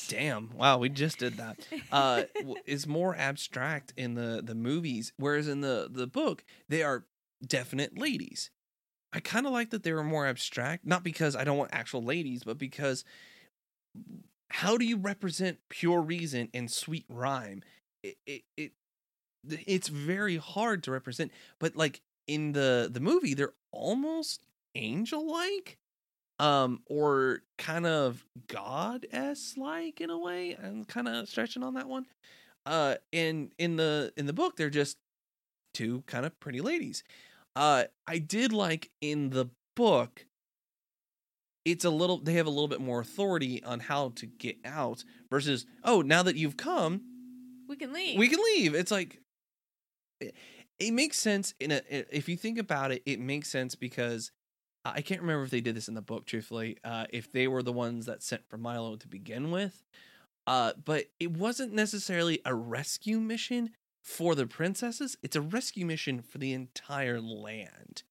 damn. 0.07 0.55
Wow 0.55 0.77
we 0.77 0.89
just 0.89 1.19
did 1.19 1.37
that. 1.37 1.59
Uh 1.91 2.23
is 2.65 2.87
more 2.87 3.15
abstract 3.15 3.93
in 3.97 4.13
the 4.15 4.41
the 4.43 4.55
movies 4.55 5.13
whereas 5.17 5.47
in 5.47 5.61
the 5.61 5.89
the 5.91 6.07
book 6.07 6.43
they 6.69 6.83
are 6.83 7.05
definite 7.45 7.97
ladies. 7.97 8.49
I 9.13 9.19
kind 9.19 9.45
of 9.45 9.51
like 9.51 9.71
that 9.71 9.83
they 9.83 9.91
were 9.91 10.03
more 10.03 10.25
abstract 10.25 10.85
not 10.85 11.03
because 11.03 11.35
i 11.35 11.43
don't 11.43 11.57
want 11.57 11.71
actual 11.73 12.01
ladies 12.03 12.43
but 12.45 12.57
because 12.57 13.03
how 14.49 14.77
do 14.77 14.85
you 14.85 14.97
represent 14.97 15.59
pure 15.69 16.01
reason 16.01 16.49
and 16.53 16.69
sweet 16.69 17.05
rhyme? 17.09 17.63
It, 18.03 18.17
it, 18.25 18.41
it 18.57 18.71
it's 19.49 19.87
very 19.87 20.37
hard 20.37 20.83
to 20.83 20.91
represent 20.91 21.31
but 21.59 21.75
like 21.75 22.01
in 22.31 22.53
the 22.53 22.89
the 22.89 23.01
movie 23.01 23.33
they're 23.33 23.53
almost 23.73 24.43
angel 24.75 25.29
like 25.29 25.77
um 26.39 26.81
or 26.85 27.41
kind 27.57 27.85
of 27.85 28.25
goddess 28.47 29.55
like 29.57 29.99
in 29.99 30.09
a 30.09 30.17
way 30.17 30.57
i'm 30.63 30.85
kind 30.85 31.09
of 31.09 31.27
stretching 31.27 31.61
on 31.61 31.73
that 31.73 31.87
one. 31.87 32.05
Uh 32.65 32.95
and 33.11 33.51
in 33.57 33.75
the 33.75 34.13
in 34.15 34.27
the 34.27 34.33
book 34.33 34.55
they're 34.55 34.69
just 34.69 34.97
two 35.73 36.03
kind 36.05 36.25
of 36.25 36.39
pretty 36.39 36.61
ladies. 36.61 37.03
Uh 37.55 37.83
i 38.07 38.17
did 38.17 38.53
like 38.53 38.89
in 39.01 39.31
the 39.31 39.49
book 39.75 40.25
it's 41.65 41.85
a 41.85 41.89
little 41.89 42.17
they 42.17 42.33
have 42.33 42.47
a 42.47 42.49
little 42.49 42.67
bit 42.67 42.81
more 42.81 43.01
authority 43.01 43.63
on 43.63 43.79
how 43.81 44.09
to 44.15 44.25
get 44.25 44.57
out 44.63 45.03
versus 45.29 45.65
oh 45.83 46.01
now 46.01 46.23
that 46.23 46.37
you've 46.37 46.57
come 46.57 47.01
we 47.67 47.77
can 47.77 47.93
leave. 47.93 48.19
we 48.19 48.27
can 48.27 48.39
leave. 48.55 48.75
It's 48.75 48.91
like 48.91 49.21
it, 50.87 50.91
makes 50.91 51.17
sense 51.17 51.53
in 51.59 51.71
a 51.71 51.81
if 51.89 52.27
you 52.27 52.37
think 52.37 52.57
about 52.57 52.91
it 52.91 53.01
it 53.05 53.19
makes 53.19 53.49
sense 53.49 53.75
because 53.75 54.31
i 54.83 55.01
can't 55.01 55.21
remember 55.21 55.43
if 55.43 55.49
they 55.49 55.61
did 55.61 55.75
this 55.75 55.87
in 55.87 55.93
the 55.93 56.01
book 56.01 56.25
truthfully 56.25 56.77
uh 56.83 57.05
if 57.11 57.31
they 57.31 57.47
were 57.47 57.63
the 57.63 57.71
ones 57.71 58.05
that 58.05 58.23
sent 58.23 58.41
for 58.49 58.57
milo 58.57 58.95
to 58.95 59.07
begin 59.07 59.51
with 59.51 59.83
uh 60.47 60.73
but 60.83 61.05
it 61.19 61.31
wasn't 61.31 61.71
necessarily 61.73 62.41
a 62.45 62.53
rescue 62.53 63.19
mission 63.19 63.71
for 64.03 64.35
the 64.35 64.47
princesses 64.47 65.15
it's 65.21 65.35
a 65.35 65.41
rescue 65.41 65.85
mission 65.85 66.21
for 66.21 66.37
the 66.37 66.53
entire 66.53 67.21
land. 67.21 68.03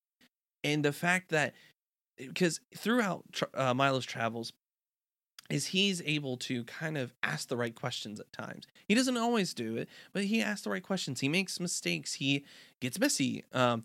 And 0.63 0.85
the 0.85 0.93
fact 0.93 1.31
that 1.31 1.55
because 2.17 2.61
throughout 2.77 3.25
uh, 3.55 3.75
milo's 3.75 4.05
travels 4.05 4.53
is 5.51 5.67
he's 5.67 6.03
able 6.07 6.37
to 6.37 6.65
kind 6.65 6.97
of 6.97 7.13
ask 7.23 7.49
the 7.49 7.57
right 7.57 7.75
questions 7.75 8.21
at 8.21 8.33
times. 8.33 8.67
He 8.87 8.95
doesn't 8.95 9.17
always 9.17 9.53
do 9.55 9.77
it, 9.77 9.89
but 10.13 10.25
he 10.25 10.41
asks 10.41 10.63
the 10.63 10.71
right 10.71 10.83
questions. 10.83 11.21
He 11.21 11.29
makes 11.29 11.61
mistakes. 11.61 12.15
He 12.15 12.45
gets 12.81 12.99
messy. 12.99 13.45
Um, 13.53 13.85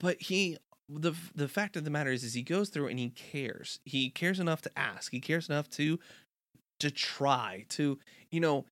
but 0.00 0.20
he 0.22 0.58
the 0.88 1.12
the 1.34 1.48
fact 1.48 1.76
of 1.76 1.84
the 1.84 1.90
matter 1.90 2.10
is 2.10 2.24
is 2.24 2.34
he 2.34 2.42
goes 2.42 2.70
through 2.70 2.88
and 2.88 2.98
he 2.98 3.10
cares. 3.10 3.80
He 3.84 4.10
cares 4.10 4.40
enough 4.40 4.62
to 4.62 4.78
ask. 4.78 5.12
He 5.12 5.20
cares 5.20 5.48
enough 5.48 5.68
to 5.70 5.98
to 6.80 6.90
try 6.90 7.66
to 7.70 7.98
you 8.30 8.40
know 8.40 8.64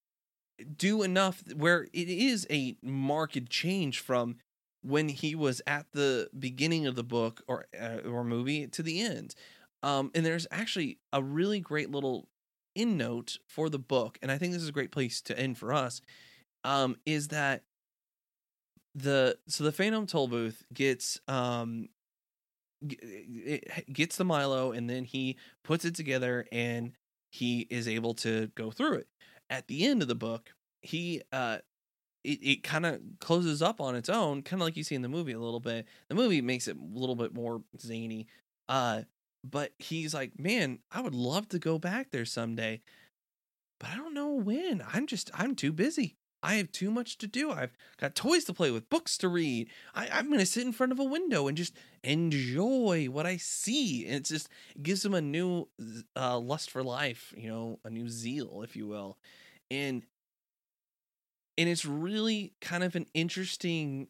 do 0.77 1.03
enough 1.03 1.43
where 1.55 1.83
it 1.93 2.09
is 2.09 2.47
a 2.51 2.77
marked 2.83 3.51
change 3.51 4.01
from 4.01 4.37
when 4.83 5.09
he 5.09 5.35
was 5.35 5.61
at 5.67 5.87
the 5.93 6.31
beginning 6.39 6.87
of 6.87 6.95
the 6.95 7.03
book 7.03 7.43
or 7.47 7.67
uh, 7.79 7.99
or 8.09 8.25
movie 8.25 8.67
to 8.69 8.83
the 8.83 9.01
end. 9.01 9.35
Um, 9.83 10.11
and 10.15 10.25
there's 10.25 10.47
actually 10.51 10.99
a 11.13 11.23
really 11.23 11.61
great 11.61 11.91
little 11.91 12.29
in 12.75 12.97
note 12.97 13.39
for 13.49 13.69
the 13.69 13.79
book, 13.79 14.19
and 14.23 14.31
I 14.31 14.39
think 14.39 14.53
this 14.53 14.63
is 14.63 14.69
a 14.69 14.73
great 14.73 14.93
place 14.93 15.21
to 15.23 15.39
end 15.39 15.59
for 15.59 15.73
us. 15.73 16.01
Um, 16.65 16.97
is 17.07 17.29
that 17.29 17.63
the 18.95 19.39
so 19.47 19.65
the 19.65 19.73
Phantom 19.73 20.07
Toll 20.07 20.29
Booth 20.29 20.65
gets 20.73 21.21
um 21.29 21.89
gets 23.93 24.17
the 24.17 24.25
Milo, 24.25 24.73
and 24.73 24.89
then 24.89 25.05
he 25.05 25.37
puts 25.65 25.85
it 25.85 25.95
together, 25.95 26.47
and 26.53 26.93
he 27.31 27.67
is 27.71 27.89
able 27.89 28.15
to 28.15 28.51
go 28.55 28.71
through 28.71 28.95
it. 28.95 29.09
At 29.51 29.69
the 29.69 29.87
end 29.87 30.03
of 30.03 30.09
the 30.09 30.15
book, 30.15 30.51
he 30.83 31.23
uh 31.33 31.59
it, 32.25 32.41
it 32.43 32.63
kind 32.63 32.85
of 32.85 33.01
closes 33.21 33.63
up 33.63 33.81
on 33.81 33.95
its 33.95 34.09
own, 34.09 34.43
kind 34.43 34.61
of 34.61 34.67
like 34.67 34.77
you 34.77 34.83
see 34.85 34.97
in 34.97 35.03
the 35.03 35.09
movie 35.09 35.33
a 35.33 35.39
little 35.39 35.61
bit. 35.61 35.87
The 36.09 36.15
movie 36.15 36.43
makes 36.43 36.67
it 36.69 36.77
a 36.77 36.99
little 36.99 37.15
bit 37.15 37.33
more 37.33 37.63
zany. 37.79 38.27
Uh, 38.69 39.03
but 39.51 39.73
he's 39.79 40.15
like, 40.15 40.39
man, 40.39 40.81
I 40.91 41.01
would 41.01 41.15
love 41.15 41.49
to 41.51 41.59
go 41.59 41.79
back 41.79 42.11
there 42.11 42.25
someday, 42.25 42.81
but 43.79 43.91
I 43.91 43.97
don't 43.97 44.15
know 44.15 44.33
when. 44.33 44.83
I'm 44.93 45.07
just, 45.07 45.31
I'm 45.35 45.55
too 45.55 45.73
busy. 45.73 46.17
I 46.43 46.55
have 46.55 46.71
too 46.71 46.91
much 46.91 47.19
to 47.19 47.27
do. 47.27 47.51
I've 47.51 47.77
got 47.99 48.15
toys 48.15 48.45
to 48.45 48.55
play 48.55 48.71
with, 48.71 48.89
books 48.89 49.19
to 49.19 49.29
read. 49.29 49.69
I, 49.95 50.09
I'm 50.13 50.29
going 50.29 50.39
to 50.39 50.47
sit 50.47 50.65
in 50.65 50.73
front 50.73 50.93
of 50.93 51.01
a 51.01 51.05
window 51.05 51.49
and 51.49 51.57
just 51.57 51.75
enjoy 52.05 53.07
what 53.11 53.27
I 53.27 53.37
see. 53.37 54.07
And 54.07 54.17
it's 54.17 54.31
just, 54.31 54.49
it 54.75 54.83
gives 54.83 55.05
him 55.05 55.15
a 55.15 55.21
new 55.21 55.69
uh, 56.15 56.39
lust 56.39 56.71
for 56.71 56.83
life, 56.83 57.35
you 57.37 57.49
know, 57.49 57.81
a 57.85 57.91
new 57.91 58.09
zeal, 58.09 58.63
if 58.63 58.77
you 58.77 58.87
will. 58.87 59.19
And, 59.71 60.05
and 61.59 61.69
it's 61.69 61.85
really 61.85 62.53
kind 62.61 62.85
of 62.85 62.95
an 62.95 63.07
interesting 63.15 64.09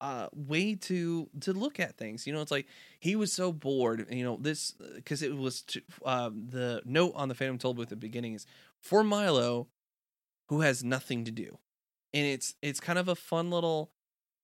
uh 0.00 0.28
way 0.34 0.74
to 0.74 1.28
to 1.40 1.52
look 1.52 1.78
at 1.78 1.96
things 1.96 2.26
you 2.26 2.32
know 2.32 2.40
it's 2.40 2.50
like 2.50 2.66
he 3.00 3.16
was 3.16 3.32
so 3.32 3.52
bored 3.52 4.06
you 4.10 4.24
know 4.24 4.38
this 4.40 4.72
because 4.94 5.22
it 5.22 5.36
was 5.36 5.62
to, 5.62 5.82
uh, 6.04 6.30
the 6.30 6.80
note 6.84 7.12
on 7.14 7.28
the 7.28 7.34
phantom 7.34 7.58
toll 7.58 7.74
booth 7.74 7.84
at 7.84 7.90
the 7.90 7.96
beginning 7.96 8.34
is 8.34 8.46
for 8.80 9.04
milo 9.04 9.68
who 10.50 10.62
has 10.62 10.82
nothing 10.82 11.24
to 11.24 11.30
do. 11.30 11.58
And 12.12 12.26
it's 12.26 12.54
it's 12.60 12.80
kind 12.80 12.98
of 12.98 13.08
a 13.08 13.14
fun 13.14 13.50
little 13.50 13.92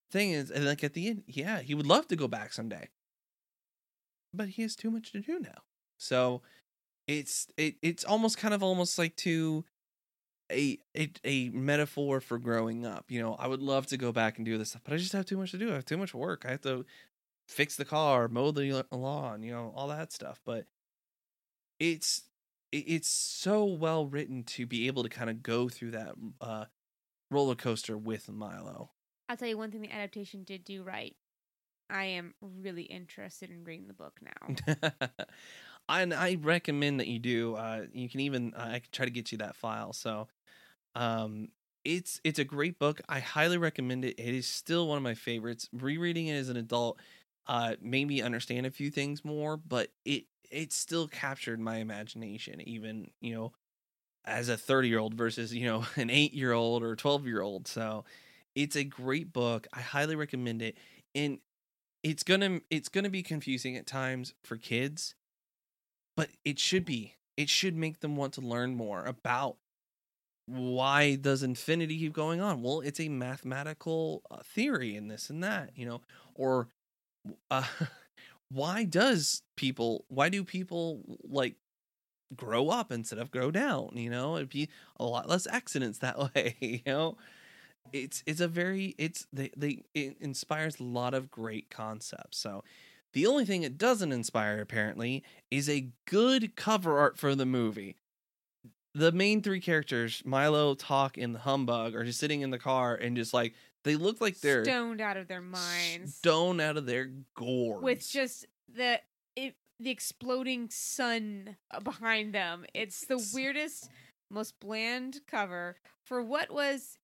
thing 0.09 0.31
is 0.31 0.49
and 0.49 0.65
like 0.65 0.85
at 0.85 0.93
the 0.93 1.09
end 1.09 1.23
yeah 1.27 1.59
he 1.59 1.75
would 1.75 1.85
love 1.85 2.07
to 2.07 2.15
go 2.15 2.29
back 2.29 2.53
someday. 2.53 2.87
But 4.33 4.49
he 4.49 4.61
has 4.61 4.75
too 4.75 4.89
much 4.89 5.11
to 5.11 5.19
do 5.19 5.37
now. 5.39 5.63
So 5.97 6.41
it's 7.07 7.47
it 7.57 7.75
it's 7.81 8.05
almost 8.05 8.37
kind 8.37 8.53
of 8.53 8.63
almost 8.63 8.97
like 8.97 9.17
to 9.17 9.65
a, 10.51 10.79
a 10.95 11.09
a 11.23 11.49
metaphor 11.49 12.19
for 12.21 12.37
growing 12.37 12.85
up. 12.85 13.05
You 13.09 13.21
know, 13.21 13.35
I 13.35 13.47
would 13.47 13.61
love 13.61 13.87
to 13.87 13.97
go 13.97 14.11
back 14.11 14.37
and 14.37 14.45
do 14.45 14.57
this 14.57 14.69
stuff, 14.69 14.81
but 14.83 14.93
I 14.93 14.97
just 14.97 15.13
have 15.13 15.25
too 15.25 15.37
much 15.37 15.51
to 15.51 15.57
do. 15.57 15.71
I 15.71 15.75
have 15.75 15.85
too 15.85 15.97
much 15.97 16.13
work. 16.13 16.43
I 16.45 16.51
have 16.51 16.61
to 16.61 16.85
fix 17.47 17.75
the 17.75 17.85
car, 17.85 18.27
mow 18.27 18.51
the 18.51 18.85
lawn, 18.91 19.43
you 19.43 19.51
know, 19.51 19.73
all 19.75 19.87
that 19.89 20.11
stuff. 20.11 20.39
But 20.45 20.65
it's 21.79 22.23
it's 22.71 23.09
so 23.09 23.63
well 23.65 24.05
written 24.05 24.43
to 24.43 24.65
be 24.65 24.87
able 24.87 25.03
to 25.03 25.09
kind 25.09 25.29
of 25.29 25.41
go 25.41 25.69
through 25.69 25.91
that 25.91 26.15
uh 26.41 26.65
roller 27.31 27.55
coaster 27.55 27.97
with 27.97 28.29
Milo. 28.29 28.91
I'll 29.29 29.37
tell 29.37 29.47
you 29.47 29.57
one 29.57 29.71
thing 29.71 29.81
the 29.81 29.91
adaptation 29.91 30.43
did 30.43 30.63
do 30.63 30.83
right. 30.83 31.15
I 31.89 32.05
am 32.05 32.33
really 32.41 32.83
interested 32.83 33.49
in 33.49 33.63
reading 33.63 33.87
the 33.87 33.93
book 33.93 34.19
now. 34.21 34.77
and 35.89 36.13
I 36.13 36.37
recommend 36.41 36.99
that 36.99 37.07
you 37.07 37.19
do. 37.19 37.55
Uh, 37.55 37.83
you 37.93 38.09
can 38.09 38.19
even 38.21 38.53
uh, 38.53 38.65
I 38.67 38.79
can 38.79 38.89
try 38.91 39.05
to 39.05 39.11
get 39.11 39.31
you 39.31 39.37
that 39.39 39.55
file. 39.55 39.93
So, 39.93 40.27
um, 40.97 41.49
it's 41.85 42.21
it's 42.25 42.39
a 42.39 42.45
great 42.45 42.79
book. 42.79 43.01
I 43.09 43.19
highly 43.21 43.57
recommend 43.59 44.05
it. 44.05 44.19
It 44.19 44.35
is 44.35 44.47
still 44.47 44.87
one 44.89 44.97
of 44.97 45.03
my 45.03 45.15
favorites. 45.15 45.69
Rereading 45.73 46.27
it 46.27 46.35
as 46.35 46.49
an 46.49 46.57
adult, 46.57 46.99
uh, 47.47 47.75
made 47.81 48.07
me 48.07 48.21
understand 48.21 48.65
a 48.67 48.71
few 48.71 48.91
things 48.91 49.25
more, 49.25 49.57
but 49.57 49.89
it 50.05 50.25
it 50.51 50.73
still 50.73 51.07
captured 51.07 51.59
my 51.61 51.77
imagination. 51.77 52.61
Even 52.67 53.11
you 53.21 53.35
know, 53.35 53.53
as 54.25 54.49
a 54.49 54.57
thirty 54.57 54.89
year 54.89 54.99
old 54.99 55.13
versus 55.15 55.53
you 55.53 55.65
know 55.65 55.85
an 55.97 56.09
eight 56.09 56.33
year 56.33 56.53
old 56.53 56.83
or 56.83 56.95
twelve 56.95 57.25
year 57.27 57.41
old. 57.41 57.67
So, 57.67 58.05
it's 58.55 58.75
a 58.75 58.83
great 58.83 59.33
book. 59.33 59.67
I 59.73 59.81
highly 59.81 60.15
recommend 60.15 60.61
it. 60.61 60.77
And 61.15 61.39
it's 62.03 62.23
gonna 62.23 62.61
it's 62.71 62.89
gonna 62.89 63.09
be 63.11 63.23
confusing 63.23 63.77
at 63.77 63.87
times 63.87 64.33
for 64.43 64.57
kids 64.57 65.15
but 66.15 66.29
it 66.43 66.59
should 66.59 66.85
be 66.85 67.15
it 67.35 67.49
should 67.49 67.75
make 67.75 67.99
them 67.99 68.15
want 68.15 68.33
to 68.33 68.41
learn 68.41 68.75
more 68.75 69.05
about 69.05 69.57
why 70.47 71.15
does 71.15 71.43
infinity 71.43 71.99
keep 71.99 72.13
going 72.13 72.41
on? 72.41 72.61
Well, 72.63 72.81
it's 72.81 72.99
a 73.01 73.09
mathematical 73.09 74.23
uh, 74.31 74.37
theory 74.43 74.95
and 74.95 75.11
this 75.11 75.29
and 75.29 75.43
that, 75.43 75.71
you 75.75 75.85
know, 75.85 76.01
or 76.35 76.69
uh, 77.51 77.63
why 78.51 78.85
does 78.85 79.43
people 79.57 80.05
why 80.09 80.29
do 80.29 80.43
people 80.43 81.01
like 81.23 81.55
grow 82.35 82.69
up 82.69 82.91
instead 82.91 83.19
of 83.19 83.31
grow 83.31 83.51
down 83.51 83.91
you 83.95 84.09
know? 84.09 84.37
It'd 84.37 84.49
be 84.49 84.69
a 84.99 85.05
lot 85.05 85.29
less 85.29 85.47
accidents 85.47 85.99
that 85.99 86.19
way 86.35 86.55
you 86.61 86.81
know? 86.85 87.17
It's 87.93 88.23
it's 88.25 88.41
a 88.41 88.47
very 88.47 88.95
it's 88.97 89.27
they 89.33 89.51
they 89.57 89.83
it 89.93 90.17
inspires 90.19 90.79
a 90.79 90.83
lot 90.83 91.13
of 91.13 91.31
great 91.31 91.69
concepts. 91.69 92.37
So 92.37 92.63
the 93.13 93.25
only 93.27 93.45
thing 93.45 93.63
it 93.63 93.77
doesn't 93.77 94.11
inspire 94.11 94.61
apparently 94.61 95.23
is 95.51 95.69
a 95.69 95.89
good 96.05 96.55
cover 96.55 96.99
art 96.99 97.17
for 97.17 97.35
the 97.35 97.45
movie 97.45 97.95
the 98.97 99.11
main 99.11 99.41
three 99.41 99.59
characters 99.59 100.21
milo 100.25 100.73
tock 100.75 101.17
and 101.17 101.37
humbug 101.37 101.95
are 101.95 102.03
just 102.03 102.19
sitting 102.19 102.41
in 102.41 102.49
the 102.49 102.59
car 102.59 102.95
and 102.95 103.15
just 103.15 103.33
like 103.33 103.53
they 103.83 103.95
look 103.95 104.19
like 104.19 104.39
they're 104.41 104.63
stoned 104.65 104.99
out 105.01 105.17
of 105.17 105.27
their 105.27 105.41
minds 105.41 106.15
stoned 106.15 106.59
out 106.59 106.77
of 106.77 106.85
their 106.85 107.11
gourds 107.35 107.83
with 107.83 108.09
just 108.09 108.45
the 108.73 108.99
it, 109.35 109.55
the 109.79 109.91
exploding 109.91 110.69
sun 110.69 111.55
behind 111.83 112.33
them. 112.33 112.65
It's 112.73 113.05
the 113.05 113.23
weirdest, 113.33 113.89
most 114.29 114.59
bland 114.59 115.21
cover 115.27 115.75
for 116.03 116.23
what 116.23 116.51
was 116.51 116.97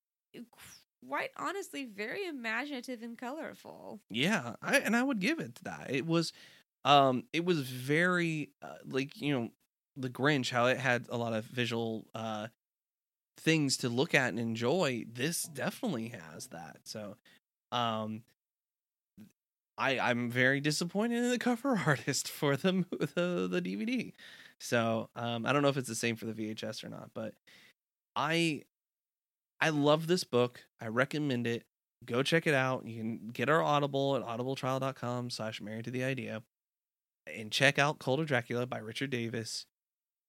quite 1.07 1.30
honestly 1.38 1.86
very 1.86 2.26
imaginative 2.26 3.03
and 3.03 3.18
colorful. 3.18 3.99
Yeah, 4.10 4.56
I, 4.61 4.80
and 4.80 4.95
I 4.95 5.03
would 5.03 5.20
give 5.20 5.40
it 5.40 5.60
that. 5.64 5.88
It 5.90 6.06
was, 6.06 6.34
um, 6.86 7.26
it 7.34 7.45
was 7.45 7.61
very 7.61 8.49
uh, 8.61 8.78
like 8.86 9.22
you 9.22 9.34
know 9.34 9.49
the 9.95 10.10
Grinch, 10.10 10.49
how 10.49 10.65
it 10.68 10.78
had 10.78 11.07
a 11.10 11.18
lot 11.18 11.34
of 11.34 11.45
visual 11.45 12.06
uh 12.15 12.48
things 13.38 13.78
to 13.78 13.90
look 13.90 14.14
at 14.14 14.30
and 14.30 14.40
enjoy. 14.40 15.06
This 15.11 15.44
definitely 15.44 16.10
has 16.10 16.48
that. 16.48 16.78
So, 16.84 17.18
um, 17.72 18.24
I 19.78 19.99
I'm 19.99 20.30
very 20.30 20.60
disappointed 20.60 21.24
in 21.24 21.30
the 21.30 21.40
cover 21.40 21.82
artist 21.86 22.28
for 22.28 22.56
the 22.56 22.86
the 23.15 23.48
the 23.49 23.61
DVD. 23.61 24.14
So 24.60 25.10
um, 25.15 25.45
I 25.45 25.52
don't 25.52 25.61
know 25.61 25.70
if 25.70 25.78
it's 25.78 25.90
the 25.90 25.95
same 25.95 26.15
for 26.15 26.26
the 26.26 26.34
VHS 26.34 26.84
or 26.84 26.90
not, 26.90 27.10
but 27.14 27.34
I 28.15 28.64
I 29.60 29.70
love 29.70 30.07
this 30.07 30.24
book. 30.24 30.64
I 30.80 30.88
recommend 30.88 31.48
it. 31.48 31.64
Go 32.06 32.22
check 32.22 32.48
it 32.48 32.53
out. 32.53 32.86
You 32.86 32.98
can 32.98 33.30
get 33.32 33.49
our 33.49 33.64
Audible 33.64 34.15
at 34.15 34.24
audibletrial.com 34.24 35.30
slash 35.30 35.61
married 35.61 35.86
to 35.86 35.91
the 35.91 36.03
idea. 36.03 36.44
And 37.34 37.52
check 37.52 37.80
out 37.80 37.99
Cold 37.99 38.20
of 38.20 38.28
Dracula 38.28 38.65
by 38.65 38.80
Richard 38.80 39.10
Davis. 39.10 39.65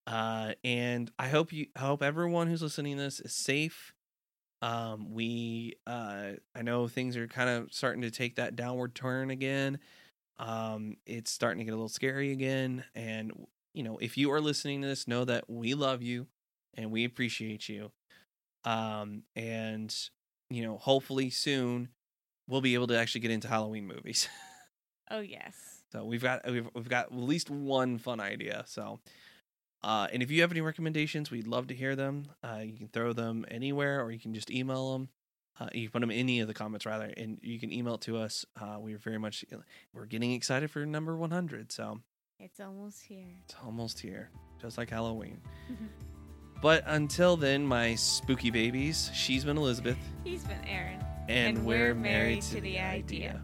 Uh, 0.06 0.52
and 0.62 1.10
I 1.18 1.28
hope 1.28 1.52
you 1.52 1.66
I 1.76 1.81
hope 1.81 2.02
everyone 2.02 2.48
who's 2.48 2.62
listening 2.62 2.97
to 2.97 3.02
this 3.02 3.20
is 3.20 3.32
safe 3.32 3.94
um, 4.64 5.12
we, 5.12 5.74
uh, 5.86 6.31
I 6.55 6.62
know 6.62 6.89
things 6.89 7.18
are 7.18 7.28
kind 7.28 7.51
of 7.51 7.70
starting 7.70 8.01
to 8.01 8.10
take 8.10 8.36
that 8.36 8.56
downward 8.56 8.94
turn 8.94 9.28
again. 9.28 9.78
Um, 10.39 10.97
it's 11.05 11.31
starting 11.31 11.59
to 11.59 11.64
get 11.66 11.72
a 11.72 11.76
little 11.76 11.90
scary 11.90 12.32
again. 12.32 12.82
And, 12.94 13.47
you 13.74 13.82
know, 13.82 13.98
if 13.98 14.16
you 14.16 14.32
are 14.32 14.40
listening 14.40 14.81
to 14.81 14.89
this, 14.89 15.06
know 15.06 15.26
that 15.26 15.51
we 15.51 15.74
love 15.74 16.01
you 16.01 16.28
and 16.78 16.90
we 16.90 17.05
appreciate 17.05 17.68
you. 17.68 17.93
Um, 18.64 19.24
and, 19.36 19.94
you 20.48 20.62
know, 20.62 20.78
hopefully 20.78 21.28
soon 21.28 21.90
we'll 22.48 22.62
be 22.62 22.72
able 22.72 22.86
to 22.86 22.98
actually 22.98 23.20
get 23.20 23.32
into 23.32 23.48
Halloween 23.48 23.86
movies. 23.86 24.31
oh, 25.10 25.20
yes. 25.20 25.82
So 25.93 26.06
we've 26.06 26.22
got, 26.22 26.51
we've, 26.51 26.70
we've 26.74 26.89
got 26.89 27.12
at 27.12 27.14
least 27.14 27.51
one 27.51 27.98
fun 27.98 28.18
idea. 28.18 28.64
So, 28.66 28.98
uh, 29.85 30.09
and 30.15 30.23
if 30.23 30.31
you 30.31 30.40
have 30.40 30.51
any 30.51 30.62
recommendations, 30.62 31.31
we'd 31.31 31.47
love 31.47 31.66
to 31.66 31.74
hear 31.74 31.94
them. 31.94 32.24
Uh, 32.43 32.61
you 32.65 32.73
can 32.73 32.89
throw 32.89 33.12
them 33.12 33.44
anywhere, 33.48 34.02
or 34.02 34.11
you 34.11 34.19
can 34.19 34.32
just 34.32 34.51
email 34.51 34.94
them. 34.94 35.11
Uh, 35.61 35.69
you 35.74 35.82
can 35.82 35.93
put 35.93 36.01
them 36.01 36.11
in 36.11 36.19
any 36.19 36.40
of 36.40 36.48
the 36.48 36.55
comments 36.55 36.86
rather, 36.86 37.12
and 37.19 37.39
you 37.43 37.61
can 37.61 37.70
email 37.70 37.97
it 37.97 38.01
to 38.01 38.16
us. 38.16 38.47
Uh, 38.59 38.77
we're 38.78 38.97
very 38.97 39.19
much 39.19 39.44
we're 39.93 40.06
getting 40.06 40.32
excited 40.32 40.70
for 40.70 40.86
number 40.86 41.15
100. 41.15 41.70
So 41.70 42.01
it's 42.40 42.61
almost 42.61 43.02
here. 43.02 43.36
It's 43.44 43.55
almost 43.62 44.01
here, 44.01 44.31
just 44.59 44.78
like 44.78 44.89
Halloween. 44.89 45.39
but 46.62 46.82
until 46.86 47.36
then, 47.36 47.66
my 47.66 47.94
spooky 47.94 48.51
babies. 48.51 49.11
She's 49.12 49.44
been 49.44 49.59
Elizabeth. 49.59 49.98
He's 50.24 50.44
been 50.44 50.65
Aaron. 50.66 51.05
And, 51.28 51.59
and 51.59 51.66
we're, 51.66 51.89
we're, 51.89 51.94
married, 51.94 52.02
married 52.02 52.43
to, 52.43 52.55
to, 52.55 52.61
the 52.62 52.81
idea. 52.81 53.28
idea. 53.28 53.43